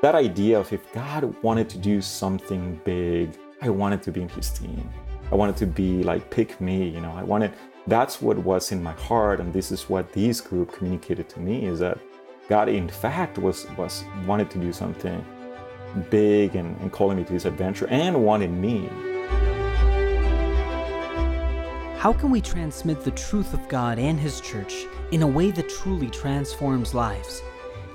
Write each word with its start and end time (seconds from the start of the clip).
that 0.00 0.14
idea 0.14 0.58
of 0.58 0.72
if 0.72 0.92
God 0.92 1.34
wanted 1.42 1.68
to 1.70 1.78
do 1.78 2.00
something 2.00 2.80
big, 2.84 3.36
I 3.60 3.68
wanted 3.68 4.02
to 4.04 4.12
be 4.12 4.22
in 4.22 4.28
his 4.28 4.50
team. 4.50 4.88
I 5.32 5.34
wanted 5.34 5.56
to 5.56 5.66
be 5.66 6.04
like, 6.04 6.30
pick 6.30 6.60
me, 6.60 6.88
you 6.88 7.00
know, 7.00 7.12
I 7.12 7.24
wanted, 7.24 7.52
that's 7.88 8.22
what 8.22 8.38
was 8.38 8.70
in 8.70 8.80
my 8.82 8.92
heart. 8.92 9.40
And 9.40 9.52
this 9.52 9.72
is 9.72 9.88
what 9.88 10.12
this 10.12 10.40
group 10.40 10.72
communicated 10.72 11.28
to 11.30 11.40
me 11.40 11.66
is 11.66 11.80
that 11.80 11.98
God, 12.48 12.68
in 12.68 12.88
fact, 12.88 13.38
was, 13.38 13.66
was 13.76 14.04
wanted 14.24 14.50
to 14.52 14.58
do 14.58 14.72
something 14.72 15.24
big 16.10 16.54
and, 16.54 16.80
and 16.80 16.92
calling 16.92 17.16
me 17.16 17.24
to 17.24 17.32
this 17.32 17.44
adventure 17.44 17.88
and 17.88 18.24
wanted 18.24 18.52
me. 18.52 18.88
How 21.98 22.12
can 22.12 22.30
we 22.30 22.40
transmit 22.40 23.02
the 23.02 23.10
truth 23.10 23.52
of 23.52 23.68
God 23.68 23.98
and 23.98 24.20
His 24.20 24.40
church 24.40 24.86
in 25.10 25.22
a 25.22 25.26
way 25.26 25.50
that 25.50 25.68
truly 25.68 26.08
transforms 26.08 26.94
lives? 26.94 27.42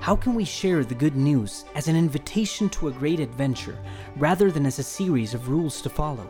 How 0.03 0.17
can 0.17 0.35
we 0.35 0.43
share 0.43 0.83
the 0.83 0.93
good 0.93 1.15
news 1.15 1.63
as 1.75 1.87
an 1.87 1.95
invitation 1.95 2.67
to 2.71 2.89
a 2.89 2.91
great 2.91 3.21
adventure 3.21 3.77
rather 4.17 4.51
than 4.51 4.65
as 4.65 4.77
a 4.77 4.83
series 4.83 5.33
of 5.33 5.47
rules 5.47 5.81
to 5.81 5.89
follow? 5.89 6.29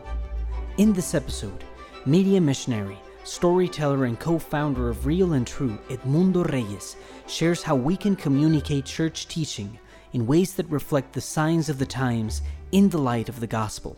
In 0.76 0.92
this 0.92 1.12
episode, 1.12 1.64
media 2.06 2.40
missionary, 2.40 2.96
storyteller, 3.24 4.04
and 4.04 4.16
co 4.20 4.38
founder 4.38 4.90
of 4.90 5.06
Real 5.06 5.32
and 5.32 5.44
True, 5.44 5.76
Edmundo 5.88 6.48
Reyes, 6.52 6.94
shares 7.26 7.64
how 7.64 7.74
we 7.74 7.96
can 7.96 8.14
communicate 8.14 8.84
church 8.84 9.26
teaching 9.26 9.76
in 10.12 10.24
ways 10.24 10.54
that 10.54 10.70
reflect 10.70 11.12
the 11.12 11.20
signs 11.20 11.68
of 11.68 11.80
the 11.80 11.84
times 11.84 12.42
in 12.70 12.88
the 12.88 12.98
light 12.98 13.28
of 13.28 13.40
the 13.40 13.48
gospel. 13.48 13.96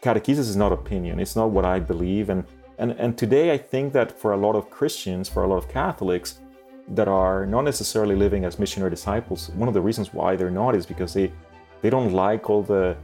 Catechesis 0.00 0.48
is 0.48 0.56
not 0.56 0.72
opinion, 0.72 1.20
it's 1.20 1.36
not 1.36 1.50
what 1.50 1.66
I 1.66 1.80
believe. 1.80 2.30
And, 2.30 2.44
and, 2.78 2.92
and 2.92 3.18
today, 3.18 3.52
I 3.52 3.58
think 3.58 3.92
that 3.92 4.18
for 4.18 4.32
a 4.32 4.38
lot 4.38 4.54
of 4.56 4.70
Christians, 4.70 5.28
for 5.28 5.42
a 5.42 5.46
lot 5.46 5.58
of 5.58 5.68
Catholics, 5.68 6.38
that 6.90 7.08
are 7.08 7.46
not 7.46 7.62
necessarily 7.62 8.16
living 8.16 8.44
as 8.44 8.58
missionary 8.58 8.90
disciples, 8.90 9.50
one 9.50 9.68
of 9.68 9.74
the 9.74 9.80
reasons 9.80 10.14
why 10.14 10.36
they're 10.36 10.50
not 10.50 10.74
is 10.74 10.86
because 10.86 11.12
they 11.14 11.32
they 11.80 11.90
don't 11.90 12.12
like 12.12 12.50
all 12.50 12.62
the 12.62 12.96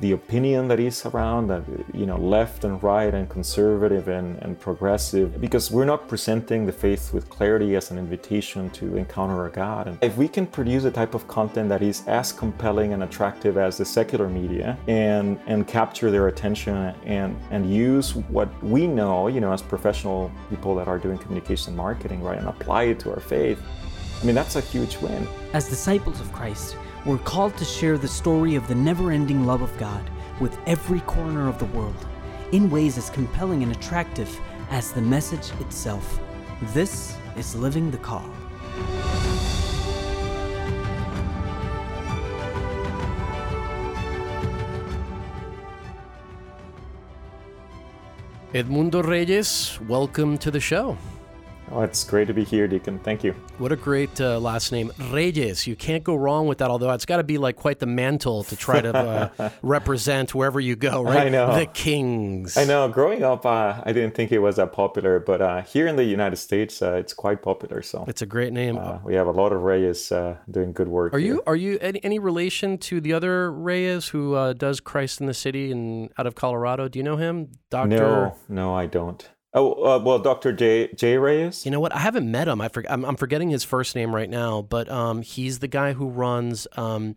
the 0.00 0.12
opinion 0.12 0.68
that 0.68 0.78
is 0.78 1.04
around 1.06 1.48
that 1.48 1.62
you 1.92 2.06
know 2.06 2.16
left 2.16 2.64
and 2.64 2.82
right 2.82 3.12
and 3.12 3.28
conservative 3.28 4.08
and, 4.08 4.40
and 4.42 4.58
progressive 4.60 5.40
because 5.40 5.70
we're 5.70 5.84
not 5.84 6.08
presenting 6.08 6.66
the 6.66 6.72
faith 6.72 7.12
with 7.12 7.28
clarity 7.28 7.74
as 7.74 7.90
an 7.90 7.98
invitation 7.98 8.70
to 8.70 8.96
encounter 8.96 9.46
a 9.46 9.50
god. 9.50 9.88
And 9.88 9.98
if 10.02 10.16
we 10.16 10.28
can 10.28 10.46
produce 10.46 10.84
a 10.84 10.90
type 10.90 11.14
of 11.14 11.26
content 11.26 11.68
that 11.70 11.82
is 11.82 12.06
as 12.06 12.32
compelling 12.32 12.92
and 12.92 13.02
attractive 13.02 13.58
as 13.58 13.78
the 13.78 13.84
secular 13.84 14.28
media 14.28 14.78
and 14.86 15.38
and 15.46 15.66
capture 15.66 16.10
their 16.10 16.28
attention 16.28 16.76
and 17.04 17.36
and 17.50 17.72
use 17.72 18.14
what 18.14 18.48
we 18.62 18.86
know 18.86 19.28
you 19.28 19.40
know 19.40 19.52
as 19.52 19.62
professional 19.62 20.30
people 20.50 20.74
that 20.74 20.88
are 20.88 20.98
doing 20.98 21.18
communication 21.18 21.74
marketing 21.74 22.22
right 22.22 22.38
and 22.38 22.48
apply 22.48 22.84
it 22.84 23.00
to 23.00 23.10
our 23.10 23.20
faith 23.20 23.60
i 24.20 24.24
mean 24.24 24.34
that's 24.34 24.56
a 24.56 24.60
huge 24.60 24.96
win. 24.98 25.26
As 25.52 25.68
disciples 25.68 26.20
of 26.20 26.32
christ 26.32 26.76
we're 27.08 27.16
called 27.16 27.56
to 27.56 27.64
share 27.64 27.96
the 27.96 28.06
story 28.06 28.54
of 28.54 28.68
the 28.68 28.74
never 28.74 29.10
ending 29.10 29.46
love 29.46 29.62
of 29.62 29.74
God 29.78 30.10
with 30.40 30.58
every 30.66 31.00
corner 31.00 31.48
of 31.48 31.58
the 31.58 31.64
world 31.64 32.06
in 32.52 32.68
ways 32.68 32.98
as 32.98 33.08
compelling 33.08 33.62
and 33.62 33.72
attractive 33.72 34.38
as 34.68 34.92
the 34.92 35.00
message 35.00 35.50
itself. 35.58 36.20
This 36.74 37.16
is 37.34 37.54
Living 37.54 37.90
the 37.90 37.96
Call. 37.96 38.28
Edmundo 48.52 49.02
Reyes, 49.02 49.78
welcome 49.88 50.36
to 50.36 50.50
the 50.50 50.60
show. 50.60 50.98
Oh, 51.70 51.82
it's 51.82 52.02
great 52.04 52.26
to 52.28 52.34
be 52.34 52.44
here, 52.44 52.66
Deacon. 52.66 52.98
Thank 53.00 53.22
you. 53.22 53.32
What 53.58 53.72
a 53.72 53.76
great 53.76 54.20
uh, 54.20 54.38
last 54.38 54.72
name, 54.72 54.92
Reyes. 55.10 55.66
You 55.66 55.76
can't 55.76 56.02
go 56.02 56.14
wrong 56.14 56.46
with 56.46 56.58
that. 56.58 56.70
Although 56.70 56.90
it's 56.92 57.04
got 57.04 57.18
to 57.18 57.24
be 57.24 57.38
like 57.38 57.56
quite 57.56 57.78
the 57.78 57.86
mantle 57.86 58.44
to 58.44 58.56
try 58.56 58.80
to 58.80 58.96
uh, 58.96 59.50
represent 59.62 60.34
wherever 60.34 60.60
you 60.60 60.76
go, 60.76 61.02
right? 61.02 61.26
I 61.26 61.28
know 61.28 61.58
the 61.58 61.66
kings. 61.66 62.56
I 62.56 62.64
know. 62.64 62.88
Growing 62.88 63.22
up, 63.22 63.44
uh, 63.44 63.82
I 63.84 63.92
didn't 63.92 64.14
think 64.14 64.32
it 64.32 64.38
was 64.38 64.56
that 64.56 64.72
popular, 64.72 65.20
but 65.20 65.42
uh, 65.42 65.62
here 65.62 65.86
in 65.86 65.96
the 65.96 66.04
United 66.04 66.36
States, 66.36 66.80
uh, 66.80 66.94
it's 66.94 67.12
quite 67.12 67.42
popular. 67.42 67.82
So 67.82 68.04
it's 68.08 68.22
a 68.22 68.26
great 68.26 68.52
name. 68.52 68.78
Uh, 68.78 68.98
we 69.04 69.14
have 69.14 69.26
a 69.26 69.32
lot 69.32 69.52
of 69.52 69.62
Reyes 69.62 70.12
doing 70.50 70.72
good 70.72 70.88
work. 70.88 71.12
Are 71.12 71.18
here. 71.18 71.34
you 71.34 71.42
are 71.46 71.56
you 71.56 71.78
any, 71.80 72.02
any, 72.02 72.18
relation 72.18 72.78
to 72.78 73.00
the 73.00 73.12
other 73.12 73.52
Reyes 73.52 74.08
who 74.08 74.54
does 74.54 74.80
Christ 74.80 75.20
in 75.20 75.26
the 75.26 75.34
City 75.34 75.70
and 75.70 76.10
out 76.18 76.26
of 76.26 76.34
Colorado? 76.34 76.88
Do 76.88 76.98
you 76.98 77.02
know 77.02 77.16
him, 77.16 77.50
Doctor? 77.70 77.96
No, 77.96 78.36
no, 78.48 78.74
I 78.74 78.86
don't. 78.86 79.28
Oh 79.54 79.72
uh, 79.72 79.98
well, 79.98 80.18
Dr. 80.18 80.52
J 80.52 80.90
J 80.94 81.16
Reyes. 81.16 81.64
You 81.64 81.70
know 81.70 81.80
what? 81.80 81.94
I 81.94 81.98
haven't 81.98 82.30
met 82.30 82.48
him. 82.48 82.60
I 82.60 82.68
for, 82.68 82.84
I'm, 82.88 83.04
I'm 83.04 83.16
forgetting 83.16 83.50
his 83.50 83.64
first 83.64 83.94
name 83.94 84.14
right 84.14 84.28
now, 84.28 84.62
but 84.62 84.88
um, 84.90 85.22
he's 85.22 85.60
the 85.60 85.68
guy 85.68 85.94
who 85.94 86.08
runs 86.08 86.66
um, 86.76 87.16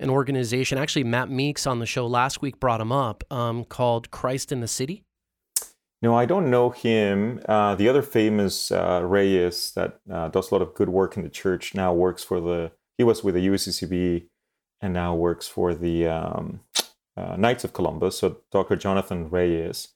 an 0.00 0.08
organization. 0.08 0.78
Actually, 0.78 1.04
Matt 1.04 1.28
Meeks 1.30 1.66
on 1.66 1.78
the 1.78 1.86
show 1.86 2.06
last 2.06 2.40
week 2.40 2.58
brought 2.58 2.80
him 2.80 2.90
up 2.90 3.22
um, 3.30 3.64
called 3.64 4.10
Christ 4.10 4.50
in 4.50 4.60
the 4.60 4.68
City. 4.68 5.04
No, 6.00 6.16
I 6.16 6.26
don't 6.26 6.48
know 6.48 6.70
him. 6.70 7.40
Uh, 7.46 7.74
the 7.74 7.88
other 7.88 8.02
famous 8.02 8.70
uh, 8.70 9.02
Reyes 9.02 9.72
that 9.72 10.00
uh, 10.10 10.28
does 10.28 10.50
a 10.50 10.54
lot 10.54 10.62
of 10.62 10.74
good 10.74 10.88
work 10.88 11.16
in 11.16 11.22
the 11.22 11.28
church 11.28 11.74
now 11.74 11.92
works 11.92 12.24
for 12.24 12.40
the. 12.40 12.72
He 12.96 13.04
was 13.04 13.22
with 13.22 13.34
the 13.34 13.46
USCCB, 13.46 14.26
and 14.80 14.94
now 14.94 15.14
works 15.14 15.48
for 15.48 15.74
the 15.74 16.06
um, 16.06 16.60
uh, 17.16 17.36
Knights 17.36 17.64
of 17.64 17.72
Columbus. 17.72 18.18
So 18.18 18.38
Dr. 18.50 18.76
Jonathan 18.76 19.28
Reyes 19.28 19.88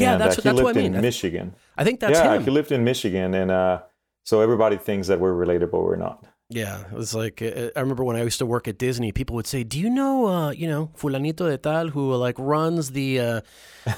yeah, 0.00 0.12
and, 0.12 0.20
that's, 0.20 0.38
uh, 0.38 0.42
that's 0.42 0.60
what 0.60 0.76
I 0.76 0.80
mean. 0.80 0.94
in 0.94 1.00
Michigan. 1.00 1.54
I 1.76 1.84
think 1.84 2.00
that's 2.00 2.18
yeah, 2.18 2.34
him. 2.34 2.44
he 2.44 2.50
lived 2.50 2.72
in 2.72 2.84
Michigan, 2.84 3.34
and 3.34 3.50
uh, 3.50 3.82
so 4.24 4.40
everybody 4.40 4.76
thinks 4.76 5.08
that 5.08 5.20
we're 5.20 5.34
related, 5.34 5.70
but 5.70 5.82
we're 5.82 5.96
not. 5.96 6.24
Yeah, 6.50 6.80
it 6.80 6.92
was 6.92 7.14
like 7.14 7.42
uh, 7.42 7.70
I 7.76 7.80
remember 7.80 8.04
when 8.04 8.16
I 8.16 8.22
used 8.22 8.38
to 8.38 8.46
work 8.46 8.68
at 8.68 8.78
Disney. 8.78 9.12
People 9.12 9.36
would 9.36 9.46
say, 9.46 9.64
"Do 9.64 9.78
you 9.78 9.90
know, 9.90 10.26
uh, 10.26 10.50
you 10.50 10.66
know, 10.66 10.90
fulanito 10.96 11.46
de 11.50 11.58
tal 11.58 11.88
who 11.88 12.14
like 12.14 12.36
runs 12.38 12.92
the, 12.92 13.20
uh, 13.20 13.40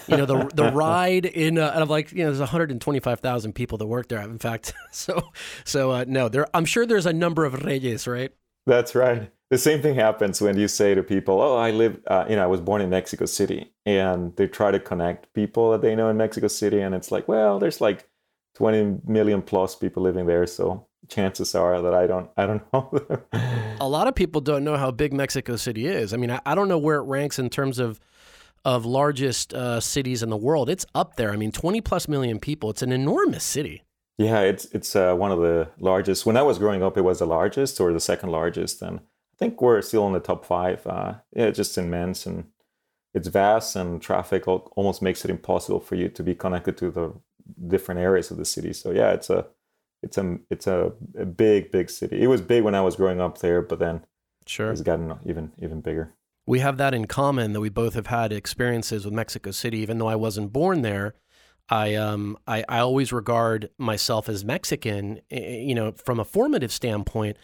you 0.08 0.16
know, 0.16 0.26
the 0.26 0.50
the 0.52 0.72
ride 0.74 1.26
in?" 1.26 1.58
Uh, 1.58 1.70
and 1.72 1.82
I'm 1.82 1.88
like, 1.88 2.10
you 2.10 2.24
know, 2.24 2.30
there's 2.30 2.40
125,000 2.40 3.52
people 3.52 3.78
that 3.78 3.86
work 3.86 4.08
there. 4.08 4.20
In 4.22 4.38
fact, 4.38 4.74
so 4.90 5.30
so 5.64 5.92
uh, 5.92 6.04
no, 6.08 6.28
there. 6.28 6.46
I'm 6.52 6.64
sure 6.64 6.86
there's 6.86 7.06
a 7.06 7.12
number 7.12 7.44
of 7.44 7.64
Reyes, 7.64 8.08
right? 8.08 8.32
That's 8.66 8.96
right 8.96 9.30
the 9.50 9.58
same 9.58 9.82
thing 9.82 9.96
happens 9.96 10.40
when 10.40 10.56
you 10.56 10.68
say 10.68 10.94
to 10.94 11.02
people, 11.02 11.40
"Oh, 11.40 11.56
I 11.56 11.72
live, 11.72 12.00
uh, 12.06 12.24
you 12.28 12.36
know, 12.36 12.44
I 12.44 12.46
was 12.46 12.60
born 12.60 12.80
in 12.80 12.90
Mexico 12.90 13.26
City," 13.26 13.72
and 13.84 14.34
they 14.36 14.46
try 14.46 14.70
to 14.70 14.78
connect 14.78 15.32
people 15.34 15.72
that 15.72 15.82
they 15.82 15.94
know 15.96 16.08
in 16.08 16.16
Mexico 16.16 16.48
City, 16.48 16.80
and 16.80 16.94
it's 16.94 17.10
like, 17.10 17.26
well, 17.26 17.58
there's 17.58 17.80
like 17.80 18.08
20 18.54 19.00
million 19.06 19.42
plus 19.42 19.74
people 19.74 20.02
living 20.02 20.26
there, 20.26 20.46
so 20.46 20.86
chances 21.08 21.54
are 21.54 21.82
that 21.82 21.94
I 21.94 22.06
don't, 22.06 22.30
I 22.36 22.46
don't 22.46 22.62
know 22.72 22.90
them. 22.92 23.22
A 23.80 23.88
lot 23.88 24.06
of 24.06 24.14
people 24.14 24.40
don't 24.40 24.62
know 24.62 24.76
how 24.76 24.92
big 24.92 25.12
Mexico 25.12 25.56
City 25.56 25.86
is. 25.86 26.14
I 26.14 26.16
mean, 26.16 26.30
I, 26.30 26.40
I 26.46 26.54
don't 26.54 26.68
know 26.68 26.78
where 26.78 26.98
it 26.98 27.04
ranks 27.04 27.38
in 27.38 27.50
terms 27.50 27.78
of 27.78 28.00
of 28.62 28.84
largest 28.84 29.54
uh, 29.54 29.80
cities 29.80 30.22
in 30.22 30.28
the 30.28 30.36
world. 30.36 30.68
It's 30.68 30.84
up 30.94 31.16
there. 31.16 31.32
I 31.32 31.36
mean, 31.36 31.50
20 31.50 31.80
plus 31.80 32.06
million 32.08 32.38
people. 32.38 32.68
It's 32.68 32.82
an 32.82 32.92
enormous 32.92 33.42
city. 33.42 33.84
Yeah, 34.18 34.40
it's 34.40 34.66
it's 34.66 34.94
uh, 34.94 35.14
one 35.14 35.32
of 35.32 35.38
the 35.38 35.70
largest. 35.78 36.26
When 36.26 36.36
I 36.36 36.42
was 36.42 36.58
growing 36.58 36.82
up, 36.82 36.98
it 36.98 37.00
was 37.00 37.20
the 37.20 37.26
largest 37.26 37.80
or 37.80 37.90
the 37.90 38.00
second 38.00 38.30
largest, 38.30 38.82
and 38.82 39.00
think 39.40 39.60
we're 39.60 39.82
still 39.82 40.06
in 40.06 40.12
the 40.12 40.20
top 40.20 40.44
five. 40.44 40.86
Uh, 40.86 41.14
yeah, 41.32 41.46
it's 41.46 41.56
just 41.56 41.76
immense 41.78 42.26
and 42.26 42.44
it's 43.12 43.26
vast, 43.26 43.74
and 43.74 44.00
traffic 44.00 44.46
almost 44.46 45.02
makes 45.02 45.24
it 45.24 45.30
impossible 45.30 45.80
for 45.80 45.96
you 45.96 46.08
to 46.10 46.22
be 46.22 46.34
connected 46.34 46.76
to 46.76 46.90
the 46.92 47.12
different 47.66 48.00
areas 48.00 48.30
of 48.30 48.36
the 48.36 48.44
city. 48.44 48.72
So 48.72 48.92
yeah, 48.92 49.10
it's 49.10 49.30
a 49.30 49.46
it's 50.02 50.16
a 50.16 50.38
it's 50.48 50.66
a, 50.68 50.92
a 51.18 51.24
big 51.24 51.72
big 51.72 51.90
city. 51.90 52.22
It 52.22 52.28
was 52.28 52.40
big 52.40 52.62
when 52.62 52.76
I 52.76 52.82
was 52.82 52.94
growing 52.94 53.20
up 53.20 53.38
there, 53.38 53.62
but 53.62 53.80
then 53.80 54.04
sure 54.46 54.70
it's 54.70 54.82
gotten 54.82 55.18
even 55.26 55.52
even 55.58 55.80
bigger. 55.80 56.14
We 56.46 56.60
have 56.60 56.76
that 56.76 56.94
in 56.94 57.06
common 57.06 57.52
that 57.52 57.60
we 57.60 57.68
both 57.68 57.94
have 57.94 58.06
had 58.08 58.32
experiences 58.32 59.04
with 59.04 59.14
Mexico 59.14 59.50
City, 59.50 59.78
even 59.78 59.98
though 59.98 60.08
I 60.08 60.16
wasn't 60.16 60.52
born 60.52 60.82
there. 60.82 61.14
I 61.68 61.96
um 61.96 62.38
I, 62.46 62.64
I 62.68 62.78
always 62.78 63.12
regard 63.12 63.70
myself 63.76 64.28
as 64.28 64.44
Mexican, 64.44 65.20
you 65.30 65.74
know, 65.74 65.92
from 65.92 66.20
a 66.20 66.24
formative 66.24 66.70
standpoint 66.70 67.36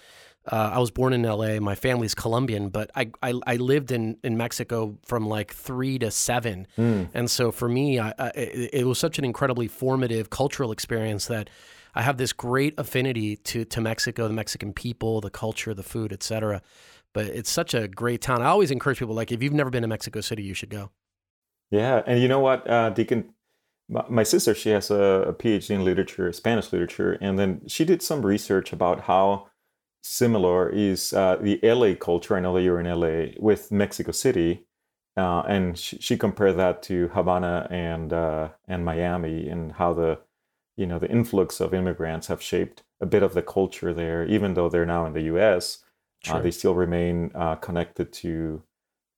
uh, 0.46 0.70
I 0.74 0.78
was 0.78 0.90
born 0.90 1.12
in 1.12 1.22
LA. 1.22 1.58
My 1.58 1.74
family's 1.74 2.14
Colombian, 2.14 2.68
but 2.68 2.90
I, 2.94 3.10
I, 3.22 3.34
I, 3.46 3.56
lived 3.56 3.90
in, 3.90 4.16
in 4.22 4.36
Mexico 4.36 4.96
from 5.04 5.26
like 5.26 5.52
three 5.52 5.98
to 5.98 6.10
seven. 6.10 6.66
Mm. 6.78 7.08
And 7.14 7.30
so 7.30 7.50
for 7.50 7.68
me, 7.68 7.98
I, 7.98 8.14
I, 8.18 8.28
it, 8.36 8.86
was 8.86 8.98
such 8.98 9.18
an 9.18 9.24
incredibly 9.24 9.66
formative 9.66 10.30
cultural 10.30 10.70
experience 10.70 11.26
that 11.26 11.50
I 11.94 12.02
have 12.02 12.16
this 12.16 12.32
great 12.32 12.74
affinity 12.78 13.36
to, 13.36 13.64
to 13.64 13.80
Mexico, 13.80 14.28
the 14.28 14.34
Mexican 14.34 14.72
people, 14.72 15.20
the 15.20 15.30
culture, 15.30 15.74
the 15.74 15.82
food, 15.82 16.12
etc. 16.12 16.62
But 17.12 17.26
it's 17.26 17.50
such 17.50 17.74
a 17.74 17.88
great 17.88 18.20
town. 18.20 18.42
I 18.42 18.46
always 18.46 18.70
encourage 18.70 18.98
people 18.98 19.14
like 19.14 19.32
if 19.32 19.42
you've 19.42 19.52
never 19.52 19.70
been 19.70 19.82
to 19.82 19.88
Mexico 19.88 20.20
City, 20.20 20.44
you 20.44 20.54
should 20.54 20.70
go. 20.70 20.90
Yeah, 21.70 22.02
and 22.06 22.20
you 22.20 22.28
know 22.28 22.38
what, 22.38 22.68
uh, 22.70 22.90
Deacon, 22.90 23.32
my 23.88 24.22
sister 24.22 24.54
she 24.54 24.70
has 24.70 24.90
a, 24.90 25.24
a 25.28 25.32
PhD 25.32 25.70
in 25.70 25.84
literature, 25.84 26.32
Spanish 26.32 26.72
literature, 26.72 27.18
and 27.20 27.38
then 27.38 27.62
she 27.66 27.84
did 27.84 28.02
some 28.02 28.24
research 28.24 28.72
about 28.72 29.02
how 29.02 29.48
similar 30.06 30.68
is 30.70 31.12
uh, 31.12 31.36
the 31.40 31.58
LA 31.62 31.94
culture. 31.94 32.36
I 32.36 32.40
know 32.40 32.54
that 32.54 32.62
you're 32.62 32.80
in 32.80 32.86
LA 32.86 33.32
with 33.38 33.72
Mexico 33.72 34.12
City, 34.12 34.66
uh, 35.16 35.40
and 35.48 35.76
she, 35.78 35.98
she, 35.98 36.16
compared 36.16 36.56
that 36.56 36.82
to 36.84 37.08
Havana 37.08 37.66
and 37.70 38.12
uh, 38.12 38.48
and 38.68 38.84
Miami, 38.84 39.48
and 39.48 39.72
how 39.72 39.92
the 39.92 40.18
you 40.76 40.86
know 40.86 40.98
the 40.98 41.10
influx 41.10 41.60
of 41.60 41.74
immigrants 41.74 42.28
have 42.28 42.42
shaped 42.42 42.82
a 43.00 43.06
bit 43.06 43.22
of 43.22 43.34
the 43.34 43.42
culture 43.42 43.92
there, 43.92 44.24
even 44.26 44.54
though 44.54 44.68
they're 44.68 44.86
now 44.86 45.06
in 45.06 45.12
the 45.12 45.22
U.S. 45.22 45.84
Uh, 46.28 46.40
they 46.40 46.50
still 46.50 46.74
remain 46.74 47.30
uh, 47.34 47.56
connected 47.56 48.12
to 48.12 48.62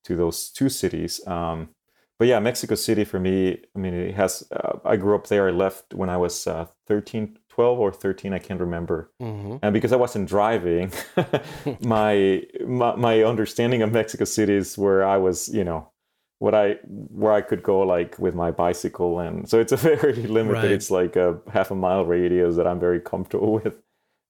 to 0.05 0.17
those 0.17 0.51
two 0.51 0.69
cities. 0.69 1.27
Um, 1.27 1.71
but 2.19 2.29
yeah, 2.29 2.41
Mexico 2.41 2.75
City 2.75 3.05
for 3.05 3.21
me, 3.21 3.63
I 3.75 3.79
mean, 3.79 3.95
it 3.95 4.15
has. 4.15 4.47
Uh, 4.51 4.79
I 4.85 4.97
grew 4.97 5.15
up 5.15 5.29
there. 5.29 5.49
I 5.49 5.53
left 5.53 5.95
when 5.95 6.11
I 6.11 6.17
was 6.17 6.47
uh, 6.47 6.67
13, 6.87 7.38
12 7.59 7.81
or 7.81 7.91
13, 7.91 8.33
I 8.33 8.39
can't 8.39 8.61
remember. 8.61 9.11
Mm-hmm. 9.21 9.57
And 9.63 9.73
because 9.75 9.93
I 9.93 9.97
wasn't 9.97 10.29
driving, 10.29 10.93
my, 11.81 12.45
my 12.65 12.95
my 12.95 13.25
understanding 13.25 13.83
of 13.83 13.91
Mexico 13.91 14.25
City 14.27 14.55
is 14.55 14.79
where 14.79 15.05
I 15.05 15.17
was, 15.17 15.49
you 15.49 15.65
know, 15.65 15.91
what 16.39 16.55
I 16.55 16.75
where 16.85 17.33
I 17.33 17.41
could 17.41 17.65
go 17.65 17.81
like 17.81 18.17
with 18.17 18.37
my 18.37 18.53
bicycle, 18.53 19.19
and 19.19 19.49
so 19.51 19.59
it's 19.59 19.73
a 19.73 19.77
very 19.91 20.13
limited. 20.13 20.63
Right. 20.63 20.71
It's 20.71 20.89
like 20.89 21.17
a 21.17 21.41
half 21.53 21.73
a 21.73 21.75
mile 21.75 22.05
radius 22.05 22.55
that 22.55 22.69
I'm 22.69 22.79
very 22.79 23.01
comfortable 23.01 23.53
with, 23.65 23.83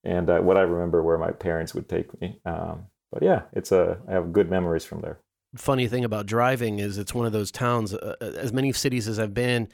and 0.04 0.30
uh, 0.30 0.38
what 0.38 0.56
I 0.56 0.62
remember 0.62 1.02
where 1.02 1.18
my 1.18 1.32
parents 1.32 1.74
would 1.74 1.86
take 1.86 2.18
me. 2.22 2.40
Um, 2.46 2.86
but 3.12 3.22
yeah, 3.22 3.42
it's 3.52 3.72
a 3.72 3.98
I 4.08 4.12
have 4.12 4.32
good 4.32 4.48
memories 4.48 4.86
from 4.86 5.02
there. 5.02 5.18
funny 5.54 5.86
thing 5.86 6.04
about 6.06 6.24
driving 6.24 6.78
is 6.78 6.96
it's 6.96 7.12
one 7.12 7.26
of 7.26 7.32
those 7.32 7.50
towns 7.50 7.92
uh, 7.92 8.16
as 8.20 8.52
many 8.52 8.72
cities 8.72 9.08
as 9.08 9.18
i've 9.18 9.32
been 9.32 9.68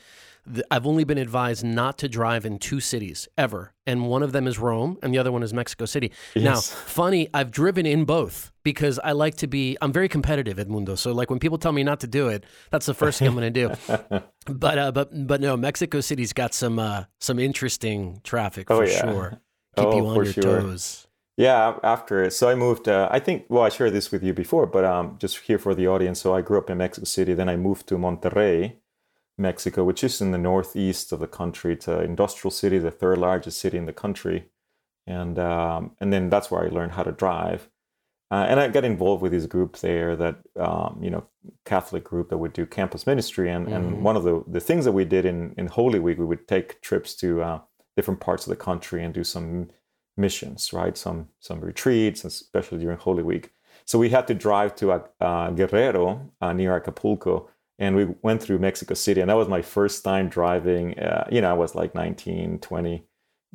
i've 0.71 0.87
only 0.87 1.05
been 1.05 1.19
advised 1.19 1.65
not 1.65 1.97
to 1.99 2.09
drive 2.09 2.45
in 2.45 2.59
two 2.59 2.81
cities 2.81 3.29
ever 3.39 3.73
and 3.87 4.07
one 4.09 4.23
of 4.23 4.33
them 4.33 4.47
is 4.47 4.59
rome 4.59 4.99
and 5.03 5.13
the 5.15 5.19
other 5.19 5.33
one 5.33 5.43
is 5.43 5.53
mexico 5.55 5.85
city 5.85 6.11
now 6.37 6.61
funny 6.61 7.29
i've 7.33 7.51
driven 7.51 7.87
in 7.87 8.05
both 8.05 8.53
because 8.63 8.99
i 9.05 9.13
like 9.13 9.35
to 9.37 9.47
be 9.47 9.77
i'm 9.81 9.93
very 9.93 10.09
competitive 10.09 10.59
edmundo 10.59 10.97
so 10.99 11.13
like 11.13 11.31
when 11.31 11.39
people 11.39 11.59
tell 11.59 11.73
me 11.73 11.83
not 11.83 12.01
to 12.01 12.07
do 12.07 12.29
it 12.29 12.45
that's 12.71 12.87
the 12.87 12.95
first 12.95 13.19
thing 13.19 13.29
i'm 13.29 13.35
going 13.35 13.53
to 13.53 13.69
do 13.69 14.21
but 14.47 14.79
uh, 14.79 14.93
but 14.93 15.27
but 15.27 15.41
no 15.41 15.57
mexico 15.57 16.01
city's 16.01 16.33
got 16.33 16.53
some 16.53 16.79
uh, 16.79 17.05
some 17.21 17.39
interesting 17.39 18.21
traffic 18.25 18.71
Oh, 18.71 18.79
for 18.79 18.87
yeah. 18.87 19.01
sure 19.01 19.41
keep 19.77 19.87
Oh, 19.89 19.97
you 19.99 20.07
on 20.07 20.25
your 20.25 20.33
sure. 20.33 20.61
toes 20.61 21.07
Yeah, 21.37 21.79
after 21.83 22.23
it. 22.23 22.33
So 22.33 22.49
I 22.49 22.55
moved. 22.55 22.87
Uh, 22.89 23.09
I 23.11 23.19
think. 23.19 23.47
Well, 23.49 23.65
I 23.65 23.69
shared 23.69 23.93
this 23.93 24.13
with 24.13 24.23
you 24.23 24.33
before, 24.33 24.67
but 24.67 24.85
um, 24.85 25.17
just 25.19 25.35
here 25.49 25.59
for 25.59 25.75
the 25.75 25.89
audience. 25.89 26.21
So 26.21 26.33
I 26.33 26.43
grew 26.43 26.59
up 26.59 26.71
in 26.71 26.79
Mexico 26.79 27.07
City. 27.07 27.35
Then 27.35 27.49
I 27.49 27.57
moved 27.57 27.89
to 27.89 27.97
Monterrey, 27.99 28.77
Mexico, 29.39 29.85
which 29.85 30.05
is 30.05 30.21
in 30.21 30.31
the 30.31 30.39
northeast 30.39 31.13
of 31.13 31.21
the 31.21 31.27
country. 31.27 31.73
It's 31.75 31.89
an 31.89 32.03
industrial 32.03 32.51
city, 32.51 32.79
the 32.79 32.91
third 32.91 33.19
largest 33.19 33.59
city 33.59 33.77
in 33.79 33.87
the 33.87 33.93
country, 33.93 34.49
and 35.07 35.39
um, 35.39 35.93
and 36.01 36.13
then 36.13 36.31
that's 36.31 36.51
where 36.51 36.65
I 36.65 36.69
learned 36.69 36.93
how 36.93 37.03
to 37.03 37.13
drive. 37.13 37.69
Uh, 38.31 38.47
and 38.49 38.59
I 38.59 38.69
got 38.69 38.85
involved 38.85 39.23
with 39.23 39.33
this 39.33 39.47
group 39.47 39.77
there, 39.79 40.17
that 40.17 40.37
um, 40.59 40.99
you 41.01 41.11
know, 41.11 41.25
Catholic 41.65 42.05
group 42.05 42.31
that 42.31 42.39
would 42.39 42.53
do 42.53 42.67
campus 42.67 43.07
ministry. 43.07 43.51
And 43.51 43.67
Mhm. 43.69 43.77
and 43.77 44.05
one 44.05 44.17
of 44.17 44.25
the 44.25 44.43
the 44.47 44.61
things 44.61 44.85
that 44.85 44.93
we 44.93 45.05
did 45.05 45.25
in 45.25 45.55
in 45.57 45.67
Holy 45.67 45.99
Week, 46.01 46.19
we 46.19 46.25
would 46.25 46.47
take 46.49 46.81
trips 46.81 47.15
to 47.17 47.43
uh, 47.43 47.61
different 47.97 48.21
parts 48.21 48.47
of 48.47 48.51
the 48.51 48.65
country 48.65 49.05
and 49.05 49.15
do 49.15 49.25
some 49.25 49.69
missions, 50.17 50.73
right? 50.73 50.97
Some 50.97 51.29
some 51.41 51.61
retreats, 51.61 52.25
especially 52.25 52.79
during 52.79 52.99
Holy 52.99 53.23
Week. 53.23 53.51
So 53.85 53.99
we 53.99 54.09
had 54.11 54.27
to 54.29 54.35
drive 54.35 54.75
to 54.77 54.93
uh, 55.21 55.51
Guerrero 55.51 56.31
uh, 56.41 56.53
near 56.55 56.75
Acapulco, 56.75 57.51
and 57.79 57.97
we 57.97 58.07
went 58.23 58.43
through 58.43 58.59
Mexico 58.59 58.95
City, 58.95 59.21
and 59.21 59.31
that 59.31 59.37
was 59.37 59.49
my 59.49 59.63
first 59.63 60.05
time 60.05 60.29
driving. 60.29 60.99
Uh, 60.99 61.27
you 61.31 61.41
know, 61.41 61.51
I 61.51 61.55
was 61.55 61.75
like 61.75 61.95
19, 61.95 62.59
20, 62.61 63.05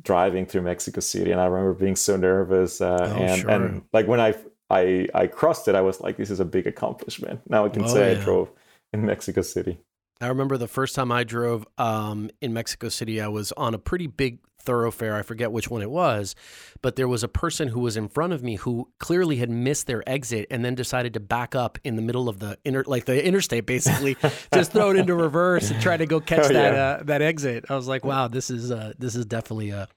driving 0.02 0.46
through 0.46 0.62
Mexico 0.62 1.00
City, 1.00 1.30
and 1.30 1.40
I 1.40 1.46
remember 1.46 1.74
being 1.74 1.96
so 1.96 2.16
nervous. 2.16 2.80
Uh, 2.80 2.98
Oh, 3.00 3.16
and 3.22 3.40
sure. 3.40 3.50
and 3.50 3.82
like 3.92 4.06
when 4.06 4.20
I 4.20 4.34
I 4.68 5.08
I 5.14 5.26
crossed 5.26 5.68
it, 5.68 5.74
I 5.74 5.80
was 5.80 6.00
like, 6.00 6.16
this 6.16 6.30
is 6.30 6.40
a 6.40 6.44
big 6.44 6.66
accomplishment. 6.66 7.40
Now 7.48 7.64
I 7.64 7.68
can 7.70 7.84
Oh, 7.84 7.86
say 7.94 8.12
yeah. 8.14 8.20
I 8.20 8.24
drove 8.24 8.50
in 8.92 9.04
Mexico 9.06 9.42
City. 9.42 9.78
I 10.20 10.26
remember 10.26 10.58
the 10.58 10.68
first 10.68 10.94
time 10.94 11.10
I 11.10 11.24
drove 11.24 11.66
um, 11.78 12.28
in 12.42 12.52
Mexico 12.52 12.90
City, 12.90 13.22
I 13.22 13.28
was 13.28 13.52
on 13.52 13.72
a 13.72 13.78
pretty 13.78 14.06
big 14.06 14.38
thoroughfare. 14.62 15.16
I 15.16 15.22
forget 15.22 15.52
which 15.52 15.68
one 15.70 15.82
it 15.82 15.90
was, 15.90 16.34
but 16.82 16.96
there 16.96 17.08
was 17.08 17.22
a 17.22 17.28
person 17.28 17.68
who 17.68 17.80
was 17.80 17.96
in 17.96 18.08
front 18.08 18.32
of 18.32 18.42
me 18.42 18.56
who 18.56 18.88
clearly 18.98 19.36
had 19.36 19.50
missed 19.50 19.86
their 19.86 20.08
exit 20.08 20.46
and 20.50 20.64
then 20.64 20.74
decided 20.74 21.14
to 21.14 21.20
back 21.20 21.54
up 21.54 21.78
in 21.84 21.96
the 21.96 22.02
middle 22.02 22.28
of 22.28 22.38
the 22.38 22.58
inter, 22.64 22.84
like 22.86 23.04
the 23.04 23.24
interstate, 23.24 23.66
basically, 23.66 24.16
just 24.54 24.72
throw 24.72 24.90
it 24.90 24.96
into 24.96 25.14
reverse 25.14 25.70
and 25.70 25.80
try 25.82 25.96
to 25.96 26.06
go 26.06 26.20
catch 26.20 26.44
Oh, 26.44 26.52
that 26.52 26.72
yeah. 26.74 26.82
uh, 26.82 27.02
that 27.04 27.22
exit. 27.22 27.64
I 27.68 27.76
was 27.76 27.88
like, 27.88 28.04
wow, 28.04 28.28
this 28.28 28.50
is 28.50 28.70
uh, 28.70 28.92
this 28.98 29.14
is 29.16 29.26
definitely 29.26 29.70
a 29.70 29.88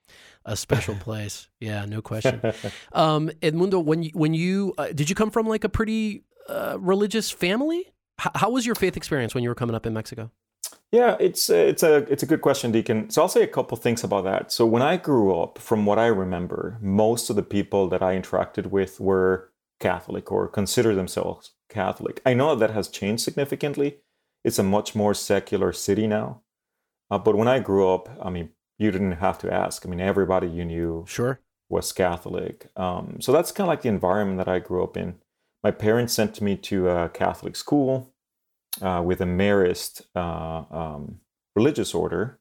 a 0.46 0.58
special 0.58 0.96
place. 0.96 1.48
Yeah, 1.60 1.86
no 1.86 2.02
question. 2.02 2.42
Um, 2.92 3.30
Edmundo, 3.42 3.84
when 3.84 4.04
you, 4.04 4.12
when 4.14 4.34
you 4.34 4.74
uh, 4.78 4.88
did 4.94 5.10
you 5.10 5.16
come 5.16 5.32
from 5.32 5.48
like 5.48 5.64
a 5.64 5.70
pretty 5.70 6.24
uh, 6.50 6.78
religious 6.80 7.32
family? 7.32 7.94
H- 8.22 8.32
how 8.36 8.50
was 8.52 8.66
your 8.66 8.76
faith 8.76 8.96
experience 8.98 9.34
when 9.34 9.44
you 9.44 9.50
were 9.50 9.56
coming 9.56 9.76
up 9.76 9.86
in 9.86 9.94
Mexico? 9.94 10.30
Yeah, 10.94 11.18
it's 11.20 11.50
a, 11.50 11.70
it's 11.70 11.82
a 11.82 11.96
it's 12.12 12.22
a 12.22 12.28
good 12.28 12.42
question, 12.42 12.72
Deacon. 12.72 13.10
So 13.10 13.24
I'll 13.24 13.28
say 13.28 13.42
a 13.42 13.48
couple 13.48 13.76
things 13.78 14.04
about 14.04 14.26
that. 14.26 14.52
So 14.52 14.64
when 14.68 14.84
I 14.84 14.96
grew 14.96 15.36
up, 15.36 15.58
from 15.58 15.88
what 15.88 15.98
I 15.98 16.06
remember, 16.06 16.78
most 16.82 17.32
of 17.32 17.36
the 17.36 17.42
people 17.42 17.90
that 17.90 18.04
I 18.04 18.16
interacted 18.16 18.68
with 18.68 19.00
were 19.00 19.50
Catholic 19.80 20.32
or 20.32 20.48
consider 20.48 20.94
themselves 20.94 21.54
Catholic. 21.68 22.22
I 22.28 22.36
know 22.36 22.56
that 22.56 22.70
has 22.70 22.90
changed 22.90 23.24
significantly. 23.24 23.98
It's 24.44 24.60
a 24.60 24.64
much 24.64 24.94
more 24.94 25.16
secular 25.16 25.74
city 25.74 26.06
now. 26.06 26.44
Uh, 27.10 27.18
but 27.18 27.36
when 27.36 27.48
I 27.48 27.58
grew 27.58 27.92
up, 27.92 28.08
I 28.22 28.30
mean, 28.30 28.50
you 28.78 28.92
didn't 28.92 29.14
have 29.14 29.40
to 29.40 29.52
ask. 29.52 29.84
I 29.86 29.90
mean, 29.90 30.00
everybody 30.00 30.48
you 30.48 30.64
knew 30.64 31.06
Sure. 31.08 31.40
was 31.70 31.92
Catholic. 31.92 32.70
Um, 32.76 33.18
so 33.20 33.32
that's 33.32 33.52
kind 33.52 33.66
of 33.66 33.70
like 33.70 33.82
the 33.82 33.90
environment 33.90 34.38
that 34.38 34.48
I 34.48 34.60
grew 34.60 34.84
up 34.84 34.96
in. 34.96 35.16
My 35.64 35.72
parents 35.72 36.14
sent 36.14 36.40
me 36.40 36.56
to 36.58 36.90
a 36.90 37.10
Catholic 37.10 37.56
school 37.56 38.13
uh, 38.82 39.02
with 39.06 39.22
a 39.22 39.26
Marist 39.26 40.02
uh, 40.16 40.64
um, 40.72 41.20
religious 41.56 41.94
order, 41.94 42.40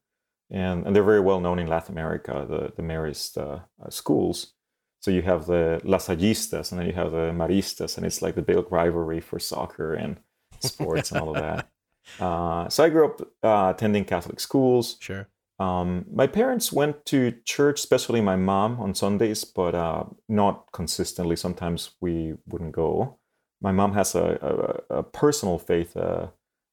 and, 0.50 0.86
and 0.86 0.94
they're 0.94 1.02
very 1.02 1.20
well 1.20 1.40
known 1.40 1.58
in 1.58 1.66
Latin 1.66 1.94
America, 1.94 2.46
the, 2.48 2.72
the 2.76 2.82
Marist 2.82 3.38
uh, 3.38 3.60
uh, 3.84 3.90
schools. 3.90 4.52
So 5.00 5.10
you 5.10 5.22
have 5.22 5.46
the 5.46 5.80
Lasallistas, 5.84 6.70
and 6.70 6.80
then 6.80 6.86
you 6.86 6.94
have 6.94 7.10
the 7.12 7.32
Maristas, 7.32 7.96
and 7.96 8.06
it's 8.06 8.22
like 8.22 8.34
the 8.34 8.42
big 8.42 8.70
rivalry 8.70 9.20
for 9.20 9.38
soccer 9.38 9.94
and 9.94 10.18
sports 10.60 11.10
and 11.10 11.20
all 11.20 11.36
of 11.36 11.42
that. 11.42 11.68
Uh, 12.18 12.68
so 12.68 12.82
I 12.82 12.88
grew 12.88 13.06
up 13.06 13.20
uh, 13.44 13.72
attending 13.74 14.04
Catholic 14.04 14.40
schools. 14.40 14.96
Sure. 14.98 15.28
Um, 15.60 16.04
my 16.12 16.26
parents 16.26 16.72
went 16.72 17.06
to 17.06 17.32
church, 17.44 17.78
especially 17.78 18.20
my 18.20 18.34
mom, 18.34 18.80
on 18.80 18.94
Sundays, 18.94 19.44
but 19.44 19.76
uh, 19.76 20.04
not 20.28 20.66
consistently. 20.72 21.36
Sometimes 21.36 21.92
we 22.00 22.34
wouldn't 22.48 22.72
go. 22.72 23.18
My 23.62 23.72
mom 23.72 23.92
has 23.94 24.14
a, 24.14 24.82
a, 24.90 24.98
a 24.98 25.02
personal 25.02 25.58
faith 25.58 25.96
uh, 25.96 26.28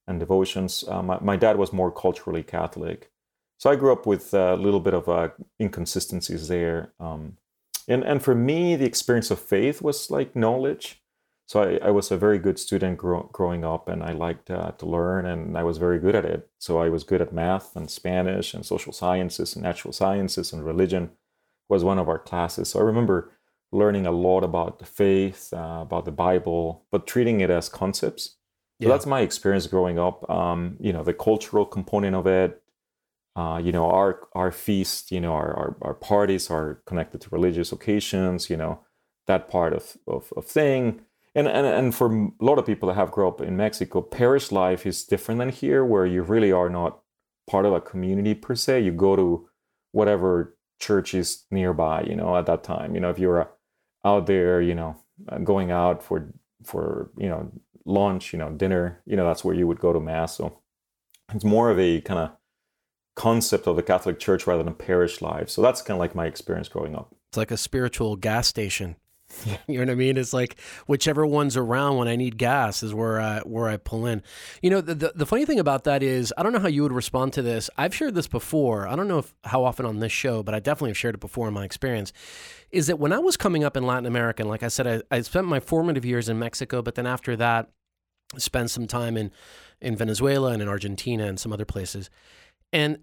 and 0.07 0.19
devotions. 0.19 0.83
Uh, 0.87 1.03
my, 1.03 1.19
my 1.21 1.35
dad 1.35 1.57
was 1.57 1.71
more 1.71 1.91
culturally 1.91 2.43
Catholic. 2.43 3.11
So 3.59 3.69
I 3.69 3.75
grew 3.75 3.91
up 3.91 4.05
with 4.05 4.33
a 4.33 4.55
little 4.55 4.79
bit 4.79 4.93
of 4.93 5.07
uh, 5.07 5.29
inconsistencies 5.61 6.47
there. 6.47 6.93
Um, 6.99 7.37
and, 7.87 8.03
and 8.03 8.23
for 8.23 8.33
me, 8.33 8.75
the 8.75 8.85
experience 8.85 9.31
of 9.31 9.39
faith 9.39 9.81
was 9.81 10.09
like 10.09 10.35
knowledge. 10.35 11.01
So 11.47 11.63
I, 11.63 11.87
I 11.87 11.91
was 11.91 12.11
a 12.11 12.17
very 12.17 12.39
good 12.39 12.59
student 12.59 12.97
grow, 12.97 13.29
growing 13.33 13.65
up, 13.65 13.89
and 13.89 14.03
I 14.03 14.11
liked 14.11 14.51
uh, 14.51 14.71
to 14.71 14.85
learn, 14.85 15.25
and 15.25 15.57
I 15.57 15.63
was 15.63 15.79
very 15.79 15.99
good 15.99 16.15
at 16.15 16.23
it. 16.23 16.47
So 16.59 16.79
I 16.79 16.89
was 16.89 17.03
good 17.03 17.21
at 17.21 17.33
math 17.33 17.75
and 17.75 17.89
Spanish 17.89 18.53
and 18.53 18.65
social 18.65 18.93
sciences 18.93 19.55
and 19.55 19.63
natural 19.63 19.91
sciences 19.91 20.53
and 20.53 20.63
religion 20.63 21.11
was 21.67 21.83
one 21.83 21.99
of 21.99 22.07
our 22.09 22.19
classes. 22.19 22.69
So 22.69 22.79
I 22.79 22.83
remember 22.83 23.31
learning 23.71 24.05
a 24.07 24.11
lot 24.11 24.43
about 24.43 24.79
the 24.79 24.85
faith, 24.85 25.53
uh, 25.53 25.79
about 25.81 26.05
the 26.05 26.11
Bible, 26.11 26.85
but 26.91 27.05
treating 27.07 27.41
it 27.41 27.49
as 27.49 27.69
concepts. 27.69 28.23
So 28.81 28.87
Yeah. 28.87 28.89
that's 28.89 29.05
my 29.05 29.21
experience 29.21 29.67
growing 29.67 29.99
up. 29.99 30.27
Um, 30.29 30.77
you 30.79 30.93
know, 30.93 31.03
the 31.03 31.13
cultural 31.13 31.65
component 31.65 32.15
of 32.15 32.25
it. 32.27 32.61
Uh, 33.35 33.59
you 33.63 33.71
know, 33.71 33.85
our 33.89 34.27
our 34.33 34.51
feast, 34.51 35.11
you 35.11 35.21
know, 35.21 35.33
our, 35.33 35.53
our 35.55 35.77
our 35.81 35.93
parties 35.93 36.49
are 36.49 36.81
connected 36.85 37.21
to 37.21 37.29
religious 37.31 37.71
occasions. 37.71 38.49
You 38.49 38.57
know, 38.57 38.79
that 39.27 39.47
part 39.49 39.73
of 39.73 39.97
of, 40.07 40.33
of 40.35 40.45
thing. 40.45 41.01
And, 41.35 41.47
and 41.47 41.65
and 41.67 41.93
for 41.95 42.07
a 42.11 42.31
lot 42.43 42.57
of 42.57 42.65
people 42.65 42.87
that 42.89 42.95
have 42.95 43.11
grown 43.11 43.29
up 43.33 43.41
in 43.41 43.55
Mexico, 43.55 44.01
parish 44.01 44.51
life 44.51 44.85
is 44.85 45.05
different 45.05 45.39
than 45.39 45.49
here, 45.49 45.85
where 45.85 46.05
you 46.05 46.23
really 46.23 46.51
are 46.51 46.69
not 46.69 47.01
part 47.49 47.65
of 47.65 47.73
a 47.73 47.81
community 47.81 48.33
per 48.33 48.55
se. 48.55 48.81
You 48.81 48.91
go 48.91 49.15
to 49.15 49.47
whatever 49.91 50.57
church 50.79 51.13
is 51.13 51.45
nearby. 51.51 52.03
You 52.03 52.15
know, 52.15 52.35
at 52.35 52.45
that 52.47 52.63
time, 52.63 52.95
you 52.95 52.99
know, 53.01 53.09
if 53.11 53.19
you're 53.19 53.41
uh, 53.41 53.47
out 54.05 54.27
there, 54.27 54.61
you 54.61 54.75
know, 54.75 54.97
uh, 55.27 55.37
going 55.39 55.71
out 55.71 56.03
for 56.03 56.33
for 56.63 57.11
you 57.17 57.29
know 57.29 57.51
lunch, 57.85 58.33
you 58.33 58.39
know, 58.39 58.51
dinner, 58.51 59.01
you 59.05 59.15
know, 59.15 59.25
that's 59.25 59.43
where 59.43 59.55
you 59.55 59.67
would 59.67 59.79
go 59.79 59.93
to 59.93 59.99
mass. 59.99 60.35
So 60.37 60.59
it's 61.33 61.43
more 61.43 61.69
of 61.69 61.79
a 61.79 62.01
kind 62.01 62.19
of 62.19 62.31
concept 63.15 63.67
of 63.67 63.75
the 63.75 63.83
Catholic 63.83 64.19
Church 64.19 64.47
rather 64.47 64.63
than 64.63 64.73
parish 64.73 65.21
life. 65.21 65.49
So 65.49 65.61
that's 65.61 65.81
kind 65.81 65.95
of 65.95 65.99
like 65.99 66.15
my 66.15 66.25
experience 66.25 66.69
growing 66.69 66.95
up. 66.95 67.13
It's 67.29 67.37
like 67.37 67.51
a 67.51 67.57
spiritual 67.57 68.15
gas 68.15 68.47
station. 68.47 68.95
you 69.67 69.77
know 69.77 69.85
what 69.85 69.89
I 69.89 69.95
mean? 69.95 70.17
It's 70.17 70.33
like 70.33 70.59
whichever 70.87 71.25
one's 71.25 71.55
around 71.55 71.97
when 71.97 72.07
I 72.07 72.15
need 72.15 72.37
gas 72.37 72.83
is 72.83 72.93
where 72.93 73.19
I 73.19 73.39
where 73.39 73.67
I 73.67 73.77
pull 73.77 74.05
in. 74.05 74.21
You 74.61 74.69
know, 74.69 74.81
the, 74.81 74.95
the 74.95 75.11
the 75.15 75.25
funny 75.25 75.45
thing 75.45 75.59
about 75.59 75.83
that 75.83 76.03
is 76.03 76.33
I 76.37 76.43
don't 76.43 76.51
know 76.51 76.59
how 76.59 76.67
you 76.67 76.83
would 76.83 76.93
respond 76.93 77.33
to 77.33 77.41
this. 77.41 77.69
I've 77.77 77.93
shared 77.93 78.15
this 78.15 78.27
before. 78.27 78.87
I 78.87 78.95
don't 78.95 79.07
know 79.07 79.19
if 79.19 79.33
how 79.43 79.63
often 79.63 79.85
on 79.85 79.99
this 79.99 80.11
show, 80.11 80.43
but 80.43 80.55
I 80.55 80.59
definitely 80.59 80.91
have 80.91 80.97
shared 80.97 81.15
it 81.15 81.21
before 81.21 81.47
in 81.47 81.53
my 81.53 81.65
experience. 81.65 82.11
Is 82.71 82.87
that 82.87 82.99
when 82.99 83.13
I 83.13 83.19
was 83.19 83.37
coming 83.37 83.63
up 83.63 83.77
in 83.77 83.85
Latin 83.85 84.05
America, 84.05 84.43
and 84.43 84.49
like 84.49 84.63
I 84.63 84.67
said, 84.67 85.03
I, 85.11 85.15
I 85.15 85.21
spent 85.21 85.47
my 85.47 85.59
formative 85.59 86.05
years 86.05 86.29
in 86.29 86.37
Mexico, 86.37 86.81
but 86.81 86.95
then 86.95 87.07
after 87.07 87.35
that, 87.35 87.69
spent 88.37 88.69
some 88.71 88.87
time 88.87 89.17
in 89.17 89.31
in 89.81 89.95
Venezuela 89.95 90.51
and 90.51 90.61
in 90.61 90.67
Argentina 90.67 91.25
and 91.25 91.39
some 91.39 91.53
other 91.53 91.65
places. 91.65 92.09
And 92.71 92.99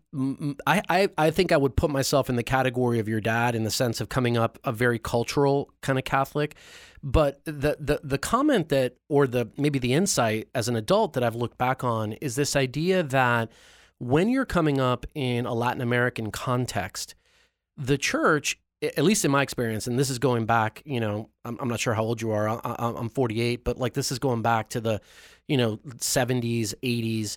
I, 0.66 0.82
I, 0.88 1.08
I 1.18 1.30
think 1.30 1.50
I 1.50 1.56
would 1.56 1.76
put 1.76 1.90
myself 1.90 2.28
in 2.28 2.37
the 2.37 2.44
category 2.44 3.00
of 3.00 3.08
your 3.08 3.20
dad 3.20 3.56
in 3.56 3.64
the 3.64 3.70
sense 3.70 4.00
of 4.00 4.08
coming 4.08 4.37
up 4.37 4.58
a 4.62 4.70
very 4.70 4.99
cultural 4.99 5.73
kind 5.82 5.99
of 5.99 6.04
Catholic. 6.04 6.54
But 7.02 7.44
the, 7.44 7.76
the 7.78 8.00
the 8.02 8.18
comment 8.18 8.68
that, 8.70 8.96
or 9.08 9.26
the 9.26 9.49
maybe 9.56 9.78
the 9.78 9.92
insight 9.92 10.49
as 10.54 10.68
an 10.68 10.76
adult 10.76 11.14
that 11.14 11.23
I've 11.23 11.35
looked 11.35 11.58
back 11.58 11.82
on 11.85 12.12
is 12.14 12.37
this 12.37 12.56
idea 12.56 13.02
that 13.02 13.50
when 13.99 14.28
you're 14.28 14.46
coming 14.46 14.80
up 14.80 15.06
in 15.14 15.46
a 15.46 15.54
Latin 15.54 15.80
American 15.80 16.30
context, 16.30 17.14
the 17.76 17.99
church, 17.99 18.58
at 18.82 19.04
least 19.04 19.25
in 19.25 19.30
my 19.30 19.42
experience, 19.42 19.87
and 19.87 19.99
this 19.99 20.11
is 20.11 20.18
going 20.18 20.46
back, 20.46 20.82
you 20.85 21.00
know, 21.00 21.30
I'm, 21.44 21.58
I'm 21.61 21.68
not 21.68 21.80
sure 21.80 21.94
how 21.94 22.02
old 22.02 22.20
you 22.20 22.30
are. 22.30 22.49
I, 22.49 22.61
I'm 22.78 23.08
48, 23.08 23.64
but 23.64 23.78
like 23.78 23.94
this 23.94 24.12
is 24.12 24.18
going 24.18 24.42
back 24.42 24.70
to 24.70 24.80
the, 24.80 25.00
you 25.49 25.56
know, 25.56 25.78
70s, 25.99 26.75
80s 26.82 27.37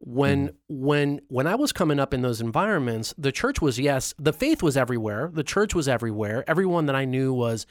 when 0.00 0.48
mm. 0.48 0.54
when 0.68 1.20
when 1.28 1.46
I 1.46 1.54
was 1.54 1.72
coming 1.72 2.00
up 2.00 2.12
in 2.12 2.22
those 2.22 2.40
environments, 2.40 3.14
the 3.16 3.32
church 3.32 3.60
was 3.60 3.78
yes, 3.78 4.14
the 4.18 4.32
faith 4.32 4.62
was 4.62 4.76
everywhere. 4.76 5.30
The 5.32 5.44
church 5.44 5.74
was 5.74 5.88
everywhere. 5.88 6.44
Everyone 6.48 6.86
that 6.86 6.96
I 6.96 7.04
knew 7.04 7.32
was 7.32 7.66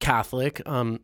Catholic. 0.00 0.60
Um, 0.66 1.00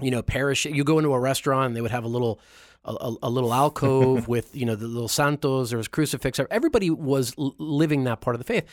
you 0.00 0.10
know, 0.10 0.22
parish. 0.22 0.66
You 0.66 0.84
go 0.84 0.98
into 0.98 1.14
a 1.14 1.20
restaurant, 1.20 1.68
and 1.68 1.76
they 1.76 1.80
would 1.80 1.90
have 1.90 2.04
a 2.04 2.08
little 2.08 2.40
a, 2.84 3.14
a 3.22 3.30
little 3.30 3.54
alcove 3.54 4.28
with 4.34 4.54
you 4.54 4.66
know 4.66 4.74
the 4.74 4.86
little 4.86 5.08
santos. 5.08 5.70
There 5.70 5.78
was 5.78 5.88
crucifix. 5.88 6.40
Everybody 6.50 6.90
was 6.90 7.34
living 7.36 8.04
that 8.04 8.20
part 8.20 8.34
of 8.34 8.38
the 8.38 8.44
faith. 8.44 8.64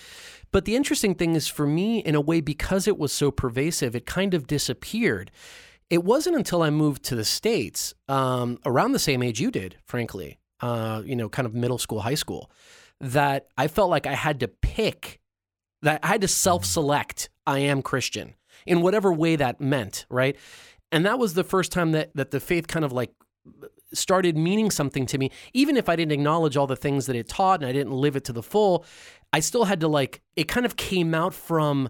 But 0.51 0.65
the 0.65 0.75
interesting 0.75 1.15
thing 1.15 1.35
is, 1.35 1.47
for 1.47 1.65
me, 1.65 1.99
in 1.99 2.15
a 2.15 2.21
way, 2.21 2.41
because 2.41 2.87
it 2.87 2.97
was 2.97 3.11
so 3.11 3.31
pervasive, 3.31 3.95
it 3.95 4.05
kind 4.05 4.33
of 4.33 4.47
disappeared. 4.47 5.31
It 5.89 6.03
wasn't 6.03 6.35
until 6.35 6.61
I 6.61 6.69
moved 6.69 7.03
to 7.05 7.15
the 7.15 7.25
states, 7.25 7.93
um, 8.07 8.59
around 8.65 8.93
the 8.93 8.99
same 8.99 9.21
age 9.21 9.39
you 9.39 9.51
did, 9.51 9.77
frankly, 9.85 10.39
uh, 10.61 11.01
you 11.05 11.15
know, 11.15 11.29
kind 11.29 11.45
of 11.45 11.53
middle 11.53 11.77
school, 11.77 12.01
high 12.01 12.15
school, 12.15 12.51
that 12.99 13.47
I 13.57 13.67
felt 13.67 13.89
like 13.89 14.07
I 14.07 14.13
had 14.13 14.39
to 14.41 14.47
pick, 14.47 15.19
that 15.81 15.99
I 16.03 16.07
had 16.07 16.21
to 16.21 16.27
self 16.27 16.65
select, 16.65 17.29
I 17.45 17.59
am 17.59 17.81
Christian 17.81 18.35
in 18.65 18.81
whatever 18.81 19.11
way 19.11 19.35
that 19.35 19.59
meant, 19.59 20.05
right? 20.09 20.37
And 20.91 21.05
that 21.05 21.19
was 21.19 21.33
the 21.33 21.43
first 21.43 21.71
time 21.71 21.91
that, 21.91 22.15
that 22.15 22.31
the 22.31 22.39
faith 22.39 22.67
kind 22.67 22.85
of 22.85 22.91
like 22.91 23.11
started 23.93 24.37
meaning 24.37 24.71
something 24.71 25.05
to 25.07 25.17
me. 25.17 25.31
Even 25.53 25.77
if 25.77 25.89
I 25.89 25.95
didn't 25.95 26.11
acknowledge 26.11 26.57
all 26.57 26.67
the 26.67 26.75
things 26.75 27.05
that 27.07 27.15
it 27.15 27.27
taught 27.27 27.61
and 27.61 27.69
I 27.69 27.73
didn't 27.73 27.93
live 27.93 28.15
it 28.15 28.23
to 28.25 28.33
the 28.33 28.43
full, 28.43 28.85
I 29.31 29.39
still 29.39 29.65
had 29.65 29.79
to 29.81 29.87
like, 29.87 30.21
it 30.35 30.45
kind 30.45 30.65
of 30.65 30.75
came 30.75 31.13
out 31.13 31.33
from 31.33 31.89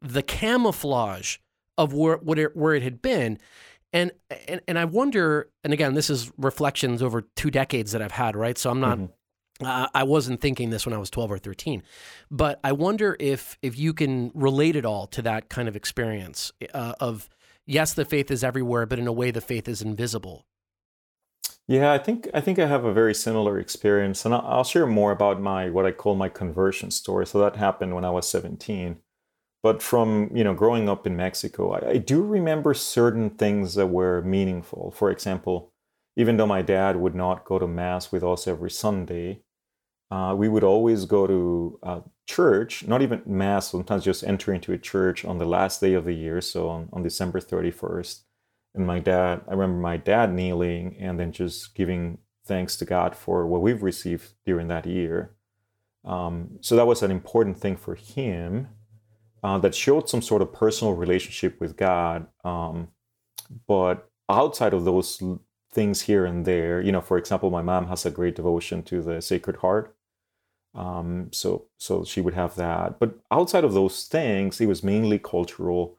the 0.00 0.22
camouflage 0.22 1.38
of 1.76 1.92
where, 1.92 2.16
what 2.18 2.38
it, 2.38 2.56
where 2.56 2.74
it 2.74 2.82
had 2.82 3.02
been. 3.02 3.38
And, 3.94 4.10
and 4.48 4.60
and 4.66 4.76
I 4.76 4.84
wonder, 4.86 5.48
and 5.62 5.72
again, 5.72 5.94
this 5.94 6.10
is 6.10 6.32
reflections 6.36 7.00
over 7.00 7.22
two 7.22 7.50
decades 7.50 7.92
that 7.92 8.02
I've 8.02 8.10
had, 8.10 8.34
right? 8.34 8.58
So 8.58 8.68
I'm 8.68 8.80
not, 8.80 8.98
mm-hmm. 8.98 9.64
uh, 9.64 9.86
I 9.94 10.02
wasn't 10.02 10.40
thinking 10.40 10.70
this 10.70 10.84
when 10.84 10.92
I 10.92 10.98
was 10.98 11.10
12 11.10 11.30
or 11.30 11.38
13, 11.38 11.84
but 12.28 12.58
I 12.64 12.72
wonder 12.72 13.16
if 13.20 13.56
if 13.62 13.78
you 13.78 13.94
can 13.94 14.32
relate 14.34 14.74
it 14.74 14.84
all 14.84 15.06
to 15.06 15.22
that 15.22 15.48
kind 15.48 15.68
of 15.68 15.76
experience 15.76 16.52
uh, 16.74 16.94
of 16.98 17.30
yes, 17.66 17.94
the 17.94 18.04
faith 18.04 18.32
is 18.32 18.42
everywhere, 18.42 18.84
but 18.84 18.98
in 18.98 19.06
a 19.06 19.12
way, 19.12 19.30
the 19.30 19.40
faith 19.40 19.68
is 19.68 19.80
invisible. 19.80 20.44
Yeah, 21.68 21.92
I 21.92 21.98
think 21.98 22.28
I 22.34 22.40
think 22.40 22.58
I 22.58 22.66
have 22.66 22.84
a 22.84 22.92
very 22.92 23.14
similar 23.14 23.60
experience, 23.60 24.24
and 24.24 24.34
I'll, 24.34 24.44
I'll 24.44 24.64
share 24.64 24.86
more 24.86 25.12
about 25.12 25.40
my 25.40 25.70
what 25.70 25.86
I 25.86 25.92
call 25.92 26.16
my 26.16 26.28
conversion 26.28 26.90
story. 26.90 27.28
So 27.28 27.38
that 27.38 27.54
happened 27.54 27.94
when 27.94 28.04
I 28.04 28.10
was 28.10 28.28
17 28.28 28.98
but 29.64 29.82
from 29.82 30.30
you 30.34 30.44
know 30.44 30.52
growing 30.52 30.90
up 30.90 31.06
in 31.06 31.16
Mexico, 31.16 31.72
I, 31.72 31.92
I, 31.92 31.96
do 31.96 32.22
remember 32.22 32.74
certain 32.74 33.30
things 33.30 33.74
that 33.76 33.86
were 33.86 34.20
meaningful. 34.20 34.90
For 34.94 35.10
example, 35.10 35.72
even 36.16 36.36
though 36.36 36.46
my 36.46 36.60
dad 36.60 36.96
would 36.96 37.14
not 37.14 37.46
go 37.46 37.58
to 37.58 37.66
mass 37.66 38.12
with 38.12 38.22
us 38.22 38.46
every 38.46 38.70
Sunday, 38.70 39.40
uh, 40.10 40.34
we 40.36 40.50
would 40.50 40.64
always 40.64 41.06
go 41.06 41.26
to 41.26 41.78
uh, 41.82 42.00
church. 42.26 42.86
Not 42.86 43.00
even 43.00 43.22
mass. 43.24 43.70
Sometimes 43.70 44.04
just 44.04 44.22
enter 44.22 44.52
into 44.52 44.74
a 44.74 44.78
church 44.78 45.24
on 45.24 45.38
the 45.38 45.46
last 45.46 45.80
day 45.80 45.94
of 45.94 46.04
the 46.04 46.12
year, 46.12 46.42
so 46.42 46.68
on, 46.68 46.90
on 46.92 47.02
December 47.02 47.40
thirty 47.40 47.70
first. 47.70 48.24
And 48.74 48.86
my 48.86 48.98
dad, 48.98 49.40
I 49.48 49.52
remember 49.52 49.80
my 49.80 49.96
dad 49.96 50.30
kneeling 50.34 50.94
and 51.00 51.18
then 51.18 51.32
just 51.32 51.74
giving 51.74 52.18
thanks 52.44 52.76
to 52.76 52.84
God 52.84 53.16
for 53.16 53.46
what 53.46 53.62
we've 53.62 53.82
received 53.82 54.34
during 54.44 54.68
that 54.68 54.84
year. 54.84 55.36
Um, 56.04 56.58
so 56.60 56.76
that 56.76 56.86
was 56.86 57.02
an 57.02 57.10
important 57.10 57.56
thing 57.56 57.76
for 57.76 57.94
him 57.94 58.68
uh, 59.44 59.58
that 59.58 59.74
showed 59.74 60.08
some 60.08 60.22
sort 60.22 60.40
of 60.40 60.52
personal 60.52 60.94
relationship 60.94 61.60
with 61.60 61.76
God. 61.76 62.26
Um, 62.44 62.88
but 63.68 64.10
outside 64.30 64.72
of 64.72 64.86
those 64.86 65.22
things 65.70 66.00
here 66.00 66.24
and 66.24 66.46
there, 66.46 66.80
you 66.80 66.90
know, 66.90 67.02
for 67.02 67.18
example, 67.18 67.50
my 67.50 67.60
mom 67.60 67.88
has 67.88 68.06
a 68.06 68.10
great 68.10 68.36
devotion 68.36 68.82
to 68.84 69.02
the 69.02 69.20
Sacred 69.20 69.56
Heart. 69.56 69.94
Um, 70.74 71.28
so 71.30 71.66
so 71.76 72.04
she 72.04 72.22
would 72.22 72.34
have 72.34 72.56
that. 72.56 72.98
But 72.98 73.18
outside 73.30 73.64
of 73.64 73.74
those 73.74 74.06
things, 74.06 74.60
it 74.62 74.66
was 74.66 74.82
mainly 74.82 75.18
cultural, 75.18 75.98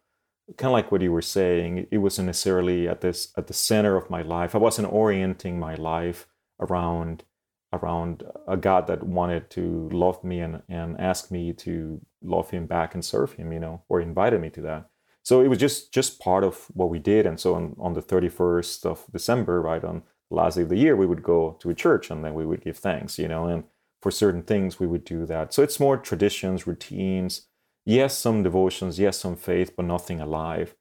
kind 0.58 0.70
of 0.72 0.74
like 0.74 0.92
what 0.92 1.02
you 1.02 1.12
were 1.12 1.22
saying. 1.22 1.88
It 1.92 2.00
wasn't 2.00 2.26
necessarily 2.26 2.88
at 2.90 3.02
this 3.02 3.32
at 3.38 3.46
the 3.46 3.54
center 3.54 3.96
of 3.96 4.10
my 4.10 4.24
life. 4.24 4.56
I 4.56 4.58
wasn't 4.58 4.92
orienting 4.92 5.60
my 5.60 5.76
life 5.76 6.28
around 6.60 7.24
around 7.72 8.24
a 8.48 8.58
God 8.58 8.88
that 8.88 9.04
wanted 9.04 9.50
to 9.52 9.90
love 9.92 10.24
me 10.24 10.40
and, 10.40 10.62
and 10.68 11.00
ask 11.00 11.32
me 11.32 11.54
to 11.54 12.02
love 12.26 12.50
him 12.50 12.66
back 12.66 12.94
and 12.94 13.04
serve 13.04 13.34
him, 13.34 13.52
you 13.52 13.60
know, 13.60 13.82
or 13.90 14.02
invited 14.02 14.42
me 14.42 14.50
to 14.52 14.62
that. 14.62 14.90
So 15.24 15.42
it 15.42 15.48
was 15.48 15.58
just 15.58 15.92
just 15.92 16.20
part 16.20 16.44
of 16.44 16.66
what 16.74 16.90
we 16.90 17.00
did. 17.00 17.26
And 17.26 17.40
so 17.40 17.56
on, 17.56 17.76
on 17.80 17.94
the 17.94 18.02
31st 18.02 18.86
of 18.86 19.06
December, 19.12 19.62
right, 19.62 19.84
on 19.84 20.04
the 20.30 20.36
last 20.36 20.56
day 20.56 20.62
of 20.62 20.70
the 20.70 20.78
year, 20.78 20.96
we 20.96 21.06
would 21.06 21.24
go 21.24 21.58
to 21.62 21.70
a 21.70 21.76
church 21.76 22.12
and 22.12 22.24
then 22.24 22.34
we 22.34 22.46
would 22.46 22.62
give 22.62 22.78
thanks, 22.78 23.18
you 23.18 23.28
know, 23.28 23.46
and 23.48 23.64
for 24.02 24.12
certain 24.12 24.44
things 24.44 24.80
we 24.80 24.88
would 24.88 25.04
do 25.04 25.26
that. 25.26 25.54
So 25.54 25.64
it's 25.64 25.80
more 25.80 25.98
traditions, 25.98 26.68
routines, 26.68 27.48
yes, 27.86 28.18
some 28.18 28.44
devotions, 28.44 29.00
yes, 29.00 29.18
some 29.18 29.36
faith, 29.36 29.76
but 29.76 29.86
nothing 29.86 30.22
alive. 30.22 30.76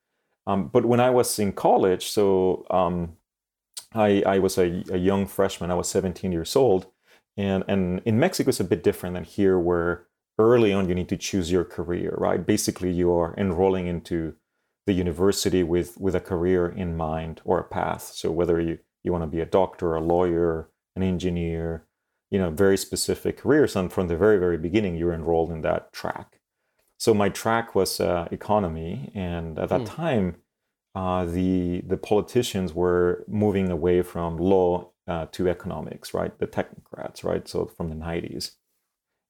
Um, 0.47 0.69
but 0.69 0.85
when 0.85 1.01
I 1.01 1.11
was 1.11 1.39
in 1.39 1.53
college, 1.53 2.07
so 2.09 2.67
um, 2.71 3.17
I, 3.95 4.23
I 4.27 4.39
was 4.41 4.59
a, 4.59 4.83
a 4.91 4.99
young 4.99 5.27
freshman. 5.27 5.71
I 5.71 5.75
was 5.75 5.89
17 5.89 6.33
years 6.33 6.55
old. 6.57 6.87
And, 7.37 7.65
and 7.67 8.03
in 8.05 8.19
Mexico, 8.19 8.51
it's 8.51 8.61
a 8.61 8.65
bit 8.65 8.83
different 8.83 9.15
than 9.15 9.25
here, 9.25 9.59
where 9.59 10.07
early 10.39 10.73
on 10.73 10.89
you 10.89 10.95
need 10.95 11.09
to 11.09 11.17
choose 11.17 11.51
your 11.51 11.65
career, 11.65 12.15
right? 12.19 12.45
Basically, 12.45 12.91
you 12.91 13.13
are 13.13 13.35
enrolling 13.37 13.87
into 13.87 14.35
the 14.87 14.93
university 14.93 15.63
with, 15.63 15.99
with 15.99 16.15
a 16.15 16.21
career 16.21 16.69
in 16.69 16.97
mind 16.97 17.41
or 17.45 17.59
a 17.59 17.65
path. 17.65 18.13
So 18.15 18.31
whether 18.31 18.61
you, 18.61 18.79
you 19.03 19.13
want 19.13 19.23
to 19.23 19.29
be 19.29 19.41
a 19.41 19.47
doctor, 19.47 19.95
a 19.95 20.01
lawyer, 20.01 20.69
an 20.97 21.03
engineer, 21.03 21.87
you 22.31 22.39
know, 22.39 22.51
very 22.51 22.77
specific 22.77 23.39
careers. 23.39 23.77
And 23.77 23.93
from 23.93 24.09
the 24.09 24.17
very, 24.17 24.39
very 24.39 24.59
beginning, 24.59 24.97
you're 24.97 25.15
enrolled 25.15 25.51
in 25.51 25.63
that 25.63 25.93
track. 25.93 26.41
So 26.99 27.15
my 27.15 27.29
track 27.29 27.75
was 27.75 28.01
uh, 28.01 28.29
economy. 28.31 29.11
And 29.15 29.59
at 29.59 29.69
that 29.69 29.83
mm. 29.83 29.87
time, 29.87 30.37
uh, 30.95 31.25
the 31.25 31.83
the 31.87 31.97
politicians 31.97 32.73
were 32.73 33.25
moving 33.27 33.69
away 33.71 34.03
from 34.03 34.37
law 34.37 34.91
uh, 35.09 35.27
to 35.33 35.49
economics, 35.49 36.15
right? 36.15 36.39
The 36.39 36.47
technocrats, 36.47 37.25
right? 37.25 37.47
So 37.49 37.67
from 37.67 37.89
the 37.89 37.97
90s, 37.97 38.53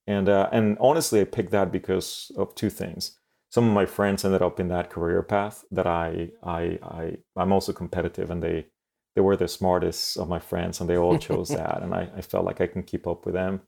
and 0.06 0.28
uh, 0.28 0.48
and 0.52 0.76
honestly, 0.80 1.20
I 1.20 1.24
picked 1.24 1.50
that 1.52 1.72
because 1.72 2.30
of 2.36 2.54
two 2.54 2.70
things. 2.70 3.18
Some 3.50 3.68
of 3.68 3.74
my 3.74 3.86
friends 3.86 4.24
ended 4.24 4.42
up 4.42 4.58
in 4.58 4.68
that 4.68 4.90
career 4.90 5.22
path 5.22 5.64
that 5.70 5.86
I 5.86 6.30
I 6.42 6.78
I 6.82 7.16
I'm 7.36 7.52
also 7.52 7.72
competitive, 7.72 8.30
and 8.30 8.42
they 8.42 8.66
they 9.14 9.20
were 9.20 9.36
the 9.36 9.48
smartest 9.48 10.16
of 10.16 10.28
my 10.28 10.38
friends, 10.38 10.80
and 10.80 10.90
they 10.90 10.98
all 10.98 11.18
chose 11.18 11.48
that, 11.60 11.82
and 11.82 11.94
I, 11.94 12.10
I 12.16 12.20
felt 12.20 12.44
like 12.44 12.60
I 12.60 12.66
can 12.66 12.82
keep 12.82 13.06
up 13.06 13.24
with 13.24 13.34
them 13.34 13.62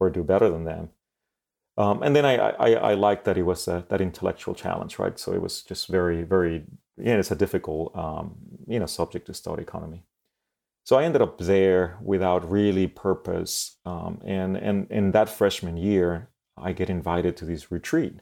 or 0.00 0.10
do 0.10 0.22
better 0.22 0.48
than 0.48 0.64
them. 0.64 0.90
Um, 1.78 2.02
and 2.02 2.14
then 2.14 2.24
I, 2.26 2.36
I, 2.36 2.72
I 2.74 2.94
liked 2.94 3.24
that 3.24 3.38
it 3.38 3.44
was 3.44 3.66
a, 3.66 3.86
that 3.88 4.00
intellectual 4.00 4.54
challenge, 4.54 4.98
right? 4.98 5.18
So 5.18 5.32
it 5.32 5.40
was 5.40 5.62
just 5.62 5.88
very, 5.88 6.22
very 6.22 6.64
yeah, 6.98 7.14
it's 7.14 7.30
a 7.30 7.36
difficult 7.36 7.96
um, 7.96 8.36
you 8.66 8.78
know 8.78 8.86
subject 8.86 9.26
to 9.26 9.34
study 9.34 9.62
economy. 9.62 10.04
So 10.84 10.96
I 10.96 11.04
ended 11.04 11.22
up 11.22 11.38
there 11.38 11.98
without 12.02 12.50
really 12.50 12.86
purpose, 12.88 13.78
um, 13.84 14.20
and 14.24 14.56
and 14.56 14.90
in 14.90 15.12
that 15.12 15.28
freshman 15.28 15.76
year, 15.76 16.28
I 16.56 16.72
get 16.72 16.90
invited 16.90 17.36
to 17.36 17.44
this 17.44 17.70
retreat, 17.70 18.20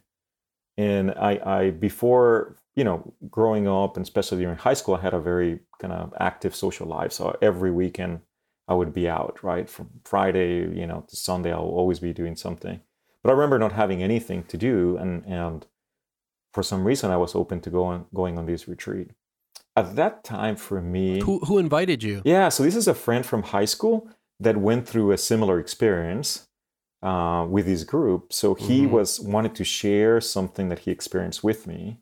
and 0.76 1.11
I, 1.12 1.40
I 1.45 1.71
before 1.71 2.57
you 2.76 2.85
know 2.85 3.14
growing 3.31 3.67
up 3.67 3.97
and 3.97 4.05
especially 4.05 4.43
during 4.43 4.59
high 4.59 4.75
school, 4.75 4.97
I 4.97 5.00
had 5.00 5.14
a 5.14 5.21
very 5.21 5.61
kind 5.81 5.93
of 5.93 6.12
active 6.21 6.55
social 6.55 6.87
life. 6.87 7.12
So 7.12 7.37
every 7.40 7.71
weekend 7.71 8.21
I 8.69 8.75
would 8.75 8.93
be 8.93 9.09
out, 9.09 9.43
right, 9.43 9.69
from 9.69 9.88
Friday 10.05 10.59
you 10.59 10.87
know 10.87 11.05
to 11.09 11.17
Sunday, 11.17 11.52
I'll 11.52 11.61
always 11.62 11.99
be 12.00 12.12
doing 12.12 12.37
something. 12.37 12.81
But 13.23 13.31
I 13.31 13.33
remember 13.35 13.59
not 13.59 13.73
having 13.73 14.02
anything 14.02 14.45
to 14.45 14.59
do, 14.59 14.99
and 14.99 15.25
and 15.26 15.67
for 16.52 16.62
some 16.62 16.85
reason 16.85 17.11
I 17.11 17.17
was 17.17 17.35
open 17.35 17.61
to 17.62 17.71
going 17.71 18.07
going 18.14 18.37
on 18.38 18.47
this 18.47 18.69
retreat. 18.69 19.12
At 19.77 19.97
that 19.97 20.25
time, 20.25 20.57
for 20.57 20.81
me, 20.81 21.21
who 21.21 21.39
who 21.41 21.59
invited 21.59 22.03
you? 22.03 22.23
Yeah, 22.25 22.49
so 22.49 22.62
this 22.62 22.77
is 22.77 22.89
a 22.89 22.95
friend 22.95 23.25
from 23.25 23.45
high 23.45 23.65
school 23.65 24.09
that 24.41 24.57
went 24.57 24.89
through 24.89 25.12
a 25.12 25.19
similar 25.19 25.61
experience 25.61 26.47
uh, 27.03 27.47
with 27.49 27.67
his 27.67 27.85
group. 27.85 28.33
So 28.33 28.55
he 28.55 28.83
mm-hmm. 28.83 28.93
was 28.93 29.21
wanted 29.21 29.55
to 29.57 29.65
share 29.65 30.21
something 30.21 30.69
that 30.69 30.81
he 30.81 30.91
experienced 30.91 31.45
with 31.45 31.67
me. 31.67 31.99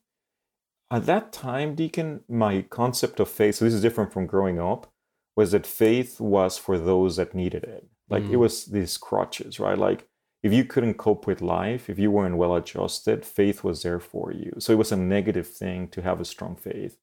At 0.90 1.06
that 1.06 1.32
time, 1.32 1.74
Deacon, 1.74 2.22
my 2.28 2.62
concept 2.62 3.20
of 3.20 3.28
faith, 3.28 3.56
so 3.56 3.64
this 3.64 3.74
is 3.74 3.82
different 3.82 4.12
from 4.12 4.26
growing 4.26 4.58
up, 4.58 4.90
was 5.36 5.52
that 5.52 5.66
faith 5.66 6.20
was 6.20 6.56
for 6.56 6.78
those 6.78 7.16
that 7.16 7.34
needed 7.34 7.64
it. 7.64 7.86
Like 8.08 8.22
mm. 8.22 8.32
it 8.32 8.36
was 8.36 8.64
these 8.66 8.96
crutches, 8.96 9.60
right? 9.60 9.76
Like 9.76 10.08
if 10.42 10.52
you 10.52 10.64
couldn't 10.64 10.94
cope 10.94 11.26
with 11.26 11.42
life, 11.42 11.90
if 11.90 11.98
you 11.98 12.10
weren't 12.10 12.38
well 12.38 12.56
adjusted, 12.56 13.24
faith 13.24 13.62
was 13.62 13.82
there 13.82 14.00
for 14.00 14.32
you. 14.32 14.52
So 14.58 14.72
it 14.72 14.78
was 14.78 14.92
a 14.92 14.96
negative 14.96 15.46
thing 15.46 15.88
to 15.88 16.02
have 16.02 16.20
a 16.20 16.24
strong 16.24 16.56
faith. 16.56 16.96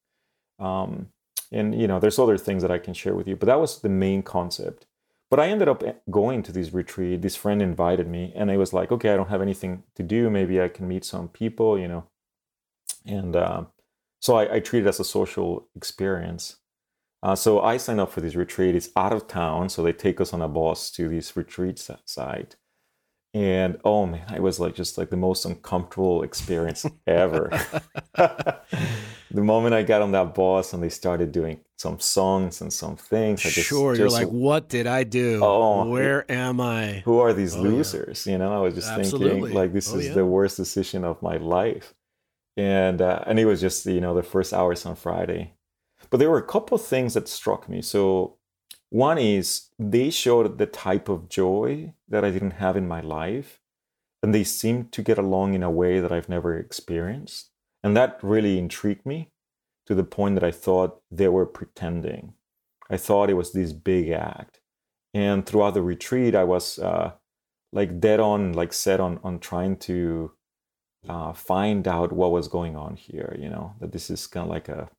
Um, 0.58 1.08
and 1.52 1.80
you 1.80 1.86
know, 1.86 2.00
there's 2.00 2.18
other 2.18 2.38
things 2.38 2.62
that 2.62 2.70
I 2.70 2.78
can 2.78 2.94
share 2.94 3.14
with 3.14 3.28
you, 3.28 3.36
but 3.36 3.46
that 3.46 3.60
was 3.60 3.80
the 3.80 3.88
main 3.88 4.22
concept. 4.22 4.86
But 5.28 5.40
I 5.40 5.48
ended 5.48 5.68
up 5.68 5.82
eh, 5.82 5.94
going 6.10 6.42
to 6.44 6.52
this 6.52 6.72
retreat. 6.72 7.22
This 7.22 7.36
friend 7.36 7.60
invited 7.60 8.06
me, 8.06 8.32
and 8.34 8.50
I 8.50 8.56
was 8.56 8.72
like, 8.72 8.92
okay, 8.92 9.12
I 9.12 9.16
don't 9.16 9.28
have 9.28 9.42
anything 9.42 9.82
to 9.96 10.02
do. 10.02 10.30
Maybe 10.30 10.60
I 10.60 10.68
can 10.68 10.88
meet 10.88 11.04
some 11.04 11.28
people, 11.28 11.78
you 11.78 11.88
know. 11.88 12.04
And 13.04 13.36
uh, 13.36 13.64
so 14.20 14.36
I, 14.36 14.56
I 14.56 14.60
treat 14.60 14.84
it 14.84 14.88
as 14.88 15.00
a 15.00 15.04
social 15.04 15.68
experience. 15.76 16.56
Uh, 17.22 17.34
so 17.34 17.60
I 17.60 17.76
signed 17.76 18.00
up 18.00 18.12
for 18.12 18.20
this 18.20 18.36
retreat. 18.36 18.74
It's 18.74 18.90
out 18.96 19.12
of 19.12 19.26
town, 19.26 19.68
so 19.68 19.82
they 19.82 19.92
take 19.92 20.20
us 20.20 20.32
on 20.32 20.42
a 20.42 20.48
bus 20.48 20.90
to 20.92 21.08
this 21.08 21.36
retreat 21.36 21.84
site 22.04 22.56
and 23.36 23.78
oh 23.84 24.06
man 24.06 24.34
it 24.34 24.40
was 24.40 24.58
like 24.58 24.74
just 24.74 24.96
like 24.96 25.10
the 25.10 25.16
most 25.16 25.44
uncomfortable 25.44 26.22
experience 26.22 26.86
ever 27.06 27.50
the 29.30 29.42
moment 29.42 29.74
i 29.74 29.82
got 29.82 30.02
on 30.02 30.12
that 30.12 30.34
bus 30.34 30.72
and 30.72 30.82
they 30.82 30.88
started 30.88 31.32
doing 31.32 31.60
some 31.76 31.98
songs 31.98 32.60
and 32.60 32.72
some 32.72 32.96
things 32.96 33.44
I 33.44 33.50
just, 33.50 33.68
sure 33.68 33.94
you're 33.94 34.08
like 34.08 34.28
what 34.28 34.68
did 34.68 34.86
i 34.86 35.04
do 35.04 35.40
oh 35.42 35.88
where 35.88 36.30
am 36.30 36.60
i 36.60 37.02
who 37.04 37.18
are 37.18 37.32
these 37.32 37.54
oh, 37.54 37.62
losers 37.62 38.26
yeah. 38.26 38.32
you 38.32 38.38
know 38.38 38.52
i 38.52 38.60
was 38.60 38.74
just 38.74 38.88
Absolutely. 38.88 39.30
thinking 39.30 39.54
like 39.54 39.72
this 39.72 39.92
oh, 39.92 39.98
is 39.98 40.06
yeah. 40.06 40.14
the 40.14 40.26
worst 40.26 40.56
decision 40.56 41.04
of 41.04 41.20
my 41.22 41.36
life 41.36 41.94
and 42.56 43.02
uh, 43.02 43.22
and 43.26 43.38
it 43.38 43.44
was 43.44 43.60
just 43.60 43.84
you 43.86 44.00
know 44.00 44.14
the 44.14 44.22
first 44.22 44.52
hours 44.52 44.86
on 44.86 44.96
friday 44.96 45.52
but 46.08 46.18
there 46.18 46.30
were 46.30 46.38
a 46.38 46.46
couple 46.46 46.76
of 46.76 46.84
things 46.84 47.14
that 47.14 47.28
struck 47.28 47.68
me 47.68 47.82
so 47.82 48.36
one 48.90 49.18
is 49.18 49.68
they 49.78 50.10
showed 50.10 50.58
the 50.58 50.66
type 50.66 51.08
of 51.08 51.28
joy 51.28 51.92
that 52.08 52.24
I 52.24 52.30
didn't 52.30 52.52
have 52.52 52.76
in 52.76 52.86
my 52.86 53.00
life, 53.00 53.60
and 54.22 54.34
they 54.34 54.44
seemed 54.44 54.92
to 54.92 55.02
get 55.02 55.18
along 55.18 55.54
in 55.54 55.62
a 55.62 55.70
way 55.70 56.00
that 56.00 56.12
I've 56.12 56.28
never 56.28 56.56
experienced. 56.56 57.50
And 57.86 57.96
that 57.96 58.18
really 58.20 58.58
intrigued 58.58 59.06
me 59.06 59.30
to 59.86 59.94
the 59.94 60.02
point 60.02 60.34
that 60.34 60.42
I 60.42 60.50
thought 60.50 61.02
they 61.08 61.28
were 61.28 61.46
pretending. 61.46 62.34
I 62.90 62.96
thought 62.96 63.30
it 63.30 63.34
was 63.34 63.52
this 63.52 63.72
big 63.72 64.10
act. 64.10 64.58
And 65.14 65.46
throughout 65.46 65.74
the 65.74 65.82
retreat, 65.82 66.34
I 66.34 66.42
was 66.42 66.80
uh, 66.80 67.12
like 67.72 68.00
dead 68.00 68.18
on, 68.18 68.54
like 68.54 68.72
set 68.72 68.98
on, 68.98 69.20
on 69.22 69.38
trying 69.38 69.76
to 69.76 70.32
uh, 71.08 71.32
find 71.32 71.86
out 71.86 72.10
what 72.10 72.32
was 72.32 72.48
going 72.48 72.74
on 72.74 72.96
here, 72.96 73.36
you 73.38 73.48
know, 73.48 73.76
that 73.78 73.92
this 73.92 74.10
is 74.10 74.26
kind 74.26 74.46
of 74.46 74.50
like 74.50 74.68
a 74.68 74.90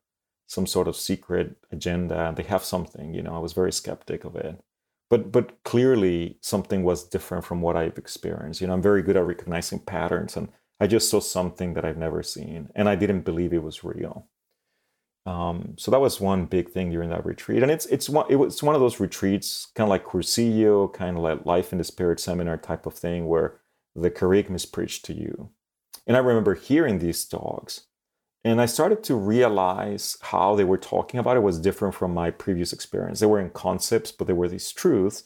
some 0.48 0.66
sort 0.66 0.88
of 0.88 0.96
secret 0.96 1.58
agenda. 1.74 2.34
They 2.38 2.44
have 2.44 2.64
something, 2.64 3.14
you 3.14 3.22
know. 3.22 3.36
I 3.36 3.40
was 3.40 3.52
very 3.52 3.74
skeptic 3.74 4.24
of 4.24 4.38
it, 4.38 4.64
but 5.10 5.34
but 5.34 5.62
clearly 5.66 6.38
something 6.40 6.84
was 6.84 7.04
different 7.04 7.44
from 7.44 7.60
what 7.60 7.76
I've 7.76 7.98
experienced. 7.98 8.62
You 8.62 8.68
know, 8.68 8.74
I'm 8.76 8.82
very 8.82 9.02
good 9.02 9.18
at 9.18 9.26
recognizing 9.28 9.80
patterns, 9.80 10.38
and 10.38 10.48
I 10.80 10.88
just 10.88 11.10
saw 11.10 11.20
something 11.20 11.74
that 11.74 11.86
I've 11.86 11.98
never 11.98 12.22
seen, 12.24 12.70
and 12.76 12.88
I 12.88 12.96
didn't 12.96 13.22
believe 13.22 13.54
it 13.54 13.64
was 13.64 13.84
real. 13.84 14.28
Um, 15.26 15.74
so 15.78 15.92
that 15.92 16.00
was 16.00 16.22
one 16.22 16.46
big 16.46 16.70
thing 16.70 16.90
during 16.90 17.10
that 17.10 17.26
retreat, 17.26 17.62
and 17.62 17.72
it's 17.72 17.86
it's 17.88 18.08
one 18.08 18.26
it 18.30 18.38
was 18.38 18.64
one 18.64 18.76
of 18.76 18.82
those 18.82 19.00
retreats, 19.00 19.68
kind 19.76 19.86
of 19.86 19.90
like 19.90 20.06
Cursillo, 20.06 20.94
kind 20.94 21.18
of 21.18 21.24
like 21.24 21.46
Life 21.46 21.72
in 21.72 21.80
the 21.80 21.84
Spirit 21.84 22.20
seminar 22.20 22.58
type 22.58 22.86
of 22.86 22.94
thing, 22.94 23.28
where 23.28 23.60
the 23.96 24.10
kerygma 24.10 24.56
is 24.56 24.66
preached 24.66 25.04
to 25.06 25.14
you. 25.14 25.50
And 26.06 26.16
I 26.16 26.22
remember 26.22 26.56
hearing 26.56 27.00
these 27.00 27.26
talks, 27.26 27.88
and 28.46 28.62
I 28.62 28.68
started 28.68 29.04
to 29.06 29.16
realize 29.16 30.18
how 30.22 30.56
they 30.56 30.64
were 30.64 30.78
talking 30.78 31.20
about 31.20 31.36
it 31.36 31.44
was 31.44 31.60
different 31.60 31.96
from 31.96 32.14
my 32.14 32.32
previous 32.32 32.72
experience. 32.72 33.20
They 33.20 33.26
were 33.26 33.42
in 33.42 33.50
concepts, 33.50 34.14
but 34.14 34.28
there 34.28 34.36
were 34.36 34.48
these 34.48 34.72
truths, 34.72 35.24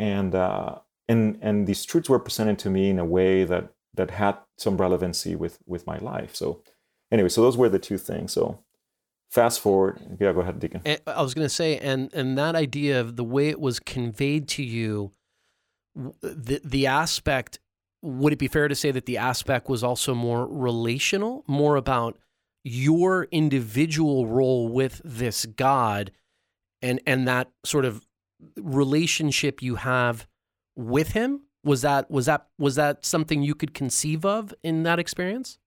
and 0.00 0.34
uh, 0.34 0.78
and 1.08 1.38
and 1.42 1.68
these 1.68 1.84
truths 1.84 2.08
were 2.08 2.18
presented 2.18 2.58
to 2.60 2.70
me 2.70 2.90
in 2.90 2.98
a 2.98 3.04
way 3.04 3.44
that 3.44 3.72
that 3.94 4.10
had 4.12 4.38
some 4.56 4.76
relevancy 4.76 5.34
with 5.34 5.58
with 5.66 5.86
my 5.86 5.98
life. 5.98 6.34
So 6.34 6.62
anyway, 7.10 7.28
so 7.28 7.42
those 7.42 7.56
were 7.56 7.68
the 7.68 7.78
two 7.78 7.98
things. 7.98 8.32
So 8.32 8.60
fast 9.30 9.60
forward, 9.60 10.00
yeah, 10.20 10.32
go 10.32 10.40
ahead, 10.40 10.58
Deacon. 10.60 10.82
Eh, 10.84 10.98
I 11.06 11.22
was 11.22 11.34
going 11.34 11.44
to 11.44 11.54
say, 11.54 11.78
and 11.78 12.12
and 12.14 12.36
that 12.38 12.54
idea 12.54 13.00
of 13.00 13.16
the 13.16 13.24
way 13.24 13.48
it 13.48 13.60
was 13.60 13.80
conveyed 13.80 14.48
to 14.48 14.62
you, 14.62 15.12
the 15.94 16.60
the 16.64 16.86
aspect. 16.86 17.58
Would 18.04 18.32
it 18.32 18.40
be 18.40 18.48
fair 18.48 18.66
to 18.66 18.74
say 18.74 18.90
that 18.90 19.06
the 19.06 19.16
aspect 19.16 19.68
was 19.68 19.84
also 19.84 20.12
more 20.12 20.44
relational, 20.48 21.44
more 21.46 21.76
about 21.76 22.18
your 22.64 23.28
individual 23.30 24.26
role 24.26 24.66
with 24.68 25.00
this 25.04 25.46
God 25.46 26.10
and 26.80 27.00
and 27.06 27.26
that 27.28 27.50
sort 27.64 27.84
of 27.84 28.04
relationship 28.56 29.62
you 29.62 29.76
have 29.76 30.26
with 30.74 31.12
him 31.12 31.42
was 31.64 31.82
that 31.82 32.10
was 32.10 32.26
that 32.26 32.48
was 32.58 32.74
that 32.74 33.04
something 33.04 33.42
you 33.42 33.54
could 33.54 33.74
conceive 33.74 34.24
of 34.24 34.54
in 34.62 34.82
that 34.82 34.98
experience 34.98 35.58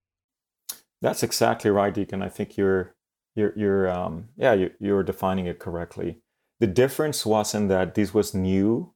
that's 1.01 1.23
exactly 1.23 1.69
right 1.69 1.93
deacon 1.93 2.21
i 2.21 2.29
think 2.29 2.57
you're 2.57 2.95
you're 3.35 3.53
you're 3.55 3.89
um 3.89 4.29
yeah 4.35 4.53
you're, 4.53 4.71
you're 4.79 5.03
defining 5.03 5.45
it 5.45 5.59
correctly 5.59 6.19
the 6.59 6.67
difference 6.67 7.25
wasn't 7.25 7.69
that 7.69 7.95
this 7.95 8.13
was 8.13 8.33
new 8.33 8.93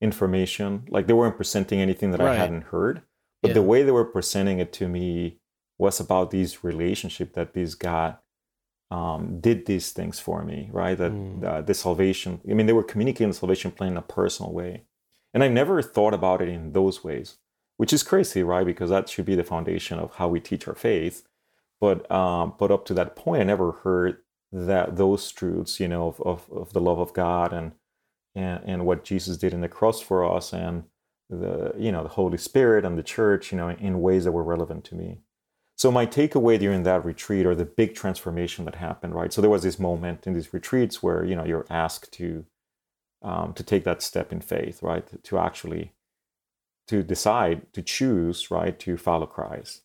information 0.00 0.84
like 0.88 1.06
they 1.06 1.12
weren't 1.12 1.36
presenting 1.36 1.80
anything 1.80 2.10
that 2.10 2.20
right. 2.20 2.32
i 2.32 2.36
hadn't 2.36 2.64
heard 2.64 3.02
but 3.42 3.48
yeah. 3.48 3.54
the 3.54 3.62
way 3.62 3.82
they 3.82 3.90
were 3.90 4.04
presenting 4.04 4.58
it 4.58 4.72
to 4.74 4.88
me 4.88 5.40
was 5.78 5.98
about 5.98 6.30
these 6.30 6.62
relationship 6.62 7.32
that 7.32 7.54
this 7.54 7.74
God 7.74 8.18
um, 8.90 9.40
did 9.40 9.66
these 9.66 9.92
things 9.92 10.20
for 10.20 10.44
me, 10.44 10.68
right? 10.72 10.96
That 10.96 11.12
mm. 11.12 11.44
uh, 11.44 11.62
the 11.62 11.74
salvation. 11.74 12.40
I 12.48 12.54
mean, 12.54 12.66
they 12.66 12.72
were 12.72 12.84
communicating 12.84 13.28
the 13.28 13.34
salvation 13.34 13.70
plan 13.70 13.92
in 13.92 13.96
a 13.96 14.02
personal 14.02 14.52
way, 14.52 14.84
and 15.32 15.42
I 15.44 15.48
never 15.48 15.82
thought 15.82 16.14
about 16.14 16.42
it 16.42 16.48
in 16.48 16.72
those 16.72 17.04
ways, 17.04 17.36
which 17.76 17.92
is 17.92 18.02
crazy, 18.02 18.42
right? 18.42 18.66
Because 18.66 18.90
that 18.90 19.08
should 19.08 19.26
be 19.26 19.34
the 19.36 19.44
foundation 19.44 19.98
of 19.98 20.14
how 20.14 20.28
we 20.28 20.40
teach 20.40 20.66
our 20.66 20.74
faith. 20.74 21.26
But 21.80 22.10
um, 22.10 22.54
but 22.58 22.70
up 22.70 22.84
to 22.86 22.94
that 22.94 23.16
point, 23.16 23.40
I 23.40 23.44
never 23.44 23.72
heard 23.72 24.18
that 24.52 24.96
those 24.96 25.30
truths, 25.30 25.80
you 25.80 25.88
know, 25.88 26.08
of, 26.08 26.20
of, 26.20 26.50
of 26.52 26.72
the 26.72 26.80
love 26.80 26.98
of 26.98 27.12
God 27.12 27.52
and, 27.52 27.72
and 28.34 28.62
and 28.64 28.86
what 28.86 29.04
Jesus 29.04 29.38
did 29.38 29.54
in 29.54 29.60
the 29.60 29.68
cross 29.68 30.00
for 30.00 30.24
us, 30.24 30.52
and 30.52 30.84
the 31.30 31.72
you 31.78 31.90
know 31.92 32.02
the 32.02 32.10
Holy 32.10 32.38
Spirit 32.38 32.84
and 32.84 32.98
the 32.98 33.02
church, 33.02 33.52
you 33.52 33.58
know, 33.58 33.70
in 33.70 34.02
ways 34.02 34.24
that 34.24 34.32
were 34.32 34.44
relevant 34.44 34.84
to 34.86 34.94
me. 34.94 35.18
So 35.76 35.90
my 35.90 36.04
takeaway 36.04 36.58
during 36.58 36.82
that 36.82 37.06
retreat 37.06 37.46
or 37.46 37.54
the 37.54 37.64
big 37.64 37.94
transformation 37.94 38.66
that 38.66 38.74
happened, 38.74 39.14
right? 39.14 39.32
So 39.32 39.40
there 39.40 39.48
was 39.48 39.62
this 39.62 39.78
moment 39.78 40.26
in 40.26 40.34
these 40.34 40.52
retreats 40.52 41.02
where 41.02 41.24
you 41.24 41.34
know 41.34 41.44
you're 41.44 41.66
asked 41.70 42.12
to 42.14 42.44
um, 43.22 43.52
to 43.54 43.62
take 43.62 43.84
that 43.84 44.02
step 44.02 44.32
in 44.32 44.40
faith, 44.40 44.82
right? 44.82 45.06
To 45.24 45.38
actually 45.38 45.92
to 46.88 47.02
decide 47.02 47.72
to 47.72 47.82
choose, 47.82 48.50
right, 48.50 48.78
to 48.80 48.96
follow 48.96 49.26
Christ. 49.26 49.82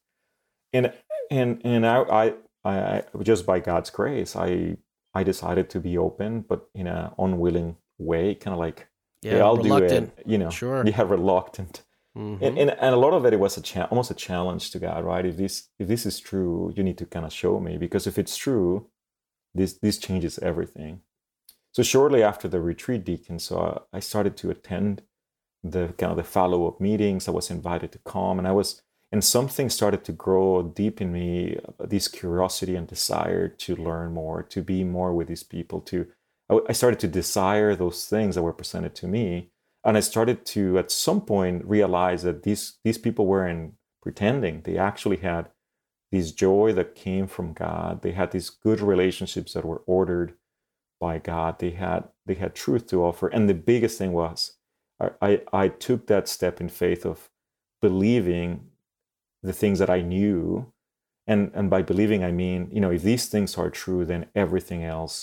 And 0.74 0.93
and 1.30 1.62
and 1.63 1.86
I 1.86 2.00
I, 2.00 2.34
I 2.65 3.04
just 3.21 3.45
by 3.45 3.60
God's 3.60 3.89
grace, 3.89 4.36
I 4.36 4.78
I 5.13 5.24
decided 5.24 5.69
to 5.71 5.80
be 5.80 5.98
open, 5.98 6.41
but 6.41 6.67
in 6.74 6.88
an 6.88 7.12
unwilling 7.17 7.78
way, 7.98 8.36
kind 8.36 8.54
of 8.54 8.60
like 8.60 8.88
yeah, 9.21 9.43
I'll 9.43 9.58
reluctant. 9.58 10.15
do 10.15 10.21
it. 10.21 10.28
You 10.28 10.38
know, 10.38 10.50
sure. 10.50 10.86
Yeah, 10.88 11.02
reluctant. 11.04 11.82
Mm-hmm. 12.17 12.43
And, 12.43 12.58
and, 12.58 12.69
and 12.71 12.95
a 12.95 12.98
lot 12.98 13.13
of 13.13 13.26
it, 13.26 13.34
it 13.34 13.39
was 13.39 13.58
a 13.58 13.62
cha- 13.62 13.86
almost 13.91 14.10
a 14.10 14.13
challenge 14.13 14.71
to 14.71 14.80
God, 14.80 15.04
right? 15.04 15.26
If 15.26 15.36
this 15.38 15.69
if 15.80 15.88
this 15.88 16.06
is 16.06 16.19
true, 16.19 16.74
you 16.76 16.84
need 16.84 16.98
to 17.00 17.06
kind 17.06 17.26
of 17.26 17.34
show 17.34 17.60
me 17.60 17.78
because 17.78 18.08
if 18.08 18.17
it's 18.17 18.38
true, 18.38 18.88
this 19.54 19.74
this 19.74 19.98
changes 19.98 20.39
everything. 20.39 21.02
So 21.75 21.83
shortly 21.83 22.23
after 22.23 22.47
the 22.47 22.61
retreat, 22.61 23.03
deacon, 23.03 23.38
so 23.38 23.85
I 23.91 23.99
started 23.99 24.38
to 24.38 24.49
attend 24.49 25.01
the 25.61 25.93
kind 25.97 26.11
of 26.11 26.15
the 26.15 26.23
follow 26.23 26.69
up 26.69 26.79
meetings. 26.79 27.27
I 27.27 27.31
was 27.31 27.51
invited 27.51 27.91
to 27.91 27.99
come, 27.99 28.39
and 28.39 28.47
I 28.47 28.53
was 28.53 28.81
and 29.11 29.21
something 29.21 29.69
started 29.69 30.05
to 30.05 30.13
grow 30.13 30.63
deep 30.63 31.01
in 31.01 31.11
me. 31.11 31.59
This 31.77 32.07
curiosity 32.07 32.77
and 32.77 32.88
desire 32.88 33.49
to 33.49 33.75
learn 33.75 34.13
more, 34.13 34.41
to 34.43 34.61
be 34.61 34.85
more 34.85 35.13
with 35.13 35.27
these 35.27 35.43
people. 35.43 35.81
To 35.81 36.07
I 36.49 36.71
started 36.71 37.01
to 37.01 37.09
desire 37.09 37.75
those 37.75 38.05
things 38.05 38.35
that 38.35 38.43
were 38.43 38.53
presented 38.53 38.95
to 38.95 39.07
me 39.07 39.49
and 39.83 39.97
I 39.97 39.99
started 39.99 40.45
to 40.47 40.79
at 40.79 40.91
some 40.91 41.21
point 41.21 41.65
realize 41.65 42.23
that 42.23 42.43
these 42.43 42.77
these 42.85 42.97
people 42.97 43.25
weren't 43.27 43.73
pretending. 44.01 44.61
They 44.61 44.77
actually 44.77 45.17
had 45.17 45.49
this 46.09 46.31
joy 46.31 46.71
that 46.73 46.95
came 46.95 47.27
from 47.27 47.51
God. 47.51 48.01
They 48.01 48.11
had 48.11 48.31
these 48.31 48.49
good 48.49 48.79
relationships 48.79 49.53
that 49.53 49.65
were 49.65 49.83
ordered 49.85 50.35
by 51.06 51.20
God. 51.20 51.60
They 51.60 51.74
had 51.86 52.02
they 52.26 52.34
had 52.34 52.56
truth 52.56 52.88
to 52.88 53.04
offer. 53.06 53.28
And 53.28 53.48
the 53.48 53.62
biggest 53.72 53.96
thing 54.00 54.12
was 54.12 54.38
I, 55.00 55.10
I, 55.28 55.41
I 55.54 55.68
took 55.68 56.08
that 56.08 56.28
step 56.28 56.60
in 56.60 56.70
faith 56.70 57.06
of 57.06 57.30
believing 57.80 58.50
the 59.44 59.54
things 59.54 59.78
that 59.80 59.91
I 59.98 60.02
knew. 60.02 60.72
And 61.28 61.52
and 61.54 61.70
by 61.70 61.82
believing 61.84 62.24
I 62.24 62.32
mean, 62.32 62.70
you 62.72 62.82
know, 62.82 62.91
if 62.91 63.04
these 63.04 63.28
things 63.28 63.58
are 63.58 63.70
true, 63.70 64.04
then 64.06 64.26
everything 64.34 64.84
else 64.84 65.13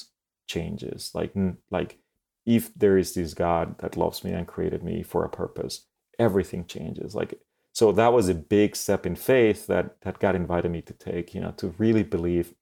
changes. 0.47 1.11
Like 1.19 1.33
like 1.71 1.99
if 2.47 2.65
there 2.75 2.97
is 2.97 3.15
this 3.15 3.35
God 3.35 3.79
that 3.79 3.97
loves 3.97 4.23
me 4.25 4.31
and 4.33 4.47
created 4.55 4.83
me 4.85 5.03
for 5.03 5.25
a 5.25 5.37
purpose, 5.43 5.75
everything 6.19 6.65
changes. 6.77 7.15
Like 7.15 7.41
so 7.73 7.91
that 7.93 8.13
was 8.13 8.29
a 8.29 8.45
big 8.57 8.77
step 8.77 9.05
in 9.05 9.17
faith 9.17 9.67
that 9.67 10.01
that 10.03 10.21
God 10.21 10.37
invited 10.37 10.71
me 10.71 10.83
to 10.83 10.93
take, 10.93 11.35
you 11.35 11.41
know, 11.41 11.55
to 11.63 11.75
really 11.79 12.05
believe 12.05 12.55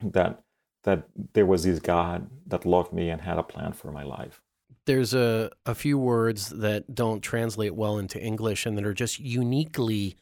that 0.00 0.45
that 0.86 1.08
there 1.34 1.44
was 1.44 1.64
this 1.64 1.80
God 1.80 2.28
that 2.46 2.64
loved 2.64 2.92
me 2.92 3.10
and 3.10 3.20
had 3.20 3.38
a 3.38 3.42
plan 3.42 3.72
for 3.72 3.90
my 3.92 4.04
life. 4.04 4.40
there's 4.86 5.14
a, 5.14 5.50
a 5.66 5.74
few 5.74 5.98
words 5.98 6.48
that 6.50 6.94
don't 6.94 7.20
translate 7.20 7.74
well 7.74 7.98
into 7.98 8.22
English 8.22 8.64
and 8.64 8.78
that 8.78 8.86
are 8.86 8.94
just 8.94 9.18
uniquely 9.18 10.16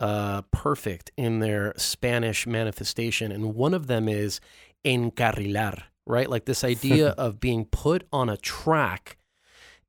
uh, 0.00 0.42
perfect 0.50 1.10
in 1.16 1.38
their 1.38 1.72
Spanish 1.76 2.46
manifestation. 2.46 3.32
And 3.32 3.54
one 3.54 3.74
of 3.74 3.86
them 3.86 4.08
is 4.08 4.40
encarrilar, 4.84 5.84
right? 6.04 6.28
Like 6.28 6.44
this 6.46 6.64
idea 6.64 7.08
of 7.18 7.40
being 7.40 7.64
put 7.64 8.06
on 8.12 8.28
a 8.28 8.36
track 8.36 9.16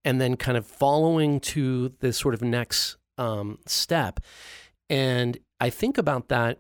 and 0.06 0.22
then 0.22 0.38
kind 0.38 0.58
of 0.58 0.66
following 0.66 1.40
to 1.40 1.94
this 2.00 2.18
sort 2.18 2.36
of 2.36 2.42
next 2.42 2.98
um, 3.18 3.58
step. 3.66 4.20
And 4.90 5.40
I 5.60 5.70
think 5.72 5.98
about 5.98 6.30
that 6.30 6.60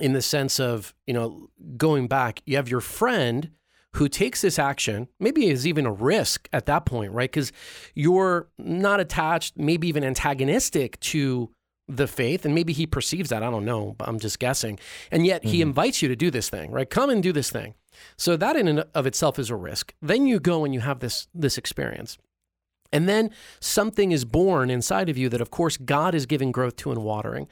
in 0.00 0.12
the 0.12 0.22
sense 0.22 0.60
of, 0.60 0.94
you 1.06 1.14
know, 1.14 1.48
going 1.76 2.08
back, 2.08 2.42
you 2.46 2.56
have 2.56 2.68
your 2.68 2.80
friend 2.80 3.50
who 3.94 4.08
takes 4.08 4.42
this 4.42 4.58
action, 4.58 5.08
maybe 5.18 5.48
is 5.48 5.66
even 5.66 5.86
a 5.86 5.92
risk 5.92 6.48
at 6.52 6.66
that 6.66 6.84
point, 6.84 7.12
right? 7.12 7.30
Because 7.30 7.50
you're 7.94 8.48
not 8.58 9.00
attached, 9.00 9.56
maybe 9.56 9.88
even 9.88 10.04
antagonistic 10.04 11.00
to 11.00 11.50
the 11.88 12.06
faith, 12.06 12.44
and 12.44 12.54
maybe 12.54 12.72
he 12.72 12.86
perceives 12.86 13.30
that. 13.30 13.42
I 13.42 13.50
don't 13.50 13.64
know, 13.64 13.94
but 13.96 14.08
I'm 14.08 14.18
just 14.18 14.38
guessing. 14.38 14.78
And 15.10 15.24
yet 15.24 15.44
he 15.44 15.60
mm-hmm. 15.60 15.68
invites 15.68 16.02
you 16.02 16.08
to 16.08 16.16
do 16.16 16.30
this 16.30 16.50
thing, 16.50 16.70
right? 16.70 16.88
Come 16.88 17.10
and 17.10 17.22
do 17.22 17.32
this 17.32 17.50
thing. 17.50 17.74
So 18.18 18.36
that 18.36 18.56
in 18.56 18.68
and 18.68 18.84
of 18.94 19.06
itself 19.06 19.38
is 19.38 19.48
a 19.48 19.56
risk. 19.56 19.94
Then 20.02 20.26
you 20.26 20.40
go 20.40 20.64
and 20.64 20.74
you 20.74 20.80
have 20.80 21.00
this 21.00 21.28
this 21.34 21.56
experience. 21.56 22.18
And 22.92 23.08
then 23.08 23.30
something 23.60 24.12
is 24.12 24.24
born 24.24 24.70
inside 24.70 25.08
of 25.08 25.18
you 25.18 25.28
that, 25.28 25.40
of 25.40 25.50
course, 25.50 25.76
God 25.76 26.14
is 26.14 26.26
giving 26.26 26.52
growth 26.52 26.76
to 26.76 26.90
and 26.90 27.02
watering. 27.02 27.48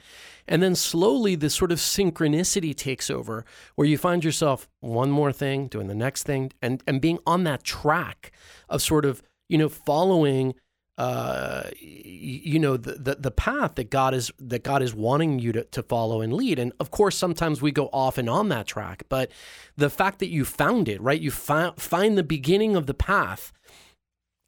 And 0.47 0.61
then 0.61 0.75
slowly, 0.75 1.35
this 1.35 1.55
sort 1.55 1.71
of 1.71 1.79
synchronicity 1.79 2.75
takes 2.75 3.09
over 3.09 3.45
where 3.75 3.87
you 3.87 3.97
find 3.97 4.23
yourself 4.23 4.67
one 4.79 5.11
more 5.11 5.31
thing, 5.31 5.67
doing 5.67 5.87
the 5.87 5.95
next 5.95 6.23
thing, 6.23 6.51
and, 6.61 6.83
and 6.85 7.01
being 7.01 7.19
on 7.25 7.43
that 7.45 7.63
track 7.63 8.31
of 8.69 8.81
sort 8.81 9.05
of, 9.05 9.21
you 9.49 9.57
know, 9.57 9.69
following. 9.69 10.55
Uh, 10.97 11.63
you 11.81 12.57
know 12.57 12.77
the, 12.77 12.93
the, 12.93 13.15
the 13.15 13.31
path 13.31 13.75
that 13.75 13.89
God 13.89 14.13
is 14.13 14.31
that 14.39 14.63
God 14.63 14.81
is 14.81 14.95
wanting 14.95 15.39
you 15.39 15.51
to, 15.51 15.65
to 15.65 15.83
follow 15.83 16.21
and 16.21 16.31
lead, 16.31 16.57
and 16.57 16.71
of 16.79 16.89
course 16.89 17.17
sometimes 17.17 17.61
we 17.61 17.73
go 17.73 17.89
off 17.91 18.17
and 18.17 18.29
on 18.29 18.47
that 18.47 18.65
track. 18.65 19.03
But 19.09 19.29
the 19.75 19.89
fact 19.89 20.19
that 20.19 20.29
you 20.29 20.45
found 20.45 20.87
it, 20.87 21.01
right? 21.01 21.19
You 21.19 21.31
fi- 21.31 21.73
find 21.75 22.17
the 22.17 22.23
beginning 22.23 22.77
of 22.77 22.85
the 22.85 22.93
path, 22.93 23.51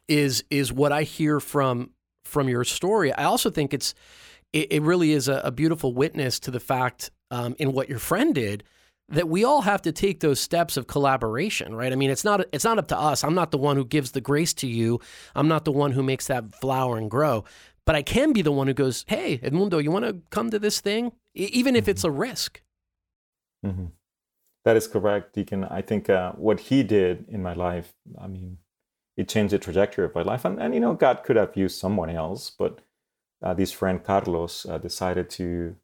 is 0.08 0.44
is 0.50 0.72
what 0.72 0.92
I 0.92 1.04
hear 1.04 1.40
from 1.40 1.92
from 2.26 2.50
your 2.50 2.64
story. 2.64 3.14
I 3.14 3.24
also 3.24 3.50
think 3.50 3.74
it's 3.74 3.94
it, 4.54 4.72
it 4.72 4.82
really 4.82 5.14
is 5.14 5.28
a, 5.28 5.42
a, 5.44 5.52
beautiful 5.52 5.94
witness 5.94 6.40
to 6.42 6.52
the 6.52 6.60
fact 6.60 7.12
um, 7.32 7.56
in 7.60 7.74
what 7.74 7.90
your 7.90 8.00
friend 8.00 8.34
did 8.34 8.64
that 9.10 9.30
we 9.30 9.44
all 9.44 9.62
have 9.62 9.82
to 9.84 9.92
take 9.92 10.20
those 10.20 10.40
steps 10.40 10.76
of 10.76 10.88
collaboration, 10.88 11.74
right? 11.74 11.94
I 11.94 11.96
mean, 11.96 12.10
it's 12.10 12.26
not 12.26 12.46
it's 12.52 12.66
not 12.66 12.78
up 12.78 12.88
to 12.90 12.98
us. 12.98 13.24
I'm 13.24 13.36
not 13.36 13.52
the 13.52 13.58
one 13.58 13.78
who 13.78 13.86
gives 13.86 14.12
the 14.12 14.22
grace 14.22 14.54
to 14.56 14.68
you. 14.68 15.00
I'm 15.36 15.48
not 15.48 15.66
the 15.66 15.72
one 15.72 15.92
who 15.92 16.04
makes 16.04 16.28
that 16.28 16.54
flower 16.56 16.98
and 16.98 17.10
grow. 17.10 17.46
But 17.86 17.96
I 17.96 18.02
can 18.02 18.34
be 18.34 18.42
the 18.42 18.52
one 18.52 18.68
who 18.68 18.74
goes, 18.74 19.06
"Hey, 19.08 19.38
Edmundo, 19.38 19.82
you 19.82 19.92
want 19.92 20.06
to 20.06 20.22
come 20.30 20.52
to 20.52 20.60
this 20.60 20.82
thing, 20.82 21.14
even 21.34 21.76
if 21.76 21.88
it's 21.88 22.04
a 22.04 22.12
risk." 22.12 22.62
Mm-hmm. 23.66 23.86
That 24.66 24.76
is 24.76 24.88
correct, 24.88 25.34
Deacon. 25.34 25.64
I 25.64 25.82
think 25.82 26.10
uh, 26.10 26.34
what 26.34 26.60
he 26.60 26.84
did 26.84 27.26
in 27.30 27.42
my 27.42 27.54
life, 27.54 27.94
I 28.20 28.28
mean, 28.28 28.58
it 29.18 29.28
changed 29.28 29.52
the 29.52 29.60
trajectory 29.60 30.06
of 30.06 30.16
my 30.16 30.22
life. 30.22 30.46
And, 30.46 30.62
and 30.62 30.74
you 30.74 30.80
know, 30.80 30.94
God 30.94 31.24
could 31.24 31.36
have 31.36 31.58
used 31.58 31.80
someone 31.80 32.10
else, 32.10 32.52
but 32.52 32.80
uh, 33.44 33.54
this 33.54 33.72
friend 33.72 34.04
Carlos 34.04 34.66
uh, 34.66 34.78
decided 34.78 35.30
to 35.32 35.76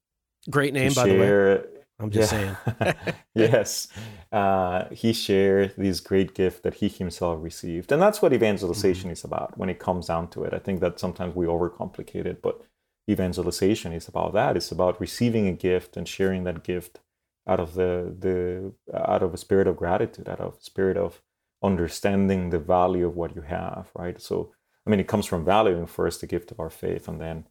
great 0.50 0.74
name 0.74 0.92
to 0.92 0.96
by 0.96 1.08
share, 1.08 1.58
the 1.58 1.62
way. 1.62 1.68
I'm 2.00 2.10
just 2.10 2.32
yeah. 2.32 2.56
saying. 2.66 2.96
yes, 3.36 3.88
uh, 4.32 4.86
he 4.90 5.14
shared 5.14 5.74
this 5.78 6.00
great 6.00 6.34
gift 6.34 6.64
that 6.64 6.76
he 6.76 6.88
himself 6.88 7.40
received, 7.42 7.92
and 7.92 8.02
that's 8.02 8.22
what 8.22 8.34
evangelization 8.34 9.06
mm-hmm. 9.06 9.14
is 9.14 9.24
about. 9.24 9.58
When 9.58 9.70
it 9.70 9.80
comes 9.80 10.08
down 10.08 10.30
to 10.30 10.44
it, 10.44 10.54
I 10.54 10.60
think 10.60 10.80
that 10.82 11.00
sometimes 11.00 11.36
we 11.36 11.46
overcomplicate 11.46 12.26
it, 12.26 12.42
but 12.42 12.62
evangelization 13.10 13.94
is 13.94 14.08
about 14.08 14.34
that. 14.34 14.58
It's 14.58 14.72
about 14.72 15.00
receiving 15.00 15.48
a 15.48 15.54
gift 15.54 15.98
and 15.98 16.08
sharing 16.08 16.44
that 16.46 16.64
gift 16.64 17.00
out 17.48 17.60
of 17.60 17.74
the 17.76 18.16
the 18.20 18.74
out 18.94 19.22
of 19.24 19.34
a 19.34 19.38
spirit 19.38 19.68
of 19.68 19.78
gratitude, 19.78 20.28
out 20.30 20.40
of 20.40 20.56
a 20.56 20.64
spirit 20.64 20.98
of 20.98 21.22
understanding 21.64 22.50
the 22.50 22.60
value 22.60 23.08
of 23.08 23.16
what 23.16 23.36
you 23.36 23.42
have, 23.42 23.90
right? 23.96 24.22
So, 24.22 24.54
I 24.86 24.90
mean, 24.90 25.00
it 25.00 25.08
comes 25.08 25.26
from 25.26 25.46
valuing 25.46 25.88
first 25.88 26.22
the 26.22 26.28
gift 26.28 26.52
of 26.52 26.60
our 26.60 26.70
faith, 26.70 27.08
and 27.08 27.22
then 27.22 27.46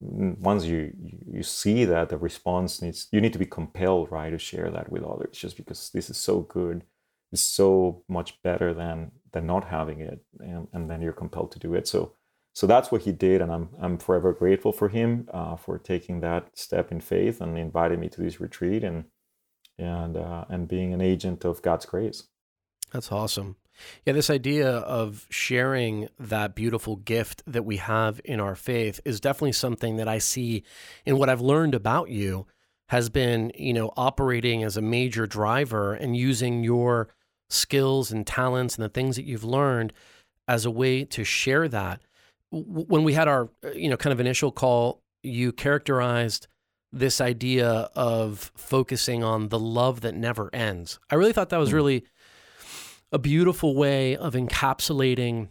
once 0.00 0.64
you 0.64 0.92
you 1.26 1.42
see 1.42 1.84
that 1.84 2.08
the 2.08 2.16
response 2.16 2.80
needs, 2.80 3.08
you 3.12 3.20
need 3.20 3.32
to 3.32 3.38
be 3.38 3.46
compelled, 3.46 4.10
right, 4.10 4.30
to 4.30 4.38
share 4.38 4.70
that 4.70 4.90
with 4.90 5.02
others, 5.02 5.36
just 5.36 5.56
because 5.56 5.90
this 5.90 6.08
is 6.10 6.16
so 6.16 6.40
good, 6.40 6.84
it's 7.32 7.42
so 7.42 8.02
much 8.08 8.42
better 8.42 8.72
than 8.72 9.12
than 9.32 9.46
not 9.46 9.64
having 9.64 10.00
it, 10.00 10.20
and, 10.40 10.68
and 10.72 10.88
then 10.90 11.02
you're 11.02 11.12
compelled 11.12 11.52
to 11.52 11.58
do 11.58 11.74
it. 11.74 11.86
So, 11.86 12.14
so 12.54 12.66
that's 12.66 12.90
what 12.90 13.02
he 13.02 13.12
did, 13.12 13.42
and 13.42 13.52
I'm 13.52 13.70
I'm 13.80 13.98
forever 13.98 14.32
grateful 14.32 14.72
for 14.72 14.88
him 14.88 15.28
uh, 15.32 15.56
for 15.56 15.78
taking 15.78 16.20
that 16.20 16.58
step 16.58 16.90
in 16.92 17.00
faith 17.00 17.40
and 17.40 17.58
inviting 17.58 18.00
me 18.00 18.08
to 18.10 18.20
this 18.22 18.40
retreat 18.40 18.84
and 18.84 19.04
and 19.78 20.16
uh, 20.16 20.44
and 20.48 20.68
being 20.68 20.92
an 20.94 21.00
agent 21.00 21.44
of 21.44 21.62
God's 21.62 21.86
grace. 21.86 22.28
That's 22.92 23.12
awesome. 23.12 23.56
Yeah, 24.04 24.12
this 24.12 24.30
idea 24.30 24.68
of 24.68 25.26
sharing 25.30 26.08
that 26.18 26.54
beautiful 26.54 26.96
gift 26.96 27.42
that 27.46 27.64
we 27.64 27.78
have 27.78 28.20
in 28.24 28.40
our 28.40 28.54
faith 28.54 29.00
is 29.04 29.20
definitely 29.20 29.52
something 29.52 29.96
that 29.96 30.08
I 30.08 30.18
see 30.18 30.64
in 31.06 31.16
what 31.16 31.28
I've 31.28 31.40
learned 31.40 31.74
about 31.74 32.10
you 32.10 32.46
has 32.88 33.08
been, 33.08 33.52
you 33.54 33.72
know, 33.72 33.92
operating 33.96 34.64
as 34.64 34.76
a 34.76 34.82
major 34.82 35.26
driver 35.26 35.94
and 35.94 36.16
using 36.16 36.64
your 36.64 37.08
skills 37.48 38.10
and 38.10 38.26
talents 38.26 38.76
and 38.76 38.84
the 38.84 38.88
things 38.88 39.16
that 39.16 39.24
you've 39.24 39.44
learned 39.44 39.92
as 40.48 40.64
a 40.64 40.70
way 40.70 41.04
to 41.04 41.24
share 41.24 41.68
that. 41.68 42.00
When 42.50 43.04
we 43.04 43.14
had 43.14 43.28
our, 43.28 43.48
you 43.74 43.88
know, 43.88 43.96
kind 43.96 44.12
of 44.12 44.20
initial 44.20 44.50
call, 44.50 45.02
you 45.22 45.52
characterized 45.52 46.48
this 46.92 47.20
idea 47.20 47.68
of 47.94 48.50
focusing 48.56 49.22
on 49.22 49.48
the 49.48 49.58
love 49.58 50.00
that 50.00 50.14
never 50.14 50.50
ends. 50.52 50.98
I 51.08 51.14
really 51.14 51.32
thought 51.32 51.50
that 51.50 51.60
was 51.60 51.70
hmm. 51.70 51.76
really 51.76 52.04
a 53.12 53.18
beautiful 53.18 53.74
way 53.74 54.16
of 54.16 54.34
encapsulating, 54.34 55.48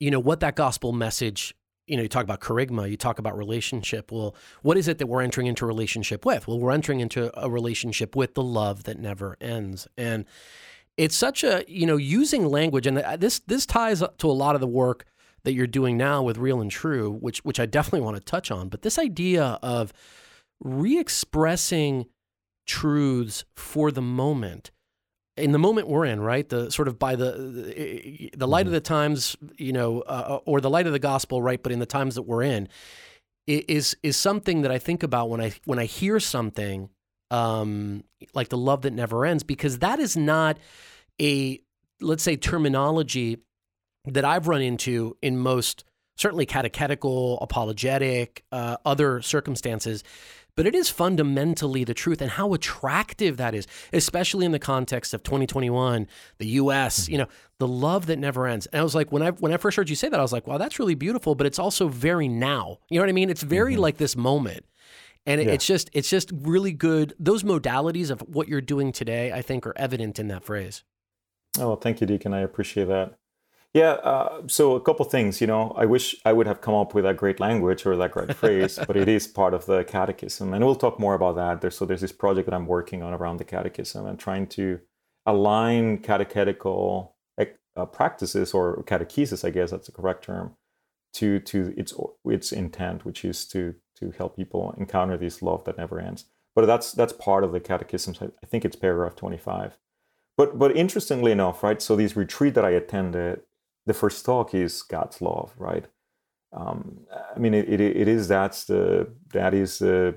you 0.00 0.10
know, 0.10 0.20
what 0.20 0.40
that 0.40 0.56
gospel 0.56 0.92
message, 0.92 1.54
you 1.86 1.96
know, 1.96 2.02
you 2.02 2.08
talk 2.08 2.24
about 2.24 2.40
kerygma, 2.40 2.90
you 2.90 2.96
talk 2.96 3.18
about 3.18 3.36
relationship. 3.36 4.10
Well, 4.10 4.34
what 4.62 4.76
is 4.76 4.88
it 4.88 4.98
that 4.98 5.06
we're 5.06 5.22
entering 5.22 5.46
into 5.46 5.64
a 5.64 5.68
relationship 5.68 6.26
with? 6.26 6.48
Well, 6.48 6.58
we're 6.58 6.72
entering 6.72 7.00
into 7.00 7.30
a 7.40 7.48
relationship 7.48 8.16
with 8.16 8.34
the 8.34 8.42
love 8.42 8.84
that 8.84 8.98
never 8.98 9.36
ends. 9.40 9.86
And 9.96 10.24
it's 10.96 11.14
such 11.14 11.44
a, 11.44 11.64
you 11.68 11.86
know, 11.86 11.96
using 11.96 12.46
language, 12.46 12.86
and 12.86 12.98
uh, 12.98 13.16
this 13.16 13.40
this 13.40 13.66
ties 13.66 14.02
to 14.18 14.30
a 14.30 14.32
lot 14.32 14.54
of 14.54 14.60
the 14.60 14.66
work 14.66 15.04
that 15.44 15.52
you're 15.52 15.66
doing 15.66 15.96
now 15.96 16.22
with 16.22 16.38
Real 16.38 16.60
and 16.60 16.70
True, 16.70 17.12
which 17.12 17.44
which 17.44 17.60
I 17.60 17.66
definitely 17.66 18.00
want 18.00 18.16
to 18.16 18.22
touch 18.22 18.50
on. 18.50 18.68
But 18.68 18.82
this 18.82 18.98
idea 18.98 19.58
of 19.62 19.92
re-expressing 20.60 22.06
truths 22.66 23.44
for 23.54 23.92
the 23.92 24.02
moment 24.02 24.70
in 25.36 25.52
the 25.52 25.58
moment 25.58 25.88
we're 25.88 26.06
in, 26.06 26.20
right? 26.20 26.48
The 26.48 26.70
sort 26.70 26.88
of 26.88 26.98
by 26.98 27.16
the 27.16 28.30
the 28.36 28.48
light 28.48 28.62
mm-hmm. 28.62 28.68
of 28.68 28.72
the 28.72 28.80
times, 28.80 29.36
you 29.56 29.72
know, 29.72 30.00
uh, 30.02 30.40
or 30.44 30.60
the 30.60 30.70
light 30.70 30.86
of 30.86 30.92
the 30.92 30.98
gospel, 30.98 31.42
right? 31.42 31.62
But 31.62 31.72
in 31.72 31.78
the 31.78 31.86
times 31.86 32.14
that 32.14 32.22
we're 32.22 32.42
in, 32.42 32.68
is 33.46 33.96
is 34.02 34.16
something 34.16 34.62
that 34.62 34.70
I 34.70 34.78
think 34.78 35.02
about 35.02 35.28
when 35.28 35.40
I 35.40 35.52
when 35.64 35.78
I 35.78 35.84
hear 35.84 36.18
something 36.20 36.88
um, 37.30 38.04
like 38.34 38.48
the 38.48 38.58
love 38.58 38.82
that 38.82 38.92
never 38.92 39.26
ends, 39.26 39.42
because 39.42 39.78
that 39.78 39.98
is 39.98 40.16
not 40.16 40.58
a 41.20 41.60
let's 42.00 42.22
say 42.22 42.36
terminology 42.36 43.38
that 44.06 44.24
I've 44.24 44.48
run 44.48 44.62
into 44.62 45.16
in 45.22 45.38
most 45.38 45.84
certainly 46.16 46.46
catechetical, 46.46 47.38
apologetic, 47.40 48.44
uh, 48.52 48.76
other 48.84 49.20
circumstances 49.20 50.02
but 50.56 50.66
it 50.66 50.74
is 50.74 50.88
fundamentally 50.88 51.84
the 51.84 51.94
truth 51.94 52.20
and 52.20 52.32
how 52.32 52.54
attractive 52.54 53.36
that 53.36 53.54
is, 53.54 53.66
especially 53.92 54.46
in 54.46 54.52
the 54.52 54.58
context 54.58 55.14
of 55.14 55.22
2021, 55.22 56.08
the 56.38 56.46
US, 56.46 57.00
mm-hmm. 57.00 57.12
you 57.12 57.18
know, 57.18 57.28
the 57.58 57.68
love 57.68 58.06
that 58.06 58.18
never 58.18 58.46
ends. 58.46 58.66
And 58.66 58.80
I 58.80 58.82
was 58.82 58.94
like, 58.94 59.12
when 59.12 59.22
I 59.22 59.30
when 59.30 59.52
I 59.52 59.58
first 59.58 59.76
heard 59.76 59.88
you 59.88 59.96
say 59.96 60.08
that, 60.08 60.18
I 60.18 60.22
was 60.22 60.32
like, 60.32 60.46
wow, 60.46 60.58
that's 60.58 60.78
really 60.78 60.94
beautiful, 60.94 61.34
but 61.34 61.46
it's 61.46 61.58
also 61.58 61.88
very 61.88 62.28
now. 62.28 62.78
You 62.88 62.98
know 62.98 63.04
what 63.04 63.10
I 63.10 63.12
mean? 63.12 63.30
It's 63.30 63.42
very 63.42 63.74
mm-hmm. 63.74 63.82
like 63.82 63.98
this 63.98 64.16
moment. 64.16 64.64
And 65.26 65.42
yeah. 65.42 65.50
it's 65.50 65.66
just 65.66 65.90
it's 65.92 66.08
just 66.08 66.30
really 66.32 66.72
good. 66.72 67.14
Those 67.18 67.42
modalities 67.42 68.10
of 68.10 68.20
what 68.22 68.48
you're 68.48 68.60
doing 68.60 68.92
today, 68.92 69.32
I 69.32 69.42
think, 69.42 69.66
are 69.66 69.76
evident 69.76 70.18
in 70.18 70.28
that 70.28 70.44
phrase. 70.44 70.84
Oh, 71.58 71.68
well, 71.68 71.76
thank 71.76 72.00
you, 72.00 72.06
Deacon. 72.06 72.32
I 72.34 72.40
appreciate 72.40 72.86
that. 72.88 73.18
Yeah, 73.76 73.90
uh, 74.10 74.40
so 74.46 74.74
a 74.74 74.80
couple 74.80 75.04
things. 75.04 75.42
You 75.42 75.46
know, 75.46 75.74
I 75.76 75.84
wish 75.84 76.16
I 76.24 76.32
would 76.32 76.46
have 76.46 76.62
come 76.62 76.72
up 76.72 76.94
with 76.94 77.04
that 77.04 77.18
great 77.18 77.40
language 77.40 77.84
or 77.84 77.94
that 77.98 78.10
great 78.10 78.34
phrase, 78.34 78.78
but 78.86 78.96
it 78.96 79.06
is 79.06 79.26
part 79.26 79.52
of 79.52 79.66
the 79.66 79.84
catechism, 79.84 80.54
and 80.54 80.64
we'll 80.64 80.76
talk 80.76 80.98
more 80.98 81.12
about 81.12 81.36
that. 81.36 81.60
There's, 81.60 81.76
so 81.76 81.84
there's 81.84 82.00
this 82.00 82.10
project 82.10 82.46
that 82.46 82.54
I'm 82.54 82.66
working 82.66 83.02
on 83.02 83.12
around 83.12 83.36
the 83.36 83.44
catechism 83.44 84.06
and 84.06 84.18
trying 84.18 84.46
to 84.46 84.80
align 85.26 85.98
catechetical 85.98 87.16
uh, 87.38 87.84
practices 87.84 88.54
or 88.54 88.82
catechesis, 88.84 89.44
I 89.44 89.50
guess 89.50 89.72
that's 89.72 89.88
the 89.88 89.92
correct 89.92 90.24
term, 90.24 90.56
to 91.12 91.38
to 91.40 91.74
its 91.76 91.92
its 92.24 92.52
intent, 92.52 93.04
which 93.04 93.26
is 93.26 93.44
to 93.48 93.74
to 93.96 94.10
help 94.12 94.36
people 94.36 94.74
encounter 94.78 95.18
this 95.18 95.42
love 95.42 95.64
that 95.64 95.76
never 95.76 96.00
ends. 96.00 96.24
But 96.54 96.64
that's 96.64 96.92
that's 96.92 97.12
part 97.12 97.44
of 97.44 97.52
the 97.52 97.60
catechism. 97.60 98.14
I 98.42 98.46
think 98.46 98.64
it's 98.64 98.76
paragraph 98.76 99.16
25. 99.16 99.76
But 100.38 100.58
but 100.58 100.74
interestingly 100.74 101.30
enough, 101.30 101.62
right? 101.62 101.82
So 101.82 101.94
this 101.94 102.16
retreat 102.16 102.54
that 102.54 102.64
I 102.64 102.70
attended 102.70 103.42
the 103.86 103.94
first 103.94 104.24
talk 104.24 104.54
is 104.54 104.82
God's 104.82 105.22
love, 105.22 105.54
right? 105.58 105.86
Um, 106.52 107.00
I 107.34 107.38
mean, 107.38 107.54
it, 107.54 107.68
it, 107.68 107.80
it 107.80 108.08
is 108.08 108.28
that's 108.28 108.64
the 108.64 109.08
that 109.32 109.54
is 109.54 109.78
the 109.78 110.16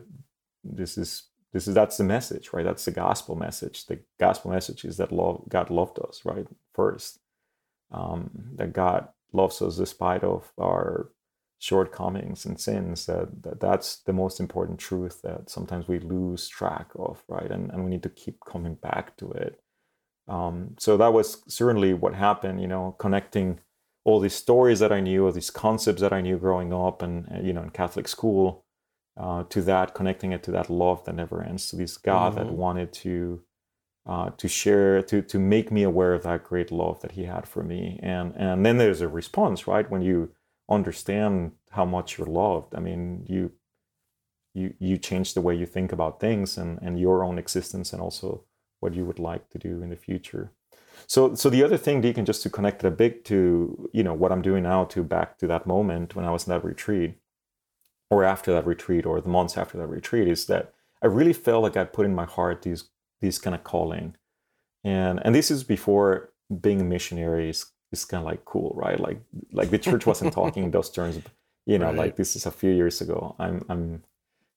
this 0.64 0.98
is 0.98 1.24
this 1.54 1.68
is 1.68 1.76
that's 1.76 1.98
the 1.98 2.04
message, 2.04 2.52
right? 2.54 2.66
That's 2.66 2.86
the 2.86 2.92
gospel 2.92 3.36
message. 3.36 3.86
The 3.88 4.00
gospel 4.20 4.52
message 4.52 4.86
is 4.86 4.98
that 4.98 5.12
love 5.12 5.44
God 5.50 5.70
loved 5.70 6.00
us, 6.00 6.22
right? 6.26 6.48
First, 6.74 7.20
um, 7.92 8.30
that 8.56 8.74
God 8.74 9.10
loves 9.34 9.62
us 9.62 9.78
despite 9.78 10.24
of 10.24 10.52
our 10.60 11.10
shortcomings 11.60 12.46
and 12.46 12.60
sins 12.60 13.06
that, 13.06 13.44
that 13.44 13.60
that's 13.60 13.98
the 14.04 14.14
most 14.14 14.40
important 14.40 14.80
truth 14.80 15.22
that 15.24 15.50
sometimes 15.50 15.88
we 15.88 16.00
lose 16.00 16.48
track 16.48 16.88
of 16.96 17.22
right 17.28 17.52
and, 17.52 17.70
and 17.72 17.84
we 17.84 17.90
need 17.92 18.04
to 18.04 18.10
keep 18.10 18.38
coming 18.46 18.76
back 18.76 19.18
to 19.18 19.30
it 19.32 19.60
um, 20.30 20.76
so 20.78 20.96
that 20.98 21.12
was 21.14 21.44
certainly 21.48 21.94
what 21.94 22.14
happened 22.14 22.62
you 22.62 22.68
know 22.68 22.96
connecting 23.00 23.60
all 24.06 24.20
these 24.20 24.36
stories 24.36 24.80
that 24.80 24.92
i 24.92 25.00
knew 25.00 25.26
all 25.26 25.32
these 25.32 25.52
concepts 25.52 26.02
that 26.02 26.14
i 26.14 26.22
knew 26.22 26.38
growing 26.38 26.74
up 26.74 27.02
and 27.02 27.28
you 27.46 27.54
know 27.54 27.64
in 27.64 27.70
catholic 27.70 28.08
school 28.08 28.64
uh, 29.18 29.44
to 29.50 29.62
that 29.62 29.94
connecting 29.94 30.32
it 30.32 30.42
to 30.44 30.52
that 30.52 30.70
love 30.70 31.04
that 31.06 31.16
never 31.16 31.44
ends 31.44 31.68
to 31.68 31.76
this 31.76 31.98
god 31.98 32.34
mm-hmm. 32.34 32.46
that 32.46 32.54
wanted 32.54 32.94
to 32.94 33.42
uh, 34.10 34.32
to 34.38 34.48
share 34.48 35.04
to 35.04 35.22
to 35.22 35.38
make 35.38 35.72
me 35.72 35.84
aware 35.84 36.14
of 36.14 36.24
that 36.24 36.44
great 36.44 36.72
love 36.72 37.00
that 37.02 37.12
he 37.12 37.26
had 37.26 37.48
for 37.48 37.64
me. 37.64 38.00
And 38.02 38.34
and 38.36 38.66
then 38.66 38.78
there's 38.78 39.02
a 39.02 39.08
response 39.08 39.68
right? 39.68 39.90
When 39.90 40.02
you 40.02 40.32
understand 40.70 41.52
how 41.72 41.86
much 41.86 42.18
you're 42.18 42.28
loved. 42.28 42.74
I 42.76 42.80
mean 42.80 43.26
you 43.28 43.52
you 44.56 44.74
you 44.80 44.98
change 44.98 45.34
the 45.34 45.42
way 45.42 45.56
you 45.56 45.68
think 45.68 45.92
about 45.92 46.20
things 46.20 46.58
and 46.58 46.80
and 46.82 47.00
your 47.00 47.24
own 47.24 47.38
existence 47.38 47.94
and 47.94 48.02
also 48.02 48.46
what 48.80 48.94
you 48.94 49.06
would 49.06 49.20
like 49.20 49.50
to 49.50 49.58
do 49.58 49.82
in 49.82 49.90
the 49.90 49.96
future 49.96 50.52
so 51.08 51.36
so 51.36 51.50
the 51.50 51.64
other 51.64 51.78
thing 51.78 52.02
deacon 52.02 52.26
just 52.26 52.44
to 52.44 52.50
connect 52.50 52.84
it 52.84 52.88
a 52.88 52.92
bit 52.92 53.26
to 53.26 53.90
you 53.94 54.04
know 54.04 54.14
what 54.14 54.32
i'm 54.32 54.42
doing 54.42 54.64
now 54.64 54.84
to 54.84 55.04
back 55.04 55.38
to 55.38 55.48
that 55.48 55.68
moment 55.68 56.16
when 56.16 56.26
i 56.26 56.32
was 56.32 56.48
in 56.48 56.52
that 56.52 56.64
retreat 56.64 57.16
or 58.10 58.24
after 58.24 58.52
that 58.52 58.66
retreat 58.66 59.06
or 59.06 59.22
the 59.22 59.30
months 59.30 59.58
after 59.58 59.78
that 59.78 59.88
retreat 59.88 60.28
is 60.28 60.46
that 60.48 60.74
i 61.02 61.08
really 61.08 61.34
felt 61.34 61.64
like 61.64 61.78
i 61.78 61.84
put 61.84 62.06
in 62.06 62.16
my 62.16 62.26
heart 62.26 62.62
these 62.62 62.90
these 63.22 63.40
kind 63.40 63.56
of 63.56 63.64
calling 63.64 64.16
and 64.84 65.22
and 65.24 65.36
this 65.36 65.52
is 65.52 65.64
before 65.64 66.32
being 66.62 66.82
a 66.82 66.84
missionary 66.84 67.50
is 67.50 67.66
is 67.92 68.06
kind 68.06 68.22
of 68.22 68.26
like 68.26 68.46
cool, 68.46 68.74
right? 68.76 69.00
Like 69.00 69.22
like 69.52 69.70
the 69.70 69.80
church 69.80 70.06
wasn't 70.06 70.34
talking 70.34 70.64
in 70.64 70.72
those 70.72 70.90
terms. 70.90 71.20
You 71.66 71.78
know, 71.78 71.88
right. 71.88 71.98
like 71.98 72.16
this 72.16 72.36
is 72.36 72.46
a 72.46 72.52
few 72.52 72.72
years 72.72 73.02
ago. 73.02 73.36
I'm 73.40 73.66
I'm 73.70 74.04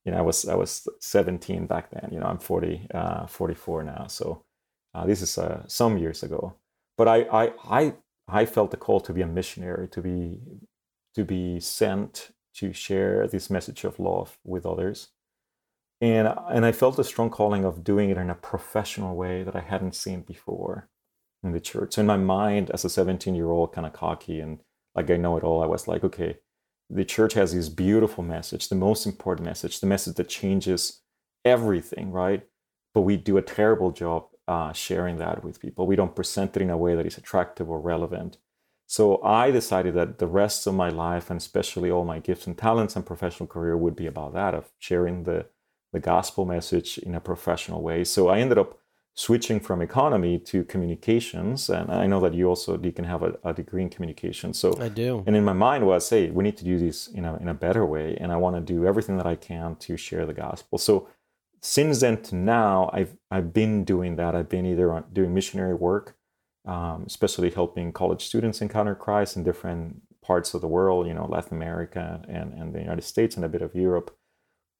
you 0.04 0.12
know 0.12 0.18
I 0.18 0.22
was 0.22 0.46
I 0.46 0.54
was 0.54 0.86
17 1.00 1.66
back 1.66 1.90
then. 1.90 2.10
You 2.12 2.20
know, 2.20 2.26
I'm 2.26 2.38
40 2.38 2.88
uh, 2.94 3.26
44 3.26 3.84
now. 3.84 4.06
So 4.08 4.44
uh, 4.94 5.06
this 5.06 5.22
is 5.22 5.38
uh, 5.38 5.62
some 5.66 5.98
years 5.98 6.22
ago. 6.22 6.54
But 6.96 7.08
I 7.08 7.22
I 7.22 7.52
I 7.68 7.94
I 8.28 8.46
felt 8.46 8.70
the 8.70 8.76
call 8.76 9.00
to 9.00 9.12
be 9.12 9.22
a 9.22 9.26
missionary, 9.26 9.88
to 9.88 10.00
be 10.00 10.40
to 11.14 11.24
be 11.24 11.60
sent 11.60 12.30
to 12.54 12.72
share 12.72 13.26
this 13.26 13.50
message 13.50 13.84
of 13.84 13.98
love 13.98 14.38
with 14.44 14.66
others. 14.66 15.08
And, 16.00 16.28
and 16.50 16.66
I 16.66 16.72
felt 16.72 16.98
a 16.98 17.04
strong 17.04 17.30
calling 17.30 17.64
of 17.64 17.84
doing 17.84 18.10
it 18.10 18.18
in 18.18 18.28
a 18.28 18.34
professional 18.34 19.14
way 19.14 19.44
that 19.44 19.54
I 19.54 19.60
hadn't 19.60 19.94
seen 19.94 20.22
before 20.22 20.88
in 21.44 21.52
the 21.52 21.60
church. 21.60 21.94
So 21.94 22.00
in 22.00 22.06
my 22.06 22.16
mind, 22.16 22.70
as 22.70 22.84
a 22.84 22.90
17 22.90 23.34
year 23.34 23.50
old, 23.50 23.72
kind 23.72 23.86
of 23.86 23.92
cocky 23.92 24.40
and 24.40 24.60
like 24.94 25.10
I 25.10 25.16
know 25.16 25.36
it 25.36 25.44
all, 25.44 25.62
I 25.62 25.66
was 25.66 25.88
like, 25.88 26.04
okay, 26.04 26.38
the 26.94 27.05
church 27.05 27.35
has 27.35 27.55
this 27.55 27.68
beautiful 27.68 28.22
message, 28.22 28.68
the 28.68 28.74
most 28.74 29.07
important 29.07 29.46
message, 29.46 29.81
the 29.81 29.87
message 29.87 30.16
that 30.16 30.28
changes 30.28 31.00
everything, 31.44 32.11
right? 32.12 32.46
But 32.94 33.02
we 33.02 33.16
do 33.16 33.37
a 33.37 33.42
terrible 33.42 33.90
job 33.90 34.26
uh, 34.46 34.72
sharing 34.72 35.16
that 35.16 35.42
with 35.42 35.61
people. 35.61 35.87
We 35.87 35.96
don't 35.96 36.14
present 36.14 36.57
it 36.57 36.62
in 36.62 36.70
a 36.70 36.76
way 36.76 36.94
that 36.94 37.07
is 37.07 37.16
attractive 37.16 37.70
or 37.70 37.81
relevant. 37.81 38.37
So 38.87 39.22
I 39.22 39.50
decided 39.50 39.94
that 39.94 40.18
the 40.18 40.26
rest 40.26 40.66
of 40.66 40.74
my 40.74 40.90
life, 40.90 41.31
and 41.31 41.38
especially 41.38 41.90
all 41.90 42.05
my 42.05 42.18
gifts 42.18 42.46
and 42.46 42.59
talents 42.59 42.94
and 42.94 43.07
professional 43.07 43.46
career, 43.46 43.76
would 43.76 43.96
be 43.96 44.07
about 44.07 44.35
that 44.35 44.55
of 44.55 44.70
sharing 44.78 45.24
the 45.24 45.46
the 45.92 46.00
gospel 46.00 46.46
message 46.46 46.98
in 46.98 47.14
a 47.14 47.20
professional 47.20 47.83
way. 47.83 48.02
So 48.02 48.28
I 48.28 48.38
ended 48.38 48.59
up 48.59 48.78
switching 49.14 49.61
from 49.61 49.83
economy 49.83 50.38
to 50.38 50.64
communications 50.64 51.68
and 51.68 51.90
i 51.90 52.07
know 52.07 52.18
that 52.18 52.33
you 52.33 52.48
also 52.48 52.79
you 52.79 52.92
can 52.92 53.05
have 53.05 53.22
a, 53.22 53.35
a, 53.44 53.53
degree 53.53 53.83
in 53.83 53.90
communication. 53.90 54.55
So 54.55 54.75
i 54.81 54.88
do. 54.88 55.22
and 55.27 55.37
in 55.37 55.44
my 55.44 55.53
mind 55.53 55.87
was 55.87 56.09
hey 56.09 56.31
we 56.31 56.42
need 56.42 56.57
to 56.57 56.64
do 56.64 56.79
this 56.79 57.11
you 57.14 57.20
know 57.20 57.37
in 57.37 57.48
a 57.48 57.55
better 57.55 57.85
way 57.85 58.16
and 58.18 58.33
i 58.33 58.37
want 58.37 58.57
to 58.57 58.62
do 58.62 58.87
everything 58.87 59.18
that 59.18 59.27
i 59.27 59.35
can 59.35 59.77
to 59.77 59.96
share 59.96 60.25
the 60.25 60.33
gospel. 60.33 60.79
So 60.79 61.09
since 61.61 62.01
then 62.01 62.22
to 62.22 62.37
now 62.37 62.90
i've 62.94 63.16
i've 63.31 63.53
been 63.53 63.85
doing 63.85 64.16
that. 64.16 64.35
I've 64.35 64.48
been 64.48 64.64
either 64.64 65.05
doing 65.12 65.35
missionary 65.35 65.75
work 65.75 66.16
um, 66.66 67.05
especially 67.07 67.51
helping 67.51 67.92
college 67.92 68.25
students 68.25 68.62
encounter 68.62 68.94
christ 68.94 69.37
in 69.37 69.44
different 69.44 70.01
parts 70.22 70.55
of 70.55 70.62
the 70.62 70.68
world 70.68 71.07
you 71.07 71.12
know 71.12 71.27
latin 71.27 71.55
america 71.59 72.22
and, 72.29 72.55
and 72.55 72.72
the 72.72 72.79
united 72.79 73.03
states 73.03 73.37
and 73.37 73.44
a 73.44 73.48
bit 73.48 73.61
of 73.62 73.75
europe. 73.75 74.16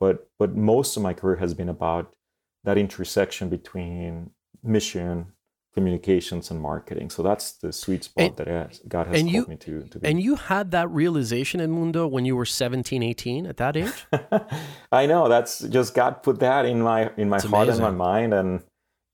But 0.01 0.29
but 0.39 0.57
most 0.57 0.97
of 0.97 1.03
my 1.03 1.13
career 1.13 1.37
has 1.37 1.53
been 1.53 1.69
about 1.69 2.13
that 2.65 2.79
intersection 2.79 3.49
between 3.49 4.31
mission, 4.63 5.33
communications, 5.75 6.51
and 6.51 6.61
marketing. 6.61 7.11
So 7.11 7.23
that's 7.23 7.53
the 7.53 7.73
sweet 7.73 8.05
spot 8.05 8.25
and, 8.25 8.37
that 8.37 8.89
God 8.89 9.07
has 9.09 9.21
called 9.23 9.33
you, 9.33 9.47
me 9.47 9.57
to, 9.57 9.83
to 9.85 9.99
be. 9.99 10.09
And 10.09 10.21
you 10.23 10.37
had 10.37 10.71
that 10.73 10.89
realization 10.91 11.61
Edmundo 11.61 12.09
when 12.09 12.25
you 12.25 12.37
were 12.37 12.47
17, 12.47 13.03
18 13.03 13.47
at 13.47 13.57
that 13.57 13.77
age? 13.77 14.07
I 14.93 15.07
know. 15.07 15.29
That's 15.29 15.61
just 15.61 15.95
God 15.95 16.23
put 16.23 16.41
that 16.41 16.65
in 16.67 16.83
my 16.83 17.11
in 17.17 17.29
my 17.29 17.41
heart 17.41 17.69
and 17.69 17.81
my 17.81 17.91
mind 17.91 18.35
and 18.35 18.63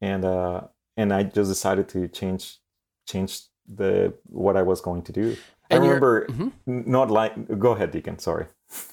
and 0.01 0.25
uh 0.25 0.63
and 0.97 1.13
I 1.13 1.23
just 1.23 1.51
decided 1.51 1.89
to 1.91 2.09
change 2.09 2.59
change 3.07 3.43
the 3.67 4.15
what 4.27 4.57
I 4.57 4.63
was 4.63 4.81
going 4.81 5.03
to 5.03 5.13
do. 5.13 5.37
And 5.71 5.83
I 5.83 5.87
remember 5.87 6.27
mm-hmm. 6.27 6.91
not 6.91 7.11
like 7.11 7.59
go 7.59 7.73
ahead, 7.73 7.93
Deacon, 7.93 8.19
sorry. 8.19 8.47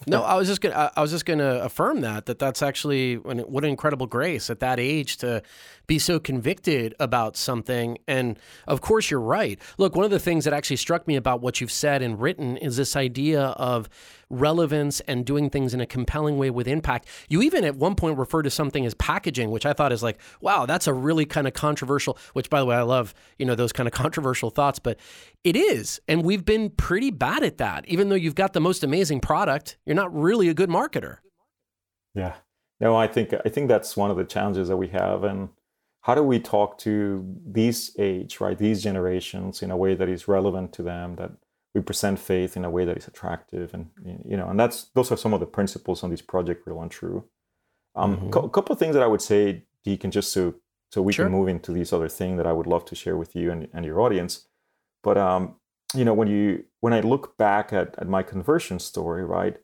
No, 0.07 0.23
I 0.23 0.35
was 0.35 0.47
just 0.47 0.61
gonna. 0.61 0.91
I 0.95 1.01
was 1.01 1.11
just 1.11 1.25
gonna 1.25 1.59
affirm 1.59 2.01
that 2.01 2.27
that 2.27 2.39
that's 2.39 2.61
actually 2.61 3.17
what 3.17 3.63
an 3.63 3.69
incredible 3.69 4.07
grace 4.07 4.49
at 4.49 4.59
that 4.61 4.79
age 4.79 5.17
to 5.17 5.41
be 5.87 5.99
so 5.99 6.19
convicted 6.19 6.95
about 6.99 7.37
something. 7.37 7.97
And 8.07 8.39
of 8.67 8.81
course, 8.81 9.09
you're 9.09 9.19
right. 9.19 9.59
Look, 9.77 9.95
one 9.95 10.05
of 10.05 10.11
the 10.11 10.19
things 10.19 10.45
that 10.45 10.53
actually 10.53 10.77
struck 10.77 11.07
me 11.07 11.15
about 11.15 11.41
what 11.41 11.61
you've 11.61 11.71
said 11.71 12.01
and 12.01 12.19
written 12.19 12.57
is 12.57 12.77
this 12.77 12.95
idea 12.95 13.41
of 13.41 13.89
relevance 14.29 14.99
and 15.01 15.25
doing 15.25 15.49
things 15.49 15.73
in 15.73 15.81
a 15.81 15.85
compelling 15.85 16.37
way 16.37 16.49
with 16.49 16.67
impact. 16.67 17.07
You 17.29 17.41
even 17.41 17.63
at 17.63 17.75
one 17.75 17.95
point 17.95 18.17
refer 18.17 18.41
to 18.41 18.49
something 18.49 18.85
as 18.85 18.93
packaging, 18.95 19.51
which 19.51 19.65
I 19.65 19.73
thought 19.73 19.91
is 19.91 20.03
like, 20.03 20.19
wow, 20.41 20.65
that's 20.65 20.87
a 20.87 20.93
really 20.93 21.25
kind 21.25 21.47
of 21.47 21.53
controversial. 21.53 22.17
Which, 22.33 22.49
by 22.49 22.59
the 22.59 22.65
way, 22.65 22.75
I 22.75 22.81
love 22.81 23.13
you 23.37 23.45
know 23.45 23.55
those 23.55 23.71
kind 23.71 23.87
of 23.87 23.93
controversial 24.03 24.49
thoughts, 24.49 24.79
but 24.79 24.99
it 25.43 25.55
is, 25.55 25.99
and 26.07 26.23
we've 26.23 26.45
been 26.45 26.69
pretty 26.69 27.11
bad 27.11 27.43
at 27.43 27.57
that. 27.57 27.87
Even 27.87 28.09
though 28.09 28.15
you've 28.15 28.35
got 28.35 28.53
the 28.53 28.61
most 28.61 28.83
amazing 28.83 29.19
product, 29.19 29.77
you're 29.85 29.95
not 29.95 30.13
really 30.13 30.49
a 30.49 30.53
good 30.53 30.69
marketer. 30.69 31.17
Yeah. 32.13 32.35
No, 32.79 32.95
I 32.95 33.07
think 33.07 33.33
I 33.33 33.49
think 33.49 33.67
that's 33.67 33.95
one 33.95 34.11
of 34.11 34.17
the 34.17 34.25
challenges 34.25 34.67
that 34.67 34.77
we 34.77 34.89
have, 34.89 35.23
and 35.23 35.49
how 36.05 36.13
do 36.13 36.21
we 36.21 36.39
talk 36.39 36.77
to 36.77 37.25
these 37.51 37.95
age, 37.97 38.39
right, 38.39 38.59
these 38.59 38.83
generations 38.83 39.63
in 39.63 39.71
a 39.71 39.77
way 39.77 39.95
that 39.95 40.07
is 40.07 40.27
relevant 40.27 40.71
to 40.71 40.83
them, 40.83 41.15
that 41.15 41.31
we 41.73 41.81
present 41.81 42.19
faith 42.19 42.55
in 42.55 42.63
a 42.63 42.69
way 42.69 42.85
that 42.85 42.95
is 42.95 43.07
attractive, 43.07 43.73
and 43.73 43.89
you 44.23 44.37
know, 44.37 44.47
and 44.47 44.59
that's 44.59 44.83
those 44.93 45.11
are 45.11 45.17
some 45.17 45.33
of 45.33 45.39
the 45.39 45.47
principles 45.47 46.03
on 46.03 46.11
this 46.11 46.21
project, 46.21 46.67
real 46.67 46.79
and 46.79 46.91
true. 46.91 47.25
Um, 47.95 48.17
mm-hmm. 48.17 48.37
a 48.37 48.49
couple 48.49 48.71
of 48.71 48.77
things 48.77 48.93
that 48.93 49.01
I 49.01 49.07
would 49.07 49.21
say, 49.21 49.63
Deacon, 49.83 50.11
just 50.11 50.31
so 50.31 50.53
so 50.91 51.01
we 51.01 51.11
sure. 51.11 51.25
can 51.25 51.31
move 51.31 51.47
into 51.47 51.71
these 51.71 51.91
other 51.91 52.07
thing 52.07 52.37
that 52.37 52.45
I 52.45 52.53
would 52.53 52.67
love 52.67 52.85
to 52.85 52.95
share 52.95 53.17
with 53.17 53.35
you 53.35 53.51
and, 53.51 53.67
and 53.73 53.83
your 53.83 53.99
audience. 53.99 54.45
But 55.01 55.17
um, 55.17 55.55
you 55.95 56.05
know, 56.05 56.13
when 56.13 56.27
you 56.27 56.65
when 56.81 56.93
I 56.93 56.99
look 56.99 57.35
back 57.35 57.73
at, 57.73 57.95
at 57.97 58.07
my 58.07 58.21
conversion 58.21 58.77
story, 58.77 59.25
right, 59.25 59.57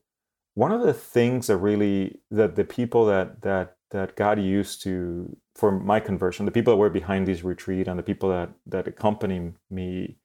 one 0.55 0.71
of 0.71 0.81
the 0.81 0.93
things 0.93 1.47
that 1.47 1.57
really 1.57 2.21
that 2.31 2.55
the 2.55 2.63
people 2.63 3.05
that 3.05 3.43
that 3.43 3.77
that 3.91 4.15
God 4.15 4.39
used 4.39 4.81
to 4.83 5.37
for 5.55 5.71
my 5.71 5.99
conversion, 5.99 6.45
the 6.45 6.51
people 6.51 6.73
that 6.73 6.77
were 6.77 6.89
behind 6.89 7.27
this 7.27 7.43
retreat 7.43 7.87
and 7.87 7.99
the 7.99 8.03
people 8.03 8.29
that 8.29 8.51
that 8.65 8.87
accompanied 8.87 9.53
me 9.69 10.17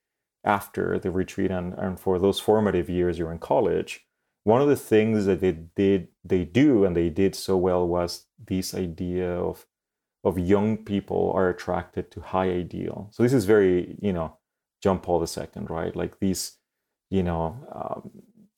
after 0.43 0.97
the 0.99 1.11
retreat 1.11 1.51
and, 1.51 1.73
and 1.73 1.99
for 1.99 2.19
those 2.19 2.39
formative 2.39 2.89
years 2.89 3.19
you're 3.19 3.31
in 3.31 3.39
college, 3.39 4.05
one 4.43 4.61
of 4.61 4.69
the 4.69 4.77
things 4.77 5.25
that 5.25 5.41
they 5.41 5.51
did 5.51 6.07
they 6.23 6.45
do 6.45 6.85
and 6.85 6.95
they 6.95 7.09
did 7.09 7.35
so 7.35 7.57
well 7.57 7.87
was 7.87 8.25
this 8.47 8.73
idea 8.73 9.29
of 9.29 9.65
of 10.23 10.37
young 10.37 10.77
people 10.77 11.31
are 11.35 11.49
attracted 11.49 12.11
to 12.11 12.21
high 12.21 12.49
ideal. 12.49 13.09
So 13.11 13.23
this 13.23 13.33
is 13.33 13.45
very, 13.45 13.97
you 14.01 14.11
know, 14.11 14.37
John 14.81 14.99
Paul 14.99 15.25
II, 15.25 15.63
right? 15.69 15.95
Like 15.95 16.19
these, 16.19 16.57
you 17.09 17.23
know, 17.23 17.55
um, 17.71 18.11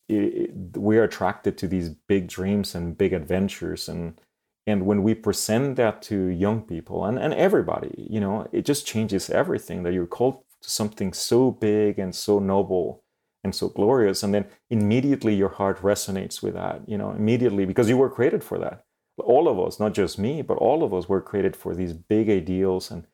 it, 0.08 0.50
it, 0.50 0.78
we 0.78 0.98
are 0.98 1.04
attracted 1.04 1.58
to 1.60 1.68
these 1.68 1.90
big 1.90 2.28
dreams 2.28 2.74
and 2.76 2.98
big 2.98 3.14
adventures 3.14 3.88
and 3.88 4.20
and 4.68 4.86
when 4.86 5.04
we 5.04 5.14
present 5.16 5.76
that 5.78 6.02
to 6.02 6.28
young 6.28 6.62
people 6.62 7.06
and, 7.06 7.18
and 7.20 7.34
everybody 7.34 7.94
you 7.98 8.20
know 8.20 8.48
it 8.52 8.66
just 8.66 8.86
changes 8.86 9.30
everything 9.30 9.84
that 9.84 9.94
you're 9.94 10.08
called 10.08 10.44
to 10.62 10.70
something 10.70 11.14
so 11.14 11.52
big 11.52 12.00
and 12.00 12.14
so 12.16 12.40
noble 12.40 13.04
and 13.44 13.56
so 13.56 13.70
glorious. 13.70 14.24
And 14.24 14.34
then 14.34 14.46
immediately 14.70 15.34
your 15.36 15.50
heart 15.50 15.82
resonates 15.82 16.42
with 16.44 16.54
that 16.56 16.88
you 16.88 16.98
know 16.98 17.12
immediately 17.12 17.66
because 17.66 17.90
you 17.90 17.98
were 17.98 18.10
created 18.10 18.44
for 18.44 18.58
that. 18.60 18.84
All 19.18 19.48
of 19.48 19.60
us 19.60 19.80
not 19.80 19.94
just 19.94 20.20
me 20.20 20.42
but 20.42 20.58
all 20.58 20.84
of 20.84 20.94
us 20.94 21.10
were 21.10 21.22
created 21.22 21.56
for 21.56 21.76
these 21.76 21.94
big 21.94 22.30
ideals. 22.30 22.92
And 22.92 23.06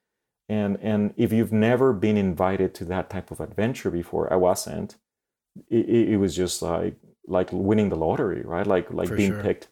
and 0.50 0.78
and 0.82 1.14
if 1.18 1.32
you've 1.34 1.54
never 1.54 1.94
been 1.94 2.18
invited 2.18 2.74
to 2.76 2.86
that 2.86 3.10
type 3.10 3.32
of 3.32 3.40
adventure 3.40 3.92
before 3.92 4.32
i 4.32 4.36
wasn't. 4.36 4.98
It, 5.70 5.90
it 5.90 6.18
was 6.18 6.36
just 6.36 6.62
like 6.62 6.98
like 7.28 7.50
winning 7.52 7.90
the 7.90 7.96
lottery 7.96 8.42
right? 8.44 8.68
Like 8.68 8.92
like 8.94 9.10
For 9.10 9.16
being 9.16 9.34
sure. 9.34 9.42
picked 9.42 9.70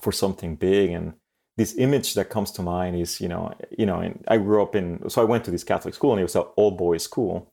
for 0.00 0.12
something 0.12 0.56
big. 0.56 0.90
And 0.90 1.14
this 1.56 1.76
image 1.76 2.14
that 2.14 2.30
comes 2.30 2.50
to 2.52 2.62
mind 2.62 2.96
is 2.96 3.20
you 3.20 3.28
know 3.28 3.54
you 3.76 3.86
know 3.86 4.00
and 4.00 4.24
i 4.28 4.36
grew 4.36 4.62
up 4.62 4.74
in 4.74 5.08
so 5.08 5.22
i 5.22 5.24
went 5.24 5.44
to 5.44 5.50
this 5.50 5.64
catholic 5.64 5.94
school 5.94 6.12
and 6.12 6.20
it 6.20 6.24
was 6.24 6.36
an 6.36 6.42
all 6.56 6.70
boys 6.70 7.02
school. 7.02 7.50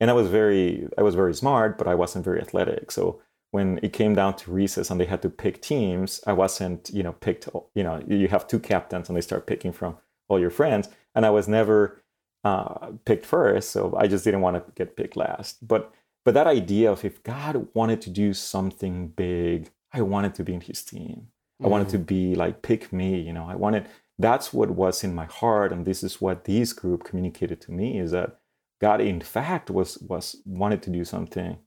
And 0.00 0.10
i 0.10 0.12
was 0.12 0.28
very 0.28 0.88
i 0.98 1.02
was 1.02 1.14
very 1.14 1.34
smart 1.34 1.78
but 1.78 1.86
i 1.86 1.94
wasn't 1.94 2.24
very 2.24 2.40
athletic. 2.40 2.90
So 2.90 3.20
when 3.52 3.78
it 3.82 3.92
came 3.92 4.14
down 4.14 4.34
to 4.36 4.50
recess 4.50 4.90
and 4.90 5.00
they 5.00 5.06
had 5.06 5.22
to 5.22 5.30
pick 5.30 5.62
teams 5.62 6.20
i 6.26 6.32
wasn't 6.32 6.90
you 6.92 7.02
know 7.02 7.12
picked 7.12 7.48
you 7.74 7.84
know 7.84 8.02
you 8.06 8.28
have 8.28 8.46
two 8.48 8.58
captains 8.58 9.08
and 9.08 9.16
they 9.16 9.20
start 9.22 9.46
picking 9.46 9.72
from 9.72 9.96
all 10.28 10.40
your 10.40 10.50
friends. 10.50 10.88
And 11.14 11.24
i 11.24 11.30
was 11.30 11.48
never 11.48 12.02
uh, 12.44 12.92
picked 13.04 13.26
first. 13.26 13.70
So 13.70 13.94
i 13.96 14.06
just 14.06 14.24
didn't 14.24 14.42
want 14.42 14.56
to 14.56 14.72
get 14.74 14.96
picked 14.96 15.16
last. 15.16 15.66
But 15.66 15.92
but 16.24 16.34
that 16.34 16.46
idea 16.48 16.90
of 16.90 17.04
if 17.04 17.22
god 17.22 17.68
wanted 17.74 18.02
to 18.02 18.10
do 18.10 18.34
something 18.34 19.08
big 19.08 19.70
i 19.92 20.02
wanted 20.02 20.34
to 20.34 20.44
be 20.44 20.52
in 20.52 20.60
his 20.60 20.82
team 20.82 21.28
I 21.62 21.68
wanted 21.68 21.88
to 21.90 21.96
mm-hmm. 21.96 22.04
be 22.04 22.34
like 22.34 22.62
pick 22.62 22.92
me, 22.92 23.20
you 23.20 23.32
know. 23.32 23.46
I 23.48 23.54
wanted 23.54 23.86
that's 24.18 24.52
what 24.52 24.70
was 24.70 25.04
in 25.04 25.14
my 25.14 25.26
heart, 25.26 25.72
and 25.72 25.84
this 25.84 26.02
is 26.02 26.20
what 26.20 26.44
this 26.44 26.72
group 26.72 27.04
communicated 27.04 27.60
to 27.62 27.72
me 27.72 27.98
is 27.98 28.10
that 28.12 28.38
God, 28.80 29.00
in 29.00 29.20
fact, 29.20 29.70
was 29.70 29.98
was 29.98 30.36
wanted 30.44 30.82
to 30.82 30.90
do 30.90 31.04
something 31.04 31.58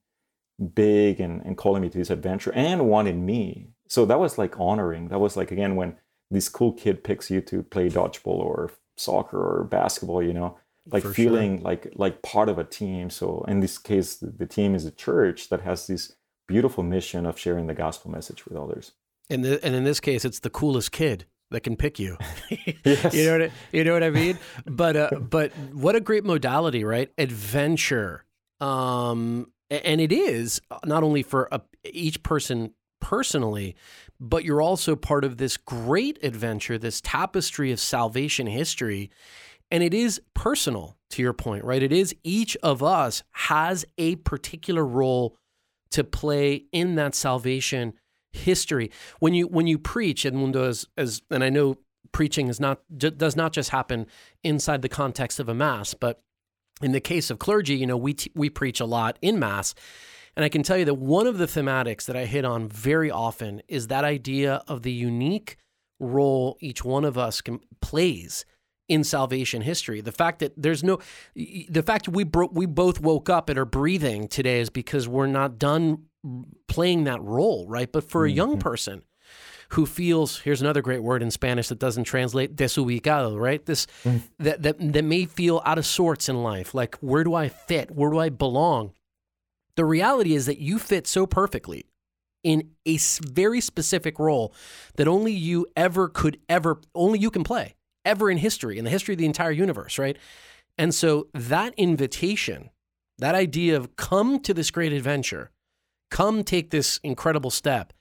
big 0.76 1.20
and, 1.20 1.42
and 1.46 1.58
calling 1.58 1.82
me 1.82 1.90
to 1.90 1.98
this 1.98 2.10
adventure 2.10 2.52
and 2.54 2.90
wanted 2.90 3.16
me. 3.16 3.70
So 3.88 4.06
that 4.06 4.20
was 4.20 4.38
like 4.38 4.60
honoring. 4.60 5.08
That 5.08 5.20
was 5.20 5.38
like 5.38 5.52
again 5.52 5.76
when 5.76 5.96
this 6.30 6.50
cool 6.50 6.74
kid 6.74 7.04
picks 7.04 7.32
you 7.32 7.42
to 7.42 7.64
play 7.64 7.90
dodgeball 7.90 8.28
or 8.40 8.72
soccer 8.98 9.40
or 9.40 9.64
basketball, 9.64 10.22
you 10.22 10.34
know, 10.34 10.58
like 10.92 11.04
For 11.04 11.14
sure. 11.14 11.14
feeling 11.14 11.64
like 11.64 11.92
like 11.96 12.22
part 12.22 12.50
of 12.50 12.60
a 12.60 12.64
team. 12.64 13.10
So 13.10 13.44
in 13.48 13.60
this 13.62 13.78
case, 13.78 14.16
the, 14.16 14.28
the 14.28 14.46
team 14.46 14.76
is 14.76 14.86
a 14.86 14.92
church 14.92 15.50
that 15.50 15.62
has 15.62 15.88
this 15.88 16.16
beautiful 16.48 16.84
mission 16.84 17.26
of 17.26 17.40
sharing 17.40 17.68
the 17.68 17.74
gospel 17.74 18.12
message 18.12 18.46
with 18.46 18.58
others. 18.58 18.92
And 19.30 19.44
the, 19.44 19.64
and 19.64 19.76
in 19.76 19.84
this 19.84 20.00
case, 20.00 20.26
it's 20.26 20.40
the 20.40 20.50
coolest 20.50 20.92
kid 20.92 21.26
that 21.52 21.62
can 21.62 21.76
pick 21.76 22.00
you. 22.00 22.18
Yes. 22.84 23.14
You 23.14 23.26
know 23.26 23.32
what 23.34 23.42
I, 23.42 23.52
you 23.72 23.84
know 23.84 23.94
what 23.94 24.04
I 24.04 24.10
mean? 24.10 24.40
But 24.66 24.96
uh, 24.96 25.10
but 25.20 25.52
what 25.74 25.96
a 25.96 26.00
great 26.00 26.24
modality, 26.24 26.84
right? 26.84 27.12
Adventure. 27.18 28.26
Um, 28.60 29.52
and 29.70 30.02
it 30.02 30.12
is 30.12 30.62
not 30.86 31.04
only 31.04 31.24
for 31.24 31.48
a, 31.52 31.62
each 31.86 32.24
person 32.24 32.74
personally, 33.00 33.76
but 34.20 34.44
you're 34.44 34.62
also 34.62 34.96
part 34.96 35.24
of 35.24 35.38
this 35.38 35.58
great 35.58 36.20
adventure, 36.24 36.78
this 36.78 37.02
tapestry 37.02 37.72
of 37.72 37.80
salvation 37.80 38.48
history. 38.48 39.10
And 39.72 39.84
it 39.84 39.94
is 39.94 40.20
personal 40.34 40.98
to 41.12 41.22
your 41.22 41.34
point, 41.34 41.64
right? 41.64 41.82
It 41.82 41.94
is 41.94 42.16
each 42.24 42.58
of 42.64 42.84
us 42.84 43.24
has 43.32 43.86
a 43.98 44.16
particular 44.18 44.86
role 44.86 45.38
to 45.92 46.04
play 46.04 46.66
in 46.72 46.96
that 46.96 47.16
salvation 47.16 47.94
history. 48.32 48.92
When 49.20 49.34
you 49.34 49.48
when 49.48 49.68
you 49.68 49.78
preach, 49.78 50.24
Edmundo, 50.24 50.68
as, 50.68 50.86
as 50.98 51.22
and 51.30 51.44
I 51.44 51.50
know 51.50 51.78
preaching 52.12 52.48
is 52.48 52.60
not 52.60 52.82
does 52.98 53.36
not 53.36 53.54
just 53.54 53.70
happen 53.70 54.08
inside 54.44 54.82
the 54.82 54.90
context 54.90 55.40
of 55.40 55.50
a 55.50 55.54
mass, 55.54 55.94
but 55.94 56.22
in 56.82 56.92
the 56.92 57.02
case 57.02 57.30
of 57.30 57.40
clergy, 57.40 57.76
you 57.76 57.86
know, 57.86 57.98
we 57.98 58.14
t- 58.14 58.32
we 58.36 58.50
preach 58.50 58.80
a 58.80 58.86
lot 58.86 59.18
in 59.22 59.40
mass, 59.40 59.74
and 60.36 60.46
I 60.46 60.50
can 60.50 60.64
tell 60.64 60.78
you 60.78 60.86
that 60.86 60.96
one 60.96 61.28
of 61.28 61.38
the 61.38 61.46
thematics 61.46 62.06
that 62.06 62.16
I 62.16 62.26
hit 62.26 62.46
on 62.46 62.68
very 62.68 63.12
often 63.12 63.62
is 63.68 63.88
that 63.88 64.04
idea 64.04 64.64
of 64.68 64.84
the 64.84 64.92
unique 64.92 65.58
role 66.00 66.58
each 66.62 66.84
one 66.84 67.04
of 67.04 67.18
us 67.18 67.42
can, 67.42 67.60
plays 67.82 68.46
in 68.88 69.04
salvation 69.04 69.62
history. 69.62 70.02
The 70.02 70.12
fact 70.12 70.40
that 70.40 70.54
there's 70.58 70.84
no, 70.84 71.00
the 71.36 71.84
fact 71.86 72.08
we 72.08 72.24
bro- 72.24 72.50
we 72.52 72.66
both 72.66 73.00
woke 73.00 73.30
up 73.30 73.50
and 73.50 73.60
are 73.60 73.66
breathing 73.66 74.28
today 74.28 74.62
is 74.62 74.70
because 74.70 75.08
we're 75.08 75.28
not 75.28 75.60
done 75.60 76.06
playing 76.68 77.06
that 77.06 77.22
role, 77.22 77.68
right? 77.68 77.92
But 77.92 78.10
for 78.10 78.26
a 78.26 78.32
young 78.32 78.52
mm-hmm. 78.52 78.60
person 78.60 79.04
who 79.70 79.86
feels, 79.86 80.40
here's 80.40 80.62
another 80.62 80.82
great 80.82 81.04
word 81.04 81.22
in 81.22 81.30
Spanish 81.32 81.68
that 81.68 81.80
doesn't 81.80 82.06
translate, 82.06 82.56
desubicado, 82.56 83.40
right? 83.40 83.64
This 83.66 83.86
mm. 84.04 84.22
that, 84.40 84.64
that 84.64 84.94
that 84.94 85.04
may 85.04 85.26
feel 85.26 85.62
out 85.66 85.78
of 85.78 85.86
sorts 85.86 86.28
in 86.28 86.42
life, 86.42 86.74
like 86.74 86.96
where 86.98 87.24
do 87.24 87.36
I 87.36 87.50
fit? 87.50 87.92
Where 87.92 88.10
do 88.10 88.20
I 88.20 88.30
belong? 88.30 88.94
The 89.76 89.86
reality 89.86 90.34
is 90.34 90.48
that 90.48 90.60
you 90.60 90.80
fit 90.80 91.08
so 91.08 91.26
perfectly 91.26 91.86
in 92.44 92.70
a 92.86 92.98
very 93.22 93.62
specific 93.62 94.20
role 94.20 94.54
that 94.96 95.08
only 95.08 95.34
you 95.34 95.68
ever 95.76 96.08
could 96.08 96.40
ever 96.48 96.80
only 96.96 97.20
you 97.20 97.30
can 97.30 97.44
play 97.44 97.76
ever 98.06 98.30
in 98.30 98.38
history 98.38 98.78
in 98.78 98.86
the 98.86 98.90
history 98.90 99.14
of 99.14 99.18
the 99.18 99.26
entire 99.26 99.52
universe 99.52 99.98
right 100.00 100.18
and 100.78 100.94
so 100.94 101.28
that 101.34 101.74
invitation 101.76 102.70
that 103.18 103.36
idea 103.36 103.76
of 103.76 103.96
come 103.98 104.40
to 104.40 104.54
this 104.54 104.72
great 104.72 104.94
adventure 104.94 105.52
come 106.10 106.44
take 106.44 106.70
this 106.70 107.00
incredible 107.04 107.50
step 107.50 107.94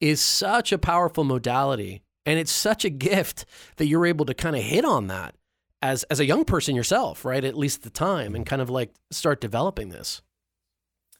is 0.00 0.20
such 0.20 0.72
a 0.72 0.78
powerful 0.78 1.24
modality 1.24 2.02
and 2.26 2.38
it's 2.38 2.52
such 2.52 2.84
a 2.84 2.90
gift 2.90 3.44
that 3.76 3.86
you're 3.86 4.06
able 4.06 4.24
to 4.24 4.34
kind 4.34 4.56
of 4.56 4.62
hit 4.62 4.84
on 4.84 5.06
that 5.08 5.34
as 5.82 6.04
as 6.04 6.20
a 6.20 6.26
young 6.26 6.44
person 6.44 6.76
yourself 6.76 7.24
right 7.24 7.44
at 7.44 7.56
least 7.56 7.78
at 7.78 7.82
the 7.84 7.90
time 7.90 8.34
and 8.34 8.46
kind 8.46 8.62
of 8.62 8.70
like 8.70 8.94
start 9.10 9.40
developing 9.40 9.88
this. 9.88 10.22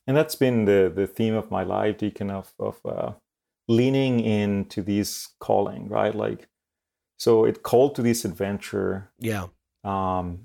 And 0.06 0.16
that's 0.16 0.35
been 0.35 0.64
the 0.64 0.92
the 0.94 1.06
theme 1.06 1.35
of 1.35 1.50
my 1.50 1.62
life 1.62 1.98
deacon 1.98 2.30
of 2.30 2.52
of 2.59 2.80
uh, 2.85 3.12
leaning 3.68 4.20
into 4.20 4.83
these 4.83 5.28
calling 5.38 5.88
right? 5.88 6.14
Like 6.14 6.48
so 7.18 7.44
it 7.44 7.62
called 7.62 7.94
to 7.96 8.02
this 8.02 8.24
adventure. 8.24 9.11
Yeah. 9.18 9.48
Um, 9.85 10.40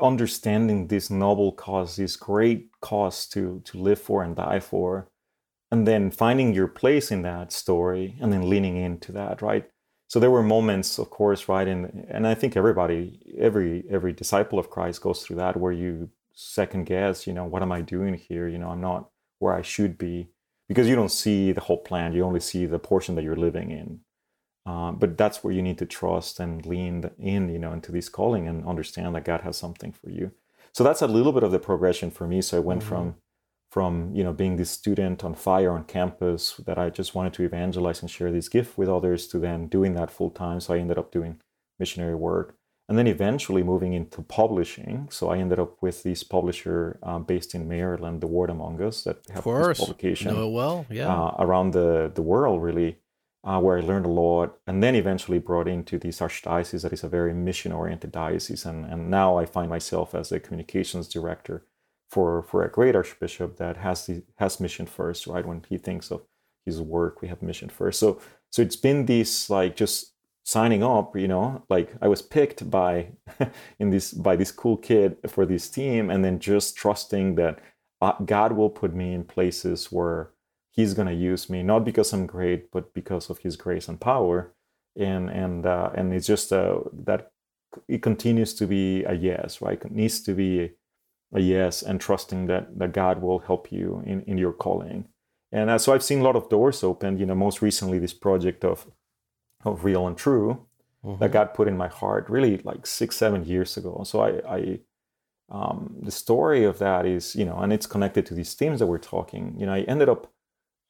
understanding 0.00 0.86
this 0.86 1.10
noble 1.10 1.52
cause 1.52 1.96
this 1.96 2.16
great 2.16 2.68
cause 2.80 3.26
to 3.26 3.60
to 3.64 3.78
live 3.78 4.00
for 4.00 4.22
and 4.22 4.36
die 4.36 4.60
for 4.60 5.08
and 5.70 5.86
then 5.86 6.10
finding 6.10 6.54
your 6.54 6.68
place 6.68 7.10
in 7.10 7.22
that 7.22 7.52
story 7.52 8.16
and 8.20 8.32
then 8.32 8.48
leaning 8.48 8.76
into 8.76 9.12
that 9.12 9.42
right? 9.42 9.66
So 10.08 10.20
there 10.20 10.30
were 10.30 10.42
moments 10.42 10.98
of 10.98 11.10
course 11.10 11.48
right 11.48 11.66
and 11.66 12.06
and 12.08 12.26
i 12.26 12.34
think 12.34 12.56
everybody 12.56 13.20
every 13.38 13.84
every 13.90 14.12
disciple 14.12 14.58
of 14.58 14.70
christ 14.70 15.00
goes 15.00 15.22
through 15.22 15.36
that 15.36 15.56
where 15.56 15.72
you 15.72 16.10
second 16.34 16.84
guess 16.86 17.26
you 17.26 17.32
know 17.32 17.44
what 17.44 17.62
am 17.62 17.72
i 17.72 17.80
doing 17.80 18.14
here? 18.14 18.48
You 18.48 18.58
know 18.58 18.68
i'm 18.68 18.80
not 18.80 19.08
where 19.38 19.54
i 19.54 19.62
should 19.62 19.98
be 19.98 20.28
because 20.68 20.88
you 20.88 20.94
don't 20.94 21.10
see 21.10 21.52
the 21.52 21.60
whole 21.60 21.78
plan 21.78 22.12
you 22.12 22.22
only 22.22 22.40
see 22.40 22.66
the 22.66 22.78
portion 22.78 23.14
that 23.14 23.24
you're 23.24 23.36
living 23.36 23.70
in 23.70 24.00
um, 24.66 24.96
but 24.98 25.16
that's 25.18 25.42
where 25.44 25.52
you 25.52 25.62
need 25.62 25.78
to 25.78 25.86
trust 25.86 26.40
and 26.40 26.64
lean 26.66 27.10
in 27.18 27.48
you 27.54 27.58
know 27.58 27.72
into 27.72 27.92
this 27.92 28.08
calling 28.08 28.48
and 28.48 28.64
understand 28.66 29.14
that 29.14 29.24
god 29.24 29.40
has 29.42 29.56
something 29.56 29.92
for 29.92 30.10
you. 30.10 30.30
So 30.72 30.82
that's 30.82 31.02
a 31.02 31.06
little 31.06 31.32
bit 31.32 31.42
of 31.44 31.52
the 31.52 31.58
progression 31.70 32.10
for 32.10 32.26
me. 32.26 32.40
So 32.42 32.56
i 32.56 32.60
went 32.60 32.82
Mhm. 32.82 32.88
from 32.90 33.14
from 33.70 34.12
you 34.14 34.22
know 34.24 34.32
being 34.32 34.56
this 34.56 34.70
student 34.70 35.24
on 35.24 35.34
fire 35.34 35.72
on 35.72 35.82
campus 35.84 36.56
that 36.66 36.78
i 36.78 36.88
just 36.90 37.14
wanted 37.16 37.32
to 37.34 37.42
evangelize 37.42 38.00
and 38.02 38.10
share 38.10 38.30
this 38.32 38.48
gift 38.48 38.78
with 38.78 38.88
others 38.88 39.26
to 39.28 39.38
then 39.38 39.66
doing 39.76 39.94
that 39.94 40.10
full 40.10 40.30
time. 40.30 40.60
So 40.60 40.74
i 40.74 40.78
ended 40.78 40.98
up 40.98 41.10
doing 41.10 41.40
missionary 41.80 42.14
work 42.14 42.54
and 42.88 42.96
then 42.98 43.06
eventually 43.06 43.62
moving 43.62 43.92
into 43.94 44.22
publishing. 44.22 45.08
So 45.10 45.22
i 45.30 45.38
ended 45.38 45.58
up 45.58 45.72
with 45.82 46.02
this 46.04 46.22
publisher 46.22 46.98
uh, 47.02 47.18
based 47.18 47.54
in 47.56 47.66
maryland 47.68 48.20
the 48.20 48.26
word 48.36 48.50
among 48.50 48.80
us 48.88 49.02
that 49.04 49.16
have 49.34 49.42
this 49.44 49.78
publication 49.80 50.32
know 50.34 50.48
well. 50.48 50.86
Yeah. 50.90 51.08
uh, 51.12 51.34
around 51.44 51.72
the, 51.72 52.10
the 52.14 52.22
world, 52.22 52.62
really, 52.62 52.90
uh, 53.44 53.60
where 53.60 53.78
I 53.78 53.82
learned 53.82 54.06
a 54.06 54.10
lot, 54.10 54.58
and 54.66 54.82
then 54.82 54.94
eventually 54.94 55.38
brought 55.38 55.68
into 55.68 55.98
this 55.98 56.20
archdiocese 56.20 56.82
that 56.82 56.92
is 56.92 57.04
a 57.04 57.08
very 57.08 57.34
mission 57.34 57.72
oriented 57.72 58.12
diocese. 58.12 58.64
And, 58.64 58.86
and 58.86 59.10
now 59.10 59.36
I 59.36 59.44
find 59.44 59.68
myself 59.68 60.14
as 60.14 60.32
a 60.32 60.40
communications 60.40 61.08
director 61.08 61.66
for, 62.10 62.42
for 62.42 62.64
a 62.64 62.70
great 62.70 62.96
archbishop 62.96 63.56
that 63.58 63.76
has 63.76 64.06
the, 64.06 64.22
has 64.36 64.60
mission 64.60 64.86
first, 64.86 65.26
right? 65.26 65.44
When 65.44 65.62
he 65.68 65.76
thinks 65.76 66.10
of 66.10 66.22
his 66.64 66.80
work, 66.80 67.20
we 67.20 67.28
have 67.28 67.42
mission 67.42 67.68
first. 67.68 68.00
So, 68.00 68.20
so 68.50 68.62
it's 68.62 68.76
been 68.76 69.04
this 69.04 69.50
like 69.50 69.76
just 69.76 70.14
signing 70.44 70.82
up, 70.82 71.14
you 71.16 71.28
know, 71.28 71.62
like 71.68 71.92
I 72.00 72.08
was 72.08 72.22
picked 72.22 72.70
by 72.70 73.08
in 73.78 73.90
this 73.90 74.12
by 74.12 74.36
this 74.36 74.52
cool 74.52 74.76
kid 74.76 75.16
for 75.28 75.44
this 75.44 75.68
team, 75.68 76.10
and 76.10 76.24
then 76.24 76.38
just 76.38 76.76
trusting 76.76 77.34
that 77.34 77.58
uh, 78.00 78.12
God 78.24 78.52
will 78.52 78.70
put 78.70 78.94
me 78.94 79.12
in 79.12 79.24
places 79.24 79.90
where 79.92 80.30
He's 80.74 80.94
going 80.94 81.08
to 81.08 81.14
use 81.14 81.48
me, 81.50 81.62
not 81.62 81.84
because 81.84 82.12
I'm 82.12 82.26
great, 82.26 82.70
but 82.72 82.92
because 82.94 83.30
of 83.30 83.38
His 83.38 83.56
grace 83.56 83.88
and 83.88 84.00
power. 84.00 84.52
And 84.96 85.30
and 85.30 85.66
uh, 85.66 85.90
and 85.94 86.12
it's 86.14 86.26
just 86.26 86.52
uh, 86.52 86.80
that 87.06 87.30
it 87.88 88.02
continues 88.02 88.54
to 88.54 88.66
be 88.66 89.04
a 89.04 89.14
yes, 89.14 89.60
right? 89.60 89.80
It 89.84 89.90
needs 89.92 90.20
to 90.22 90.34
be 90.34 90.70
a 91.32 91.40
yes, 91.40 91.82
and 91.82 92.00
trusting 92.00 92.46
that 92.46 92.78
that 92.78 92.92
God 92.92 93.20
will 93.22 93.40
help 93.40 93.72
you 93.72 94.02
in 94.06 94.22
in 94.22 94.38
your 94.38 94.52
calling. 94.52 95.06
And 95.52 95.70
uh, 95.70 95.78
so 95.78 95.92
I've 95.94 96.02
seen 96.04 96.20
a 96.20 96.24
lot 96.24 96.36
of 96.36 96.48
doors 96.48 96.84
open. 96.84 97.18
You 97.18 97.26
know, 97.26 97.34
most 97.34 97.62
recently 97.62 97.98
this 97.98 98.14
project 98.14 98.64
of 98.64 98.86
of 99.64 99.84
real 99.84 100.06
and 100.06 100.16
true 100.16 100.66
Mhm. 101.04 101.18
that 101.18 101.32
God 101.32 101.54
put 101.54 101.68
in 101.68 101.76
my 101.76 101.88
heart 101.88 102.30
really 102.30 102.58
like 102.64 102.86
six, 102.86 103.16
seven 103.16 103.44
years 103.44 103.76
ago. 103.76 104.02
So 104.04 104.20
I, 104.20 104.56
I 104.56 104.80
um, 105.50 105.96
the 106.02 106.10
story 106.10 106.64
of 106.64 106.78
that 106.78 107.06
is, 107.06 107.36
you 107.36 107.44
know, 107.44 107.58
and 107.58 107.72
it's 107.72 107.86
connected 107.86 108.26
to 108.26 108.34
these 108.34 108.54
themes 108.54 108.80
that 108.80 108.86
we're 108.86 108.98
talking. 108.98 109.54
You 109.58 109.66
know, 109.66 109.74
I 109.74 109.82
ended 109.82 110.08
up, 110.08 110.32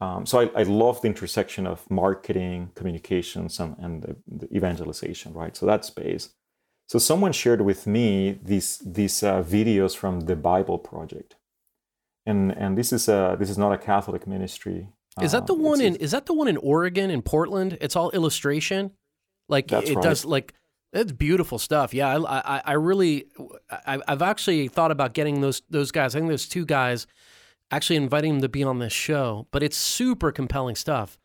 um, 0.05 0.21
so 0.27 0.35
I, 0.43 0.47
I 0.61 0.65
love 0.83 0.97
the 1.01 1.09
intersection 1.09 1.67
of 1.67 1.79
marketing, 1.91 2.59
communications, 2.79 3.61
and, 3.61 3.73
and 3.85 4.03
the, 4.03 4.13
the 4.41 4.49
evangelization, 4.59 5.33
right? 5.43 5.57
So 5.57 5.67
that 5.67 5.85
space. 5.85 6.25
So 6.93 6.99
someone 6.99 7.33
shared 7.33 7.63
with 7.71 7.87
me 7.87 8.39
these 8.51 8.69
these 8.99 9.17
uh, 9.23 9.43
videos 9.57 9.93
from 9.97 10.15
the 10.31 10.37
Bible 10.37 10.79
Project, 10.79 11.31
and 12.31 12.53
and 12.63 12.77
this 12.77 12.93
is 12.93 13.09
a 13.09 13.37
this 13.41 13.51
is 13.51 13.59
not 13.65 13.73
a 13.73 13.79
Catholic 13.79 14.27
ministry. 14.27 14.81
Is 15.23 15.33
that 15.33 15.47
the 15.47 15.55
Um, 15.55 15.71
one 15.71 15.81
in? 15.87 15.97
Is 15.97 16.11
that 16.11 16.27
the 16.27 16.35
one 16.35 16.49
in 16.49 16.59
Oregon 16.59 17.11
in 17.11 17.23
Portland? 17.23 17.79
It's 17.81 17.97
all 17.97 18.11
illustration. 18.11 18.91
Like 19.49 19.73
it 19.73 19.95
right. 19.95 20.03
does. 20.03 20.25
Like 20.25 20.53
it's 20.93 21.13
beautiful 21.13 21.59
stuff. 21.59 21.95
Yeah, 21.95 22.17
I, 22.17 22.57
I, 22.57 22.63
I 22.73 22.73
really, 22.73 23.27
I, 23.71 24.01
I've 24.07 24.23
actually 24.23 24.69
thought 24.69 24.91
about 24.91 25.15
getting 25.15 25.41
those 25.41 25.63
those 25.71 25.91
guys. 25.91 26.15
I 26.15 26.19
think 26.19 26.29
there's 26.29 26.49
two 26.49 26.67
guys, 26.67 27.07
actually 27.71 27.97
inviting 27.97 28.35
them 28.35 28.43
to 28.43 28.49
be 28.49 28.63
on 28.63 28.79
this 28.79 28.93
show. 28.93 29.47
But 29.51 29.63
it's 29.63 29.77
super 29.77 30.33
compelling 30.33 30.77
stuff. 30.77 31.19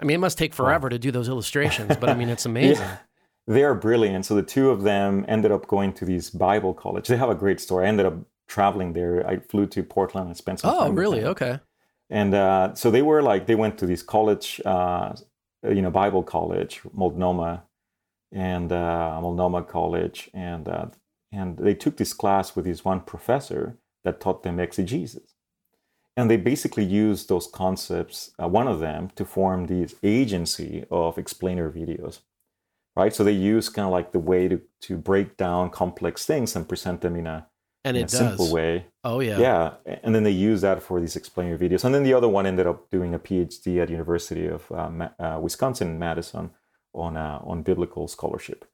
I 0.00 0.04
mean, 0.04 0.16
it 0.16 0.18
must 0.18 0.38
take 0.38 0.52
forever 0.52 0.88
to 0.88 0.98
do 0.98 1.10
those 1.10 1.28
illustrations, 1.28 1.96
but 1.96 2.08
I 2.10 2.14
mean, 2.14 2.28
it's 2.28 2.46
amazing. 2.52 2.84
Yeah, 2.84 2.98
they 3.46 3.64
are 3.64 3.74
brilliant. 3.74 4.26
So 4.26 4.34
the 4.34 4.42
two 4.42 4.70
of 4.70 4.82
them 4.82 5.24
ended 5.26 5.50
up 5.50 5.66
going 5.66 5.92
to 5.94 6.04
these 6.04 6.30
Bible 6.30 6.74
college. 6.74 7.08
They 7.08 7.16
have 7.16 7.30
a 7.30 7.34
great 7.34 7.60
story. 7.60 7.86
I 7.86 7.88
ended 7.88 8.06
up 8.06 8.14
traveling 8.46 8.92
there. 8.92 9.26
I 9.26 9.38
flew 9.38 9.66
to 9.68 9.82
Portland 9.82 10.28
and 10.28 10.36
spent 10.36 10.60
some 10.60 10.74
time. 10.74 10.90
Oh, 10.90 10.92
really? 10.92 11.24
Okay. 11.24 11.60
And 12.10 12.34
uh, 12.34 12.74
so 12.74 12.90
they 12.90 13.02
were 13.02 13.22
like, 13.22 13.46
they 13.46 13.54
went 13.54 13.78
to 13.78 13.86
this 13.86 14.02
college, 14.02 14.60
uh, 14.64 15.14
you 15.64 15.82
know, 15.82 15.90
Bible 15.90 16.22
college, 16.22 16.82
Multnomah, 16.92 17.64
and 18.32 18.70
uh, 18.70 19.18
Multnomah 19.20 19.62
College, 19.64 20.30
and 20.34 20.68
uh, 20.68 20.86
and 21.32 21.56
they 21.56 21.74
took 21.74 21.96
this 21.96 22.12
class 22.12 22.54
with 22.54 22.64
this 22.64 22.84
one 22.84 23.00
professor 23.00 23.78
that 24.04 24.20
taught 24.20 24.42
them 24.42 24.60
exegesis, 24.60 25.34
and 26.16 26.30
they 26.30 26.36
basically 26.38 26.84
use 26.84 27.26
those 27.26 27.46
concepts, 27.46 28.30
uh, 28.42 28.48
one 28.48 28.68
of 28.68 28.80
them, 28.80 29.10
to 29.16 29.24
form 29.24 29.66
this 29.66 29.94
agency 30.02 30.84
of 30.90 31.18
explainer 31.18 31.70
videos, 31.70 32.20
right? 32.96 33.14
So 33.14 33.24
they 33.24 33.32
use 33.32 33.68
kind 33.68 33.86
of 33.86 33.92
like 33.92 34.12
the 34.12 34.18
way 34.18 34.48
to 34.48 34.60
to 34.82 34.96
break 34.96 35.36
down 35.36 35.70
complex 35.70 36.24
things 36.26 36.56
and 36.56 36.68
present 36.68 37.00
them 37.00 37.16
in 37.16 37.26
a, 37.26 37.46
And 37.84 37.96
in 37.96 38.04
it 38.04 38.12
a 38.12 38.16
simple 38.16 38.52
way. 38.52 38.86
Oh 39.04 39.20
yeah. 39.20 39.38
Yeah, 39.38 39.74
and 40.02 40.14
then 40.14 40.24
they 40.24 40.30
use 40.32 40.60
that 40.62 40.82
for 40.82 41.00
these 41.00 41.16
explainer 41.16 41.58
videos. 41.58 41.84
And 41.84 41.94
then 41.94 42.04
the 42.04 42.14
other 42.14 42.28
one 42.28 42.46
ended 42.46 42.66
up 42.66 42.90
doing 42.90 43.14
a 43.14 43.18
PhD 43.18 43.80
at 43.82 43.90
University 43.90 44.46
of 44.48 44.70
uh, 44.72 44.90
Ma- 44.90 45.14
uh, 45.18 45.38
Wisconsin 45.40 45.98
Madison 45.98 46.50
on 46.92 47.16
uh, 47.16 47.38
on 47.44 47.62
biblical 47.62 48.08
scholarship. 48.08 48.64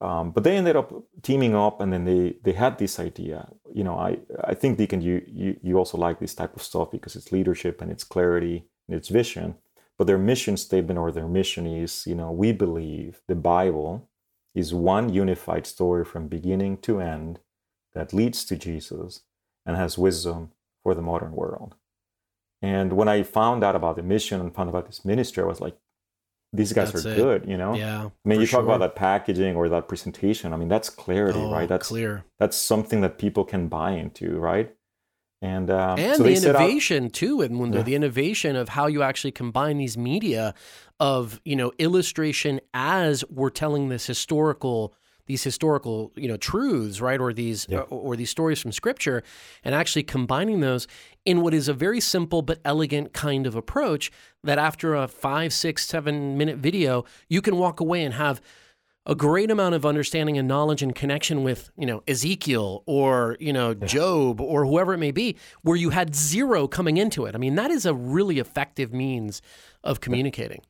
Um, 0.00 0.30
but 0.30 0.44
they 0.44 0.56
ended 0.56 0.76
up 0.76 0.92
teaming 1.22 1.54
up, 1.54 1.80
and 1.80 1.92
then 1.92 2.04
they 2.04 2.36
they 2.42 2.52
had 2.52 2.78
this 2.78 2.98
idea. 2.98 3.48
You 3.72 3.84
know, 3.84 3.96
I 3.98 4.18
I 4.44 4.54
think 4.54 4.78
Deacon, 4.78 5.02
you 5.02 5.22
you 5.26 5.56
you 5.62 5.76
also 5.78 5.98
like 5.98 6.18
this 6.20 6.34
type 6.34 6.56
of 6.56 6.62
stuff 6.62 6.90
because 6.90 7.16
it's 7.16 7.32
leadership 7.32 7.82
and 7.82 7.90
it's 7.90 8.04
clarity 8.04 8.64
and 8.88 8.96
it's 8.96 9.08
vision. 9.08 9.56
But 9.98 10.06
their 10.06 10.18
mission 10.18 10.56
statement 10.56 10.98
or 10.98 11.12
their 11.12 11.28
mission 11.28 11.66
is, 11.66 12.06
you 12.06 12.14
know, 12.14 12.32
we 12.32 12.52
believe 12.52 13.20
the 13.28 13.34
Bible 13.34 14.08
is 14.54 14.72
one 14.72 15.12
unified 15.12 15.66
story 15.66 16.04
from 16.04 16.26
beginning 16.26 16.78
to 16.78 17.00
end 17.00 17.40
that 17.94 18.14
leads 18.14 18.44
to 18.46 18.56
Jesus 18.56 19.22
and 19.66 19.76
has 19.76 19.98
wisdom 19.98 20.52
for 20.82 20.94
the 20.94 21.02
modern 21.02 21.32
world. 21.32 21.74
And 22.62 22.94
when 22.94 23.08
I 23.08 23.22
found 23.22 23.62
out 23.62 23.76
about 23.76 23.96
the 23.96 24.02
mission 24.02 24.40
and 24.40 24.54
found 24.54 24.70
about 24.70 24.86
this 24.86 25.04
ministry, 25.04 25.42
I 25.42 25.46
was 25.46 25.60
like, 25.60 25.76
these 26.52 26.72
guys 26.72 26.92
That's 26.92 27.06
are 27.06 27.12
it. 27.12 27.16
good, 27.16 27.48
you 27.48 27.56
know? 27.56 27.74
Yeah. 27.74 28.06
I 28.06 28.28
mean, 28.28 28.40
you 28.40 28.46
talk 28.46 28.64
about 28.64 28.80
that 28.80 28.96
packaging 28.96 29.54
or 29.54 29.68
that 29.68 29.86
presentation. 29.88 30.52
I 30.52 30.56
mean, 30.56 30.68
that's 30.68 30.90
clarity, 30.90 31.38
Oh, 31.38 31.52
right? 31.52 31.68
That's 31.68 31.88
clear. 31.88 32.24
that's 32.38 32.56
something 32.56 33.00
that 33.02 33.18
people 33.18 33.44
can 33.44 33.68
buy 33.68 33.92
into, 33.92 34.36
right? 34.38 34.74
And 35.42 35.70
um, 35.70 35.98
and 35.98 36.16
so 36.16 36.22
the 36.24 36.36
set 36.36 36.54
out- 36.54 36.60
innovation 36.62 37.08
too 37.08 37.38
Edmundo, 37.38 37.76
Yeah. 37.76 37.82
the 37.82 37.94
innovation 37.94 38.56
of 38.56 38.70
how 38.70 38.88
you 38.88 39.02
actually 39.02 39.30
combine 39.30 39.78
these 39.78 39.96
media 39.96 40.54
of 40.98 41.40
you 41.46 41.56
know 41.56 41.72
illustration 41.78 42.60
as 42.74 43.24
we're 43.30 43.48
telling 43.48 43.88
this 43.88 44.06
historical 44.06 44.92
these 45.30 45.44
historical 45.50 45.96
you 46.22 46.28
know 46.30 46.36
truths 46.36 47.00
right 47.00 47.20
or 47.20 47.32
these 47.32 47.60
Yeah. 47.68 47.80
or, 47.92 47.98
or 48.06 48.16
these 48.16 48.30
stories 48.36 48.58
from 48.62 48.72
scripture 48.72 49.18
and 49.64 49.72
actually 49.80 50.02
combining 50.02 50.58
those 50.60 50.88
in 51.24 51.36
what 51.42 51.54
is 51.54 51.68
a 51.68 51.74
very 51.86 52.00
simple 52.00 52.42
but 52.42 52.58
elegant 52.64 53.12
kind 53.12 53.46
of 53.46 53.54
approach 53.62 54.10
that 54.42 54.58
after 54.58 54.86
a 55.02 55.06
five 55.06 55.50
six 55.52 55.86
seven 55.86 56.36
minute 56.40 56.58
video 56.58 57.04
you 57.28 57.40
can 57.40 57.54
walk 57.64 57.78
away 57.80 58.02
and 58.06 58.14
have 58.14 58.40
a 59.06 59.14
great 59.14 59.50
amount 59.50 59.74
of 59.74 59.86
understanding 59.86 60.36
and 60.36 60.46
knowledge 60.46 60.82
and 60.82 60.94
connection 60.94 61.42
with, 61.42 61.70
you 61.76 61.86
know, 61.86 62.02
Ezekiel 62.06 62.82
or, 62.86 63.36
you 63.40 63.52
know, 63.52 63.72
Job 63.72 64.40
or 64.42 64.66
whoever 64.66 64.92
it 64.92 64.98
may 64.98 65.10
be, 65.10 65.36
where 65.62 65.74
you 65.84 65.90
had 65.90 66.14
zero 66.14 66.68
coming 66.68 66.98
into 66.98 67.24
it. 67.24 67.34
I 67.34 67.38
mean, 67.38 67.54
that 67.54 67.70
is 67.70 67.86
a 67.86 67.94
really 67.94 68.38
effective 68.38 68.92
means 68.92 69.40
of 69.82 70.00
communicating. 70.00 70.60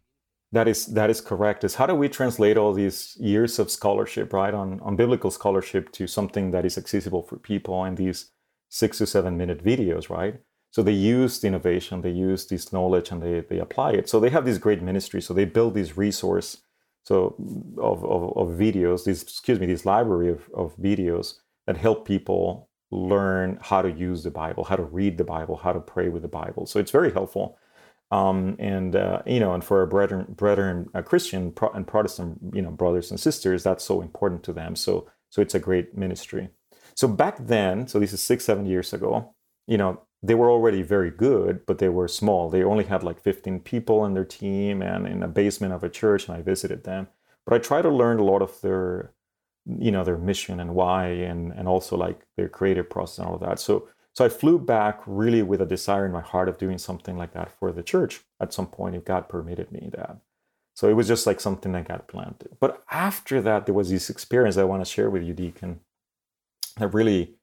That 0.53 0.67
is 0.67 0.87
that 0.87 1.11
is 1.11 1.21
correct. 1.21 1.63
Is 1.63 1.77
how 1.77 1.87
do 1.87 1.95
we 1.95 2.09
translate 2.09 2.57
all 2.57 2.73
these 2.73 3.17
years 3.21 3.59
of 3.59 3.71
scholarship, 3.71 4.33
right, 4.33 4.53
on 4.53 4.81
on 4.81 4.97
biblical 4.97 5.31
scholarship 5.31 5.93
to 5.93 6.07
something 6.07 6.51
that 6.51 6.65
is 6.65 6.77
accessible 6.77 7.23
for 7.23 7.37
people 7.37 7.85
in 7.85 7.95
these 7.95 8.33
six 8.69 8.99
to 8.99 9.07
seven 9.07 9.37
minute 9.37 9.65
videos, 9.65 10.11
right? 10.11 10.41
So 10.73 10.83
they 10.83 10.93
use 10.93 11.41
the 11.41 11.49
innovation, 11.49 12.01
they 12.03 12.11
use 12.11 12.47
this 12.47 12.73
knowledge, 12.73 13.13
and 13.13 13.23
they 13.23 13.41
they 13.41 13.61
apply 13.61 13.93
it. 13.93 14.09
So 14.09 14.19
they 14.19 14.31
have 14.31 14.45
this 14.45 14.59
great 14.59 14.83
ministry. 14.83 15.21
So 15.23 15.35
they 15.35 15.45
build 15.45 15.75
this 15.75 15.97
resource, 15.97 16.59
so 17.05 17.37
of 17.79 18.05
of, 18.05 18.37
of 18.37 18.49
videos, 18.59 19.05
this 19.05 19.23
excuse 19.23 19.61
me, 19.61 19.67
this 19.67 19.87
library 19.87 20.31
of 20.31 20.49
of 20.53 20.77
videos 20.79 21.35
that 21.67 21.77
help 21.77 22.07
people 22.07 22.69
learn 22.91 23.59
how 23.63 23.83
to 23.83 23.91
use 23.91 24.25
the 24.25 24.31
Bible, 24.33 24.65
how 24.65 24.75
to 24.77 24.83
read 24.83 25.17
the 25.17 25.25
Bible, 25.25 25.57
how 25.57 25.73
to 25.73 25.81
pray 25.81 26.09
with 26.09 26.23
the 26.23 26.29
Bible. 26.29 26.67
So 26.67 26.81
it's 26.81 26.91
very 26.91 27.13
helpful 27.13 27.57
um, 28.11 28.57
and 28.59 28.97
uh, 28.97 29.23
you 29.27 29.41
know, 29.41 29.55
and 29.55 29.63
for 29.63 29.81
our 29.81 29.87
brethren, 29.87 30.27
brethren, 30.31 30.89
uh, 30.95 31.03
Christian 31.03 31.53
Pro- 31.53 31.71
and 31.71 31.87
Protestant, 31.87 32.39
you 32.53 32.63
know, 32.63 32.71
brothers 32.71 33.11
and 33.11 33.21
sisters, 33.21 33.63
that's 33.63 33.85
so 33.85 34.01
important 34.03 34.43
to 34.45 34.53
them. 34.53 34.75
So, 34.75 35.09
so 35.31 35.41
it's 35.41 35.55
a 35.55 35.61
great 35.61 35.97
ministry. 35.97 36.49
So 36.95 37.07
back 37.07 37.37
then, 37.39 37.87
so 37.87 38.01
this 38.01 38.13
is 38.13 38.21
six, 38.21 38.45
seven 38.45 38.67
years 38.67 38.93
ago, 38.93 39.35
you 39.67 39.79
know, 39.79 40.03
they 40.23 40.35
were 40.35 40.51
already 40.51 40.83
very 40.83 41.11
good, 41.11 41.65
but 41.67 41.79
they 41.79 41.89
were 41.89 42.09
small. 42.09 42.51
They 42.51 42.65
only 42.65 42.85
had 42.85 43.03
like 43.05 43.23
15 43.23 43.61
people 43.61 44.01
on 44.01 44.15
their 44.15 44.25
team 44.25 44.83
and 44.83 45.07
in 45.07 45.23
a 45.23 45.29
basement 45.29 45.73
of 45.73 45.85
a 45.85 45.89
church, 45.89 46.29
and 46.29 46.37
I 46.37 46.43
visited 46.43 46.85
them. 46.85 47.09
But 47.47 47.55
I 47.55 47.59
try 47.59 47.81
to 47.81 47.89
learn 47.89 48.19
a 48.19 48.25
lot 48.25 48.43
of 48.43 48.61
their, 48.61 49.13
you 49.67 49.93
know, 49.93 50.05
their 50.05 50.19
mission 50.19 50.59
and 50.59 50.75
why, 50.75 51.07
and 51.07 51.53
and 51.53 51.69
also 51.69 51.97
like 51.97 52.27
their 52.37 52.49
creative 52.49 52.91
process 52.91 53.19
and 53.19 53.29
all 53.29 53.35
of 53.37 53.41
that. 53.43 53.61
So 53.61 53.89
so 54.21 54.27
I 54.27 54.29
flew 54.29 54.59
back 54.59 55.01
really 55.07 55.41
with 55.41 55.63
a 55.63 55.65
desire 55.65 56.05
in 56.05 56.13
my 56.13 56.21
heart 56.21 56.51
of 56.51 56.59
doing 56.59 56.77
something 56.77 57.17
like 57.17 57.33
that 57.33 57.51
for 57.59 57.73
the 57.73 57.83
church 57.83 58.21
at 58.39 58.53
some 58.53 58.67
point, 58.67 58.95
if 58.95 59.03
God 59.03 59.31
permitted 59.31 59.73
me 59.73 59.89
that. 59.95 60.19
So 60.75 60.91
it 60.91 60.93
was 60.93 61.09
just 61.09 61.27
like 61.27 61.41
something 61.41 61.73
that 61.73 61.89
got 61.89 62.07
planted. 62.07 62.51
But 62.61 62.83
after 62.91 63.41
that, 63.41 63.65
there 63.65 63.75
was 63.75 63.89
this 63.89 64.11
experience 64.11 64.59
I 64.59 64.65
want 64.65 64.85
to 64.85 64.91
share 64.91 65.09
with 65.09 65.23
you, 65.23 65.33
Deacon, 65.33 65.81
that 66.77 66.93
really, 66.93 67.37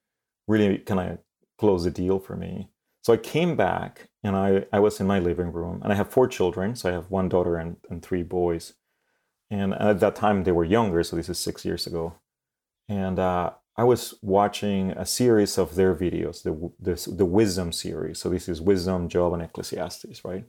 really 0.48 0.78
kind 0.78 1.00
of 1.00 1.18
closed 1.58 1.84
the 1.84 1.90
deal 1.90 2.20
for 2.20 2.36
me. 2.36 2.70
So 3.04 3.12
I 3.12 3.18
came 3.18 3.56
back 3.56 4.10
and 4.24 4.36
I, 4.36 4.66
I 4.72 4.80
was 4.80 5.00
in 5.00 5.08
my 5.08 5.18
living 5.18 5.52
room 5.52 5.82
and 5.82 5.92
I 5.92 5.96
have 5.96 6.12
four 6.12 6.28
children. 6.28 6.76
So 6.76 6.90
I 6.90 6.94
have 6.94 7.10
one 7.10 7.28
daughter 7.28 7.56
and, 7.56 7.78
and 7.90 8.04
three 8.04 8.22
boys. 8.22 8.74
And 9.50 9.74
at 9.74 10.00
that 10.02 10.16
time 10.16 10.44
they 10.44 10.52
were 10.52 10.64
younger. 10.64 11.02
So 11.02 11.16
this 11.16 11.28
is 11.28 11.40
six 11.40 11.66
years 11.66 11.88
ago. 11.88 12.18
And 12.88 13.18
uh, 13.18 13.54
I 13.78 13.84
was 13.84 14.16
watching 14.24 14.92
a 14.92 15.06
series 15.06 15.58
of 15.60 15.76
their 15.76 15.94
videos, 15.94 16.42
the, 16.42 16.72
this, 16.80 17.06
the 17.06 17.26
Wisdom 17.26 17.72
series. 17.72 18.20
So 18.20 18.30
this 18.30 18.50
is 18.50 18.60
Wisdom, 18.60 19.08
Job, 19.08 19.34
and 19.34 19.44
Ecclesiastes, 19.44 20.26
right? 20.26 20.46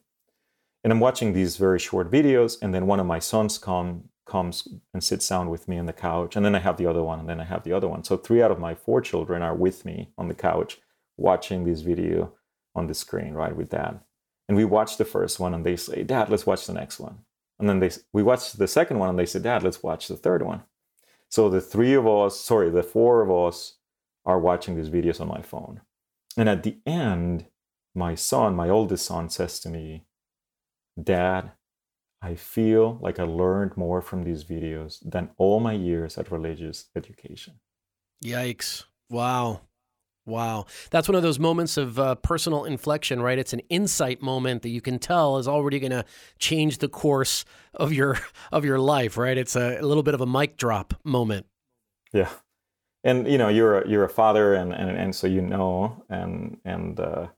And 0.83 0.93
I'm 0.93 1.01
watching 1.01 1.33
these 1.33 1.59
very 1.59 1.79
short 1.79 2.11
videos, 2.11 2.57
and 2.63 2.75
then 2.75 2.87
one 2.87 3.01
of 3.01 3.07
my 3.07 3.19
sons 3.19 3.59
come 3.59 4.05
comes 4.27 4.69
and 4.93 5.03
sits 5.03 5.27
down 5.27 5.49
with 5.49 5.69
me 5.69 5.79
on 5.79 5.87
the 5.87 5.93
couch, 5.93 6.37
and 6.37 6.45
then 6.45 6.55
I 6.55 6.59
have 6.59 6.77
the 6.77 6.85
other 6.85 7.03
one, 7.03 7.19
and 7.19 7.29
then 7.29 7.41
I 7.41 7.45
have 7.45 7.65
the 7.65 7.73
other 7.73 7.89
one. 7.89 8.05
So 8.05 8.17
three 8.19 8.43
out 8.43 8.51
of 8.51 8.59
my 8.59 8.75
four 8.75 9.01
children 9.01 9.41
are 9.41 9.55
with 9.55 9.87
me 9.87 10.11
on 10.19 10.29
the 10.29 10.35
couch 10.35 10.79
watching 11.17 11.65
this 11.65 11.81
video 11.81 12.35
on 12.75 12.87
the 12.87 12.95
screen, 12.95 13.33
right, 13.33 13.57
with 13.57 13.71
dad. 13.71 14.01
And 14.47 14.57
we 14.57 14.67
watch 14.67 14.99
the 14.99 15.07
first 15.07 15.41
one, 15.41 15.55
and 15.55 15.65
they 15.65 15.77
say, 15.77 16.03
"Dad, 16.03 16.29
let's 16.31 16.47
watch 16.47 16.67
the 16.67 16.75
next 16.75 17.01
one." 17.01 17.19
And 17.59 17.69
then 17.69 17.81
they 17.81 17.91
we 18.13 18.23
watch 18.23 18.53
the 18.53 18.69
second 18.69 18.99
one, 18.99 19.09
and 19.11 19.19
they 19.19 19.27
say, 19.27 19.41
"Dad, 19.41 19.63
let's 19.63 19.83
watch 19.83 20.09
the 20.09 20.17
third 20.17 20.43
one." 20.43 20.63
So 21.31 21.49
the 21.49 21.61
three 21.61 21.95
of 21.95 22.07
us, 22.07 22.41
sorry, 22.41 22.71
the 22.71 22.83
four 22.83 23.23
of 23.23 23.31
us 23.31 23.79
are 24.25 24.39
watching 24.39 24.77
these 24.77 24.91
videos 24.91 25.21
on 25.21 25.29
my 25.29 25.43
phone. 25.43 25.81
And 26.37 26.49
at 26.49 26.63
the 26.63 26.79
end, 26.87 27.47
my 27.95 28.15
son, 28.15 28.55
my 28.55 28.69
oldest 28.69 29.07
son, 29.07 29.29
says 29.29 29.61
to 29.61 29.69
me, 29.69 30.05
Dad, 31.03 31.53
I 32.21 32.35
feel 32.35 32.99
like 33.01 33.19
I 33.19 33.25
learned 33.25 33.77
more 33.77 34.03
from 34.03 34.25
these 34.25 34.45
videos 34.45 34.99
than 35.05 35.31
all 35.37 35.61
my 35.61 35.73
years 35.73 36.19
at 36.19 36.33
religious 36.33 36.87
education. 36.97 37.61
Yikes. 38.25 38.85
Wow. 39.11 39.61
Wow. 40.29 40.67
That's 40.91 41.09
one 41.09 41.15
of 41.15 41.23
those 41.23 41.39
moments 41.39 41.79
of 41.79 41.99
uh, 41.99 42.15
personal 42.17 42.65
inflection, 42.65 43.23
right? 43.23 43.39
It's 43.39 43.55
an 43.55 43.63
insight 43.71 44.21
moment 44.21 44.61
that 44.61 44.69
you 44.69 44.83
can 44.83 44.99
tell 44.99 45.39
is 45.39 45.49
already 45.49 45.81
going 45.81 45.91
to 45.91 46.05
change 46.39 46.79
the 46.79 46.89
course 46.89 47.47
of 47.73 47.95
your 47.95 48.19
of 48.53 48.65
your 48.65 48.79
life, 48.79 49.17
right? 49.17 49.39
It's 49.39 49.57
a, 49.57 49.79
a 49.81 49.87
little 49.87 50.03
bit 50.03 50.15
of 50.15 50.21
a 50.21 50.27
mic 50.27 50.59
drop 50.59 50.93
moment. 51.03 51.47
Yeah. 52.13 52.29
And 53.03 53.27
you 53.27 53.39
know, 53.39 53.49
you're 53.49 53.81
a, 53.81 53.89
you're 53.89 54.05
a 54.05 54.11
father 54.11 54.53
and, 54.53 54.75
and 54.75 54.91
and 54.91 55.17
so 55.17 55.27
you 55.27 55.41
know 55.41 56.05
and 56.11 56.59
and 56.65 57.01
uh 57.01 57.29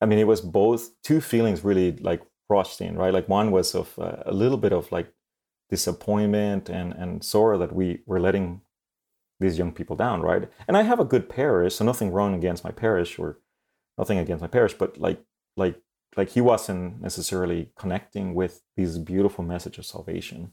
I 0.00 0.06
mean 0.06 0.18
it 0.18 0.26
was 0.26 0.40
both 0.40 0.90
two 1.02 1.20
feelings 1.20 1.62
really 1.62 1.92
like 1.92 2.22
rushed 2.48 2.80
in, 2.80 2.96
right? 2.96 3.12
Like 3.12 3.28
one 3.28 3.50
was 3.50 3.74
of 3.74 3.98
uh, 3.98 4.22
a 4.24 4.32
little 4.32 4.56
bit 4.56 4.72
of 4.72 4.90
like 4.90 5.12
disappointment 5.68 6.70
and 6.70 6.94
and 6.94 7.22
sorrow 7.22 7.58
that 7.58 7.74
we 7.74 8.00
were 8.06 8.20
letting 8.20 8.62
these 9.40 9.58
young 9.58 9.72
people 9.72 9.96
down, 9.96 10.20
right? 10.20 10.50
And 10.66 10.76
I 10.76 10.82
have 10.82 11.00
a 11.00 11.04
good 11.04 11.28
parish, 11.28 11.76
so 11.76 11.84
nothing 11.84 12.10
wrong 12.10 12.34
against 12.34 12.64
my 12.64 12.70
parish 12.70 13.18
or 13.18 13.38
nothing 13.96 14.18
against 14.18 14.42
my 14.42 14.48
parish, 14.48 14.74
but 14.74 14.98
like 14.98 15.20
like 15.56 15.80
like 16.16 16.30
he 16.30 16.40
wasn't 16.40 17.00
necessarily 17.00 17.70
connecting 17.78 18.34
with 18.34 18.62
these 18.76 18.98
beautiful 18.98 19.44
message 19.44 19.78
of 19.78 19.86
salvation. 19.86 20.52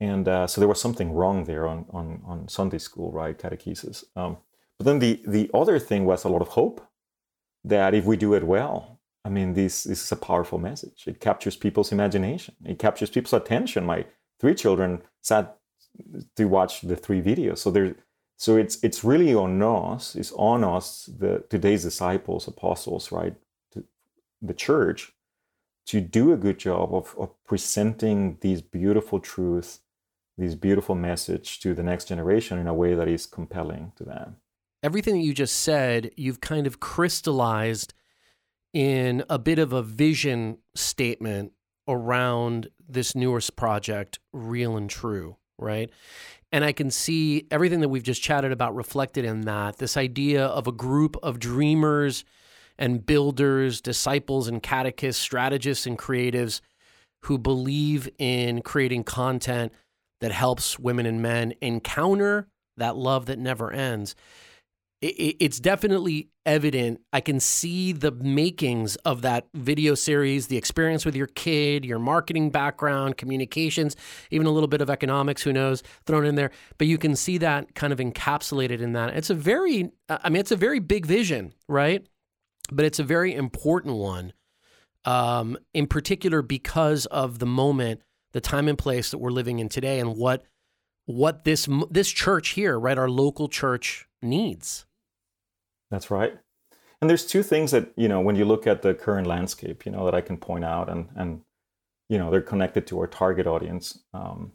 And 0.00 0.28
uh, 0.28 0.46
so 0.46 0.60
there 0.60 0.68
was 0.68 0.80
something 0.80 1.12
wrong 1.12 1.44
there 1.44 1.66
on, 1.66 1.86
on, 1.90 2.22
on 2.24 2.48
Sunday 2.48 2.78
school, 2.78 3.10
right? 3.10 3.36
Catechesis. 3.36 4.04
Um, 4.14 4.38
but 4.78 4.84
then 4.84 5.00
the, 5.00 5.20
the 5.26 5.50
other 5.52 5.78
thing 5.80 6.04
was 6.04 6.24
a 6.24 6.28
lot 6.28 6.42
of 6.42 6.48
hope 6.48 6.80
that 7.64 7.94
if 7.94 8.04
we 8.04 8.16
do 8.16 8.34
it 8.34 8.44
well, 8.44 9.00
I 9.24 9.28
mean, 9.28 9.54
this, 9.54 9.82
this 9.82 10.04
is 10.04 10.12
a 10.12 10.16
powerful 10.16 10.58
message. 10.58 11.04
It 11.06 11.20
captures 11.20 11.56
people's 11.56 11.90
imagination. 11.90 12.54
It 12.64 12.78
captures 12.78 13.10
people's 13.10 13.32
attention. 13.32 13.84
My 13.84 14.06
three 14.38 14.54
children 14.54 15.02
sat 15.20 15.57
to 16.36 16.44
watch 16.46 16.82
the 16.82 16.96
three 16.96 17.22
videos. 17.22 17.58
So 17.58 17.70
there, 17.70 17.96
so 18.36 18.56
it's 18.56 18.82
it's 18.82 19.04
really 19.04 19.34
on 19.34 19.62
us. 19.62 20.14
It's 20.14 20.32
on 20.32 20.64
us, 20.64 21.08
the 21.18 21.44
today's 21.50 21.82
disciples, 21.82 22.46
apostles, 22.46 23.10
right, 23.10 23.34
to 23.72 23.84
the 24.40 24.54
church, 24.54 25.12
to 25.86 26.00
do 26.00 26.32
a 26.32 26.36
good 26.36 26.58
job 26.58 26.94
of, 26.94 27.14
of 27.18 27.30
presenting 27.44 28.38
these 28.40 28.62
beautiful 28.62 29.18
truths, 29.18 29.80
these 30.36 30.54
beautiful 30.54 30.94
message 30.94 31.60
to 31.60 31.74
the 31.74 31.82
next 31.82 32.06
generation 32.06 32.58
in 32.58 32.68
a 32.68 32.74
way 32.74 32.94
that 32.94 33.08
is 33.08 33.26
compelling 33.26 33.92
to 33.96 34.04
them. 34.04 34.36
Everything 34.82 35.14
that 35.14 35.24
you 35.24 35.34
just 35.34 35.56
said, 35.56 36.12
you've 36.16 36.40
kind 36.40 36.68
of 36.68 36.78
crystallized 36.78 37.94
in 38.72 39.24
a 39.28 39.38
bit 39.38 39.58
of 39.58 39.72
a 39.72 39.82
vision 39.82 40.58
statement 40.76 41.52
around 41.88 42.68
this 42.88 43.16
newest 43.16 43.56
project, 43.56 44.20
Real 44.32 44.76
and 44.76 44.88
True 44.88 45.38
right? 45.58 45.90
And 46.50 46.64
I 46.64 46.72
can 46.72 46.90
see 46.90 47.46
everything 47.50 47.80
that 47.80 47.88
we've 47.88 48.02
just 48.02 48.22
chatted 48.22 48.52
about 48.52 48.74
reflected 48.74 49.24
in 49.24 49.42
that 49.42 49.78
this 49.78 49.96
idea 49.96 50.46
of 50.46 50.66
a 50.66 50.72
group 50.72 51.16
of 51.22 51.38
dreamers 51.38 52.24
and 52.78 53.04
builders, 53.04 53.80
disciples 53.80 54.48
and 54.48 54.62
catechists, 54.62 55.20
strategists 55.20 55.86
and 55.86 55.98
creatives 55.98 56.60
who 57.24 57.36
believe 57.36 58.08
in 58.18 58.62
creating 58.62 59.04
content 59.04 59.72
that 60.20 60.32
helps 60.32 60.78
women 60.78 61.04
and 61.04 61.20
men 61.20 61.52
encounter 61.60 62.46
that 62.76 62.96
love 62.96 63.26
that 63.26 63.38
never 63.38 63.72
ends 63.72 64.14
it's 65.00 65.60
definitely 65.60 66.30
evident. 66.44 67.00
I 67.12 67.20
can 67.20 67.38
see 67.38 67.92
the 67.92 68.10
makings 68.10 68.96
of 68.96 69.22
that 69.22 69.46
video 69.54 69.94
series, 69.94 70.48
the 70.48 70.56
experience 70.56 71.04
with 71.06 71.14
your 71.14 71.28
kid, 71.28 71.84
your 71.84 72.00
marketing 72.00 72.50
background, 72.50 73.16
communications, 73.16 73.94
even 74.32 74.46
a 74.46 74.50
little 74.50 74.68
bit 74.68 74.80
of 74.80 74.90
economics, 74.90 75.42
who 75.42 75.52
knows, 75.52 75.84
thrown 76.04 76.24
in 76.24 76.34
there. 76.34 76.50
But 76.78 76.88
you 76.88 76.98
can 76.98 77.14
see 77.14 77.38
that 77.38 77.76
kind 77.76 77.92
of 77.92 78.00
encapsulated 78.00 78.80
in 78.80 78.92
that. 78.94 79.14
It's 79.16 79.30
a 79.30 79.34
very, 79.34 79.92
I 80.08 80.30
mean, 80.30 80.40
it's 80.40 80.52
a 80.52 80.56
very 80.56 80.80
big 80.80 81.06
vision, 81.06 81.54
right? 81.68 82.04
But 82.72 82.84
it's 82.84 82.98
a 82.98 83.04
very 83.04 83.34
important 83.34 83.96
one, 83.96 84.32
um, 85.04 85.56
in 85.74 85.86
particular 85.86 86.42
because 86.42 87.06
of 87.06 87.38
the 87.38 87.46
moment, 87.46 88.02
the 88.32 88.40
time 88.40 88.66
and 88.66 88.76
place 88.76 89.12
that 89.12 89.18
we're 89.18 89.30
living 89.30 89.60
in 89.60 89.68
today, 89.68 90.00
and 90.00 90.16
what 90.16 90.44
what 91.06 91.44
this 91.44 91.66
this 91.90 92.10
church 92.10 92.50
here, 92.50 92.78
right, 92.78 92.98
our 92.98 93.08
local 93.08 93.48
church 93.48 94.06
needs. 94.20 94.84
That's 95.90 96.10
right. 96.10 96.38
And 97.00 97.08
there's 97.08 97.26
two 97.26 97.42
things 97.42 97.70
that, 97.70 97.92
you 97.96 98.08
know, 98.08 98.20
when 98.20 98.36
you 98.36 98.44
look 98.44 98.66
at 98.66 98.82
the 98.82 98.94
current 98.94 99.26
landscape, 99.26 99.86
you 99.86 99.92
know, 99.92 100.04
that 100.04 100.14
I 100.14 100.20
can 100.20 100.36
point 100.36 100.64
out 100.64 100.88
and, 100.88 101.08
and 101.14 101.42
you 102.08 102.18
know, 102.18 102.30
they're 102.30 102.40
connected 102.40 102.86
to 102.88 102.98
our 103.00 103.06
target 103.06 103.46
audience. 103.46 104.00
Um, 104.12 104.52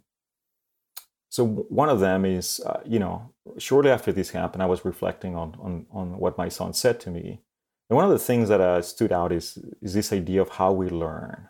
so 1.30 1.46
one 1.46 1.90
of 1.90 2.00
them 2.00 2.26
is, 2.26 2.60
uh, 2.60 2.82
you 2.86 3.00
know, 3.00 3.32
shortly 3.58 3.92
after 3.92 4.12
this 4.12 4.32
happened, 4.32 4.62
I 4.62 4.68
was 4.68 4.86
reflecting 4.86 5.36
on, 5.36 5.56
on, 5.60 5.86
on 5.92 6.18
what 6.20 6.38
my 6.38 6.50
son 6.50 6.74
said 6.74 7.00
to 7.02 7.10
me. 7.10 7.42
And 7.90 7.96
one 7.96 8.06
of 8.06 8.12
the 8.12 8.20
things 8.20 8.50
that 8.50 8.62
uh, 8.62 8.82
stood 8.82 9.12
out 9.12 9.32
is, 9.32 9.58
is 9.82 9.94
this 9.94 10.14
idea 10.14 10.42
of 10.42 10.50
how 10.50 10.72
we 10.72 10.90
learn. 10.90 11.48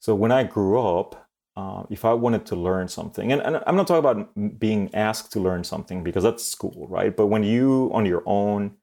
So 0.00 0.14
when 0.14 0.32
I 0.32 0.44
grew 0.44 0.80
up, 0.80 1.28
uh, 1.56 1.82
if 1.90 2.04
I 2.04 2.12
wanted 2.14 2.46
to 2.46 2.56
learn 2.56 2.86
something, 2.86 3.32
and, 3.32 3.42
and, 3.42 3.60
I'm 3.66 3.74
not 3.74 3.88
talking 3.88 3.98
about 3.98 4.60
being 4.60 4.94
asked 4.94 5.32
to 5.32 5.40
learn 5.40 5.64
something 5.64 6.04
because 6.04 6.22
that's 6.22 6.44
school, 6.44 6.86
right? 6.88 7.16
But 7.16 7.26
when 7.26 7.42
you 7.42 7.90
on 7.92 8.06
your 8.06 8.22
own 8.26 8.76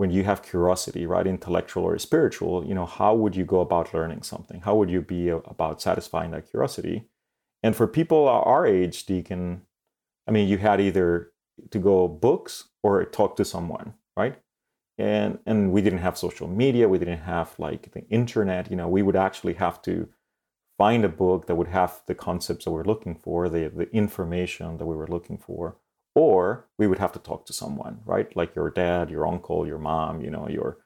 when 0.00 0.10
you 0.10 0.24
have 0.24 0.42
curiosity, 0.42 1.04
right, 1.04 1.26
intellectual 1.26 1.84
or 1.84 1.98
spiritual, 1.98 2.64
you 2.64 2.72
know, 2.72 2.86
how 2.86 3.14
would 3.14 3.36
you 3.36 3.44
go 3.44 3.60
about 3.60 3.92
learning 3.92 4.22
something? 4.22 4.62
How 4.62 4.74
would 4.76 4.90
you 4.90 5.02
be 5.02 5.28
about 5.28 5.82
satisfying 5.82 6.30
that 6.30 6.50
curiosity? 6.50 7.04
And 7.62 7.76
for 7.76 7.86
people 7.86 8.26
our 8.26 8.64
age, 8.66 9.04
Deacon, 9.04 9.60
I 10.26 10.30
mean, 10.30 10.48
you 10.48 10.56
had 10.56 10.80
either 10.80 11.32
to 11.70 11.78
go 11.78 12.08
books 12.08 12.70
or 12.82 13.04
talk 13.04 13.36
to 13.36 13.44
someone, 13.44 13.92
right? 14.16 14.36
And 14.96 15.38
and 15.44 15.70
we 15.70 15.82
didn't 15.82 16.06
have 16.06 16.16
social 16.16 16.48
media, 16.48 16.88
we 16.88 16.98
didn't 16.98 17.26
have 17.34 17.48
like 17.58 17.92
the 17.92 18.08
internet. 18.08 18.70
You 18.70 18.78
know, 18.78 18.88
we 18.88 19.02
would 19.02 19.16
actually 19.16 19.56
have 19.64 19.82
to 19.82 20.08
find 20.78 21.04
a 21.04 21.10
book 21.10 21.46
that 21.46 21.56
would 21.56 21.72
have 21.80 22.00
the 22.06 22.14
concepts 22.14 22.64
that 22.64 22.70
we're 22.70 22.90
looking 22.92 23.16
for, 23.16 23.50
the 23.50 23.68
the 23.68 23.90
information 23.94 24.78
that 24.78 24.86
we 24.86 24.96
were 24.96 25.12
looking 25.16 25.36
for, 25.36 25.76
or 26.14 26.66
we 26.78 26.86
would 26.86 26.98
have 26.98 27.12
to 27.12 27.18
talk 27.18 27.46
to 27.46 27.52
someone 27.52 28.00
right? 28.04 28.34
Like 28.36 28.54
your 28.54 28.70
dad 28.70 29.10
your 29.10 29.26
uncle 29.26 29.66
your 29.66 29.78
mom 29.78 30.20
you 30.20 30.30
know 30.30 30.48
your 30.48 30.78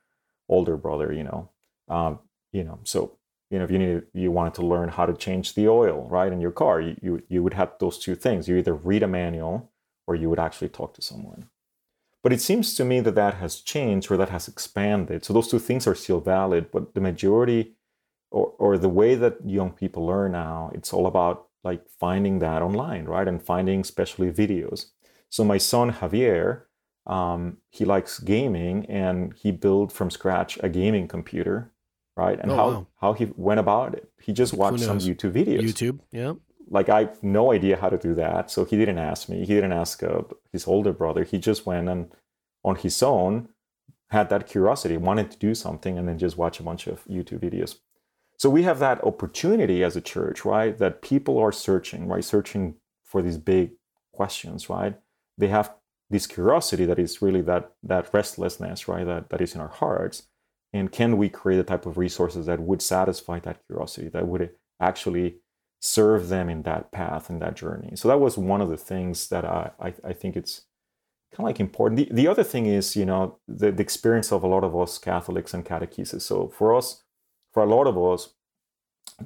older 0.48 0.76
brother 0.76 1.12
you 1.12 1.24
know. 1.24 1.50
Um, 1.88 2.20
you 2.52 2.64
know 2.64 2.78
so 2.84 3.18
you 3.50 3.58
know 3.58 3.64
if 3.64 3.70
you 3.70 3.78
needed 3.78 4.06
you 4.14 4.30
wanted 4.30 4.54
to 4.54 4.66
learn 4.66 4.88
how 4.88 5.04
to 5.06 5.14
change 5.14 5.54
the 5.54 5.68
oil 5.68 6.06
right 6.08 6.32
in 6.32 6.40
your 6.40 6.50
car 6.50 6.80
you, 6.80 6.96
you 7.02 7.22
you 7.28 7.42
would 7.42 7.54
have 7.54 7.72
those 7.78 7.98
two 7.98 8.14
things. 8.14 8.48
You 8.48 8.56
either 8.56 8.74
read 8.74 9.02
a 9.02 9.08
manual 9.08 9.70
or 10.06 10.14
you 10.14 10.30
would 10.30 10.38
actually 10.38 10.68
talk 10.68 10.94
to 10.94 11.02
someone. 11.02 11.48
But 12.22 12.32
it 12.32 12.40
seems 12.40 12.74
to 12.74 12.84
me 12.84 13.00
that 13.00 13.14
that 13.16 13.34
has 13.34 13.60
changed 13.60 14.10
or 14.10 14.16
that 14.16 14.30
has 14.30 14.48
expanded. 14.48 15.24
So 15.24 15.34
those 15.34 15.48
two 15.48 15.58
things 15.58 15.86
are 15.86 15.94
still 15.94 16.20
valid 16.20 16.70
but 16.70 16.94
the 16.94 17.00
majority 17.00 17.74
or, 18.30 18.52
or 18.58 18.78
the 18.78 18.88
way 18.88 19.14
that 19.14 19.36
young 19.46 19.70
people 19.70 20.06
learn 20.06 20.32
now 20.32 20.70
it's 20.74 20.92
all 20.92 21.06
about 21.06 21.48
like 21.62 21.82
finding 22.00 22.40
that 22.40 22.62
online 22.62 23.04
right 23.04 23.28
and 23.28 23.40
finding 23.42 23.80
especially 23.80 24.30
videos 24.30 24.86
so 25.34 25.42
my 25.42 25.58
son 25.58 25.90
Javier, 25.90 26.60
um, 27.08 27.56
he 27.68 27.84
likes 27.84 28.20
gaming, 28.20 28.86
and 28.86 29.34
he 29.34 29.50
built 29.50 29.90
from 29.90 30.08
scratch 30.08 30.60
a 30.62 30.68
gaming 30.68 31.08
computer, 31.08 31.72
right? 32.16 32.38
And 32.40 32.52
oh, 32.52 32.56
how 32.56 32.68
wow. 32.70 32.86
how 33.00 33.12
he 33.14 33.24
went 33.34 33.58
about 33.58 33.94
it, 33.96 34.08
he 34.22 34.32
just 34.32 34.52
watched 34.54 34.84
some 34.84 35.00
YouTube 35.00 35.32
videos. 35.32 35.62
YouTube, 35.62 35.98
yeah. 36.12 36.34
Like 36.68 36.88
I 36.88 37.00
have 37.00 37.20
no 37.20 37.50
idea 37.50 37.76
how 37.76 37.88
to 37.88 37.98
do 37.98 38.14
that, 38.14 38.48
so 38.48 38.64
he 38.64 38.76
didn't 38.76 38.98
ask 38.98 39.28
me. 39.28 39.40
He 39.40 39.54
didn't 39.56 39.72
ask 39.72 40.04
uh, 40.04 40.22
his 40.52 40.68
older 40.68 40.92
brother. 40.92 41.24
He 41.24 41.38
just 41.38 41.66
went 41.66 41.88
and 41.88 42.12
on 42.62 42.76
his 42.76 43.02
own 43.02 43.48
had 44.10 44.30
that 44.30 44.46
curiosity, 44.46 44.96
wanted 44.96 45.32
to 45.32 45.38
do 45.38 45.52
something, 45.52 45.98
and 45.98 46.06
then 46.06 46.16
just 46.16 46.38
watch 46.38 46.60
a 46.60 46.62
bunch 46.62 46.86
of 46.86 47.04
YouTube 47.06 47.40
videos. 47.40 47.78
So 48.38 48.48
we 48.48 48.62
have 48.62 48.78
that 48.78 49.02
opportunity 49.02 49.82
as 49.82 49.96
a 49.96 50.00
church, 50.00 50.44
right? 50.44 50.78
That 50.78 51.02
people 51.02 51.38
are 51.38 51.50
searching, 51.50 52.06
right? 52.06 52.24
Searching 52.24 52.76
for 53.02 53.20
these 53.20 53.36
big 53.36 53.72
questions, 54.12 54.70
right? 54.70 54.94
They 55.38 55.48
have 55.48 55.74
this 56.10 56.26
curiosity 56.26 56.84
that 56.84 56.98
is 56.98 57.22
really 57.22 57.42
that 57.42 57.72
that 57.82 58.12
restlessness 58.12 58.88
right 58.88 59.06
that, 59.06 59.30
that 59.30 59.40
is 59.40 59.54
in 59.54 59.60
our 59.60 59.68
hearts. 59.68 60.24
And 60.72 60.90
can 60.90 61.16
we 61.16 61.28
create 61.28 61.60
a 61.60 61.64
type 61.64 61.86
of 61.86 61.98
resources 61.98 62.46
that 62.46 62.60
would 62.60 62.82
satisfy 62.82 63.38
that 63.40 63.60
curiosity 63.66 64.08
that 64.08 64.26
would 64.26 64.50
actually 64.80 65.36
serve 65.80 66.28
them 66.28 66.48
in 66.48 66.62
that 66.62 66.90
path 66.92 67.30
in 67.30 67.38
that 67.38 67.56
journey? 67.56 67.92
So 67.94 68.08
that 68.08 68.20
was 68.20 68.36
one 68.36 68.60
of 68.60 68.68
the 68.68 68.76
things 68.76 69.28
that 69.28 69.44
i 69.44 69.70
i, 69.80 69.94
I 70.04 70.12
think 70.12 70.36
it's 70.36 70.62
kind 71.32 71.46
of 71.46 71.50
like 71.50 71.60
important. 71.60 71.96
The, 71.98 72.14
the 72.14 72.28
other 72.28 72.44
thing 72.44 72.66
is 72.66 72.96
you 72.96 73.06
know 73.06 73.38
the, 73.48 73.72
the 73.72 73.82
experience 73.82 74.32
of 74.32 74.42
a 74.42 74.48
lot 74.48 74.64
of 74.64 74.76
us 74.76 74.98
catholics 74.98 75.54
and 75.54 75.64
catechesis. 75.64 76.22
So 76.22 76.48
for 76.48 76.74
us 76.74 77.02
for 77.52 77.62
a 77.62 77.66
lot 77.66 77.86
of 77.86 77.96
us 77.98 78.34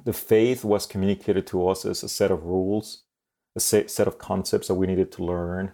the 0.05 0.13
faith 0.13 0.63
was 0.63 0.85
communicated 0.85 1.47
to 1.47 1.67
us 1.67 1.85
as 1.85 2.03
a 2.03 2.09
set 2.09 2.31
of 2.31 2.45
rules 2.45 3.03
a 3.55 3.59
set 3.59 4.07
of 4.07 4.17
concepts 4.17 4.67
that 4.67 4.75
we 4.75 4.87
needed 4.87 5.11
to 5.11 5.23
learn 5.23 5.73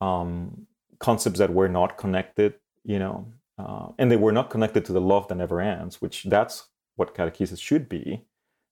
um, 0.00 0.66
concepts 0.98 1.38
that 1.38 1.52
were 1.52 1.68
not 1.68 1.98
connected, 1.98 2.54
you 2.84 2.98
know, 2.98 3.26
uh, 3.58 3.88
and 3.98 4.10
they 4.10 4.16
were 4.16 4.32
not 4.32 4.50
connected 4.50 4.84
to 4.84 4.92
the 4.92 5.00
love 5.00 5.28
that 5.28 5.36
never 5.36 5.60
ends, 5.60 6.00
which 6.00 6.24
that's 6.24 6.68
what 6.96 7.14
catechesis 7.14 7.60
should 7.60 7.88
be. 7.88 8.24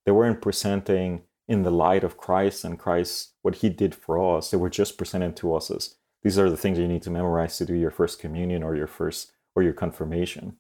They 0.04 0.12
weren't 0.12 0.42
presenting 0.42 1.22
in 1.48 1.62
the 1.62 1.70
light 1.70 2.04
of 2.04 2.16
Christ 2.16 2.64
and 2.64 2.78
Christ 2.78 3.34
what 3.42 3.56
He 3.56 3.68
did 3.68 3.94
for 3.94 4.36
us. 4.36 4.50
They 4.50 4.56
were 4.56 4.70
just 4.70 4.98
presented 4.98 5.36
to 5.36 5.54
us 5.54 5.70
as 5.70 5.94
these 6.22 6.38
are 6.38 6.50
the 6.50 6.56
things 6.56 6.78
you 6.78 6.88
need 6.88 7.02
to 7.02 7.10
memorize 7.10 7.58
to 7.58 7.66
do 7.66 7.74
your 7.74 7.90
first 7.90 8.18
communion 8.18 8.62
or 8.62 8.74
your 8.74 8.86
first 8.86 9.32
or 9.54 9.62
your 9.62 9.74
confirmation. 9.74 10.56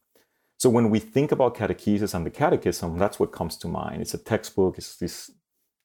So 0.58 0.70
when 0.70 0.88
we 0.90 0.98
think 0.98 1.32
about 1.32 1.56
catechesis 1.56 2.14
and 2.14 2.24
the 2.24 2.30
catechism, 2.30 2.98
that's 2.98 3.18
what 3.18 3.32
comes 3.32 3.56
to 3.58 3.68
mind. 3.68 4.02
It's 4.02 4.14
a 4.14 4.18
textbook. 4.18 4.78
It's 4.78 4.96
this 4.96 5.30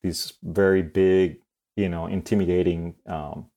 these 0.04 0.34
very 0.44 0.82
big, 0.82 1.42
you 1.76 1.90
know, 1.90 2.06
intimidating 2.06 2.96
um, 3.06 3.48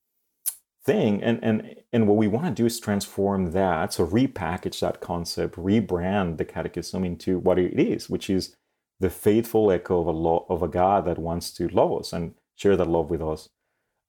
thing 0.85 1.23
and 1.23 1.39
and 1.43 1.75
and 1.93 2.07
what 2.07 2.17
we 2.17 2.27
want 2.27 2.45
to 2.45 2.51
do 2.51 2.65
is 2.67 2.79
transform 2.79 3.51
that 3.53 3.93
so 3.93 4.07
repackage 4.07 4.79
that 4.81 5.01
concept 5.01 5.55
rebrand 5.57 6.37
the 6.37 6.45
catechism 6.45 7.05
into 7.05 7.39
what 7.39 7.59
it 7.59 7.79
is 7.79 8.09
which 8.09 8.29
is 8.29 8.55
the 8.99 9.09
faithful 9.11 9.71
echo 9.71 10.01
of 10.01 10.07
a 10.07 10.11
law 10.11 10.45
of 10.49 10.63
a 10.63 10.69
god 10.69 11.05
that 11.05 11.19
wants 11.19 11.51
to 11.51 11.67
love 11.69 11.93
us 11.99 12.13
and 12.13 12.35
share 12.55 12.77
that 12.77 12.87
love 12.89 13.09
with 13.11 13.21
us 13.21 13.49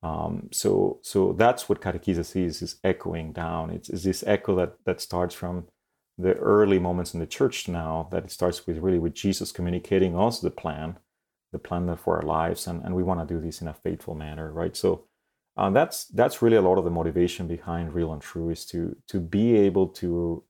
Um, 0.03 0.51
so 0.53 1.01
so 1.03 1.35
that's 1.35 1.69
what 1.69 1.83
catechesis 1.83 2.37
is 2.37 2.63
is 2.63 2.77
echoing 2.85 3.35
down. 3.35 3.71
It's, 3.71 3.91
it's 3.91 4.05
this 4.05 4.25
echo 4.27 4.57
that 4.57 4.77
that 4.87 5.03
starts 5.03 5.37
from 5.37 5.69
the 6.19 6.35
early 6.37 6.81
moments 6.81 7.15
in 7.15 7.21
the 7.21 7.27
church 7.29 7.69
now 7.69 8.09
that 8.13 8.25
it 8.27 8.33
starts 8.33 8.67
with 8.67 8.79
really 8.79 9.01
with 9.01 9.15
Jesus 9.15 9.53
communicating 9.53 10.17
us 10.19 10.41
the 10.41 10.51
plan, 10.51 10.99
the 11.53 11.61
plan 11.61 11.97
for 11.99 12.17
our 12.19 12.25
lives, 12.25 12.67
and, 12.69 12.85
and 12.85 12.97
we 12.97 13.05
want 13.05 13.21
to 13.29 13.35
do 13.35 13.41
this 13.43 13.63
in 13.63 13.69
a 13.69 13.75
faithful 13.75 14.17
manner, 14.17 14.53
right? 14.53 14.77
So 14.77 15.07
uh, 15.57 15.71
that's 15.71 16.07
that's 16.07 16.43
really 16.43 16.57
a 16.57 16.63
lot 16.63 16.79
of 16.79 16.85
the 16.85 16.91
motivation 16.91 17.47
behind 17.47 17.95
real 17.95 18.13
and 18.13 18.23
true 18.23 18.51
is 18.51 18.65
to 18.67 18.97
to 19.07 19.21
be 19.21 19.57
able 19.57 19.87
to 19.89 20.43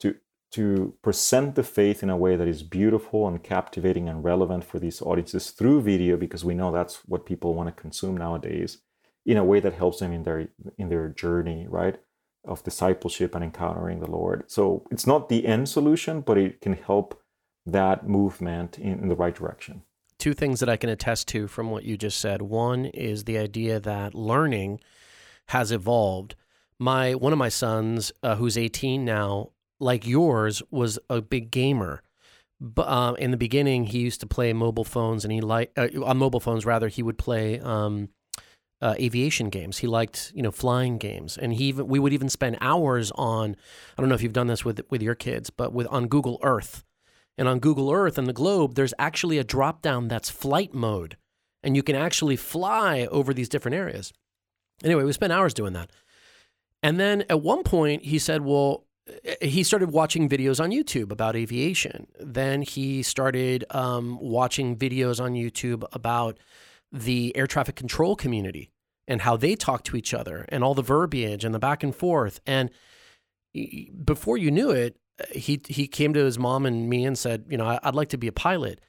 to 0.00 0.14
to 0.52 0.94
present 1.02 1.56
the 1.56 1.62
faith 1.64 2.02
in 2.02 2.10
a 2.10 2.16
way 2.16 2.36
that 2.36 2.46
is 2.46 2.62
beautiful 2.62 3.26
and 3.26 3.42
captivating 3.42 4.08
and 4.08 4.22
relevant 4.22 4.64
for 4.64 4.78
these 4.78 5.02
audiences 5.02 5.50
through 5.50 5.82
video 5.82 6.16
because 6.16 6.44
we 6.44 6.54
know 6.54 6.70
that's 6.70 6.96
what 7.06 7.26
people 7.26 7.54
want 7.54 7.68
to 7.68 7.82
consume 7.82 8.16
nowadays 8.16 8.78
in 9.26 9.36
a 9.36 9.44
way 9.44 9.58
that 9.58 9.74
helps 9.74 9.98
them 9.98 10.12
in 10.12 10.22
their 10.22 10.48
in 10.78 10.88
their 10.88 11.08
journey 11.08 11.66
right 11.68 11.98
of 12.44 12.62
discipleship 12.62 13.34
and 13.34 13.42
encountering 13.42 14.00
the 14.00 14.10
lord. 14.10 14.44
So 14.48 14.86
it's 14.90 15.06
not 15.06 15.28
the 15.28 15.46
end 15.46 15.68
solution 15.68 16.20
but 16.20 16.38
it 16.38 16.60
can 16.60 16.74
help 16.74 17.20
that 17.66 18.06
movement 18.06 18.78
in, 18.78 19.00
in 19.00 19.08
the 19.08 19.16
right 19.16 19.34
direction 19.34 19.82
two 20.24 20.32
things 20.32 20.60
that 20.60 20.70
I 20.70 20.78
can 20.78 20.88
attest 20.88 21.28
to 21.28 21.46
from 21.46 21.70
what 21.70 21.84
you 21.84 21.98
just 21.98 22.18
said. 22.18 22.40
One 22.40 22.86
is 22.86 23.24
the 23.24 23.36
idea 23.36 23.78
that 23.78 24.14
learning 24.14 24.80
has 25.48 25.70
evolved. 25.70 26.34
My 26.78 27.14
one 27.14 27.34
of 27.34 27.38
my 27.38 27.50
sons, 27.50 28.10
uh, 28.22 28.36
who's 28.36 28.56
18 28.56 29.04
now, 29.04 29.50
like 29.80 30.06
yours, 30.06 30.62
was 30.70 30.98
a 31.10 31.20
big 31.20 31.50
gamer. 31.50 32.00
But 32.58 32.88
uh, 32.88 33.12
in 33.18 33.32
the 33.32 33.36
beginning, 33.36 33.84
he 33.84 33.98
used 33.98 34.20
to 34.20 34.26
play 34.26 34.54
mobile 34.54 34.82
phones, 34.82 35.26
and 35.26 35.32
he 35.32 35.42
liked 35.42 35.78
uh, 35.78 35.88
on 36.02 36.16
mobile 36.16 36.40
phones 36.40 36.64
rather. 36.64 36.88
He 36.88 37.02
would 37.02 37.18
play 37.18 37.60
um, 37.60 38.08
uh, 38.80 38.94
aviation 38.98 39.50
games. 39.50 39.76
He 39.76 39.86
liked 39.86 40.32
you 40.34 40.42
know 40.42 40.50
flying 40.50 40.96
games, 40.96 41.36
and 41.36 41.52
he 41.52 41.64
even, 41.64 41.86
we 41.86 41.98
would 41.98 42.14
even 42.14 42.30
spend 42.30 42.56
hours 42.62 43.12
on. 43.16 43.56
I 43.98 44.00
don't 44.00 44.08
know 44.08 44.14
if 44.14 44.22
you've 44.22 44.32
done 44.32 44.46
this 44.46 44.64
with 44.64 44.80
with 44.88 45.02
your 45.02 45.14
kids, 45.14 45.50
but 45.50 45.74
with 45.74 45.86
on 45.88 46.08
Google 46.08 46.38
Earth 46.42 46.82
and 47.36 47.48
on 47.48 47.58
Google 47.58 47.90
Earth 47.90 48.18
and 48.18 48.26
the 48.26 48.32
globe, 48.32 48.74
there's 48.74 48.94
actually 48.98 49.38
a 49.38 49.44
drop 49.44 49.82
down 49.82 50.08
that's 50.08 50.30
flight 50.30 50.74
mode. 50.74 51.16
And 51.62 51.74
you 51.76 51.82
can 51.82 51.96
actually 51.96 52.36
fly 52.36 53.08
over 53.10 53.32
these 53.32 53.48
different 53.48 53.74
areas. 53.74 54.12
Anyway, 54.82 55.04
we 55.04 55.12
spent 55.12 55.32
hours 55.32 55.54
doing 55.54 55.72
that. 55.72 55.90
And 56.82 57.00
then 57.00 57.24
at 57.30 57.40
one 57.40 57.62
point, 57.62 58.04
he 58.04 58.18
said, 58.18 58.42
Well, 58.42 58.84
he 59.40 59.62
started 59.62 59.90
watching 59.90 60.28
videos 60.28 60.62
on 60.62 60.70
YouTube 60.70 61.10
about 61.10 61.36
aviation. 61.36 62.06
Then 62.20 62.62
he 62.62 63.02
started 63.02 63.64
um, 63.70 64.18
watching 64.20 64.76
videos 64.76 65.22
on 65.22 65.32
YouTube 65.32 65.84
about 65.92 66.38
the 66.92 67.36
air 67.36 67.46
traffic 67.46 67.76
control 67.76 68.16
community 68.16 68.70
and 69.06 69.22
how 69.22 69.36
they 69.36 69.54
talk 69.54 69.84
to 69.84 69.96
each 69.96 70.14
other 70.14 70.46
and 70.48 70.62
all 70.62 70.74
the 70.74 70.82
verbiage 70.82 71.44
and 71.44 71.54
the 71.54 71.58
back 71.58 71.82
and 71.82 71.94
forth. 71.94 72.40
And 72.46 72.70
before 74.04 74.38
you 74.38 74.50
knew 74.50 74.70
it, 74.70 74.96
he 75.32 75.60
he 75.68 75.86
came 75.86 76.12
to 76.14 76.24
his 76.24 76.38
mom 76.38 76.66
and 76.66 76.88
me 76.88 77.04
and 77.04 77.16
said, 77.16 77.44
you 77.48 77.56
know, 77.56 77.78
I'd 77.82 77.94
like 77.94 78.08
to 78.08 78.18
be 78.18 78.28
a 78.28 78.32
pilot. 78.32 78.80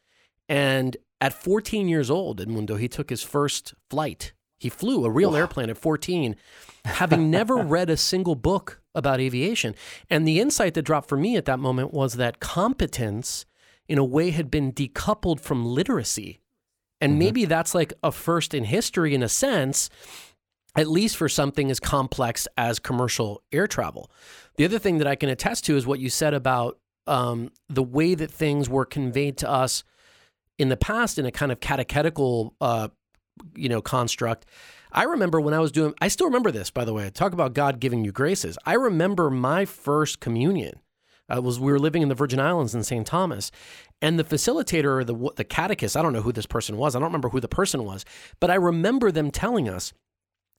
And 0.47 0.97
at 1.21 1.33
14 1.33 1.87
years 1.87 2.09
old, 2.09 2.39
Edmundo, 2.39 2.79
he 2.79 2.87
took 2.87 3.09
his 3.09 3.23
first 3.23 3.73
flight. 3.89 4.33
He 4.57 4.69
flew 4.69 5.05
a 5.05 5.09
real 5.09 5.31
wow. 5.31 5.37
airplane 5.37 5.69
at 5.69 5.77
14, 5.77 6.35
having 6.85 7.29
never 7.29 7.55
read 7.57 7.89
a 7.89 7.97
single 7.97 8.35
book 8.35 8.81
about 8.93 9.19
aviation. 9.19 9.75
And 10.09 10.27
the 10.27 10.39
insight 10.39 10.73
that 10.75 10.83
dropped 10.83 11.09
for 11.09 11.17
me 11.17 11.35
at 11.35 11.45
that 11.45 11.59
moment 11.59 11.93
was 11.93 12.13
that 12.13 12.39
competence, 12.39 13.45
in 13.87 13.97
a 13.97 14.03
way, 14.03 14.31
had 14.31 14.49
been 14.49 14.71
decoupled 14.71 15.39
from 15.39 15.65
literacy. 15.65 16.39
And 17.01 17.11
mm-hmm. 17.11 17.19
maybe 17.19 17.45
that's 17.45 17.75
like 17.75 17.93
a 18.01 18.11
first 18.11 18.53
in 18.53 18.63
history 18.63 19.13
in 19.13 19.21
a 19.21 19.29
sense, 19.29 19.89
at 20.75 20.87
least 20.87 21.17
for 21.17 21.29
something 21.29 21.71
as 21.71 21.79
complex 21.79 22.47
as 22.57 22.79
commercial 22.79 23.41
air 23.51 23.67
travel. 23.67 24.11
The 24.57 24.65
other 24.65 24.79
thing 24.79 24.97
that 24.97 25.07
I 25.07 25.15
can 25.15 25.29
attest 25.29 25.65
to 25.65 25.77
is 25.77 25.87
what 25.87 25.99
you 25.99 26.09
said 26.09 26.33
about 26.33 26.79
um, 27.07 27.51
the 27.69 27.83
way 27.83 28.15
that 28.15 28.31
things 28.31 28.69
were 28.69 28.85
conveyed 28.85 29.37
to 29.37 29.49
us 29.49 29.83
in 30.57 30.69
the 30.69 30.77
past 30.77 31.19
in 31.19 31.25
a 31.25 31.31
kind 31.31 31.51
of 31.51 31.59
catechetical, 31.59 32.55
uh, 32.61 32.89
you 33.55 33.69
know, 33.69 33.81
construct. 33.81 34.45
I 34.91 35.03
remember 35.03 35.41
when 35.41 35.53
I 35.53 35.59
was 35.59 35.71
doing. 35.71 35.93
I 36.01 36.07
still 36.07 36.27
remember 36.27 36.51
this, 36.51 36.71
by 36.71 36.85
the 36.85 36.93
way. 36.93 37.09
Talk 37.09 37.33
about 37.33 37.53
God 37.53 37.79
giving 37.79 38.05
you 38.05 38.11
graces. 38.11 38.57
I 38.65 38.73
remember 38.73 39.29
my 39.29 39.65
first 39.65 40.19
communion. 40.19 40.79
Uh, 41.27 41.41
was 41.41 41.59
we 41.59 41.71
were 41.71 41.79
living 41.79 42.03
in 42.03 42.09
the 42.09 42.15
Virgin 42.15 42.39
Islands 42.39 42.75
in 42.75 42.83
St. 42.83 43.05
Thomas, 43.05 43.49
and 43.99 44.19
the 44.19 44.23
facilitator 44.23 44.99
or 44.99 45.03
the 45.03 45.31
the 45.35 45.43
catechist. 45.43 45.97
I 45.97 46.03
don't 46.03 46.13
know 46.13 46.21
who 46.21 46.31
this 46.31 46.45
person 46.45 46.77
was. 46.77 46.95
I 46.95 46.99
don't 46.99 47.07
remember 47.07 47.29
who 47.29 47.39
the 47.39 47.47
person 47.47 47.83
was, 47.83 48.05
but 48.39 48.51
I 48.51 48.55
remember 48.55 49.11
them 49.11 49.31
telling 49.31 49.67
us 49.67 49.91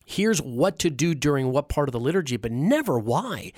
here's 0.06 0.40
what 0.40 0.78
to 0.78 0.88
do 0.88 1.14
during 1.14 1.50
what 1.50 1.68
part 1.68 1.88
of 1.88 1.92
the 1.92 2.00
liturgy, 2.00 2.36
but 2.36 2.52
never 2.52 2.98
why. 2.98 3.52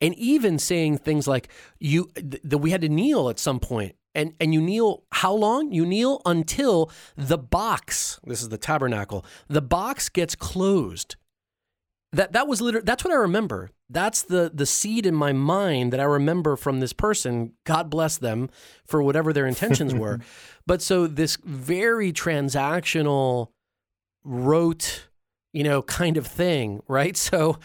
And 0.00 0.14
even 0.14 0.58
saying 0.58 0.98
things 0.98 1.26
like 1.26 1.48
you 1.80 2.10
that 2.14 2.58
we 2.58 2.70
had 2.70 2.82
to 2.82 2.88
kneel 2.88 3.28
at 3.28 3.40
some 3.40 3.58
point. 3.58 3.96
And 4.14 4.34
and 4.38 4.54
you 4.54 4.60
kneel 4.60 5.02
how 5.10 5.32
long? 5.32 5.72
You 5.72 5.84
kneel 5.84 6.20
until 6.24 6.92
the 7.16 7.38
box, 7.38 8.20
this 8.22 8.42
is 8.42 8.50
the 8.50 8.58
tabernacle, 8.58 9.24
the 9.48 9.62
box 9.62 10.08
gets 10.08 10.36
closed. 10.36 11.16
That 12.12 12.32
that 12.32 12.46
was 12.46 12.60
literally 12.60 12.84
that's 12.84 13.02
what 13.02 13.12
I 13.12 13.16
remember. 13.16 13.70
That's 13.90 14.22
the 14.22 14.52
the 14.54 14.66
seed 14.66 15.04
in 15.04 15.16
my 15.16 15.32
mind 15.32 15.92
that 15.92 15.98
I 15.98 16.04
remember 16.04 16.54
from 16.54 16.78
this 16.78 16.92
person. 16.92 17.54
God 17.64 17.90
bless 17.90 18.16
them 18.16 18.50
for 18.86 19.02
whatever 19.02 19.32
their 19.32 19.46
intentions 19.46 19.92
were. 19.92 20.20
but 20.66 20.80
so 20.80 21.08
this 21.08 21.36
very 21.42 22.12
transactional 22.12 23.48
rote 24.22 25.08
you 25.54 25.62
know, 25.62 25.80
kind 25.82 26.18
of 26.18 26.26
thing, 26.26 26.82
right? 26.86 27.16
So, 27.16 27.58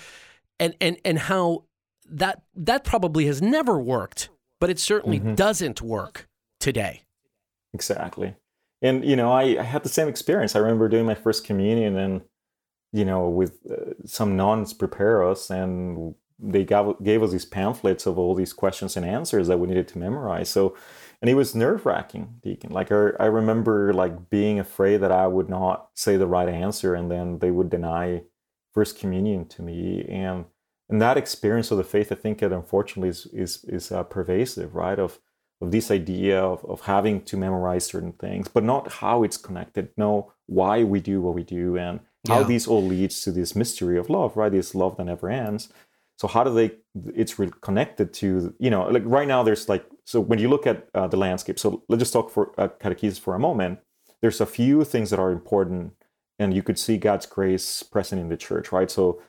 and 0.59 0.75
and 0.79 0.97
and 1.03 1.19
how 1.19 1.65
that 2.09 2.41
that 2.55 2.85
probably 2.85 3.25
has 3.25 3.41
never 3.41 3.77
worked, 3.79 4.29
but 4.59 4.69
it 4.69 4.79
certainly 4.79 5.19
mm-hmm. 5.19 5.35
doesn't 5.35 5.81
work 5.81 6.29
today. 6.59 7.01
Exactly, 7.73 8.35
and 8.81 9.03
you 9.03 9.15
know, 9.15 9.31
I, 9.31 9.59
I 9.59 9.63
had 9.63 9.83
the 9.83 9.89
same 9.89 10.07
experience. 10.07 10.55
I 10.55 10.59
remember 10.59 10.87
doing 10.87 11.05
my 11.05 11.15
first 11.15 11.43
communion, 11.43 11.97
and 11.97 12.21
you 12.93 13.03
know, 13.03 13.27
with 13.27 13.59
uh, 13.69 13.93
some 14.05 14.37
nuns 14.37 14.73
prepare 14.73 15.27
us, 15.27 15.49
and 15.49 16.15
they 16.39 16.63
gave, 16.63 16.93
gave 17.03 17.23
us 17.23 17.31
these 17.31 17.45
pamphlets 17.45 18.05
of 18.05 18.17
all 18.17 18.35
these 18.35 18.53
questions 18.53 18.95
and 18.95 19.05
answers 19.05 19.47
that 19.47 19.59
we 19.59 19.67
needed 19.67 19.87
to 19.89 19.97
memorize. 19.97 20.49
So 20.49 20.75
and 21.21 21.29
it 21.29 21.33
was 21.35 21.55
nerve 21.55 21.85
wracking, 21.85 22.39
Deacon. 22.41 22.71
Like 22.71 22.91
I, 22.91 23.09
I 23.19 23.25
remember 23.25 23.93
like 23.93 24.29
being 24.29 24.59
afraid 24.59 24.97
that 24.97 25.11
I 25.11 25.27
would 25.27 25.49
not 25.49 25.89
say 25.93 26.17
the 26.17 26.27
right 26.27 26.49
answer, 26.49 26.95
and 26.95 27.11
then 27.11 27.39
they 27.39 27.51
would 27.51 27.69
deny 27.69 28.23
First 28.73 28.97
Communion 28.99 29.45
to 29.49 29.61
me, 29.61 30.05
and 30.07 30.45
and 30.89 31.01
that 31.01 31.17
experience 31.17 31.71
of 31.71 31.77
the 31.77 31.83
faith, 31.83 32.11
I 32.11 32.15
think, 32.15 32.41
it 32.41 32.51
unfortunately 32.51 33.09
is 33.09 33.25
is 33.27 33.65
is 33.65 33.91
uh, 33.91 34.03
pervasive, 34.03 34.75
right? 34.75 34.99
Of 34.99 35.19
of 35.61 35.71
this 35.71 35.91
idea 35.91 36.41
of, 36.41 36.63
of 36.65 36.81
having 36.81 37.21
to 37.23 37.35
memorize 37.35 37.85
certain 37.85 38.13
things, 38.13 38.47
but 38.47 38.63
not 38.63 38.93
how 38.93 39.23
it's 39.23 39.35
connected. 39.35 39.89
Know 39.97 40.31
why 40.45 40.83
we 40.83 41.01
do 41.01 41.21
what 41.21 41.35
we 41.35 41.43
do, 41.43 41.77
and 41.77 41.99
how 42.27 42.41
yeah. 42.41 42.47
these 42.47 42.67
all 42.67 42.83
leads 42.83 43.21
to 43.21 43.31
this 43.31 43.55
mystery 43.55 43.97
of 43.97 44.09
love, 44.09 44.37
right? 44.37 44.51
This 44.51 44.73
love 44.73 44.95
that 44.97 45.05
never 45.05 45.29
ends. 45.29 45.69
So 46.19 46.27
how 46.27 46.43
do 46.43 46.53
they? 46.53 46.71
It's 47.15 47.39
really 47.39 47.53
connected 47.61 48.13
to 48.15 48.53
you 48.59 48.69
know, 48.69 48.89
like 48.89 49.03
right 49.05 49.27
now, 49.27 49.41
there's 49.41 49.69
like 49.69 49.85
so 50.03 50.19
when 50.19 50.37
you 50.37 50.49
look 50.49 50.67
at 50.67 50.89
uh, 50.93 51.07
the 51.07 51.15
landscape, 51.15 51.57
so 51.57 51.83
let's 51.87 52.01
just 52.01 52.11
talk 52.11 52.29
for 52.29 52.53
uh, 52.59 52.67
catechesis 52.67 53.17
for 53.17 53.35
a 53.35 53.39
moment. 53.39 53.79
There's 54.21 54.41
a 54.41 54.45
few 54.45 54.83
things 54.83 55.11
that 55.11 55.19
are 55.19 55.31
important, 55.31 55.93
and 56.37 56.53
you 56.53 56.61
could 56.61 56.77
see 56.77 56.97
God's 56.97 57.25
grace 57.25 57.83
present 57.83 58.21
in 58.21 58.27
the 58.27 58.35
church, 58.35 58.73
right? 58.73 58.91
So 58.91 59.21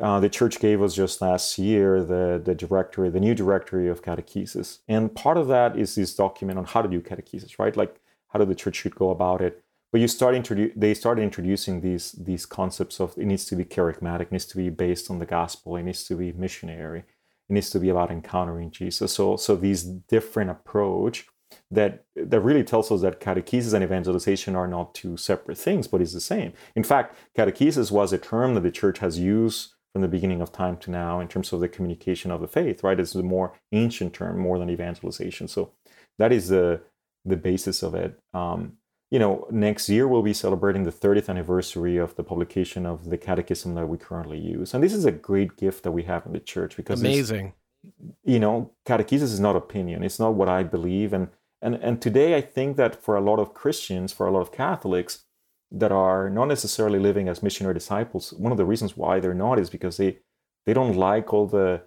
uh, 0.00 0.20
the 0.20 0.30
church 0.30 0.58
gave 0.58 0.80
us 0.80 0.94
just 0.94 1.20
last 1.20 1.58
year 1.58 2.02
the 2.02 2.40
the 2.42 2.54
directory, 2.54 3.10
the 3.10 3.20
new 3.20 3.34
directory 3.34 3.86
of 3.86 4.00
catechesis, 4.00 4.78
and 4.88 5.14
part 5.14 5.36
of 5.36 5.48
that 5.48 5.76
is 5.78 5.96
this 5.96 6.14
document 6.14 6.58
on 6.58 6.64
how 6.64 6.80
to 6.80 6.88
do 6.88 7.02
catechesis, 7.02 7.58
right? 7.58 7.76
Like 7.76 8.00
how 8.28 8.38
do 8.38 8.46
the 8.46 8.54
church 8.54 8.76
should 8.76 8.94
go 8.94 9.10
about 9.10 9.42
it. 9.42 9.62
But 9.90 10.00
you 10.00 10.08
start 10.08 10.34
introduce 10.34 10.72
they 10.76 10.94
started 10.94 11.22
introducing 11.22 11.80
these 11.80 12.12
these 12.12 12.44
concepts 12.46 13.00
of 13.00 13.16
it 13.16 13.26
needs 13.26 13.44
to 13.46 13.56
be 13.56 13.64
charismatic, 13.64 14.22
it 14.22 14.32
needs 14.32 14.46
to 14.46 14.56
be 14.56 14.70
based 14.70 15.10
on 15.10 15.18
the 15.18 15.26
gospel, 15.26 15.76
it 15.76 15.84
needs 15.84 16.04
to 16.04 16.14
be 16.14 16.32
missionary, 16.32 17.04
it 17.48 17.52
needs 17.52 17.70
to 17.70 17.80
be 17.80 17.88
about 17.88 18.10
encountering 18.10 18.70
Jesus. 18.70 19.12
So, 19.12 19.36
so 19.36 19.56
these 19.56 19.84
different 19.84 20.50
approach 20.50 21.26
that 21.70 22.04
that 22.14 22.40
really 22.40 22.64
tells 22.64 22.92
us 22.92 23.00
that 23.00 23.20
catechesis 23.20 23.72
and 23.72 23.82
evangelization 23.82 24.54
are 24.54 24.68
not 24.68 24.94
two 24.94 25.16
separate 25.16 25.56
things, 25.56 25.86
but 25.86 26.02
is 26.02 26.12
the 26.12 26.20
same. 26.20 26.52
In 26.76 26.84
fact, 26.84 27.16
catechesis 27.36 27.90
was 27.90 28.12
a 28.12 28.18
term 28.18 28.54
that 28.54 28.62
the 28.62 28.70
church 28.70 28.98
has 28.98 29.18
used 29.18 29.72
from 29.92 30.02
the 30.02 30.08
beginning 30.08 30.42
of 30.42 30.52
time 30.52 30.76
to 30.76 30.90
now 30.90 31.20
in 31.20 31.28
terms 31.28 31.52
of 31.52 31.60
the 31.60 31.68
communication 31.68 32.30
of 32.30 32.42
the 32.42 32.48
faith. 32.48 32.84
Right, 32.84 33.00
it's 33.00 33.14
a 33.14 33.22
more 33.22 33.54
ancient 33.72 34.12
term 34.12 34.38
more 34.38 34.58
than 34.58 34.68
evangelization. 34.68 35.48
So 35.48 35.72
that 36.18 36.32
is 36.32 36.48
the 36.48 36.82
the 37.24 37.36
basis 37.36 37.82
of 37.82 37.94
it. 37.94 38.18
Um, 38.34 38.74
you 39.10 39.18
know, 39.18 39.46
next 39.50 39.88
year 39.88 40.06
we'll 40.06 40.22
be 40.22 40.34
celebrating 40.34 40.84
the 40.84 40.92
30th 40.92 41.28
anniversary 41.28 41.96
of 41.96 42.14
the 42.16 42.22
publication 42.22 42.84
of 42.84 43.08
the 43.08 43.16
catechism 43.16 43.74
that 43.74 43.86
we 43.86 43.96
currently 43.96 44.38
use. 44.38 44.74
And 44.74 44.84
this 44.84 44.92
is 44.92 45.06
a 45.06 45.12
great 45.12 45.56
gift 45.56 45.82
that 45.84 45.92
we 45.92 46.02
have 46.02 46.26
in 46.26 46.32
the 46.32 46.40
church 46.40 46.76
because 46.76 47.00
amazing. 47.00 47.54
You 48.24 48.40
know, 48.40 48.72
catechesis 48.86 49.22
is 49.22 49.40
not 49.40 49.56
opinion. 49.56 50.02
It's 50.02 50.18
not 50.18 50.34
what 50.34 50.48
I 50.48 50.62
believe. 50.62 51.12
And 51.12 51.28
and 51.62 51.74
and 51.76 52.02
today 52.02 52.36
I 52.36 52.40
think 52.40 52.76
that 52.76 53.02
for 53.02 53.16
a 53.16 53.20
lot 53.20 53.38
of 53.38 53.54
Christians, 53.54 54.12
for 54.12 54.26
a 54.26 54.30
lot 54.30 54.40
of 54.40 54.52
Catholics, 54.52 55.24
that 55.70 55.92
are 55.92 56.28
not 56.28 56.46
necessarily 56.46 56.98
living 56.98 57.28
as 57.28 57.42
missionary 57.42 57.74
disciples, 57.74 58.32
one 58.32 58.52
of 58.52 58.58
the 58.58 58.64
reasons 58.64 58.96
why 58.96 59.20
they're 59.20 59.34
not 59.34 59.58
is 59.58 59.70
because 59.70 59.96
they 59.96 60.18
they 60.66 60.74
don't 60.74 60.96
like 60.96 61.32
all 61.32 61.46
the 61.46 61.82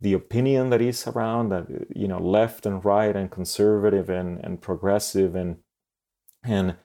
the 0.00 0.12
opinion 0.12 0.68
that 0.70 0.82
is 0.82 1.06
around 1.06 1.48
that 1.48 1.66
you 1.94 2.08
know 2.08 2.18
left 2.18 2.66
and 2.66 2.84
right 2.84 3.16
and 3.16 3.30
conservative 3.30 4.10
and 4.10 4.44
and 4.44 4.60
progressive 4.60 5.34
and 5.34 5.56
and 6.46 6.76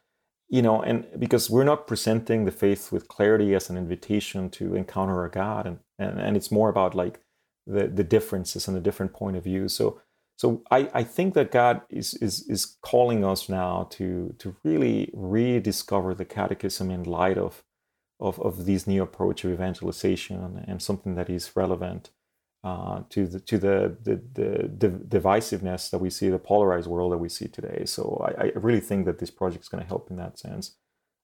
you 0.49 0.61
know 0.61 0.81
and 0.81 1.07
because 1.17 1.49
we're 1.49 1.63
not 1.63 1.87
presenting 1.87 2.45
the 2.45 2.51
faith 2.51 2.91
with 2.91 3.07
clarity 3.07 3.55
as 3.55 3.69
an 3.69 3.77
invitation 3.77 4.49
to 4.49 4.75
encounter 4.75 5.23
a 5.25 5.29
god 5.31 5.65
and 5.65 5.79
and, 5.99 6.19
and 6.19 6.35
it's 6.35 6.51
more 6.51 6.69
about 6.69 6.95
like 6.95 7.21
the 7.67 7.87
the 7.87 8.03
differences 8.03 8.67
and 8.67 8.75
the 8.75 8.81
different 8.81 9.13
point 9.13 9.37
of 9.37 9.43
view. 9.43 9.67
So 9.67 10.01
so 10.37 10.63
I, 10.71 10.89
I 10.93 11.03
think 11.03 11.35
that 11.35 11.51
God 11.51 11.81
is, 11.89 12.15
is 12.15 12.47
is 12.49 12.77
calling 12.81 13.23
us 13.23 13.47
now 13.47 13.87
to 13.91 14.35
to 14.39 14.55
really 14.63 15.11
rediscover 15.13 16.13
the 16.13 16.25
catechism 16.25 16.89
in 16.89 17.03
light 17.03 17.37
of 17.37 17.63
of, 18.19 18.39
of 18.39 18.65
these 18.65 18.87
new 18.87 19.01
approach 19.01 19.43
of 19.43 19.51
evangelization 19.51 20.63
and 20.67 20.81
something 20.81 21.15
that 21.15 21.29
is 21.29 21.55
relevant 21.55 22.11
uh, 22.63 23.01
to 23.09 23.25
the 23.25 23.39
to 23.39 23.57
the, 23.57 23.97
the, 24.03 24.21
the 24.33 24.89
divisiveness 24.89 25.89
that 25.89 25.97
we 25.97 26.09
see, 26.09 26.29
the 26.29 26.39
polarized 26.39 26.87
world 26.87 27.11
that 27.11 27.17
we 27.17 27.29
see 27.29 27.47
today. 27.47 27.83
So 27.85 28.23
I, 28.27 28.45
I 28.45 28.51
really 28.55 28.79
think 28.79 29.05
that 29.05 29.19
this 29.19 29.31
project 29.31 29.63
is 29.63 29.69
going 29.69 29.83
to 29.83 29.87
help 29.87 30.11
in 30.11 30.17
that 30.17 30.37
sense. 30.37 30.75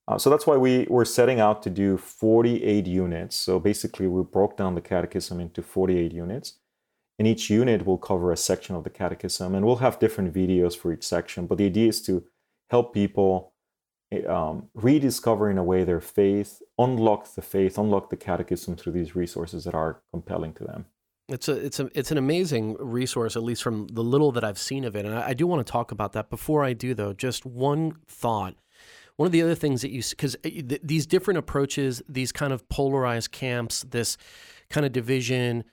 Uh, 0.08 0.18
so 0.18 0.30
that's 0.30 0.48
why 0.48 0.56
we 0.56 0.88
were 0.90 1.06
setting 1.06 1.40
out 1.40 1.62
to 1.64 1.70
do 1.70 1.98
48 1.98 2.88
units. 2.88 3.36
So 3.36 3.60
basically, 3.60 4.08
we 4.08 4.24
broke 4.24 4.58
down 4.58 4.76
the 4.76 4.82
catechism 4.82 5.40
into 5.40 5.62
48 5.62 6.14
units. 6.14 6.54
And 7.20 7.28
each 7.28 7.50
unit 7.50 7.86
will 7.86 7.98
cover 7.98 8.32
a 8.32 8.38
section 8.38 8.76
of 8.76 8.84
the 8.84 8.92
catechism, 8.92 9.56
and 9.56 9.66
we'll 9.66 9.78
have 9.78 9.98
different 9.98 10.34
videos 10.34 10.78
for 10.78 10.94
each 10.94 11.04
section. 11.04 11.48
But 11.48 11.58
the 11.58 11.66
idea 11.66 11.90
is 11.90 12.02
to 12.04 12.24
help 12.70 12.94
people 12.94 13.54
eh, 14.12 14.24
um, 14.26 14.70
rediscover 14.76 15.50
in 15.50 15.58
a 15.58 15.64
way 15.64 15.84
their 15.84 16.00
faith, 16.00 16.62
unlock 16.78 17.34
the 17.34 17.42
faith, 17.42 17.78
unlock 17.78 18.12
the 18.12 18.18
catechism 18.18 18.76
through 18.76 18.94
these 18.94 19.16
resources 19.16 19.64
that 19.64 19.74
are 19.74 20.02
compelling 20.12 20.54
to 20.54 20.64
them. 20.64 20.86
It's 21.30 21.50
a 21.50 21.54
it's 21.54 21.80
a 21.80 21.90
it's 21.94 22.12
an 22.12 22.18
amazing 22.18 22.78
resource, 22.80 23.36
at 23.36 23.44
least 23.44 23.62
from 23.62 23.88
the 23.88 24.04
little 24.04 24.32
that 24.32 24.44
I've 24.44 24.58
seen 24.58 24.86
of 24.86 24.96
it, 24.96 25.06
and 25.06 25.14
I, 25.14 25.30
I 25.30 25.34
do 25.34 25.46
want 25.46 25.66
to 25.66 25.70
talk 25.70 25.92
about 25.92 26.14
that. 26.14 26.30
Before 26.30 26.64
I 26.64 26.74
do, 26.74 26.94
though, 26.94 27.14
just 27.14 27.46
one 27.46 27.98
thought. 28.08 28.56
One 29.18 29.26
of 29.26 29.32
the 29.32 29.42
other 29.42 29.56
things 29.56 29.82
that 29.82 29.92
you 29.92 30.02
because 30.10 30.36
eh, 30.44 30.62
th- 30.62 30.82
these 30.84 31.06
different 31.06 31.40
approaches, 31.40 32.02
these 32.08 32.32
kind 32.32 32.54
of 32.54 32.68
polarized 32.70 33.32
camps, 33.32 33.84
this 33.90 34.18
kind 34.70 34.86
of 34.86 34.94
division, 34.94 35.66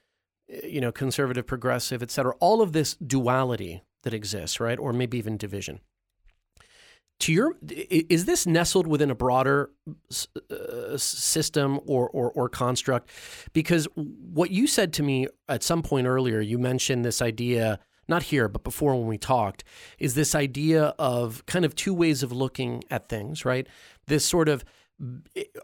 eh, 0.50 0.66
you 0.66 0.80
know, 0.80 0.90
conservative, 0.90 1.46
progressive, 1.46 2.02
et 2.02 2.10
cetera, 2.10 2.34
all 2.40 2.60
of 2.60 2.72
this 2.72 2.96
duality 2.96 3.82
that 4.02 4.14
exists, 4.14 4.58
right, 4.58 4.78
or 4.78 4.92
maybe 4.92 5.18
even 5.18 5.36
division 5.36 5.80
to 7.20 7.32
your 7.32 7.56
is 7.70 8.24
this 8.24 8.46
nestled 8.46 8.86
within 8.86 9.10
a 9.10 9.14
broader 9.14 9.70
uh, 10.50 10.96
system 10.96 11.80
or, 11.86 12.08
or, 12.10 12.30
or 12.32 12.48
construct? 12.48 13.08
Because 13.52 13.86
what 13.94 14.50
you 14.50 14.66
said 14.66 14.92
to 14.94 15.02
me 15.02 15.28
at 15.48 15.62
some 15.62 15.82
point 15.82 16.06
earlier 16.06 16.40
you 16.40 16.58
mentioned 16.58 17.04
this 17.04 17.22
idea 17.22 17.78
not 18.08 18.24
here 18.24 18.48
but 18.48 18.64
before 18.64 18.94
when 18.96 19.06
we 19.06 19.16
talked 19.16 19.64
is 19.98 20.14
this 20.14 20.34
idea 20.34 20.94
of 20.98 21.44
kind 21.46 21.64
of 21.64 21.74
two 21.74 21.94
ways 21.94 22.22
of 22.22 22.32
looking 22.32 22.82
at 22.90 23.08
things 23.08 23.44
right? 23.44 23.66
This 24.06 24.24
sort 24.24 24.48
of 24.48 24.64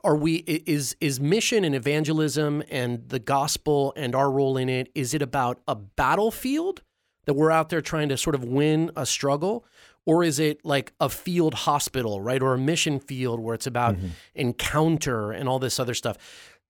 are 0.03 0.17
we 0.17 0.37
is 0.37 0.97
is 1.01 1.21
mission 1.21 1.65
and 1.65 1.75
evangelism 1.75 2.63
and 2.69 3.09
the 3.09 3.19
gospel 3.19 3.93
and 3.97 4.15
our 4.15 4.31
role 4.31 4.57
in 4.57 4.69
it 4.69 4.91
is 4.95 5.15
it 5.15 5.23
about 5.23 5.61
a 5.69 5.75
battlefield 5.75 6.83
that 7.27 7.35
we're 7.35 7.51
out 7.51 7.69
there 7.69 7.81
trying 7.81 8.09
to 8.09 8.17
sort 8.17 8.35
of 8.35 8.43
win 8.43 8.91
a 8.97 9.07
struggle 9.07 9.65
or 10.07 10.25
is 10.25 10.39
it 10.39 10.65
like 10.65 10.93
a 11.01 11.09
field 11.09 11.55
hospital, 11.55 12.21
right? 12.21 12.43
Or 12.43 12.55
a 12.55 12.59
mission 12.59 12.99
field 12.99 13.41
where 13.41 13.55
it's 13.55 13.67
about 13.67 13.97
mm-hmm. 13.97 14.09
encounter 14.35 15.33
and 15.33 15.49
all 15.49 15.59
this 15.59 15.79
other 15.79 15.95
stuff? 15.95 16.17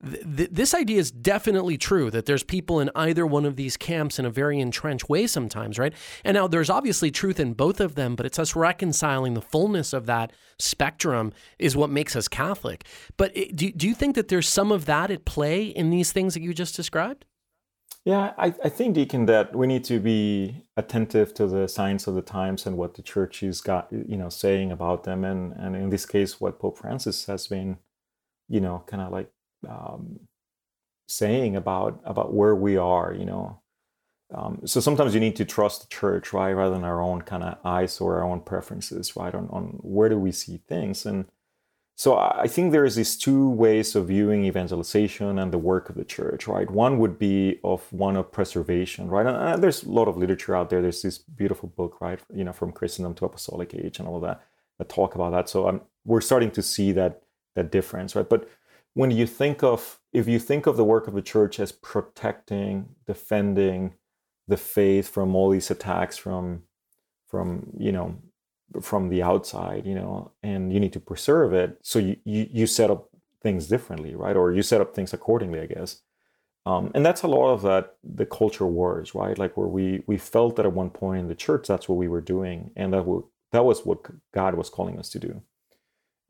Th- 0.03 0.49
this 0.51 0.73
idea 0.73 0.99
is 0.99 1.11
definitely 1.11 1.77
true 1.77 2.11
that 2.11 2.25
there's 2.25 2.43
people 2.43 2.81
in 2.81 2.91
either 2.95 3.27
one 3.27 3.45
of 3.45 3.57
these 3.57 3.77
camps 3.77 4.19
in 4.19 4.25
a 4.25 4.31
very 4.31 4.59
entrenched 4.59 5.09
way 5.11 5.27
sometimes, 5.27 5.79
right? 5.79 5.93
And 6.25 6.35
now 6.35 6.49
there's 6.49 6.71
obviously 6.71 7.11
truth 7.11 7.39
in 7.39 7.53
both 7.53 7.81
of 7.81 7.97
them, 7.97 8.17
but 8.17 8.25
it's 8.25 8.39
us 8.39 8.57
reconciling 8.57 9.35
the 9.35 9.43
fullness 9.43 9.93
of 9.93 10.07
that 10.07 10.33
spectrum 10.59 11.33
is 11.59 11.77
what 11.77 11.91
makes 11.91 12.17
us 12.17 12.29
Catholic. 12.29 12.85
But 13.19 13.37
it, 13.37 13.55
do, 13.55 13.71
do 13.73 13.87
you 13.87 13.95
think 13.95 14.15
that 14.17 14.29
there's 14.29 14.49
some 14.49 14.73
of 14.73 14.87
that 14.87 15.11
at 15.11 15.27
play 15.27 15.65
in 15.65 15.91
these 15.91 16.13
things 16.13 16.33
that 16.35 16.41
you 16.41 16.55
just 16.55 16.75
described? 16.75 17.27
Yeah, 18.05 18.35
I, 18.39 18.55
I 18.65 18.71
think, 18.71 18.97
Deacon, 18.97 19.27
that 19.29 19.57
we 19.57 19.69
need 19.69 19.85
to 19.87 20.01
be 20.01 20.65
attentive 20.77 21.35
to 21.37 21.47
the 21.47 21.69
signs 21.69 22.09
of 22.09 22.17
the 22.17 22.23
times 22.23 22.67
and 22.67 22.77
what 22.79 22.97
the 22.97 23.03
church 23.03 23.45
is 23.45 23.63
got, 23.63 23.89
you 23.93 24.19
know, 24.19 24.31
saying 24.31 24.73
about 24.73 25.05
them, 25.05 25.25
and 25.25 25.55
and 25.55 25.77
in 25.77 25.91
this 25.91 26.07
case, 26.07 26.41
what 26.43 26.59
Pope 26.61 26.79
Francis 26.79 27.27
has 27.27 27.47
been, 27.49 27.79
you 28.49 28.61
know, 28.61 28.85
kind 28.89 29.03
of 29.03 29.13
like 29.13 29.31
um, 29.69 30.21
saying 31.09 31.57
about 31.57 32.01
about 32.05 32.35
where 32.35 32.57
we 32.57 32.77
are, 32.79 33.15
you 33.15 33.27
know. 33.27 33.61
Um, 34.35 34.63
so 34.67 34.81
sometimes 34.81 35.15
you 35.15 35.21
need 35.21 35.37
to 35.37 35.45
trust 35.47 35.83
the 35.83 35.89
church, 35.89 36.33
right, 36.33 36.53
rather 36.53 36.75
than 36.75 36.85
our 36.85 37.03
own 37.03 37.23
kind 37.23 37.45
of 37.45 37.59
eyes 37.65 38.01
or 38.01 38.19
our 38.19 38.25
own 38.25 38.41
preferences, 38.43 39.17
right, 39.17 39.35
on 39.35 39.49
on 39.51 39.79
where 39.83 40.09
do 40.11 40.19
we 40.19 40.33
see 40.33 40.63
things 40.69 41.07
and 41.07 41.27
so 42.01 42.17
I 42.17 42.49
think 42.49 42.73
there's 42.73 42.95
these 42.95 43.15
two 43.15 43.51
ways 43.51 43.95
of 43.95 44.07
viewing 44.07 44.47
evangelization 44.47 45.39
and 45.39 45.53
the 45.53 45.59
work 45.59 45.91
of 45.91 45.97
the 45.97 46.05
church, 46.17 46.49
right? 46.49 46.71
One 46.71 46.99
would 46.99 47.19
be 47.19 47.61
of 47.63 47.83
one 47.93 48.17
of 48.17 48.33
preservation, 48.33 49.09
right? 49.09 49.27
And 49.27 49.63
there's 49.63 49.83
a 49.83 49.91
lot 49.91 50.09
of 50.09 50.17
literature 50.17 50.57
out 50.57 50.71
there. 50.71 50.81
There's 50.81 51.03
this 51.03 51.19
beautiful 51.19 51.69
book, 51.69 52.01
right? 52.01 52.19
You 52.35 52.45
know, 52.45 52.55
from 52.55 52.73
Christendom 52.73 53.13
to 53.17 53.27
Apostolic 53.27 53.75
Age 53.75 53.99
and 53.99 54.09
all 54.09 54.17
of 54.17 54.23
that 54.23 54.41
that 54.79 54.89
talk 54.89 55.15
about 55.15 55.33
that. 55.33 55.51
So 55.51 55.69
um, 55.69 55.83
we're 56.07 56.23
starting 56.23 56.51
to 56.53 56.63
see 56.63 56.91
that 56.93 57.21
that 57.55 57.71
difference, 57.71 58.17
right? 58.17 58.27
But 58.27 58.49
when 58.95 59.11
you 59.11 59.27
think 59.27 59.63
of 59.63 60.01
if 60.15 60.27
you 60.27 60.39
think 60.39 60.65
of 60.67 60.79
the 60.79 60.85
work 60.85 61.07
of 61.07 61.13
the 61.13 61.21
church 61.21 61.61
as 61.61 61.71
protecting, 61.71 62.89
defending 63.07 63.93
the 64.49 64.57
faith 64.57 65.07
from 65.07 65.37
all 65.37 65.51
these 65.51 65.71
attacks 65.71 66.17
from 66.17 66.63
from 67.27 67.77
you 67.79 67.93
know 67.93 68.17
from 68.81 69.09
the 69.09 69.23
outside, 69.23 69.87
you 69.87 69.95
know, 69.95 70.33
and 70.43 70.73
you 70.73 70.81
need 70.81 70.93
to 70.93 71.01
preserve 71.01 71.53
it. 71.53 71.79
So 71.83 71.99
you, 71.99 72.17
you, 72.25 72.49
you 72.51 72.67
set 72.67 72.91
up 72.91 73.09
things 73.43 73.67
differently, 73.67 74.15
right? 74.15 74.37
Or 74.37 74.53
you 74.53 74.63
set 74.63 74.81
up 74.81 74.95
things 74.95 75.13
accordingly, 75.13 75.61
I 75.61 75.67
guess. 75.67 76.03
Um, 76.67 76.91
and 76.95 77.05
that's 77.05 77.23
a 77.23 77.29
lot 77.29 77.53
of 77.53 77.63
that 77.63 77.97
the 78.05 78.27
culture 78.27 78.67
wars, 78.67 79.15
right? 79.15 79.39
Like 79.39 79.57
where 79.57 79.67
we 79.67 80.03
we 80.07 80.19
felt 80.19 80.57
that 80.57 80.67
at 80.67 80.73
one 80.73 80.91
point 80.91 81.21
in 81.21 81.29
the 81.29 81.35
church 81.35 81.67
that's 81.67 81.89
what 81.89 81.97
we 81.97 82.07
were 82.07 82.21
doing, 82.21 82.71
and 82.77 82.93
that 82.93 83.05
that 83.53 83.65
was 83.65 83.87
what 83.87 84.01
God 84.33 84.55
was 84.55 84.69
calling 84.69 84.99
us 84.99 85.09
to 85.11 85.19
do. 85.19 85.43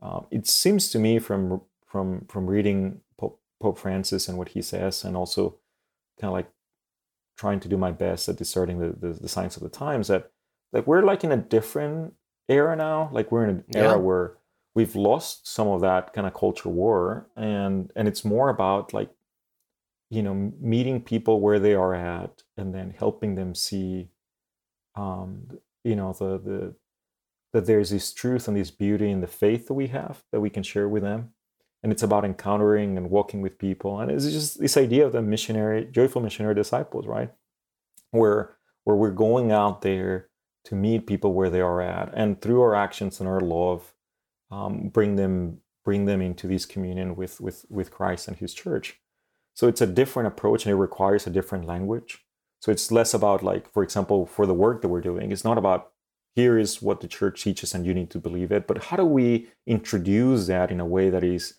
Um, 0.00 0.26
it 0.30 0.46
seems 0.46 0.90
to 0.90 0.98
me 0.98 1.18
from 1.18 1.62
from 1.84 2.26
from 2.28 2.46
reading 2.46 3.00
Pope, 3.18 3.40
Pope 3.60 3.78
Francis 3.78 4.28
and 4.28 4.38
what 4.38 4.50
he 4.50 4.62
says, 4.62 5.04
and 5.04 5.16
also 5.16 5.56
kind 6.20 6.30
of 6.30 6.34
like 6.34 6.50
trying 7.36 7.60
to 7.60 7.68
do 7.68 7.76
my 7.76 7.90
best 7.90 8.28
at 8.28 8.36
discerning 8.36 8.78
the, 8.78 8.94
the, 8.98 9.14
the 9.14 9.28
signs 9.28 9.56
of 9.56 9.62
the 9.62 9.68
times 9.68 10.08
that 10.08 10.30
that 10.72 10.86
we're 10.86 11.02
like 11.02 11.24
in 11.24 11.32
a 11.32 11.36
different 11.36 12.14
era 12.50 12.76
now. 12.76 13.10
Like 13.12 13.32
we're 13.32 13.44
in 13.44 13.50
an 13.50 13.64
yeah. 13.68 13.80
era 13.82 13.98
where 13.98 14.34
we've 14.74 14.94
lost 14.94 15.48
some 15.48 15.68
of 15.68 15.80
that 15.82 16.12
kind 16.12 16.26
of 16.26 16.34
culture 16.34 16.68
war, 16.68 17.28
and 17.36 17.92
and 17.96 18.08
it's 18.08 18.24
more 18.24 18.48
about 18.48 18.92
like 18.92 19.10
you 20.10 20.22
know 20.22 20.52
meeting 20.60 21.00
people 21.00 21.40
where 21.40 21.58
they 21.58 21.74
are 21.74 21.94
at, 21.94 22.42
and 22.56 22.74
then 22.74 22.94
helping 22.98 23.34
them 23.34 23.54
see, 23.54 24.08
um, 24.96 25.58
you 25.84 25.96
know 25.96 26.12
the 26.12 26.38
the 26.38 26.74
that 27.52 27.66
there's 27.66 27.90
this 27.90 28.12
truth 28.12 28.46
and 28.46 28.56
this 28.56 28.70
beauty 28.70 29.10
in 29.10 29.20
the 29.20 29.26
faith 29.26 29.66
that 29.66 29.74
we 29.74 29.88
have 29.88 30.22
that 30.32 30.40
we 30.40 30.50
can 30.50 30.62
share 30.62 30.88
with 30.88 31.02
them 31.02 31.30
and 31.82 31.92
it's 31.92 32.02
about 32.02 32.24
encountering 32.24 32.96
and 32.96 33.10
walking 33.10 33.40
with 33.40 33.58
people 33.58 33.98
and 34.00 34.10
it's 34.10 34.26
just 34.26 34.60
this 34.60 34.76
idea 34.76 35.04
of 35.04 35.12
the 35.12 35.22
missionary 35.22 35.86
joyful 35.90 36.22
missionary 36.22 36.54
disciples 36.54 37.06
right 37.06 37.32
where 38.12 38.56
where 38.84 38.96
we're 38.96 39.10
going 39.10 39.52
out 39.52 39.82
there 39.82 40.28
to 40.64 40.74
meet 40.74 41.06
people 41.06 41.32
where 41.32 41.50
they 41.50 41.60
are 41.60 41.80
at, 41.80 42.12
and 42.14 42.40
through 42.40 42.60
our 42.60 42.74
actions 42.74 43.20
and 43.20 43.28
our 43.28 43.40
love, 43.40 43.94
um, 44.50 44.88
bring 44.88 45.16
them 45.16 45.60
bring 45.84 46.04
them 46.04 46.20
into 46.20 46.46
this 46.46 46.66
communion 46.66 47.16
with 47.16 47.40
with 47.40 47.66
with 47.68 47.90
Christ 47.90 48.28
and 48.28 48.36
His 48.36 48.54
Church. 48.54 49.00
So 49.54 49.68
it's 49.68 49.80
a 49.80 49.86
different 49.86 50.28
approach, 50.28 50.64
and 50.64 50.72
it 50.72 50.76
requires 50.76 51.26
a 51.26 51.30
different 51.30 51.66
language. 51.66 52.24
So 52.60 52.70
it's 52.70 52.92
less 52.92 53.14
about 53.14 53.42
like, 53.42 53.72
for 53.72 53.82
example, 53.82 54.26
for 54.26 54.46
the 54.46 54.54
work 54.54 54.82
that 54.82 54.88
we're 54.88 55.00
doing, 55.00 55.32
it's 55.32 55.44
not 55.44 55.58
about 55.58 55.92
here 56.36 56.58
is 56.58 56.80
what 56.80 57.00
the 57.00 57.08
church 57.08 57.42
teaches 57.42 57.74
and 57.74 57.84
you 57.84 57.94
need 57.94 58.10
to 58.10 58.18
believe 58.18 58.52
it, 58.52 58.66
but 58.66 58.84
how 58.84 58.96
do 58.96 59.04
we 59.04 59.48
introduce 59.66 60.46
that 60.46 60.70
in 60.70 60.80
a 60.80 60.86
way 60.86 61.10
that 61.10 61.24
is 61.24 61.54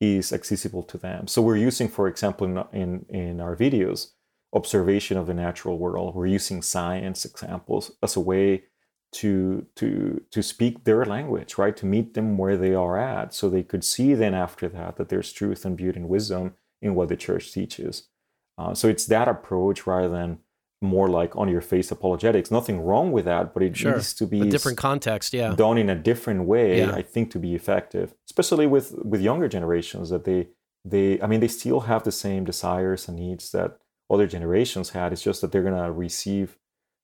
is 0.00 0.32
accessible 0.32 0.82
to 0.84 0.98
them? 0.98 1.26
So 1.26 1.42
we're 1.42 1.56
using, 1.56 1.88
for 1.88 2.08
example, 2.08 2.46
in 2.46 2.64
in, 2.72 3.06
in 3.08 3.40
our 3.40 3.56
videos, 3.56 4.12
observation 4.52 5.16
of 5.16 5.26
the 5.26 5.34
natural 5.34 5.78
world. 5.78 6.14
We're 6.14 6.26
using 6.26 6.62
science 6.62 7.24
examples 7.24 7.92
as 8.02 8.16
a 8.16 8.20
way 8.20 8.64
to 9.12 9.66
to 9.76 10.22
to 10.30 10.42
speak 10.42 10.84
their 10.84 11.04
language, 11.04 11.58
right? 11.58 11.76
To 11.76 11.86
meet 11.86 12.14
them 12.14 12.38
where 12.38 12.56
they 12.56 12.74
are 12.74 12.98
at, 12.98 13.34
so 13.34 13.48
they 13.48 13.62
could 13.62 13.84
see 13.84 14.14
then 14.14 14.34
after 14.34 14.68
that 14.68 14.96
that 14.96 15.08
there's 15.08 15.32
truth 15.32 15.64
and 15.64 15.76
beauty 15.76 15.98
and 15.98 16.08
wisdom 16.08 16.54
in 16.80 16.94
what 16.94 17.08
the 17.08 17.16
church 17.16 17.52
teaches. 17.52 18.08
Uh, 18.56 18.74
so 18.74 18.88
it's 18.88 19.06
that 19.06 19.28
approach 19.28 19.86
rather 19.86 20.08
than 20.08 20.38
more 20.82 21.08
like 21.08 21.36
on 21.36 21.48
your 21.48 21.60
face 21.60 21.90
apologetics. 21.90 22.50
Nothing 22.50 22.80
wrong 22.80 23.12
with 23.12 23.26
that, 23.26 23.52
but 23.52 23.62
it 23.62 23.76
sure. 23.76 23.94
needs 23.94 24.14
to 24.14 24.26
be 24.26 24.40
a 24.40 24.46
different 24.46 24.78
context, 24.78 25.32
yeah, 25.32 25.54
done 25.54 25.76
in 25.76 25.90
a 25.90 25.94
different 25.94 26.44
way. 26.44 26.78
Yeah. 26.78 26.92
I 26.92 27.02
think 27.02 27.30
to 27.32 27.38
be 27.38 27.54
effective, 27.54 28.14
especially 28.28 28.66
with 28.66 28.94
with 29.04 29.20
younger 29.20 29.48
generations, 29.48 30.10
that 30.10 30.24
they 30.24 30.48
they 30.84 31.20
I 31.20 31.26
mean 31.26 31.40
they 31.40 31.48
still 31.48 31.80
have 31.80 32.04
the 32.04 32.12
same 32.12 32.44
desires 32.44 33.08
and 33.08 33.18
needs 33.18 33.50
that 33.52 33.78
other 34.10 34.26
generations 34.26 34.90
had. 34.90 35.12
It's 35.12 35.22
just 35.22 35.40
that 35.40 35.52
they're 35.52 35.62
gonna 35.62 35.92
receive 35.92 36.58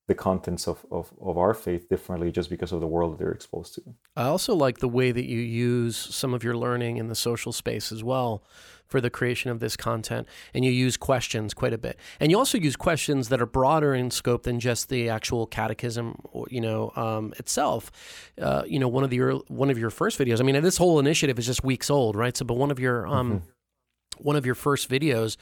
the 0.09 0.15
contents 0.15 0.69
of, 0.69 0.87
of, 0.91 1.13
of 1.21 1.37
our 1.37 1.53
faith 1.53 1.89
differently 1.89 2.31
just 2.31 2.49
because 2.49 2.71
of 2.71 2.81
the 2.81 2.87
world 2.87 3.13
that 3.13 3.19
they're 3.19 3.33
exposed 3.33 3.75
to. 3.75 3.83
I 4.15 4.25
also 4.25 4.55
like 4.55 4.79
the 4.79 4.89
way 4.89 5.11
that 5.11 5.25
you 5.25 5.41
use 5.41 5.97
some 5.97 6.33
of 6.33 6.45
your 6.45 6.57
learning 6.57 6.99
in 6.99 7.09
the 7.09 7.17
social 7.17 7.53
space 7.53 7.91
as 7.91 8.05
well 8.05 8.45
for 8.87 9.01
the 9.01 9.11
creation 9.11 9.51
of 9.51 9.59
this 9.59 9.77
content. 9.77 10.29
And 10.55 10.65
you 10.65 10.71
use 10.71 10.97
questions 10.97 11.55
quite 11.55 11.73
a 11.73 11.79
bit. 11.79 11.99
And 12.21 12.31
you 12.31 12.39
also 12.39 12.57
use 12.57 12.77
questions 12.77 13.31
that 13.31 13.41
are 13.43 13.47
broader 13.47 13.97
in 13.97 14.13
scope 14.13 14.45
than 14.45 14.61
just 14.61 14.89
the 14.89 15.09
actual 15.09 15.45
catechism, 15.45 16.21
you 16.49 16.61
know, 16.61 16.93
um, 16.95 17.35
itself. 17.37 17.91
Uh, 18.41 18.63
you 18.65 18.79
know, 18.79 18.87
one 18.87 19.03
of 19.03 19.11
the 19.11 19.19
one 19.49 19.71
of 19.71 19.79
your 19.79 19.91
first 19.91 20.21
videos. 20.21 20.39
I 20.39 20.45
mean, 20.45 20.63
this 20.63 20.77
whole 20.77 21.01
initiative 21.01 21.37
is 21.37 21.47
just 21.47 21.65
weeks 21.65 21.91
old, 21.91 22.15
right? 22.15 22.37
So, 22.37 22.45
but 22.45 22.55
one 22.55 22.71
of 22.71 22.79
your 22.79 23.09
um, 23.09 23.41
mm-hmm. 23.41 24.23
one 24.23 24.37
of 24.37 24.47
your 24.47 24.55
first 24.55 24.89
videos 24.89 25.37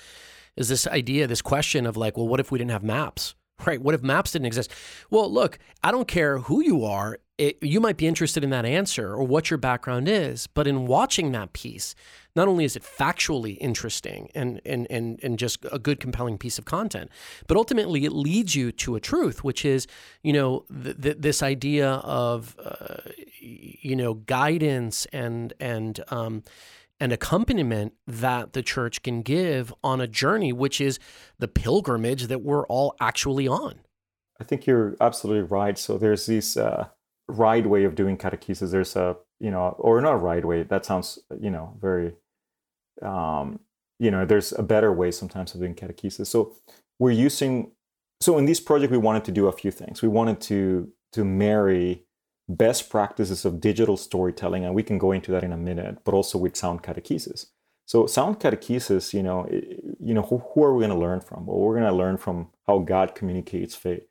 is 0.57 0.69
this 0.69 0.87
idea, 0.87 1.27
this 1.27 1.43
question 1.43 1.87
of 1.87 1.97
like, 1.97 2.17
well, 2.17 2.29
what 2.29 2.41
if 2.41 2.51
we 2.51 2.59
didn't 2.59 2.73
have 2.73 2.83
maps? 2.83 3.35
Right. 3.67 3.81
What 3.81 3.95
if 3.95 4.03
maps 4.03 4.33
didn't 4.33 4.47
exist? 4.47 4.73
Well, 5.11 5.33
look, 5.33 5.61
I 5.83 5.93
don't 5.93 6.09
care 6.09 6.39
who 6.39 6.61
you 6.61 6.85
are. 6.85 7.19
It, 7.39 7.57
you 7.63 7.81
might 7.81 7.97
be 7.97 8.09
interested 8.09 8.43
in 8.43 8.51
that 8.51 8.65
answer 8.65 9.15
or 9.15 9.23
what 9.23 9.49
your 9.49 9.59
background 9.59 10.09
is, 10.09 10.49
but 10.49 10.67
in 10.67 10.87
watching 10.87 11.31
that 11.33 11.53
piece, 11.53 11.95
not 12.37 12.49
only 12.49 12.65
is 12.65 12.75
it 12.75 12.83
factually 12.83 13.57
interesting 13.61 14.29
and, 14.35 14.61
and, 14.67 14.89
and, 14.91 15.21
and 15.23 15.39
just 15.39 15.65
a 15.71 15.79
good, 15.79 16.01
compelling 16.01 16.37
piece 16.37 16.59
of 16.59 16.65
content, 16.65 17.11
but 17.47 17.57
ultimately 17.57 18.05
it 18.05 18.13
leads 18.13 18.57
you 18.57 18.73
to 18.73 18.97
a 18.97 19.01
truth, 19.01 19.45
which 19.45 19.65
is, 19.65 19.87
you 20.23 20.33
know, 20.33 20.65
th- 20.83 21.01
th- 21.01 21.17
this 21.21 21.43
idea 21.43 21.91
of, 21.91 22.57
uh, 22.63 22.97
you 23.41 23.95
know, 23.95 24.15
guidance 24.15 25.07
and, 25.07 25.55
and, 25.61 26.01
um, 26.09 26.43
and 27.01 27.13
accompaniment 27.13 27.95
that 28.07 28.53
the 28.53 28.63
church 28.63 29.03
can 29.03 29.23
give 29.23 29.75
on 29.83 30.01
a 30.01 30.07
journey, 30.07 30.53
which 30.53 30.81
is 30.81 30.99
the 31.39 31.49
pilgrimage 31.49 32.29
that 32.29 32.43
we're 32.43 32.67
all 32.67 32.95
actually 33.01 33.49
on. 33.49 33.81
I 34.41 34.45
think 34.45 34.67
you're 34.67 34.97
absolutely 35.01 35.43
right. 35.43 35.79
So 35.79 35.99
there's 35.99 36.27
this 36.27 36.57
uh, 36.57 36.89
right 37.29 37.67
way 37.67 37.85
of 37.85 37.95
doing 37.95 38.17
catechesis. 38.17 38.71
There's 38.71 38.97
a, 38.97 39.17
you 39.41 39.51
know, 39.51 39.77
or 39.79 40.01
not 40.01 40.23
right 40.23 40.45
way. 40.45 40.63
That 40.63 40.85
sounds, 40.85 41.19
you 41.39 41.51
know, 41.51 41.77
very 41.81 42.15
um, 43.03 43.61
you 43.99 44.11
know, 44.11 44.25
there's 44.25 44.53
a 44.53 44.63
better 44.63 44.93
way 44.93 45.11
sometimes 45.11 45.55
of 45.55 45.61
doing 45.61 45.75
catechesis. 45.75 46.27
So 46.27 46.53
we're 46.99 47.13
using, 47.13 47.73
so 48.21 48.39
in 48.39 48.47
this 48.47 48.61
project, 48.61 48.91
we 48.91 48.99
wanted 48.99 49.25
to 49.25 49.33
do 49.33 49.47
a 49.47 49.53
few 49.53 49.71
things. 49.71 50.03
We 50.03 50.09
wanted 50.09 50.41
to 50.43 50.91
to 51.13 51.25
marry 51.25 52.04
best 52.49 52.91
practices 52.91 53.45
of 53.45 53.61
digital 53.61 53.97
storytelling, 53.97 54.65
and 54.65 54.75
we 54.75 54.83
can 54.83 54.99
go 54.99 55.13
into 55.13 55.31
that 55.33 55.45
in 55.45 55.53
a 55.53 55.57
minute, 55.57 55.99
but 56.05 56.15
also 56.15 56.39
with 56.39 56.57
sound 56.57 56.83
catechesis. 56.83 57.47
So 57.87 58.07
sound 58.07 58.41
catechesis, 58.41 59.13
you 59.13 59.23
know, 59.23 59.47
you 60.01 60.15
know, 60.15 60.23
who, 60.23 60.39
who 60.39 60.63
are 60.63 60.75
we 60.75 60.87
going 60.87 60.95
to 60.95 60.99
learn 60.99 61.21
from? 61.21 61.47
Well, 61.47 61.59
we're 61.59 61.79
going 61.79 61.91
to 61.91 61.97
learn 61.97 62.17
from 62.17 62.49
how 62.67 62.79
God 62.79 63.15
communicates 63.15 63.75
faith, 63.75 64.05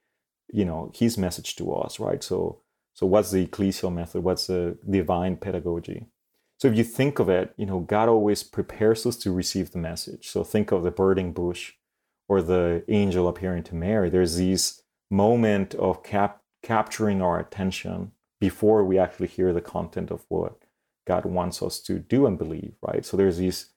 you 0.51 0.65
know, 0.65 0.91
His 0.93 1.17
message 1.17 1.55
to 1.57 1.73
us, 1.73 1.99
right? 1.99 2.23
So, 2.23 2.61
so 2.93 3.07
what's 3.07 3.31
the 3.31 3.45
ecclesial 3.45 3.91
method? 3.91 4.23
What's 4.23 4.47
the 4.47 4.77
divine 4.87 5.37
pedagogy? 5.37 6.07
So 6.57 6.67
if 6.67 6.77
you 6.77 6.83
think 6.83 7.19
of 7.19 7.29
it, 7.29 7.53
you 7.57 7.65
know, 7.65 7.79
God 7.79 8.09
always 8.09 8.43
prepares 8.43 9.05
us 9.05 9.17
to 9.17 9.31
receive 9.31 9.71
the 9.71 9.79
message. 9.79 10.29
So 10.29 10.43
think 10.43 10.71
of 10.71 10.83
the 10.83 10.91
burning 10.91 11.33
bush 11.33 11.73
or 12.29 12.41
the 12.41 12.83
angel 12.87 13.27
appearing 13.27 13.63
to 13.63 13.75
Mary. 13.75 14.09
There's 14.09 14.37
this 14.37 14.81
moment 15.09 15.75
of 15.75 16.03
cap- 16.03 16.41
capturing 16.61 17.21
our 17.21 17.39
attention 17.39 18.11
before 18.43 18.83
we 18.83 18.99
actually 18.99 19.27
hear 19.27 19.53
the 19.53 19.61
content 19.61 20.11
of 20.11 20.25
what 20.27 20.65
God 21.07 21.23
wants 21.23 21.63
us 21.63 21.79
to 21.79 21.97
do 21.97 22.25
and 22.25 22.37
believe, 22.37 22.73
right? 22.81 23.05
So 23.05 23.15
there's 23.15 23.37
this 23.37 23.69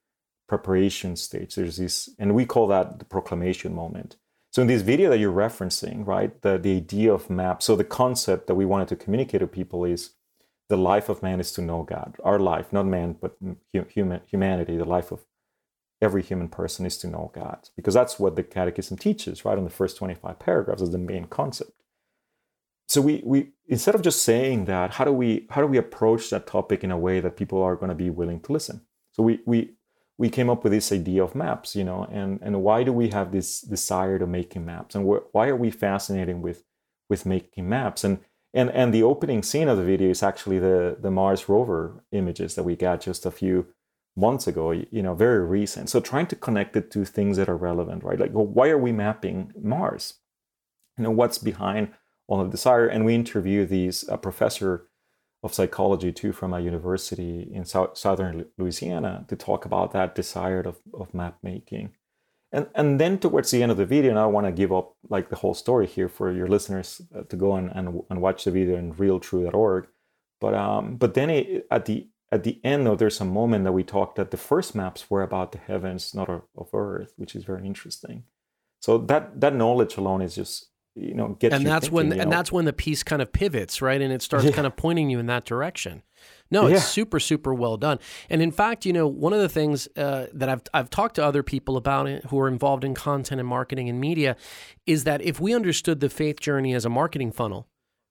preparation 0.48 1.14
stage. 1.14 1.54
There's 1.54 1.76
this, 1.76 2.10
and 2.18 2.34
we 2.34 2.46
call 2.46 2.66
that 2.66 2.98
the 2.98 3.04
proclamation 3.04 3.72
moment. 3.72 4.16
So 4.50 4.62
in 4.62 4.66
this 4.66 4.82
video 4.82 5.08
that 5.10 5.20
you're 5.20 5.30
referencing, 5.48 6.04
right, 6.04 6.32
the, 6.42 6.58
the 6.58 6.76
idea 6.78 7.14
of 7.14 7.30
map, 7.30 7.62
so 7.62 7.76
the 7.76 7.84
concept 7.84 8.48
that 8.48 8.56
we 8.56 8.64
wanted 8.64 8.88
to 8.88 8.96
communicate 8.96 9.40
to 9.40 9.46
people 9.46 9.84
is 9.84 10.14
the 10.68 10.76
life 10.76 11.08
of 11.08 11.22
man 11.22 11.38
is 11.38 11.52
to 11.52 11.62
know 11.62 11.84
God. 11.84 12.16
Our 12.24 12.40
life, 12.40 12.72
not 12.72 12.86
man, 12.86 13.16
but 13.20 13.36
human, 13.70 14.20
humanity, 14.26 14.76
the 14.76 14.84
life 14.84 15.12
of 15.12 15.20
every 16.02 16.24
human 16.24 16.48
person 16.48 16.84
is 16.84 16.98
to 16.98 17.06
know 17.06 17.30
God. 17.32 17.68
Because 17.76 17.94
that's 17.94 18.18
what 18.18 18.34
the 18.34 18.42
Catechism 18.42 18.96
teaches, 18.96 19.44
right? 19.44 19.58
In 19.58 19.62
the 19.62 19.70
first 19.70 19.96
25 19.96 20.40
paragraphs 20.40 20.82
is 20.82 20.90
the 20.90 20.98
main 20.98 21.26
concept. 21.26 21.75
So 22.88 23.00
we, 23.00 23.22
we 23.24 23.50
instead 23.66 23.94
of 23.94 24.02
just 24.02 24.22
saying 24.22 24.66
that, 24.66 24.92
how 24.92 25.04
do 25.04 25.12
we 25.12 25.46
how 25.50 25.60
do 25.60 25.66
we 25.66 25.78
approach 25.78 26.30
that 26.30 26.46
topic 26.46 26.84
in 26.84 26.90
a 26.90 26.98
way 26.98 27.20
that 27.20 27.36
people 27.36 27.62
are 27.62 27.76
going 27.76 27.88
to 27.88 27.94
be 27.94 28.10
willing 28.10 28.40
to 28.40 28.52
listen? 28.52 28.82
So 29.12 29.22
we 29.22 29.40
we 29.46 29.74
we 30.18 30.30
came 30.30 30.48
up 30.48 30.62
with 30.62 30.72
this 30.72 30.92
idea 30.92 31.22
of 31.22 31.34
maps, 31.34 31.74
you 31.74 31.84
know, 31.84 32.06
and 32.10 32.38
and 32.42 32.62
why 32.62 32.84
do 32.84 32.92
we 32.92 33.08
have 33.08 33.32
this 33.32 33.60
desire 33.60 34.18
to 34.18 34.26
making 34.26 34.64
maps, 34.64 34.94
and 34.94 35.06
wh- 35.06 35.34
why 35.34 35.48
are 35.48 35.56
we 35.56 35.70
fascinated 35.70 36.40
with 36.42 36.64
with 37.08 37.26
making 37.26 37.68
maps? 37.68 38.04
And 38.04 38.20
and 38.54 38.70
and 38.70 38.94
the 38.94 39.02
opening 39.02 39.42
scene 39.42 39.68
of 39.68 39.78
the 39.78 39.84
video 39.84 40.10
is 40.10 40.22
actually 40.22 40.58
the 40.58 40.96
the 41.00 41.10
Mars 41.10 41.48
rover 41.48 42.04
images 42.12 42.54
that 42.54 42.62
we 42.62 42.76
got 42.76 43.00
just 43.00 43.26
a 43.26 43.30
few 43.30 43.66
months 44.16 44.46
ago 44.46 44.70
you 44.70 45.02
know 45.02 45.14
very 45.14 45.44
recent 45.44 45.90
so 45.90 46.00
trying 46.00 46.26
to 46.26 46.34
connect 46.34 46.74
it 46.74 46.90
to 46.90 47.04
things 47.04 47.36
that 47.36 47.50
are 47.50 47.56
relevant 47.56 48.02
right 48.02 48.18
like 48.18 48.32
well, 48.32 48.46
why 48.46 48.68
are 48.70 48.78
we 48.78 48.90
mapping 48.90 49.52
mars 49.60 50.14
you 50.96 51.04
know 51.04 51.10
what's 51.10 51.36
behind 51.36 51.88
the 52.28 52.50
desire. 52.50 52.86
And 52.86 53.04
we 53.04 53.14
interview 53.14 53.66
these 53.66 54.08
a 54.08 54.18
professor 54.18 54.88
of 55.42 55.54
psychology 55.54 56.12
too 56.12 56.32
from 56.32 56.52
a 56.52 56.60
university 56.60 57.48
in 57.52 57.64
south, 57.64 57.96
southern 57.96 58.46
louisiana 58.58 59.24
to 59.28 59.36
talk 59.36 59.64
about 59.64 59.92
that 59.92 60.14
desire 60.14 60.60
of, 60.60 60.78
of 60.92 61.14
map 61.14 61.38
making 61.42 61.92
and 62.52 62.66
and 62.74 62.98
then 62.98 63.18
towards 63.18 63.50
the 63.50 63.62
end 63.62 63.70
of 63.70 63.78
the 63.78 63.86
video 63.86 64.10
and 64.10 64.18
i 64.18 64.26
want 64.26 64.46
to 64.46 64.50
give 64.50 64.72
up 64.72 64.96
like 65.08 65.28
the 65.28 65.36
whole 65.36 65.54
story 65.54 65.86
here 65.86 66.08
for 66.08 66.32
your 66.32 66.48
listeners 66.48 67.02
uh, 67.14 67.22
to 67.28 67.36
go 67.36 67.54
and, 67.54 67.70
and, 67.74 68.02
and 68.10 68.20
watch 68.20 68.44
the 68.44 68.50
video 68.50 68.76
in 68.76 68.92
realtrue.org 68.94 69.86
but 70.40 70.54
um 70.54 70.96
but 70.96 71.14
then 71.14 71.30
it, 71.30 71.66
at 71.70 71.84
the 71.84 72.08
at 72.32 72.44
the 72.44 72.60
end 72.64 72.86
though 72.86 72.96
there's 72.96 73.20
a 73.20 73.24
moment 73.24 73.64
that 73.64 73.72
we 73.72 73.84
talked 73.84 74.16
that 74.16 74.30
the 74.30 74.36
first 74.36 74.74
maps 74.74 75.10
were 75.10 75.22
about 75.22 75.52
the 75.52 75.58
heavens 75.58 76.14
not 76.14 76.28
of, 76.28 76.42
of 76.56 76.68
earth 76.72 77.12
which 77.16 77.34
is 77.34 77.44
very 77.44 77.64
interesting. 77.64 78.24
So 78.80 78.98
that 78.98 79.40
that 79.40 79.54
knowledge 79.54 79.96
alone 79.96 80.22
is 80.22 80.34
just 80.34 80.66
you 80.96 81.14
know 81.14 81.36
get 81.38 81.52
and 81.52 81.66
that's 81.66 81.86
thinking, 81.86 81.94
when 81.94 82.06
you 82.10 82.16
know? 82.16 82.22
and 82.22 82.32
that's 82.32 82.50
when 82.50 82.64
the 82.64 82.72
piece 82.72 83.02
kind 83.02 83.20
of 83.20 83.32
pivots 83.32 83.82
right 83.82 84.00
and 84.00 84.12
it 84.12 84.22
starts 84.22 84.46
yeah. 84.46 84.52
kind 84.52 84.66
of 84.66 84.74
pointing 84.76 85.10
you 85.10 85.18
in 85.18 85.26
that 85.26 85.44
direction 85.44 86.02
no, 86.50 86.66
it's 86.66 86.84
super, 86.84 87.18
super 87.18 87.52
well 87.52 87.76
done. 87.76 87.98
And 88.30 88.40
in 88.40 88.52
fact, 88.52 88.86
you 88.86 88.92
know, 88.92 89.06
one 89.06 89.32
of 89.32 89.40
the 89.40 89.48
things 89.48 89.88
uh, 89.96 90.26
that 90.32 90.48
I've 90.48 90.62
I've 90.72 90.90
talked 90.90 91.16
to 91.16 91.24
other 91.24 91.42
people 91.42 91.76
about 91.76 92.06
it 92.06 92.24
who 92.26 92.38
are 92.38 92.48
involved 92.48 92.84
in 92.84 92.94
content 92.94 93.40
and 93.40 93.48
marketing 93.48 93.88
and 93.88 94.00
media 94.00 94.36
is 94.86 95.04
that 95.04 95.22
if 95.22 95.40
we 95.40 95.54
understood 95.54 96.00
the 96.00 96.08
faith 96.08 96.40
journey 96.40 96.72
as 96.74 96.84
a 96.84 96.88
marketing 96.88 97.32
funnel, 97.32 97.66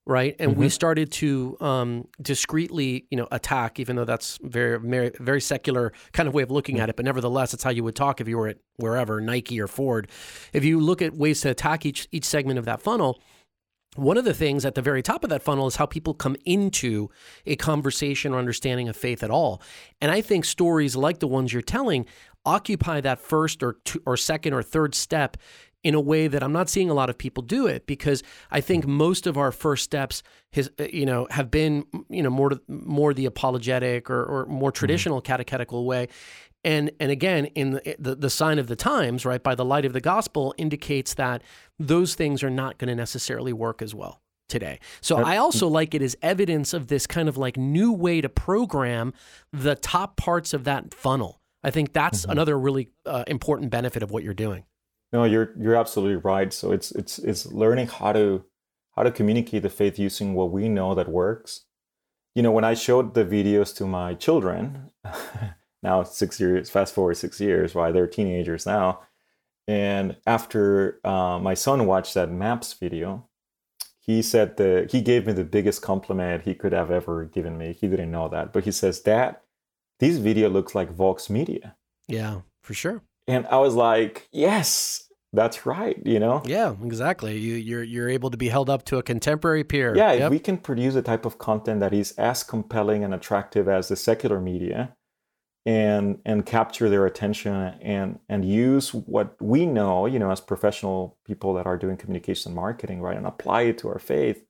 right, 0.06 0.36
and 0.40 0.52
mm-hmm. 0.52 0.62
we 0.62 0.70
started 0.70 1.12
to 1.14 1.58
um, 1.60 2.08
discreetly, 2.22 3.06
you 3.10 3.18
know, 3.18 3.28
attack, 3.32 3.80
even 3.80 3.96
though 3.96 4.06
that's 4.06 4.38
very, 4.42 4.80
very, 4.80 5.12
very 5.20 5.42
secular 5.42 5.94
kind 6.14 6.28
of 6.28 6.34
way 6.34 6.44
of 6.44 6.52
looking 6.52 6.76
mm-hmm. 6.76 6.84
at 6.84 6.90
it, 6.90 6.96
but 6.96 7.06
nevertheless, 7.06 7.54
it's 7.54 7.64
how 7.64 7.70
you 7.70 7.84
would 7.84 7.96
talk 7.96 8.22
if 8.22 8.28
you 8.28 8.38
were 8.38 8.48
at 8.48 8.58
wherever 8.78 9.22
Nike 9.22 9.60
or 9.60 9.68
Ford. 9.68 10.10
If 10.54 10.64
you 10.64 10.80
look 10.80 11.02
at 11.02 11.16
ways 11.16 11.42
to 11.42 11.50
attack 11.50 11.86
each 11.86 12.08
each 12.12 12.26
segment 12.26 12.60
of 12.60 12.66
that 12.66 12.82
funnel 12.82 13.20
one 13.96 14.18
of 14.18 14.26
the 14.26 14.34
things 14.34 14.66
at 14.66 14.76
the 14.76 14.82
very 14.82 15.02
top 15.02 15.24
of 15.24 15.30
that 15.30 15.42
funnel 15.42 15.68
is 15.68 15.78
how 15.78 15.86
people 15.86 16.14
come 16.14 16.36
into 16.46 17.10
a 17.46 17.56
conversation 17.56 18.34
or 18.34 18.40
understanding 18.40 18.90
of 18.90 18.96
faith 18.96 19.24
at 19.24 19.32
all. 19.32 19.62
And 20.02 20.12
I 20.12 20.22
think 20.22 20.46
stories 20.46 20.96
like 20.96 21.20
the 21.20 21.28
ones 21.28 21.54
you're 21.54 21.62
telling 21.62 22.06
occupy 22.46 23.02
that 23.02 23.20
first 23.20 23.64
or 23.64 23.78
two, 23.86 24.02
or 24.06 24.18
second 24.18 24.54
or 24.54 24.62
third 24.62 24.94
step 24.94 25.38
in 25.86 25.94
a 25.94 26.02
way 26.02 26.28
that 26.28 26.42
I'm 26.44 26.52
not 26.52 26.68
seeing 26.68 26.90
a 26.90 26.94
lot 26.94 27.10
of 27.10 27.18
people 27.18 27.44
do 27.44 27.68
it 27.68 27.86
because 27.86 28.24
I 28.50 28.60
think 28.60 28.88
most 28.88 29.28
of 29.28 29.38
our 29.38 29.52
first 29.52 29.84
steps 29.84 30.24
has 30.54 30.70
uh, 30.80 30.86
you 30.92 31.06
know 31.06 31.28
have 31.30 31.52
been 31.52 31.86
you 32.10 32.24
know 32.24 32.32
more 32.32 32.52
more 32.68 33.14
the 33.14 33.28
apologetic 33.28 34.10
or, 34.10 34.24
or 34.24 34.46
more 34.48 34.72
mm-hmm. 34.72 34.80
traditional 34.80 35.22
mm-hmm. 35.22 35.32
catechetical 35.32 35.86
way 35.86 36.10
and 36.66 36.90
and 37.00 37.12
again, 37.12 37.46
in 37.54 37.72
the, 37.72 37.96
the, 38.00 38.16
the 38.16 38.30
sign 38.30 38.58
of 38.58 38.66
the 38.68 38.76
times, 38.76 39.24
right, 39.24 39.42
by 39.42 39.54
the 39.54 39.64
light 39.64 39.86
of 39.86 39.94
the 39.94 40.02
gospel, 40.02 40.56
indicates 40.58 41.14
that 41.14 41.44
those 41.78 42.16
things 42.16 42.42
are 42.42 42.50
not 42.50 42.80
going 42.80 42.88
to 42.88 42.96
necessarily 42.96 43.54
work 43.54 43.84
as 43.84 43.94
well 43.94 44.20
today. 44.50 44.80
So 45.00 45.18
I 45.18 45.38
also 45.38 45.68
like 45.68 45.94
it 45.94 46.02
as 46.02 46.16
evidence 46.24 46.74
of 46.74 46.88
this 46.88 47.06
kind 47.06 47.30
of 47.30 47.38
like 47.38 47.56
new 47.56 47.92
way 47.92 48.20
to 48.20 48.30
program 48.30 49.14
the 49.54 49.76
top 49.76 50.18
parts 50.18 50.56
of 50.56 50.64
that 50.64 50.92
funnel. 50.92 51.40
I 51.64 51.70
think 51.70 51.94
that's 51.94 52.24
mm-hmm. 52.24 52.32
another 52.32 52.58
really 52.58 52.90
uh, 53.06 53.24
important 53.28 53.70
benefit 53.70 54.02
of 54.02 54.10
what 54.10 54.24
you're 54.24 54.34
doing. 54.34 54.66
No, 55.14 55.24
you're 55.24 55.54
you're 55.58 55.76
absolutely 55.76 56.18
right. 56.18 56.52
So 56.52 56.72
it's 56.72 56.92
it's 56.92 57.20
it's 57.20 57.46
learning 57.46 57.88
how 57.88 58.14
to 58.14 58.44
how 58.96 59.04
to 59.04 59.12
communicate 59.12 59.64
the 59.64 59.70
faith 59.70 60.00
using 60.00 60.34
what 60.34 60.52
we 60.52 60.70
know 60.70 60.96
that 60.96 61.10
works. 61.10 61.66
You 62.34 62.44
know, 62.44 62.52
when 62.52 62.64
I 62.64 62.74
showed 62.74 63.14
the 63.14 63.26
videos 63.26 63.76
to 63.78 63.88
my 63.88 64.14
children, 64.14 64.92
now 65.84 66.04
six 66.04 66.40
years, 66.40 66.70
fast 66.70 66.94
forward 66.94 67.16
six 67.16 67.40
years, 67.40 67.74
why 67.74 67.92
they're 67.92 68.08
teenagers 68.08 68.66
now. 68.66 69.02
And 69.68 70.18
after 70.28 71.00
uh, 71.04 71.40
my 71.40 71.54
son 71.54 71.88
watched 71.88 72.14
that 72.14 72.32
maps 72.32 72.74
video, 72.74 73.28
he 74.00 74.22
said 74.22 74.58
the 74.58 74.88
he 74.90 75.02
gave 75.02 75.26
me 75.26 75.34
the 75.34 75.44
biggest 75.44 75.82
compliment 75.82 76.44
he 76.44 76.54
could 76.54 76.74
have 76.74 76.92
ever 76.92 77.26
given 77.26 77.58
me. 77.58 77.74
He 77.74 77.88
didn't 77.88 78.12
know 78.12 78.30
that, 78.30 78.54
but 78.54 78.66
he 78.66 78.72
says, 78.72 79.00
"Dad, 79.00 79.38
this 80.00 80.18
video 80.18 80.50
looks 80.50 80.76
like 80.76 80.92
Vox 80.92 81.30
Media." 81.30 81.76
Yeah, 82.08 82.42
for 82.62 82.74
sure. 82.76 83.02
And 83.28 83.48
I 83.48 83.58
was 83.58 83.74
like, 83.76 84.28
"Yes, 84.32 85.10
that's 85.34 85.66
right." 85.66 85.98
You 86.06 86.20
know? 86.20 86.42
Yeah, 86.46 86.76
exactly. 86.84 87.38
You, 87.38 87.56
you're 87.56 87.84
you're 87.84 88.10
able 88.10 88.30
to 88.32 88.38
be 88.38 88.50
held 88.50 88.70
up 88.70 88.86
to 88.86 88.98
a 88.98 89.04
contemporary 89.04 89.64
peer. 89.64 89.96
Yeah, 89.96 90.14
Yep. 90.14 90.22
if 90.24 90.30
we 90.32 90.40
can 90.40 90.58
produce 90.58 90.96
a 90.96 91.02
type 91.02 91.26
of 91.26 91.38
content 91.38 91.80
that 91.80 91.94
is 91.94 92.12
as 92.14 92.44
compelling 92.44 93.04
and 93.04 93.14
attractive 93.14 93.68
as 93.68 93.88
the 93.88 93.96
secular 93.96 94.40
media, 94.40 94.96
and 95.66 96.20
and 96.26 96.46
capture 96.46 96.90
their 96.90 97.06
attention 97.08 97.54
and 97.82 98.20
and 98.30 98.46
use 98.46 98.94
what 98.94 99.36
we 99.42 99.66
know, 99.66 100.06
you 100.06 100.20
know, 100.20 100.30
as 100.32 100.40
professional 100.42 101.18
people 101.26 101.54
that 101.56 101.66
are 101.66 101.78
doing 101.78 101.98
communication 101.98 102.54
marketing, 102.54 103.02
right, 103.02 103.18
and 103.18 103.26
apply 103.26 103.64
it 103.64 103.78
to 103.80 103.88
our 103.90 104.00
faith. 104.00 104.44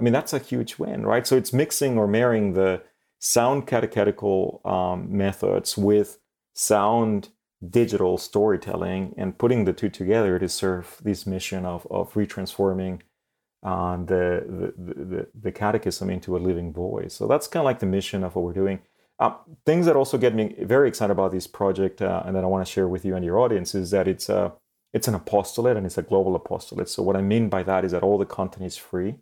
I 0.00 0.02
mean, 0.02 0.12
that's 0.14 0.32
a 0.32 0.38
huge 0.40 0.78
win, 0.78 1.06
right? 1.06 1.26
So 1.26 1.36
it's 1.36 1.52
mixing 1.52 1.98
or 1.98 2.08
marrying 2.08 2.54
the 2.54 2.82
sound 3.20 3.66
catechetical 3.66 4.60
um, 4.64 5.16
methods 5.16 5.78
with 5.78 6.18
sound 6.54 7.28
digital 7.70 8.18
storytelling 8.18 9.14
and 9.16 9.38
putting 9.38 9.64
the 9.64 9.72
two 9.72 9.88
together 9.88 10.38
to 10.38 10.48
serve 10.48 10.98
this 11.02 11.26
mission 11.26 11.64
of 11.64 11.86
of 11.90 12.12
retransforming 12.14 13.00
uh, 13.62 13.96
the, 13.96 14.72
the, 14.76 14.94
the 15.04 15.26
the 15.40 15.52
catechism 15.52 16.10
into 16.10 16.36
a 16.36 16.38
living 16.38 16.72
voice. 16.72 17.14
So 17.14 17.26
that's 17.26 17.46
kind 17.46 17.62
of 17.62 17.64
like 17.64 17.78
the 17.78 17.86
mission 17.86 18.24
of 18.24 18.34
what 18.34 18.44
we're 18.44 18.52
doing. 18.52 18.80
Uh, 19.18 19.34
things 19.64 19.86
that 19.86 19.96
also 19.96 20.18
get 20.18 20.34
me 20.34 20.54
very 20.60 20.88
excited 20.88 21.12
about 21.12 21.32
this 21.32 21.46
project, 21.46 22.02
uh, 22.02 22.22
and 22.26 22.34
that 22.34 22.44
I 22.44 22.48
want 22.48 22.66
to 22.66 22.72
share 22.72 22.88
with 22.88 23.04
you 23.04 23.14
and 23.14 23.24
your 23.24 23.38
audience, 23.38 23.74
is 23.74 23.90
that 23.92 24.08
it's 24.08 24.28
a 24.28 24.52
it's 24.92 25.08
an 25.08 25.14
apostolate 25.14 25.76
and 25.76 25.86
it's 25.86 25.98
a 25.98 26.02
global 26.02 26.36
apostolate. 26.36 26.88
So 26.88 27.02
what 27.02 27.16
I 27.16 27.22
mean 27.22 27.48
by 27.48 27.62
that 27.64 27.84
is 27.84 27.92
that 27.92 28.02
all 28.02 28.18
the 28.18 28.26
content 28.26 28.64
is 28.64 28.76
free. 28.76 29.16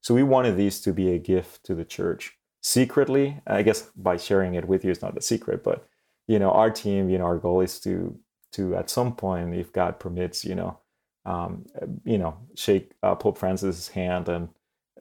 So 0.00 0.14
we 0.14 0.22
wanted 0.22 0.56
these 0.56 0.80
to 0.80 0.92
be 0.92 1.12
a 1.12 1.18
gift 1.18 1.64
to 1.66 1.74
the 1.74 1.84
church 1.84 2.36
secretly. 2.60 3.40
I 3.46 3.62
guess 3.62 3.90
by 3.96 4.16
sharing 4.16 4.54
it 4.54 4.66
with 4.66 4.84
you 4.84 4.90
is 4.90 5.02
not 5.02 5.16
a 5.16 5.22
secret, 5.22 5.62
but 5.62 5.88
you 6.26 6.38
know, 6.38 6.50
our 6.50 6.70
team, 6.70 7.10
you 7.10 7.18
know, 7.18 7.24
our 7.24 7.38
goal 7.38 7.60
is 7.60 7.80
to 7.80 8.18
to 8.52 8.76
at 8.76 8.90
some 8.90 9.14
point, 9.14 9.54
if 9.54 9.72
God 9.72 9.98
permits, 9.98 10.44
you 10.44 10.54
know, 10.54 10.78
um, 11.24 11.64
you 12.04 12.18
know, 12.18 12.36
shake 12.54 12.92
uh, 13.02 13.14
Pope 13.14 13.38
Francis's 13.38 13.88
hand 13.88 14.28
and 14.28 14.48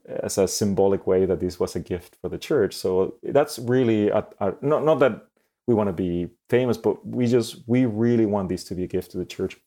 as 0.06 0.38
a 0.38 0.48
symbolic 0.48 1.06
way 1.06 1.26
that 1.26 1.40
this 1.40 1.60
was 1.60 1.76
a 1.76 1.80
gift 1.80 2.18
for 2.22 2.30
the 2.30 2.38
church. 2.38 2.74
So 2.74 3.16
that's 3.24 3.60
really 3.60 4.10
a, 4.10 4.26
a, 4.40 4.54
not 4.62 4.84
not 4.84 5.00
that 5.00 5.28
we 5.68 5.74
want 5.74 5.88
to 5.88 5.94
be 5.94 6.30
famous, 6.50 6.78
but 6.78 7.06
we 7.06 7.28
just 7.28 7.58
we 7.68 7.86
really 7.86 8.26
want 8.26 8.50
this 8.50 8.64
to 8.66 8.76
be 8.76 8.84
a 8.84 8.88
gift 8.88 9.12
to 9.12 9.18
the 9.18 9.26
church. 9.26 9.58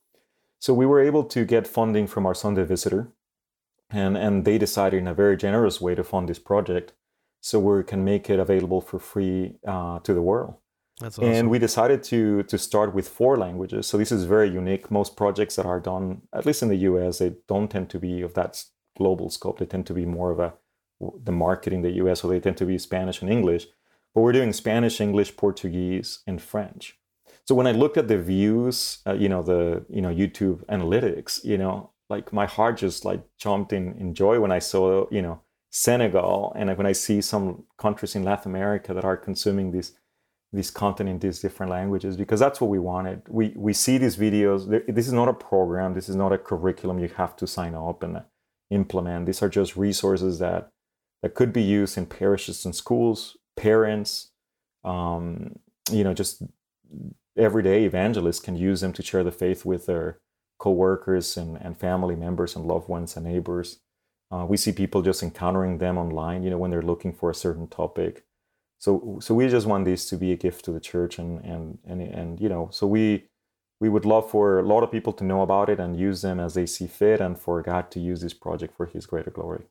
So 0.61 0.75
we 0.75 0.87
were 0.87 1.01
able 1.01 1.25
to 1.25 1.45
get 1.45 1.67
funding 1.67 2.07
from 2.07 2.27
our 2.27 2.35
Sunday 2.35 2.65
Visitor, 2.65 3.13
and 3.91 4.17
and 4.17 4.45
they 4.45 4.59
decided 4.59 4.99
in 4.99 5.09
a 5.09 5.15
very 5.15 5.37
generous 5.37 5.81
way 5.81 5.95
to 5.95 6.05
fund 6.05 6.29
this 6.29 6.39
project, 6.39 6.93
so 7.41 7.59
we 7.61 7.85
can 7.85 8.05
make 8.05 8.29
it 8.29 8.41
available 8.41 8.81
for 8.81 8.99
free 8.99 9.57
uh, 9.67 10.01
to 10.01 10.15
the 10.15 10.23
world. 10.23 10.55
That's 11.01 11.18
awesome. 11.18 11.32
And 11.32 11.51
we 11.51 11.59
decided 11.59 12.03
to 12.05 12.45
to 12.45 12.57
start 12.57 12.95
with 12.95 13.09
four 13.09 13.36
languages. 13.36 13.86
So 13.86 13.99
this 13.99 14.12
is 14.12 14.24
very 14.24 14.51
unique. 14.51 14.90
Most 14.90 15.16
projects 15.16 15.57
that 15.57 15.66
are 15.66 15.80
done, 15.80 16.22
at 16.32 16.47
least 16.47 16.62
in 16.62 16.68
the 16.68 16.82
U.S., 16.90 17.18
they 17.18 17.34
don't 17.49 17.68
tend 17.68 17.90
to 17.90 17.99
be 17.99 18.22
of 18.22 18.34
that 18.34 18.64
global 18.97 19.28
scope. 19.30 19.59
They 19.59 19.66
tend 19.66 19.86
to 19.86 19.95
be 19.95 20.07
more 20.07 20.30
of 20.30 20.38
a 20.38 20.55
the 21.24 21.32
market 21.32 21.72
in 21.72 21.82
the 21.82 21.90
U.S. 22.03 22.20
So 22.20 22.28
they 22.28 22.40
tend 22.40 22.57
to 22.59 22.66
be 22.66 22.78
Spanish 22.78 23.20
and 23.22 23.30
English. 23.30 23.66
But 24.14 24.20
we're 24.20 24.32
doing 24.32 24.53
Spanish, 24.53 25.01
English, 25.01 25.36
Portuguese, 25.36 26.20
and 26.26 26.40
French. 26.40 26.97
So 27.47 27.55
when 27.57 27.66
I 27.66 27.72
looked 27.72 27.97
at 27.97 28.07
the 28.07 28.18
views, 28.18 28.99
uh, 29.07 29.14
you 29.14 29.28
know 29.28 29.42
the 29.42 29.84
you 29.88 30.01
know 30.01 30.14
YouTube 30.14 30.64
analytics, 30.66 31.45
you 31.45 31.59
know, 31.59 31.90
like 32.09 32.32
my 32.32 32.47
heart 32.47 32.78
just 32.78 33.05
like 33.05 33.22
jumped 33.36 33.72
in 33.72 33.95
in 33.99 34.14
joy 34.14 34.38
when 34.38 34.53
I 34.53 34.61
saw 34.61 35.07
you 35.11 35.22
know 35.22 35.40
Senegal 35.70 36.53
and 36.55 36.76
when 36.78 36.86
I 36.86 36.92
see 36.92 37.20
some 37.20 37.64
countries 37.78 38.14
in 38.14 38.22
Latin 38.22 38.53
America 38.53 38.95
that 38.95 39.05
are 39.05 39.16
consuming 39.16 39.72
this 39.72 39.92
this 40.55 40.71
content 40.71 41.09
in 41.09 41.19
these 41.19 41.41
different 41.41 41.71
languages 41.71 42.17
because 42.17 42.41
that's 42.41 42.61
what 42.61 42.71
we 42.71 42.79
wanted. 42.79 43.23
We 43.29 43.53
we 43.57 43.73
see 43.73 43.99
these 43.99 44.17
videos. 44.17 44.69
This 44.87 45.07
is 45.07 45.13
not 45.13 45.29
a 45.29 45.35
program. 45.35 45.95
This 45.95 46.09
is 46.09 46.17
not 46.17 46.33
a 46.33 46.39
curriculum 46.39 46.99
you 46.99 47.09
have 47.17 47.37
to 47.37 47.47
sign 47.47 47.75
up 47.75 48.03
and 48.03 48.23
implement. 48.71 49.27
These 49.27 49.43
are 49.43 49.49
just 49.49 49.77
resources 49.77 50.39
that 50.39 50.71
that 51.23 51.35
could 51.35 51.53
be 51.53 51.63
used 51.63 51.97
in 51.97 52.07
parishes 52.07 52.65
and 52.65 52.75
schools, 52.75 53.37
parents, 53.57 54.31
um, 54.85 55.59
you 55.91 56.05
know, 56.05 56.15
just 56.15 56.43
everyday 57.37 57.85
evangelists 57.85 58.41
can 58.41 58.57
use 58.57 58.81
them 58.81 58.93
to 58.93 59.03
share 59.03 59.25
the 59.25 59.33
faith 59.33 59.65
with 59.65 59.87
their 59.87 60.19
co-workers 60.59 61.37
and, 61.37 61.57
and 61.57 61.79
family 61.79 62.15
members 62.15 62.55
and 62.55 62.67
loved 62.67 62.89
ones 62.89 63.17
and 63.17 63.27
neighbors. 63.27 63.81
Uh, 64.31 64.45
we 64.49 64.57
see 64.57 64.73
people 64.73 65.03
just 65.03 65.23
encountering 65.23 65.79
them 65.79 65.99
online, 65.99 66.43
you 66.43 66.51
know, 66.51 66.59
when 66.59 66.71
they're 66.71 66.83
looking 66.83 67.13
for 67.13 67.31
a 67.31 67.35
certain 67.35 67.67
topic. 67.67 68.25
So, 68.85 69.18
so 69.18 69.35
we 69.35 69.49
just 69.49 69.66
want 69.66 69.87
this 69.87 70.07
to 70.11 70.16
be 70.18 70.30
a 70.30 70.37
gift 70.37 70.66
to 70.66 70.70
the 70.70 70.78
church, 70.78 71.18
and 71.18 71.43
and 71.43 71.78
and 71.87 72.03
and 72.03 72.39
you 72.39 72.51
know, 72.51 72.68
so 72.70 72.87
we 72.87 73.24
we 73.80 73.89
would 73.89 74.05
love 74.05 74.30
for 74.30 74.59
a 74.59 74.62
lot 74.62 74.82
of 74.82 74.93
people 74.93 75.14
to 75.14 75.24
know 75.24 75.41
about 75.41 75.70
it 75.70 75.80
and 75.80 75.99
use 75.99 76.20
them 76.20 76.39
as 76.39 76.53
they 76.53 76.66
see 76.66 76.87
fit, 76.87 77.18
and 77.18 77.39
for 77.39 77.62
God 77.62 77.91
to 77.93 77.99
use 77.99 78.20
this 78.20 78.35
project 78.35 78.76
for 78.76 78.85
His 78.85 79.07
greater 79.07 79.30
glory. 79.30 79.62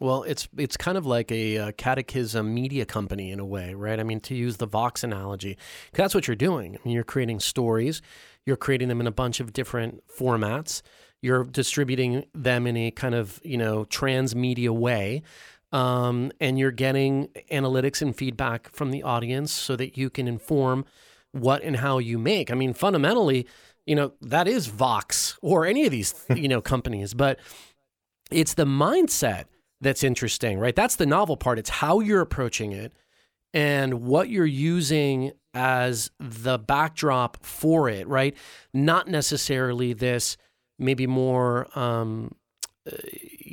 Well, 0.00 0.22
it's 0.22 0.48
it's 0.56 0.78
kind 0.78 0.96
of 0.96 1.04
like 1.04 1.30
a, 1.30 1.58
uh 1.58 1.72
catechism 1.76 2.54
media 2.54 2.86
company 2.86 3.30
in 3.30 3.40
a 3.40 3.44
way, 3.44 3.74
right? 3.74 4.00
I 4.00 4.04
mean, 4.04 4.20
to 4.20 4.34
use 4.34 4.56
the 4.56 4.66
Vox 4.66 5.04
analogy, 5.04 5.58
that's 5.92 6.14
what 6.14 6.26
you're 6.26 6.34
doing. 6.34 6.74
I 6.74 6.78
mean, 6.82 6.94
you're 6.94 7.04
creating 7.04 7.40
stories, 7.40 8.00
you're 8.46 8.56
creating 8.56 8.88
them 8.88 9.02
in 9.02 9.06
a 9.06 9.12
bunch 9.22 9.38
of 9.38 9.52
different 9.52 10.02
formats, 10.08 10.80
you're 11.20 11.44
distributing 11.44 12.24
them 12.34 12.66
in 12.66 12.78
a 12.78 12.90
kind 12.90 13.14
of 13.14 13.38
you 13.44 13.58
know 13.58 13.84
transmedia 13.84 14.70
way, 14.70 15.22
um, 15.72 16.30
and 16.40 16.58
you're 16.58 16.70
getting 16.70 17.28
analytics 17.50 18.02
and 18.02 18.14
feedback 18.14 18.70
from 18.72 18.90
the 18.90 19.02
audience 19.02 19.52
so 19.52 19.74
that 19.76 19.96
you 19.96 20.10
can 20.10 20.28
inform 20.28 20.84
what 21.32 21.62
and 21.62 21.76
how 21.76 21.98
you 21.98 22.18
make. 22.18 22.50
I 22.50 22.54
mean, 22.54 22.74
fundamentally, 22.74 23.46
you 23.86 23.96
know, 23.96 24.12
that 24.20 24.46
is 24.46 24.66
Vox 24.66 25.38
or 25.42 25.66
any 25.66 25.84
of 25.86 25.90
these 25.90 26.14
you 26.36 26.48
know 26.48 26.60
companies, 26.60 27.14
but 27.14 27.38
it's 28.30 28.54
the 28.54 28.66
mindset 28.66 29.44
that's 29.80 30.04
interesting, 30.04 30.58
right? 30.58 30.76
That's 30.76 30.96
the 30.96 31.06
novel 31.06 31.36
part. 31.36 31.58
It's 31.58 31.70
how 31.70 32.00
you're 32.00 32.20
approaching 32.20 32.72
it 32.72 32.92
and 33.52 34.02
what 34.02 34.28
you're 34.28 34.46
using 34.46 35.32
as 35.54 36.10
the 36.18 36.58
backdrop 36.58 37.44
for 37.44 37.88
it, 37.88 38.06
right? 38.08 38.36
Not 38.72 39.08
necessarily 39.08 39.92
this 39.92 40.36
maybe 40.78 41.06
more, 41.06 41.66
um, 41.78 42.34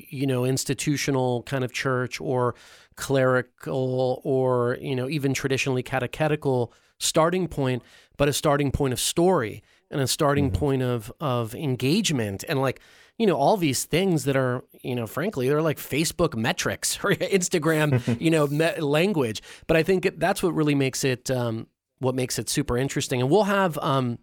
you 0.10 0.26
know, 0.26 0.46
institutional 0.46 1.44
kind 1.44 1.64
of 1.64 1.72
church 1.72 2.20
or 2.20 2.56
clerical 2.96 4.22
or, 4.24 4.78
you 4.82 4.96
know, 4.96 5.10
even 5.10 5.34
traditionally 5.34 5.84
catechetical 5.84 6.74
starting 7.00 7.48
point, 7.48 7.84
but 8.18 8.28
a 8.28 8.34
starting 8.34 8.72
point 8.72 8.94
of 8.94 9.00
story 9.00 9.64
and 9.92 10.02
a 10.02 10.08
starting 10.08 10.52
point 10.52 10.82
of 10.82 11.12
of 11.20 11.56
engagement. 11.56 12.44
And 12.48 12.62
like 12.62 12.80
you 13.18 13.26
know 13.26 13.36
all 13.36 13.58
these 13.58 13.86
things 13.86 14.24
that 14.26 14.36
are 14.36 14.64
you 14.82 14.96
know 14.96 15.06
frankly 15.06 15.50
they're 15.50 15.62
like 15.62 15.78
facebook 15.78 16.36
metrics 16.36 16.98
or 17.04 17.12
instagram 17.16 18.02
you 18.22 18.30
know 18.30 18.48
me- 18.48 18.80
language. 18.80 19.42
But 19.68 19.78
i 19.78 19.84
think 19.84 20.10
that's 20.18 20.44
what 20.44 20.54
really 20.54 20.76
makes 20.76 21.04
it 21.04 21.32
um, 21.32 21.68
what 22.00 22.16
makes 22.16 22.40
it 22.40 22.50
super 22.50 22.78
interesting. 22.78 23.22
And 23.22 23.30
we'll 23.30 23.44
have 23.44 23.78
um, 23.80 24.20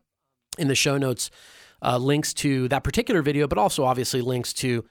in 0.59 0.68
the 0.68 0.74
show 0.74 0.96
notes 0.98 1.30
uh, 1.82 1.98
links 1.98 2.32
to 2.32 2.68
that 2.68 2.82
particular 2.82 3.22
video 3.22 3.46
but 3.46 3.59
also 3.59 3.84
obviously 3.84 4.20
links 4.20 4.52
to 4.54 4.84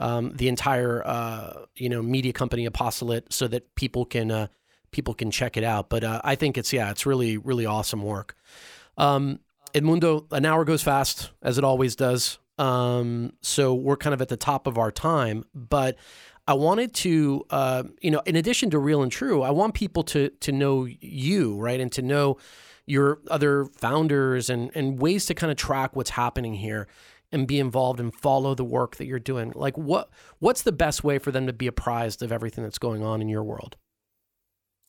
um, 0.00 0.32
the 0.34 0.48
entire 0.48 1.06
uh, 1.06 1.66
you 1.76 1.88
know 1.88 2.02
media 2.02 2.32
company 2.32 2.64
apostolate 2.64 3.32
so 3.32 3.46
that 3.46 3.74
people 3.76 4.04
can 4.04 4.30
uh, 4.30 4.46
people 4.90 5.14
can 5.14 5.30
check 5.30 5.56
it 5.56 5.62
out. 5.62 5.88
But 5.88 6.02
uh, 6.02 6.20
i 6.24 6.34
think 6.34 6.58
it's 6.58 6.72
yeah 6.72 6.90
it's 6.90 7.06
really 7.06 7.36
really 7.36 7.66
awesome 7.66 8.02
work. 8.02 8.34
Um, 8.98 9.38
Edmundo, 9.72 10.26
an 10.32 10.44
hour 10.44 10.64
goes 10.64 10.82
fast, 10.82 11.30
as 11.42 11.56
it 11.56 11.62
always 11.62 11.94
does. 11.94 12.38
Um, 12.58 13.34
so 13.40 13.72
we're 13.72 13.96
kind 13.96 14.12
of 14.12 14.20
at 14.20 14.28
the 14.28 14.36
top 14.36 14.66
of 14.66 14.76
our 14.76 14.90
time, 14.90 15.44
but 15.54 15.96
I 16.46 16.54
wanted 16.54 16.92
to, 16.96 17.44
uh, 17.50 17.84
you 18.00 18.10
know, 18.10 18.20
in 18.26 18.34
addition 18.34 18.70
to 18.70 18.78
real 18.78 19.02
and 19.02 19.12
true, 19.12 19.42
I 19.42 19.50
want 19.50 19.74
people 19.74 20.02
to 20.04 20.30
to 20.30 20.52
know 20.52 20.88
you, 21.00 21.56
right, 21.56 21.80
and 21.80 21.92
to 21.92 22.02
know 22.02 22.38
your 22.86 23.20
other 23.30 23.66
founders 23.66 24.50
and 24.50 24.70
and 24.74 25.00
ways 25.00 25.26
to 25.26 25.34
kind 25.34 25.50
of 25.50 25.56
track 25.56 25.94
what's 25.94 26.10
happening 26.10 26.54
here 26.54 26.88
and 27.32 27.46
be 27.46 27.60
involved 27.60 28.00
and 28.00 28.14
follow 28.14 28.54
the 28.54 28.64
work 28.64 28.96
that 28.96 29.06
you're 29.06 29.18
doing. 29.18 29.52
Like, 29.54 29.76
what 29.78 30.10
what's 30.38 30.62
the 30.62 30.72
best 30.72 31.04
way 31.04 31.18
for 31.18 31.30
them 31.30 31.46
to 31.46 31.52
be 31.52 31.66
apprised 31.66 32.22
of 32.22 32.32
everything 32.32 32.64
that's 32.64 32.78
going 32.78 33.02
on 33.04 33.20
in 33.20 33.28
your 33.28 33.44
world? 33.44 33.76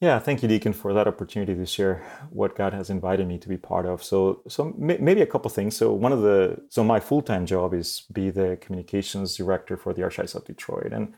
Yeah, 0.02 0.18
thank 0.18 0.42
you, 0.42 0.48
Deacon, 0.48 0.74
for 0.74 0.94
that 0.94 1.08
opportunity 1.08 1.54
to 1.54 1.66
share 1.68 2.04
what 2.32 2.56
God 2.56 2.74
has 2.74 2.89
invited 2.89 3.28
me 3.28 3.38
to 3.38 3.48
be 3.48 3.58
part 3.58 3.86
of. 3.86 4.04
So, 4.04 4.42
so 4.48 4.74
maybe 4.76 5.22
a 5.22 5.28
couple 5.28 5.52
things. 5.52 5.78
So, 5.78 5.94
one 5.94 6.12
of 6.12 6.24
the 6.24 6.58
so 6.70 6.84
my 6.84 7.00
full 7.00 7.22
time 7.22 7.46
job 7.46 7.76
is 7.76 8.06
be 8.12 8.32
the 8.32 8.58
communications 8.60 9.38
director 9.38 9.78
for 9.78 9.94
the 9.94 10.02
Archdiocese 10.02 10.36
of 10.36 10.46
Detroit, 10.46 10.92
and 10.92 11.14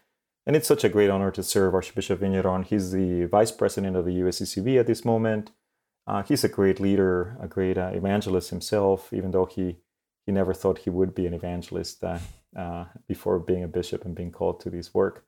and 0.45 0.57
it's 0.57 0.67
such 0.67 0.83
a 0.83 0.89
great 0.89 1.09
honor 1.09 1.31
to 1.31 1.43
serve 1.43 1.73
Archbishop 1.73 2.19
Vigneron. 2.19 2.63
He's 2.63 2.91
the 2.91 3.25
vice 3.25 3.53
president 3.53 3.95
of 3.95 4.03
the 4.03 4.19
USCCB 4.19 4.77
at 4.77 4.87
this 4.87 5.05
moment. 5.05 5.51
Uh, 6.05 6.21
he's 6.23 6.43
a 6.43 6.49
great 6.49 6.81
leader, 6.81 7.37
a 7.39 7.47
great 7.47 7.77
uh, 7.77 7.91
evangelist 7.93 8.49
himself, 8.49 9.13
even 9.13 9.31
though 9.31 9.45
he 9.45 9.77
he 10.25 10.31
never 10.31 10.53
thought 10.53 10.79
he 10.79 10.89
would 10.89 11.13
be 11.13 11.25
an 11.27 11.33
evangelist 11.33 12.03
uh, 12.03 12.85
before 13.07 13.39
being 13.39 13.63
a 13.63 13.67
bishop 13.67 14.05
and 14.05 14.15
being 14.15 14.31
called 14.31 14.59
to 14.61 14.69
this 14.69 14.93
work. 14.93 15.25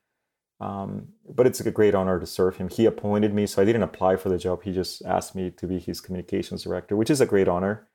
Um, 0.60 1.10
but 1.30 1.46
it's 1.46 1.60
a 1.60 1.70
great 1.70 1.96
honor 1.96 2.20
to 2.20 2.26
serve 2.26 2.58
him. 2.58 2.70
He 2.70 2.86
appointed 2.86 3.34
me, 3.34 3.46
so 3.46 3.62
I 3.62 3.66
didn't 3.66 3.84
apply 3.84 4.16
for 4.16 4.30
the 4.30 4.38
job. 4.38 4.64
He 4.64 4.72
just 4.72 5.04
asked 5.04 5.36
me 5.36 5.52
to 5.52 5.68
be 5.68 5.80
his 5.80 6.00
communications 6.00 6.64
director, 6.64 6.96
which 6.96 7.10
is 7.10 7.20
a 7.20 7.26
great 7.26 7.48
honor. 7.48 7.88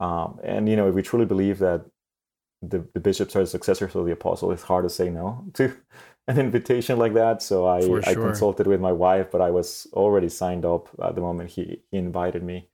Um, 0.00 0.40
and 0.42 0.68
you 0.68 0.76
know, 0.76 0.88
if 0.88 0.94
we 0.94 1.02
truly 1.02 1.26
believe 1.26 1.58
that 1.60 1.84
the, 2.62 2.84
the 2.94 3.00
bishops 3.00 3.36
are 3.36 3.40
the 3.40 3.46
successors 3.46 3.94
of 3.94 4.06
the 4.06 4.12
apostle, 4.12 4.50
it's 4.50 4.64
hard 4.64 4.84
to 4.84 4.90
say 4.90 5.08
no 5.08 5.44
to 5.54 5.72
an 6.28 6.38
invitation 6.38 6.98
like 6.98 7.14
that. 7.14 7.42
So 7.42 7.68
I, 7.68 7.80
sure. 7.80 8.02
I 8.04 8.14
consulted 8.14 8.66
with 8.66 8.80
my 8.80 8.92
wife, 8.92 9.30
but 9.30 9.40
I 9.40 9.50
was 9.50 9.86
already 9.92 10.28
signed 10.28 10.64
up 10.64 10.88
at 11.02 11.14
the 11.14 11.20
moment 11.20 11.50
he, 11.50 11.82
he 11.90 11.98
invited 11.98 12.42
me. 12.42 12.69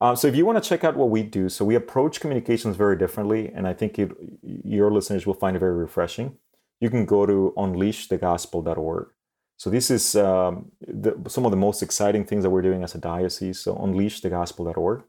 Um, 0.00 0.14
so 0.14 0.28
if 0.28 0.36
you 0.36 0.46
want 0.46 0.62
to 0.62 0.68
check 0.68 0.84
out 0.84 0.96
what 0.96 1.10
we 1.10 1.22
do, 1.22 1.48
so 1.48 1.64
we 1.64 1.74
approach 1.74 2.20
communications 2.20 2.76
very 2.76 2.96
differently, 2.96 3.50
and 3.52 3.66
I 3.66 3.72
think 3.72 3.98
it, 3.98 4.12
your 4.42 4.92
listeners 4.92 5.26
will 5.26 5.34
find 5.34 5.56
it 5.56 5.60
very 5.60 5.74
refreshing. 5.74 6.36
You 6.80 6.88
can 6.88 7.04
go 7.04 7.26
to 7.26 7.52
unleashthegospel.org. 7.56 9.08
So 9.56 9.70
this 9.70 9.90
is 9.90 10.14
um, 10.14 10.70
the, 10.86 11.16
some 11.28 11.44
of 11.44 11.50
the 11.50 11.56
most 11.56 11.82
exciting 11.82 12.24
things 12.24 12.44
that 12.44 12.50
we're 12.50 12.62
doing 12.62 12.84
as 12.84 12.94
a 12.94 12.98
diocese. 12.98 13.58
So 13.58 13.74
unleashthegospel.org, 13.74 15.02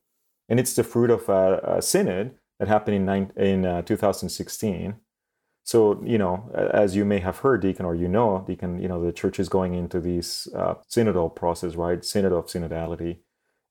and 0.49 0.59
it's 0.59 0.73
the 0.73 0.83
fruit 0.83 1.11
of 1.11 1.29
a, 1.29 1.75
a 1.77 1.81
synod 1.83 2.35
that 2.57 2.67
happened 2.67 2.95
in, 2.95 3.05
nine, 3.05 3.31
in 3.35 3.65
uh, 3.65 3.83
2016. 3.83 4.95
So 5.65 6.01
you 6.03 6.17
know, 6.17 6.49
as 6.73 6.95
you 6.95 7.05
may 7.05 7.19
have 7.19 7.37
heard, 7.37 7.61
Deacon, 7.61 7.85
or 7.85 7.93
you 7.93 8.07
know, 8.07 8.43
Deacon, 8.47 8.81
you 8.81 8.87
know, 8.87 9.05
the 9.05 9.11
church 9.11 9.39
is 9.39 9.49
going 9.49 9.75
into 9.75 9.99
this 9.99 10.47
uh, 10.55 10.75
synodal 10.89 11.35
process, 11.35 11.75
right? 11.75 12.03
Synod 12.03 12.33
of 12.33 12.47
synodality 12.47 13.19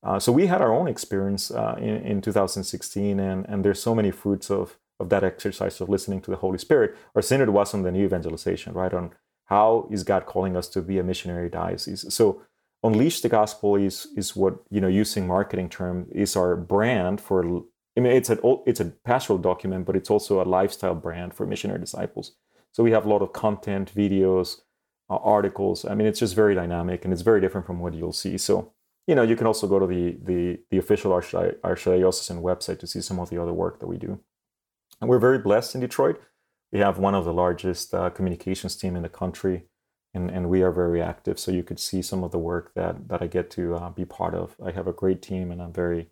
uh, 0.03 0.19
so 0.19 0.31
we 0.31 0.47
had 0.47 0.61
our 0.61 0.73
own 0.73 0.89
experience 0.89 1.51
uh, 1.51 1.77
in, 1.79 1.97
in 1.97 2.21
2016, 2.21 3.19
and, 3.19 3.47
and 3.49 3.65
there's 3.65 3.83
so 3.83 3.95
many 3.95 4.11
fruits 4.11 4.51
of, 4.51 4.79
of 5.01 5.09
that 5.09 5.25
exercise 5.25 5.81
of 5.81 5.89
listening 5.89 6.21
to 6.23 6.31
the 6.31 6.37
Holy 6.37 6.59
Spirit. 6.59 6.97
Our 7.15 7.23
synod 7.23 7.51
was 7.51 7.75
on 7.75 7.83
the 7.83 7.91
new 7.91 8.05
evangelization, 8.05 8.75
right? 8.75 8.93
On 8.93 9.11
how 9.47 9.89
is 9.91 10.05
God 10.05 10.27
calling 10.27 10.57
us 10.57 10.69
to 10.69 10.83
be 10.83 10.99
a 10.99 11.03
missionary 11.03 11.49
diocese. 11.49 12.13
So 12.13 12.43
unleash 12.83 13.21
the 13.21 13.29
gospel 13.29 13.77
is 13.77 14.09
is 14.17 14.37
what 14.37 14.59
you 14.71 14.81
know 14.81 14.89
using 14.89 15.27
marketing 15.27 15.69
term 15.69 16.07
is 16.13 16.37
our 16.37 16.57
brand 16.57 17.21
for 17.21 17.45
i 17.97 18.01
mean 18.01 18.13
it's 18.13 18.31
a 18.31 18.39
it's 18.67 18.81
a 18.81 18.85
pastoral 18.85 19.39
document 19.39 19.85
but 19.85 19.97
it's 19.97 20.11
also 20.11 20.41
a 20.41 20.45
lifestyle 20.45 20.95
brand 20.95 21.35
for 21.35 21.45
missionary 21.47 21.81
disciples 21.81 22.37
so 22.73 22.83
we 22.83 22.93
have 22.93 23.05
a 23.05 23.09
lot 23.09 23.23
of 23.23 23.33
content 23.33 23.93
videos 23.95 24.61
uh, 25.11 25.17
articles 25.17 25.85
i 25.87 25.95
mean 25.95 26.07
it's 26.07 26.21
just 26.21 26.37
very 26.37 26.55
dynamic 26.55 27.05
and 27.05 27.13
it's 27.13 27.23
very 27.23 27.41
different 27.41 27.67
from 27.67 27.81
what 27.81 27.95
you'll 27.95 28.13
see 28.13 28.39
so 28.39 28.73
you 29.09 29.15
know, 29.15 29.23
you 29.23 29.37
can 29.37 29.47
also 29.47 29.67
go 29.67 29.79
to 29.81 29.87
the 29.87 30.19
the, 30.23 30.61
the 30.71 30.79
official 30.79 31.11
Archdiocesan 31.13 32.43
website 32.43 32.79
to 32.81 32.87
see 32.87 33.01
some 33.01 33.19
of 33.19 33.31
the 33.31 33.41
other 33.43 33.55
work 33.55 33.81
that 33.81 33.89
we 33.89 33.97
do. 33.97 34.21
And 35.01 35.09
we're 35.09 35.19
very 35.19 35.39
blessed 35.39 35.75
in 35.75 35.81
Detroit. 35.81 36.21
We 36.71 36.81
have 36.81 36.99
one 36.99 37.15
of 37.15 37.25
the 37.25 37.33
largest 37.33 37.95
uh, 37.95 38.11
communications 38.11 38.77
team 38.77 38.95
in 38.95 39.03
the 39.03 39.09
country, 39.09 39.65
and, 40.13 40.31
and 40.31 40.51
we 40.51 40.61
are 40.63 40.71
very 40.71 41.01
active. 41.01 41.39
So 41.39 41.51
you 41.51 41.63
could 41.63 41.81
see 41.81 42.03
some 42.03 42.23
of 42.23 42.33
the 42.33 42.39
work 42.39 42.75
that 42.75 43.09
that 43.09 43.23
I 43.23 43.27
get 43.27 43.51
to 43.53 43.77
uh, 43.77 43.91
be 43.91 44.05
part 44.05 44.35
of. 44.35 44.55
I 44.65 44.73
have 44.73 44.87
a 44.87 44.93
great 44.93 45.23
team, 45.23 45.51
and 45.51 45.63
I'm 45.63 45.73
very 45.73 46.11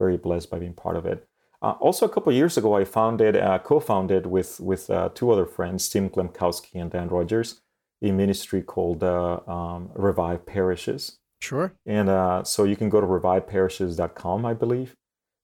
very 0.00 0.16
blessed 0.16 0.50
by 0.50 0.58
being 0.58 0.74
part 0.74 0.96
of 0.96 1.06
it. 1.06 1.28
Uh, 1.62 1.74
also, 1.78 2.04
a 2.04 2.08
couple 2.08 2.32
years 2.32 2.56
ago, 2.56 2.74
I 2.74 2.84
founded, 2.84 3.36
uh, 3.36 3.60
co-founded 3.60 4.26
with 4.26 4.58
with 4.58 4.90
uh, 4.90 5.10
two 5.14 5.30
other 5.30 5.46
friends, 5.46 5.88
Tim 5.88 6.10
Glemkowski 6.10 6.74
and 6.74 6.90
Dan 6.90 7.06
Rogers, 7.06 7.60
a 8.02 8.10
ministry 8.10 8.62
called 8.62 9.04
uh, 9.04 9.38
um, 9.46 9.90
Revive 9.94 10.44
Parishes. 10.44 11.18
Sure. 11.42 11.74
And 11.84 12.08
uh, 12.08 12.44
so 12.44 12.62
you 12.62 12.76
can 12.76 12.88
go 12.88 13.00
to 13.00 13.06
reviveparishes.com, 13.06 14.46
I 14.46 14.54
believe, 14.54 14.94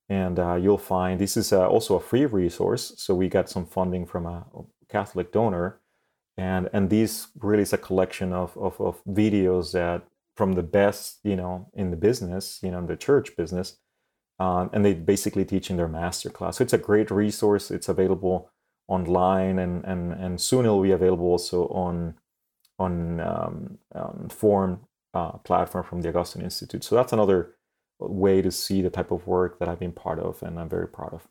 and 0.09 0.39
uh, 0.39 0.55
you'll 0.55 0.79
find 0.79 1.19
this 1.19 1.37
is 1.37 1.53
uh, 1.53 1.67
also 1.67 1.97
a 1.97 2.01
free 2.01 2.25
resource. 2.25 2.93
So 2.97 3.17
we 3.17 3.29
got 3.29 3.51
some 3.51 3.67
funding 3.67 4.07
from 4.07 4.25
a 4.25 4.47
Catholic 4.89 5.33
donor, 5.33 5.81
and 6.37 6.71
and 6.73 6.89
these 6.89 7.27
really 7.41 7.63
is 7.63 7.73
a 7.73 7.79
collection 7.79 8.33
of, 8.33 8.57
of, 8.57 8.81
of 8.81 9.03
videos 9.07 9.73
that 9.73 10.05
from 10.37 10.53
the 10.53 10.63
best, 10.63 11.19
you 11.25 11.35
know, 11.35 11.69
in 11.75 11.91
the 11.91 11.97
business, 11.97 12.61
you 12.63 12.71
know, 12.71 12.79
in 12.79 12.87
the 12.87 12.97
church 12.97 13.37
business, 13.37 13.79
um, 14.39 14.71
and 14.73 14.85
they 14.85 14.95
basically 14.95 15.45
teach 15.45 15.69
in 15.69 15.77
their 15.77 15.89
master 15.89 16.31
class. 16.31 16.59
So 16.59 16.63
it's 16.63 16.73
a 16.73 16.79
great 16.79 17.11
resource. 17.11 17.73
It's 17.73 17.89
available 17.89 18.53
online, 18.87 19.59
and 19.59 19.85
and 19.85 20.13
and 20.13 20.41
soon 20.41 20.65
it'll 20.65 20.81
be 20.81 20.93
available 20.93 21.27
also 21.27 21.67
on 21.71 22.15
on 22.79 23.19
um, 23.19 23.79
um, 23.97 24.29
form 24.31 24.88
uh, 25.19 25.33
platform 25.39 25.85
from 25.85 26.01
the 26.03 26.09
Augustine 26.09 26.43
Institute. 26.43 26.85
So 26.85 26.95
that's 26.95 27.13
another 27.13 27.55
way 27.99 28.41
to 28.43 28.51
see 28.51 28.83
the 28.83 28.91
type 28.91 29.11
of 29.11 29.27
work 29.27 29.59
that 29.59 29.69
I've 29.69 29.81
been 29.81 29.93
part 29.93 30.19
of 30.19 30.43
and 30.43 30.59
I'm 30.59 30.69
very 30.69 30.89
proud 30.89 31.13
of. 31.15 31.29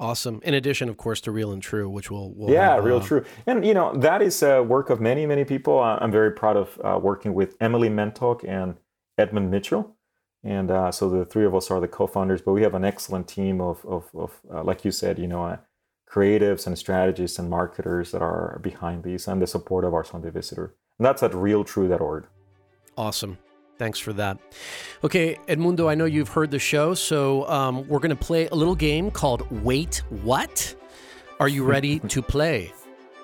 Awesome. 0.00 0.40
In 0.44 0.54
addition, 0.54 0.88
of 0.88 0.96
course, 0.96 1.20
to 1.22 1.32
Real 1.32 1.50
and 1.50 1.60
True, 1.60 1.90
which 1.90 2.08
will, 2.08 2.32
will 2.34 2.50
yeah, 2.50 2.76
have, 2.76 2.84
Real 2.84 2.98
uh, 2.98 3.04
True, 3.04 3.24
and 3.46 3.66
you 3.66 3.74
know 3.74 3.92
that 3.96 4.22
is 4.22 4.42
a 4.44 4.62
work 4.62 4.90
of 4.90 5.00
many, 5.00 5.26
many 5.26 5.44
people. 5.44 5.80
I'm 5.80 6.12
very 6.12 6.30
proud 6.30 6.56
of 6.56 6.80
uh, 6.84 7.00
working 7.02 7.34
with 7.34 7.56
Emily 7.60 7.88
Mentock 7.88 8.48
and 8.48 8.76
Edmund 9.18 9.50
Mitchell, 9.50 9.96
and 10.44 10.70
uh, 10.70 10.92
so 10.92 11.10
the 11.10 11.24
three 11.24 11.44
of 11.44 11.52
us 11.52 11.68
are 11.72 11.80
the 11.80 11.88
co-founders. 11.88 12.42
But 12.42 12.52
we 12.52 12.62
have 12.62 12.76
an 12.76 12.84
excellent 12.84 13.26
team 13.26 13.60
of, 13.60 13.84
of, 13.84 14.08
of 14.14 14.40
uh, 14.54 14.62
like 14.62 14.84
you 14.84 14.92
said, 14.92 15.18
you 15.18 15.26
know, 15.26 15.44
uh, 15.44 15.56
creatives 16.08 16.64
and 16.68 16.78
strategists 16.78 17.36
and 17.40 17.50
marketers 17.50 18.12
that 18.12 18.22
are 18.22 18.60
behind 18.62 19.02
these, 19.02 19.26
and 19.26 19.42
the 19.42 19.48
support 19.48 19.84
of 19.84 19.94
our 19.94 20.04
Sunday 20.04 20.30
Visitor. 20.30 20.76
And 20.98 21.06
that's 21.06 21.24
at 21.24 21.32
realtrue.org. 21.32 22.28
Awesome. 22.98 23.38
Thanks 23.78 24.00
for 24.00 24.12
that. 24.14 24.38
Okay, 25.04 25.38
Edmundo, 25.46 25.88
I 25.88 25.94
know 25.94 26.04
you've 26.04 26.30
heard 26.30 26.50
the 26.50 26.58
show, 26.58 26.94
so 26.94 27.48
um, 27.48 27.86
we're 27.86 28.00
going 28.00 28.10
to 28.10 28.16
play 28.16 28.48
a 28.48 28.54
little 28.56 28.74
game 28.74 29.12
called 29.12 29.48
Wait 29.62 30.02
What? 30.10 30.74
Are 31.38 31.46
you 31.46 31.62
ready 31.62 32.00
to 32.08 32.20
play? 32.20 32.72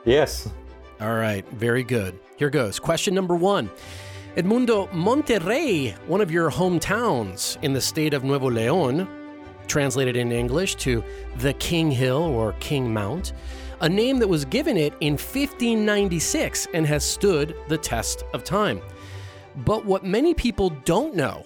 Yes. 0.04 0.48
All 1.00 1.14
right, 1.14 1.44
very 1.50 1.82
good. 1.82 2.16
Here 2.36 2.50
goes. 2.50 2.78
Question 2.78 3.14
number 3.14 3.34
one 3.34 3.68
Edmundo, 4.36 4.88
Monterrey, 4.90 5.98
one 6.06 6.20
of 6.20 6.30
your 6.30 6.52
hometowns 6.52 7.60
in 7.62 7.72
the 7.72 7.80
state 7.80 8.14
of 8.14 8.22
Nuevo 8.22 8.50
León, 8.50 9.08
translated 9.66 10.14
in 10.14 10.30
English 10.30 10.76
to 10.76 11.02
the 11.38 11.52
King 11.54 11.90
Hill 11.90 12.22
or 12.22 12.52
King 12.60 12.92
Mount, 12.92 13.32
a 13.80 13.88
name 13.88 14.20
that 14.20 14.28
was 14.28 14.44
given 14.44 14.76
it 14.76 14.94
in 15.00 15.14
1596 15.14 16.68
and 16.74 16.86
has 16.86 17.04
stood 17.04 17.56
the 17.66 17.76
test 17.76 18.22
of 18.32 18.44
time. 18.44 18.80
But 19.56 19.84
what 19.84 20.04
many 20.04 20.34
people 20.34 20.70
don't 20.84 21.14
know 21.14 21.44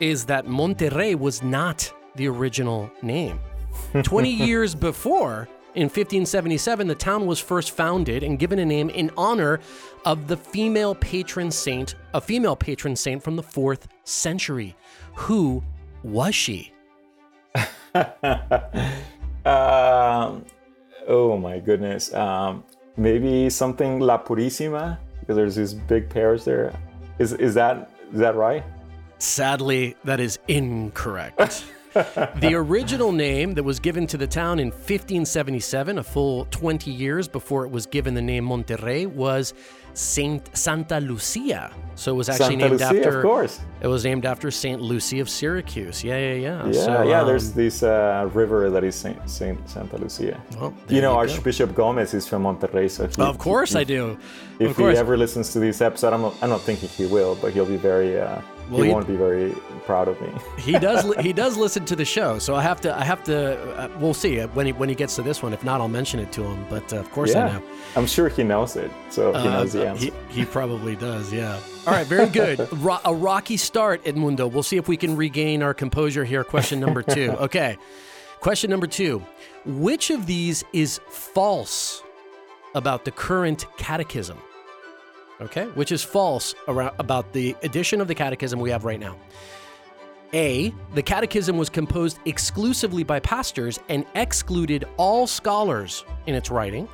is 0.00 0.24
that 0.26 0.46
Monterrey 0.46 1.18
was 1.18 1.42
not 1.42 1.92
the 2.16 2.28
original 2.28 2.90
name. 3.02 3.40
20 4.02 4.30
years 4.30 4.74
before, 4.74 5.48
in 5.74 5.84
1577, 5.84 6.86
the 6.86 6.94
town 6.94 7.26
was 7.26 7.40
first 7.40 7.72
founded 7.72 8.22
and 8.22 8.38
given 8.38 8.60
a 8.60 8.64
name 8.64 8.90
in 8.90 9.10
honor 9.16 9.60
of 10.04 10.28
the 10.28 10.36
female 10.36 10.94
patron 10.94 11.50
saint, 11.50 11.96
a 12.14 12.20
female 12.20 12.54
patron 12.54 12.94
saint 12.94 13.22
from 13.22 13.34
the 13.36 13.42
4th 13.42 13.82
century. 14.04 14.76
Who 15.14 15.62
was 16.04 16.34
she? 16.34 16.72
um, 19.44 20.44
oh 21.08 21.36
my 21.40 21.58
goodness. 21.58 22.14
Um, 22.14 22.64
maybe 22.96 23.50
something 23.50 23.98
La 23.98 24.22
Purísima, 24.22 24.98
because 25.20 25.36
there's 25.36 25.56
this 25.56 25.74
big 25.74 26.08
parish 26.08 26.44
there. 26.44 26.72
Is 27.18 27.32
is 27.32 27.54
that 27.54 27.90
is 28.12 28.18
that 28.18 28.34
right? 28.34 28.64
Sadly, 29.18 29.96
that 30.04 30.20
is 30.20 30.38
incorrect. 30.48 31.64
the 31.94 32.54
original 32.54 33.12
name 33.12 33.54
that 33.54 33.62
was 33.62 33.78
given 33.78 34.06
to 34.08 34.16
the 34.16 34.26
town 34.26 34.58
in 34.58 34.68
1577, 34.68 35.98
a 35.98 36.02
full 36.02 36.46
20 36.46 36.90
years 36.90 37.28
before 37.28 37.64
it 37.64 37.70
was 37.70 37.86
given 37.86 38.14
the 38.14 38.22
name 38.22 38.44
Monterrey, 38.48 39.06
was 39.06 39.54
Saint 39.94 40.56
Santa 40.56 41.00
Lucia. 41.00 41.70
So 41.94 42.12
it 42.12 42.16
was 42.16 42.28
actually 42.28 42.58
Santa 42.58 42.68
named 42.68 42.80
Lucia, 42.80 42.86
after. 42.86 43.18
Of 43.18 43.22
course. 43.22 43.60
It 43.80 43.86
was 43.86 44.04
named 44.04 44.26
after 44.26 44.50
Saint 44.50 44.80
Lucy 44.82 45.20
of 45.20 45.30
Syracuse. 45.30 46.02
Yeah, 46.02 46.18
yeah, 46.18 46.34
yeah. 46.34 46.66
Yeah, 46.66 46.72
so, 46.72 47.02
yeah. 47.02 47.20
um, 47.20 47.26
there's 47.26 47.52
this 47.52 47.82
uh, 47.82 48.28
river 48.32 48.70
that 48.70 48.82
is 48.82 48.96
Saint, 48.96 49.18
Saint 49.30 49.68
Santa 49.68 49.96
Lucia. 49.96 50.40
Well, 50.58 50.74
you 50.88 51.00
know, 51.00 51.12
you 51.12 51.18
Archbishop 51.18 51.74
Gomez 51.74 52.12
is 52.14 52.26
from 52.26 52.42
Monterrey, 52.42 52.90
so 52.90 53.06
he, 53.06 53.22
Of 53.22 53.38
course, 53.38 53.72
he, 53.72 53.78
I 53.78 53.84
do. 53.84 54.18
If 54.58 54.76
he 54.76 54.84
ever 54.84 55.16
listens 55.16 55.52
to 55.52 55.60
this 55.60 55.80
episode, 55.80 56.12
I'm 56.12 56.22
not, 56.22 56.34
I'm 56.42 56.50
not 56.50 56.62
thinking 56.62 56.88
he 56.88 57.06
will, 57.06 57.36
but 57.36 57.52
he'll 57.52 57.66
be 57.66 57.76
very. 57.76 58.20
Uh, 58.20 58.40
Well, 58.70 58.80
he 58.82 58.88
he- 58.88 58.92
won't 58.94 59.06
be 59.06 59.16
very 59.16 59.52
proud 59.84 60.08
of 60.08 60.20
me. 60.20 60.28
he 60.58 60.72
does. 60.78 61.04
li- 61.04 61.22
he 61.22 61.32
does 61.42 61.56
listen 61.56 61.84
to 61.86 61.96
the 61.96 62.04
show, 62.04 62.38
so 62.38 62.54
I 62.54 62.62
have 62.62 62.80
to. 62.82 62.98
I 62.98 63.04
have 63.04 63.22
to. 63.24 63.60
Uh, 63.78 63.88
we'll 63.98 64.14
see 64.14 64.38
when 64.40 64.66
he 64.66 64.72
when 64.72 64.88
he 64.88 64.94
gets 64.94 65.16
to 65.16 65.22
this 65.22 65.42
one. 65.42 65.52
If 65.52 65.62
not, 65.64 65.80
I'll 65.80 65.88
mention 65.88 66.20
it 66.20 66.32
to 66.32 66.42
him. 66.44 66.64
But 66.70 66.92
uh, 66.92 66.96
of 66.98 67.10
course, 67.12 67.34
I 67.34 67.48
know. 67.52 67.62
I'm 67.96 68.06
sure 68.06 68.28
he 68.28 68.42
knows 68.42 68.76
it, 68.76 68.90
so 69.10 69.32
he 69.32 69.38
Uh, 69.48 69.50
knows 69.50 69.72
the 69.74 69.86
answer. 69.88 70.06
He, 70.30 70.40
he 70.40 70.44
probably 70.44 70.96
does, 70.96 71.32
yeah. 71.32 71.58
All 71.86 71.92
right, 71.92 72.06
very 72.06 72.28
good. 72.30 72.66
Ro- 72.82 72.98
a 73.04 73.14
rocky 73.14 73.56
start, 73.56 74.02
Edmundo. 74.04 74.50
We'll 74.50 74.62
see 74.62 74.76
if 74.78 74.88
we 74.88 74.96
can 74.96 75.16
regain 75.16 75.62
our 75.62 75.74
composure 75.74 76.24
here. 76.24 76.42
Question 76.44 76.80
number 76.80 77.02
two. 77.16 77.32
Okay. 77.40 77.76
Question 78.40 78.70
number 78.70 78.86
two 78.86 79.22
Which 79.64 80.10
of 80.10 80.26
these 80.26 80.64
is 80.72 81.00
false 81.08 82.02
about 82.74 83.04
the 83.04 83.10
current 83.10 83.66
catechism? 83.76 84.38
Okay. 85.40 85.64
Which 85.66 85.92
is 85.92 86.02
false 86.02 86.54
around, 86.68 86.94
about 86.98 87.32
the 87.32 87.56
edition 87.62 88.00
of 88.00 88.08
the 88.08 88.14
catechism 88.14 88.60
we 88.60 88.70
have 88.70 88.84
right 88.84 89.00
now? 89.00 89.16
A. 90.32 90.74
The 90.94 91.02
Catechism 91.02 91.56
was 91.56 91.70
composed 91.70 92.18
exclusively 92.24 93.04
by 93.04 93.20
pastors 93.20 93.78
and 93.88 94.04
excluded 94.16 94.84
all 94.96 95.28
scholars 95.28 96.04
in 96.26 96.34
its 96.34 96.50
writing. 96.50 96.88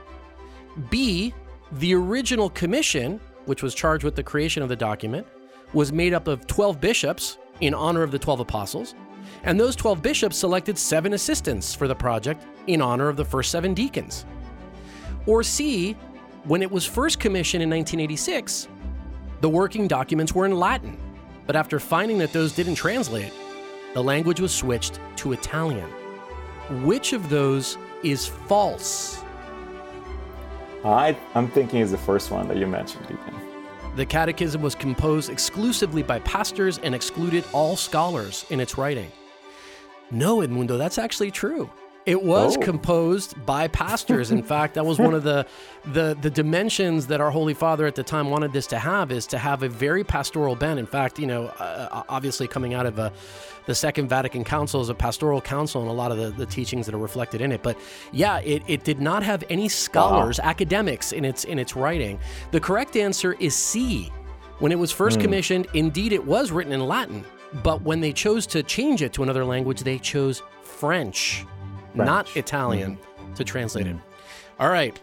B. 0.90 1.32
The 1.72 1.94
original 1.94 2.50
commission, 2.50 3.18
which 3.46 3.62
was 3.62 3.74
charged 3.74 4.04
with 4.04 4.14
the 4.14 4.22
creation 4.22 4.62
of 4.62 4.68
the 4.68 4.76
document, 4.76 5.26
was 5.72 5.90
made 5.90 6.12
up 6.12 6.28
of 6.28 6.46
12 6.46 6.80
bishops 6.80 7.38
in 7.60 7.72
honor 7.72 8.02
of 8.02 8.10
the 8.10 8.18
12 8.18 8.40
apostles, 8.40 8.94
and 9.44 9.58
those 9.58 9.74
12 9.74 10.02
bishops 10.02 10.36
selected 10.36 10.76
seven 10.76 11.14
assistants 11.14 11.74
for 11.74 11.88
the 11.88 11.94
project 11.94 12.44
in 12.66 12.82
honor 12.82 13.08
of 13.08 13.16
the 13.16 13.24
first 13.24 13.50
seven 13.50 13.72
deacons. 13.72 14.26
Or 15.26 15.42
C. 15.42 15.96
When 16.44 16.62
it 16.62 16.70
was 16.70 16.86
first 16.86 17.20
commissioned 17.20 17.62
in 17.62 17.70
1986, 17.70 18.68
the 19.40 19.48
working 19.48 19.88
documents 19.88 20.34
were 20.34 20.46
in 20.46 20.56
Latin 20.56 20.98
but 21.50 21.56
after 21.56 21.80
finding 21.80 22.18
that 22.18 22.32
those 22.32 22.52
didn't 22.52 22.76
translate, 22.76 23.32
the 23.92 24.00
language 24.00 24.38
was 24.38 24.54
switched 24.54 25.00
to 25.16 25.32
Italian. 25.32 25.90
Which 26.84 27.12
of 27.12 27.28
those 27.28 27.76
is 28.04 28.24
false? 28.24 29.20
I, 30.84 31.16
I'm 31.34 31.50
thinking 31.50 31.80
is 31.80 31.90
the 31.90 31.98
first 31.98 32.30
one 32.30 32.46
that 32.46 32.56
you 32.56 32.68
mentioned, 32.68 33.08
Deacon. 33.08 33.34
The 33.96 34.06
Catechism 34.06 34.62
was 34.62 34.76
composed 34.76 35.28
exclusively 35.28 36.04
by 36.04 36.20
pastors 36.20 36.78
and 36.78 36.94
excluded 36.94 37.42
all 37.52 37.74
scholars 37.74 38.46
in 38.50 38.60
its 38.60 38.78
writing. 38.78 39.10
No, 40.12 40.38
Edmundo, 40.38 40.78
that's 40.78 40.98
actually 40.98 41.32
true. 41.32 41.68
It 42.06 42.22
was 42.22 42.56
oh. 42.56 42.60
composed 42.60 43.44
by 43.44 43.68
pastors. 43.68 44.30
In 44.30 44.42
fact, 44.52 44.74
that 44.74 44.86
was 44.86 44.98
one 44.98 45.14
of 45.14 45.22
the, 45.22 45.46
the 45.92 46.16
the 46.20 46.30
dimensions 46.30 47.06
that 47.08 47.20
our 47.20 47.30
Holy 47.30 47.54
Father 47.54 47.86
at 47.86 47.94
the 47.94 48.02
time 48.02 48.30
wanted 48.30 48.52
this 48.52 48.66
to 48.68 48.78
have 48.78 49.12
is 49.12 49.26
to 49.28 49.38
have 49.38 49.62
a 49.62 49.68
very 49.68 50.02
pastoral 50.02 50.56
bent. 50.56 50.78
In 50.78 50.86
fact, 50.86 51.18
you 51.18 51.26
know, 51.26 51.46
uh, 51.58 51.88
uh 51.90 52.02
obviously 52.08 52.48
coming 52.48 52.74
out 52.74 52.86
of 52.86 52.98
a, 52.98 53.02
uh, 53.02 53.10
the 53.66 53.74
Second 53.74 54.08
Vatican 54.08 54.42
Council 54.42 54.80
is 54.80 54.88
a 54.88 54.94
pastoral 54.94 55.40
council 55.40 55.82
and 55.82 55.90
a 55.90 55.94
lot 55.94 56.10
of 56.10 56.18
the, 56.18 56.30
the 56.30 56.46
teachings 56.46 56.86
that 56.86 56.94
are 56.94 56.98
reflected 56.98 57.40
in 57.40 57.52
it. 57.52 57.62
But 57.62 57.78
yeah, 58.12 58.38
it, 58.38 58.62
it 58.66 58.82
did 58.84 59.00
not 59.00 59.22
have 59.22 59.44
any 59.50 59.68
scholars, 59.68 60.40
wow. 60.42 60.48
academics 60.48 61.12
in 61.12 61.24
its 61.24 61.44
in 61.44 61.58
its 61.58 61.76
writing. 61.76 62.18
The 62.50 62.60
correct 62.60 62.96
answer 62.96 63.34
is 63.34 63.54
C. 63.54 64.10
When 64.58 64.72
it 64.72 64.78
was 64.78 64.90
first 64.90 65.18
mm. 65.18 65.22
commissioned, 65.22 65.68
indeed 65.72 66.12
it 66.12 66.24
was 66.24 66.50
written 66.50 66.72
in 66.72 66.86
Latin, 66.86 67.24
but 67.62 67.82
when 67.82 68.00
they 68.00 68.12
chose 68.12 68.46
to 68.48 68.62
change 68.62 69.02
it 69.02 69.12
to 69.14 69.22
another 69.22 69.44
language, 69.44 69.80
they 69.80 69.98
chose 69.98 70.42
French. 70.62 71.46
French. 71.94 72.06
not 72.06 72.36
Italian, 72.36 72.96
mm-hmm. 72.96 73.34
to 73.34 73.44
translate 73.44 73.86
it. 73.86 73.96
All 74.58 74.70
right. 74.70 74.98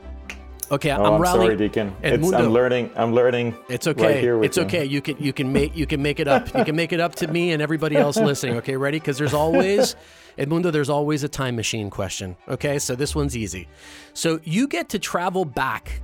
Okay, 0.70 0.92
oh, 0.92 1.04
I'm, 1.04 1.14
I'm 1.14 1.26
sorry, 1.26 1.56
Deacon. 1.56 1.96
It's, 2.04 2.34
I'm 2.34 2.50
learning. 2.50 2.92
I'm 2.96 3.14
learning. 3.14 3.56
It's 3.70 3.88
okay. 3.88 4.30
Right 4.30 4.46
it's 4.46 4.58
okay. 4.58 4.84
You 4.84 5.02
can 5.02 5.18
you 5.18 5.32
can 5.32 5.54
make 5.54 5.76
you 5.78 5.86
can 5.86 6.02
make 6.02 6.20
it 6.20 6.28
up. 6.28 6.54
You 6.58 6.66
can 6.66 6.76
make 6.76 6.92
it 6.92 7.00
up 7.00 7.16
to 7.16 7.28
me 7.28 7.54
and 7.54 7.62
everybody 7.62 7.96
else 7.96 8.18
listening. 8.18 8.58
Okay, 8.58 8.76
ready? 8.76 9.00
Because 9.00 9.18
there's 9.18 9.34
always, 9.34 9.96
Edmundo, 10.38 10.72
there's 10.72 10.90
always 10.90 11.24
a 11.24 11.30
time 11.30 11.56
machine 11.56 11.90
question. 11.90 12.36
Okay, 12.50 12.80
so 12.80 12.96
this 12.96 13.16
one's 13.16 13.38
easy. 13.38 13.70
So 14.14 14.42
you 14.44 14.68
get 14.68 14.90
to 14.90 15.00
travel 15.00 15.46
back 15.46 16.02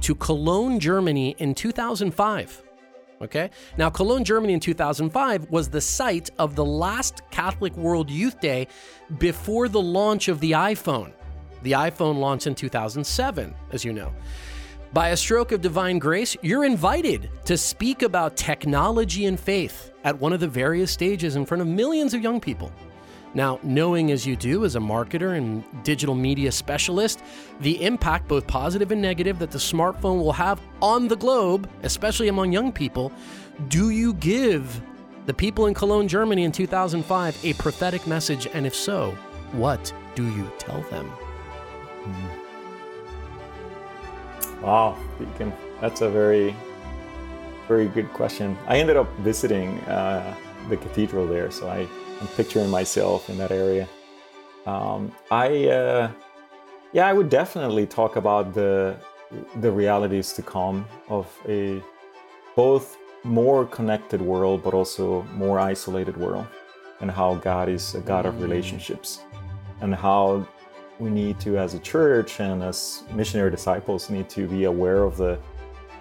to 0.00 0.14
Cologne, 0.14 0.80
Germany 0.80 1.36
in 1.38 1.54
2005. 1.54 2.63
Okay. 3.24 3.50
Now, 3.78 3.88
Cologne, 3.88 4.22
Germany 4.22 4.52
in 4.52 4.60
2005 4.60 5.50
was 5.50 5.68
the 5.68 5.80
site 5.80 6.30
of 6.38 6.54
the 6.54 6.64
last 6.64 7.22
Catholic 7.30 7.74
World 7.74 8.10
Youth 8.10 8.38
Day 8.38 8.68
before 9.18 9.68
the 9.68 9.80
launch 9.80 10.28
of 10.28 10.40
the 10.40 10.52
iPhone. 10.52 11.12
The 11.62 11.72
iPhone 11.72 12.18
launched 12.18 12.46
in 12.46 12.54
2007, 12.54 13.54
as 13.72 13.82
you 13.82 13.94
know. 13.94 14.12
By 14.92 15.08
a 15.08 15.16
stroke 15.16 15.52
of 15.52 15.62
divine 15.62 15.98
grace, 15.98 16.36
you're 16.42 16.66
invited 16.66 17.30
to 17.46 17.56
speak 17.56 18.02
about 18.02 18.36
technology 18.36 19.24
and 19.24 19.40
faith 19.40 19.90
at 20.04 20.20
one 20.20 20.34
of 20.34 20.40
the 20.40 20.46
various 20.46 20.90
stages 20.90 21.34
in 21.34 21.46
front 21.46 21.62
of 21.62 21.66
millions 21.66 22.12
of 22.12 22.22
young 22.22 22.40
people. 22.40 22.70
Now, 23.34 23.58
knowing 23.64 24.12
as 24.12 24.24
you 24.24 24.36
do 24.36 24.64
as 24.64 24.76
a 24.76 24.78
marketer 24.78 25.36
and 25.36 25.64
digital 25.82 26.14
media 26.14 26.52
specialist, 26.52 27.22
the 27.60 27.82
impact, 27.84 28.28
both 28.28 28.46
positive 28.46 28.92
and 28.92 29.02
negative, 29.02 29.40
that 29.40 29.50
the 29.50 29.58
smartphone 29.58 30.18
will 30.18 30.32
have 30.32 30.60
on 30.80 31.08
the 31.08 31.16
globe, 31.16 31.68
especially 31.82 32.28
among 32.28 32.52
young 32.52 32.70
people, 32.70 33.12
do 33.68 33.90
you 33.90 34.14
give 34.14 34.80
the 35.26 35.34
people 35.34 35.66
in 35.66 35.74
Cologne, 35.74 36.06
Germany 36.06 36.44
in 36.44 36.52
2005 36.52 37.44
a 37.44 37.52
prophetic 37.54 38.06
message? 38.06 38.46
And 38.54 38.66
if 38.66 38.74
so, 38.74 39.10
what 39.52 39.92
do 40.14 40.24
you 40.24 40.50
tell 40.58 40.82
them? 40.82 41.10
Wow, 44.62 44.96
Deacon, 45.18 45.52
that's 45.80 46.02
a 46.02 46.08
very, 46.08 46.54
very 47.66 47.88
good 47.88 48.12
question. 48.12 48.56
I 48.68 48.78
ended 48.78 48.96
up 48.96 49.12
visiting 49.18 49.78
uh, 49.80 50.36
the 50.68 50.76
cathedral 50.76 51.26
there, 51.26 51.50
so 51.50 51.68
I 51.68 51.88
Picturing 52.36 52.70
myself 52.70 53.28
in 53.30 53.38
that 53.38 53.50
area. 53.50 53.88
Um, 54.66 55.12
I, 55.30 55.68
uh, 55.68 56.10
yeah, 56.92 57.06
I 57.06 57.12
would 57.12 57.28
definitely 57.28 57.86
talk 57.86 58.16
about 58.16 58.54
the 58.54 58.96
the 59.60 59.70
realities 59.70 60.32
to 60.34 60.42
come 60.42 60.86
of 61.08 61.26
a 61.48 61.82
both 62.54 62.96
more 63.24 63.66
connected 63.66 64.20
world, 64.20 64.62
but 64.62 64.74
also 64.74 65.22
more 65.34 65.58
isolated 65.58 66.16
world, 66.16 66.46
and 67.00 67.10
how 67.10 67.34
God 67.36 67.68
is 67.68 67.94
a 67.94 68.00
God 68.00 68.26
of 68.26 68.40
relationships, 68.40 69.20
and 69.80 69.94
how 69.94 70.46
we 70.98 71.10
need 71.10 71.40
to, 71.40 71.58
as 71.58 71.74
a 71.74 71.78
church 71.80 72.40
and 72.40 72.62
as 72.62 73.02
missionary 73.12 73.50
disciples, 73.50 74.08
need 74.10 74.28
to 74.30 74.46
be 74.46 74.64
aware 74.64 75.02
of 75.02 75.16
the 75.16 75.38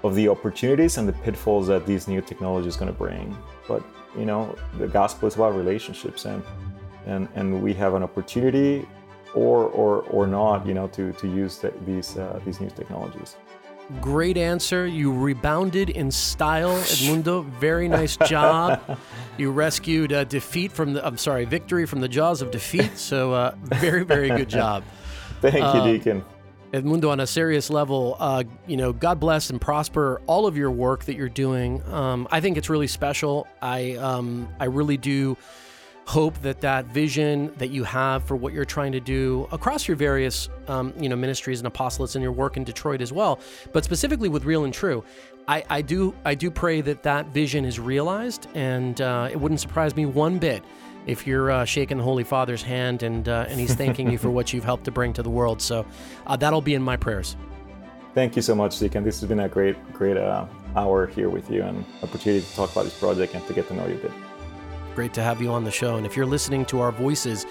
of 0.04 0.16
the 0.16 0.28
opportunities 0.28 0.98
and 0.98 1.08
the 1.08 1.14
pitfalls 1.14 1.68
that 1.68 1.86
these 1.86 2.08
new 2.08 2.22
technologies 2.22 2.76
going 2.76 2.92
to 2.92 2.98
bring. 2.98 3.36
But 3.68 3.84
you 4.18 4.26
know, 4.26 4.56
the 4.78 4.88
gospel 4.88 5.28
is 5.28 5.36
about 5.36 5.56
relationships, 5.56 6.26
and 6.26 6.44
and 7.06 7.28
and 7.36 7.62
we 7.62 7.74
have 7.74 7.94
an 7.94 8.04
opportunity, 8.04 8.88
or 9.34 9.66
or 9.66 10.02
or 10.04 10.28
not, 10.28 10.66
you 10.66 10.74
know, 10.74 10.88
to 10.90 11.14
to 11.14 11.28
use 11.28 11.58
the, 11.58 11.74
these 11.86 12.18
uh, 12.18 12.40
these 12.46 12.60
new 12.60 12.70
technologies. 12.70 13.36
Great 14.00 14.38
answer. 14.38 14.88
You 14.88 15.12
rebounded 15.12 15.90
in 15.90 16.10
style, 16.10 16.76
Edmundo. 16.78 17.44
Very 17.46 17.90
nice 17.90 18.16
job. 18.18 18.82
you 19.38 19.52
rescued 19.52 20.14
uh, 20.14 20.24
defeat 20.24 20.72
from 20.72 20.94
the, 20.94 21.06
I'm 21.06 21.18
sorry, 21.18 21.44
victory 21.44 21.86
from 21.86 22.00
the 22.00 22.08
jaws 22.08 22.42
of 22.42 22.50
defeat. 22.50 22.98
So, 22.98 23.34
uh, 23.34 23.56
very, 23.64 24.04
very 24.04 24.30
good 24.30 24.50
job. 24.50 24.84
Thank 25.42 25.56
you, 25.56 25.62
uh, 25.62 25.86
Deacon. 25.86 26.24
Edmundo, 26.74 27.12
on 27.12 27.20
a 27.20 27.28
serious 27.28 27.70
level, 27.70 28.18
uh, 28.20 28.44
you 28.66 28.78
know, 28.78 28.92
God 28.92 29.20
bless 29.20 29.52
and 29.52 29.62
prosper 29.62 30.20
all 30.26 30.48
of 30.48 30.58
your 30.58 30.72
work 30.72 31.06
that 31.06 31.16
you're 31.16 31.30
doing. 31.30 31.84
Um, 31.94 32.28
I 32.32 32.42
think 32.42 32.58
it's 32.58 32.68
really 32.68 32.88
special. 32.88 33.48
I 33.62 33.94
um, 33.94 34.50
I 34.60 34.66
really 34.66 34.98
do 34.98 35.38
hope 36.06 36.38
that 36.42 36.62
that 36.62 36.86
vision 36.88 37.54
that 37.58 37.70
you 37.70 37.84
have 37.84 38.24
for 38.24 38.36
what 38.36 38.54
you're 38.54 38.66
trying 38.66 38.92
to 38.92 39.00
do 39.00 39.48
across 39.52 39.88
your 39.88 39.96
various 39.96 40.50
um, 40.68 40.94
you 41.00 41.10
know 41.10 41.16
ministries 41.16 41.62
and 41.62 41.72
apostolates 41.72 42.16
and 42.16 42.24
your 42.24 42.32
work 42.32 42.58
in 42.58 42.64
Detroit 42.64 43.02
as 43.02 43.14
well, 43.14 43.40
but 43.72 43.84
specifically 43.84 44.28
with 44.28 44.44
Real 44.44 44.64
and 44.64 44.74
True, 44.74 45.04
I, 45.48 45.64
I 45.70 45.82
do 45.82 46.16
I 46.26 46.34
do 46.34 46.50
pray 46.50 46.82
that 46.82 47.04
that 47.04 47.28
vision 47.28 47.66
is 47.66 47.80
realized, 47.80 48.48
and 48.56 49.00
uh, 49.00 49.30
it 49.32 49.40
wouldn't 49.40 49.62
surprise 49.62 49.96
me 49.96 50.08
one 50.08 50.40
bit 50.40 50.64
if 51.06 51.28
you're 51.28 51.52
uh, 51.52 51.66
shaking 51.66 51.98
the 51.98 52.04
Holy 52.04 52.24
Father's 52.24 52.64
hand 52.64 53.04
and 53.04 53.28
uh, 53.28 53.46
and 53.48 53.60
he's 53.60 53.76
thanking 53.76 54.12
you 54.12 54.18
for 54.18 54.30
what 54.30 54.54
you've 54.54 54.64
helped 54.64 54.86
to 54.86 54.92
bring 54.92 55.14
to 55.14 55.24
the 55.24 55.30
world. 55.30 55.62
So 55.62 55.86
uh, 56.28 56.36
that'll 56.36 56.62
be 56.62 56.74
in 56.74 56.82
my 56.82 56.98
prayers. 56.98 57.36
Thank 58.14 58.36
you 58.36 58.42
so 58.42 58.54
much, 58.54 58.78
Deacon. 58.80 59.04
This 59.04 59.20
has 59.22 59.28
been 59.28 59.40
a 59.40 59.50
great 59.50 59.76
great 59.94 60.18
uh, 60.18 60.46
hour 60.76 61.08
here 61.08 61.30
with 61.30 61.50
you 61.50 61.64
and 61.64 61.86
opportunity 62.02 62.46
to 62.46 62.56
talk 62.56 62.72
about 62.72 62.86
this 62.86 62.98
project 62.98 63.34
and 63.34 63.46
to 63.48 63.54
get 63.54 63.68
to 63.68 63.74
know 63.74 63.88
you 63.88 63.96
a 63.96 63.98
bit. 63.98 64.12
Great 64.96 65.14
to 65.16 65.24
have 65.24 65.42
you 65.42 65.52
on 65.52 65.64
the 65.64 65.72
show. 65.72 65.96
And 65.96 66.06
if 66.06 66.16
you're 66.16 66.26
listening 66.26 66.66
to 66.66 66.80
our 66.80 66.92
voices, 66.92 67.48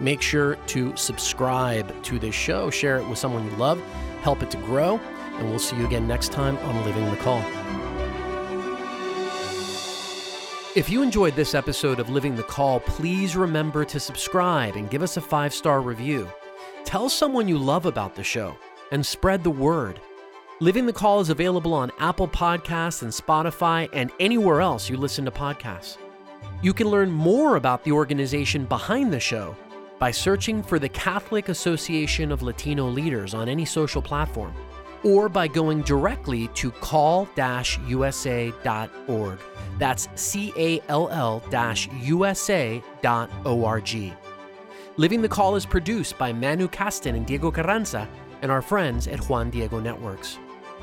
make 0.00 0.22
sure 0.22 0.56
to 0.68 0.96
subscribe 0.96 2.02
to 2.04 2.18
this 2.18 2.34
show, 2.34 2.70
share 2.70 2.96
it 2.96 3.06
with 3.06 3.18
someone 3.18 3.44
you 3.50 3.56
love, 3.56 3.78
help 4.22 4.42
it 4.42 4.50
to 4.52 4.56
grow, 4.58 4.98
and 5.34 5.50
we'll 5.50 5.58
see 5.58 5.76
you 5.76 5.86
again 5.86 6.08
next 6.08 6.32
time 6.32 6.56
on 6.58 6.84
Living 6.86 7.04
the 7.10 7.16
Call. 7.16 7.42
If 10.76 10.90
you 10.90 11.00
enjoyed 11.00 11.34
this 11.34 11.54
episode 11.54 11.98
of 11.98 12.10
Living 12.10 12.36
the 12.36 12.42
Call, 12.42 12.80
please 12.80 13.34
remember 13.34 13.82
to 13.86 13.98
subscribe 13.98 14.76
and 14.76 14.90
give 14.90 15.00
us 15.00 15.16
a 15.16 15.22
five 15.22 15.54
star 15.54 15.80
review. 15.80 16.30
Tell 16.84 17.08
someone 17.08 17.48
you 17.48 17.56
love 17.56 17.86
about 17.86 18.14
the 18.14 18.22
show 18.22 18.54
and 18.92 19.04
spread 19.04 19.42
the 19.42 19.48
word. 19.48 19.98
Living 20.60 20.84
the 20.84 20.92
Call 20.92 21.20
is 21.20 21.30
available 21.30 21.72
on 21.72 21.90
Apple 21.98 22.28
Podcasts 22.28 23.00
and 23.00 23.10
Spotify 23.10 23.88
and 23.94 24.12
anywhere 24.20 24.60
else 24.60 24.90
you 24.90 24.98
listen 24.98 25.24
to 25.24 25.30
podcasts. 25.30 25.96
You 26.60 26.74
can 26.74 26.88
learn 26.88 27.10
more 27.10 27.56
about 27.56 27.82
the 27.82 27.92
organization 27.92 28.66
behind 28.66 29.10
the 29.10 29.18
show 29.18 29.56
by 29.98 30.10
searching 30.10 30.62
for 30.62 30.78
the 30.78 30.90
Catholic 30.90 31.48
Association 31.48 32.30
of 32.30 32.42
Latino 32.42 32.86
Leaders 32.86 33.32
on 33.32 33.48
any 33.48 33.64
social 33.64 34.02
platform 34.02 34.54
or 35.06 35.28
by 35.28 35.46
going 35.46 35.82
directly 35.82 36.48
to 36.48 36.72
call 36.72 37.28
usa.org. 37.86 39.38
That's 39.78 40.08
C 40.16 40.52
A 40.56 40.80
L 40.88 41.08
L 41.10 41.42
USA.org. 42.02 42.82
Living 44.98 45.22
the 45.22 45.28
Call 45.28 45.56
is 45.56 45.66
produced 45.66 46.18
by 46.18 46.32
Manu 46.32 46.66
Kasten 46.68 47.14
and 47.14 47.26
Diego 47.26 47.50
Carranza 47.50 48.08
and 48.42 48.50
our 48.50 48.62
friends 48.62 49.06
at 49.06 49.20
Juan 49.28 49.50
Diego 49.50 49.78
Networks. 49.78 50.38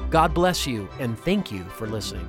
God 0.09 0.33
bless 0.33 0.65
you 0.65 0.87
and 0.99 1.19
thank 1.19 1.51
you 1.51 1.63
for 1.65 1.87
listening. 1.87 2.27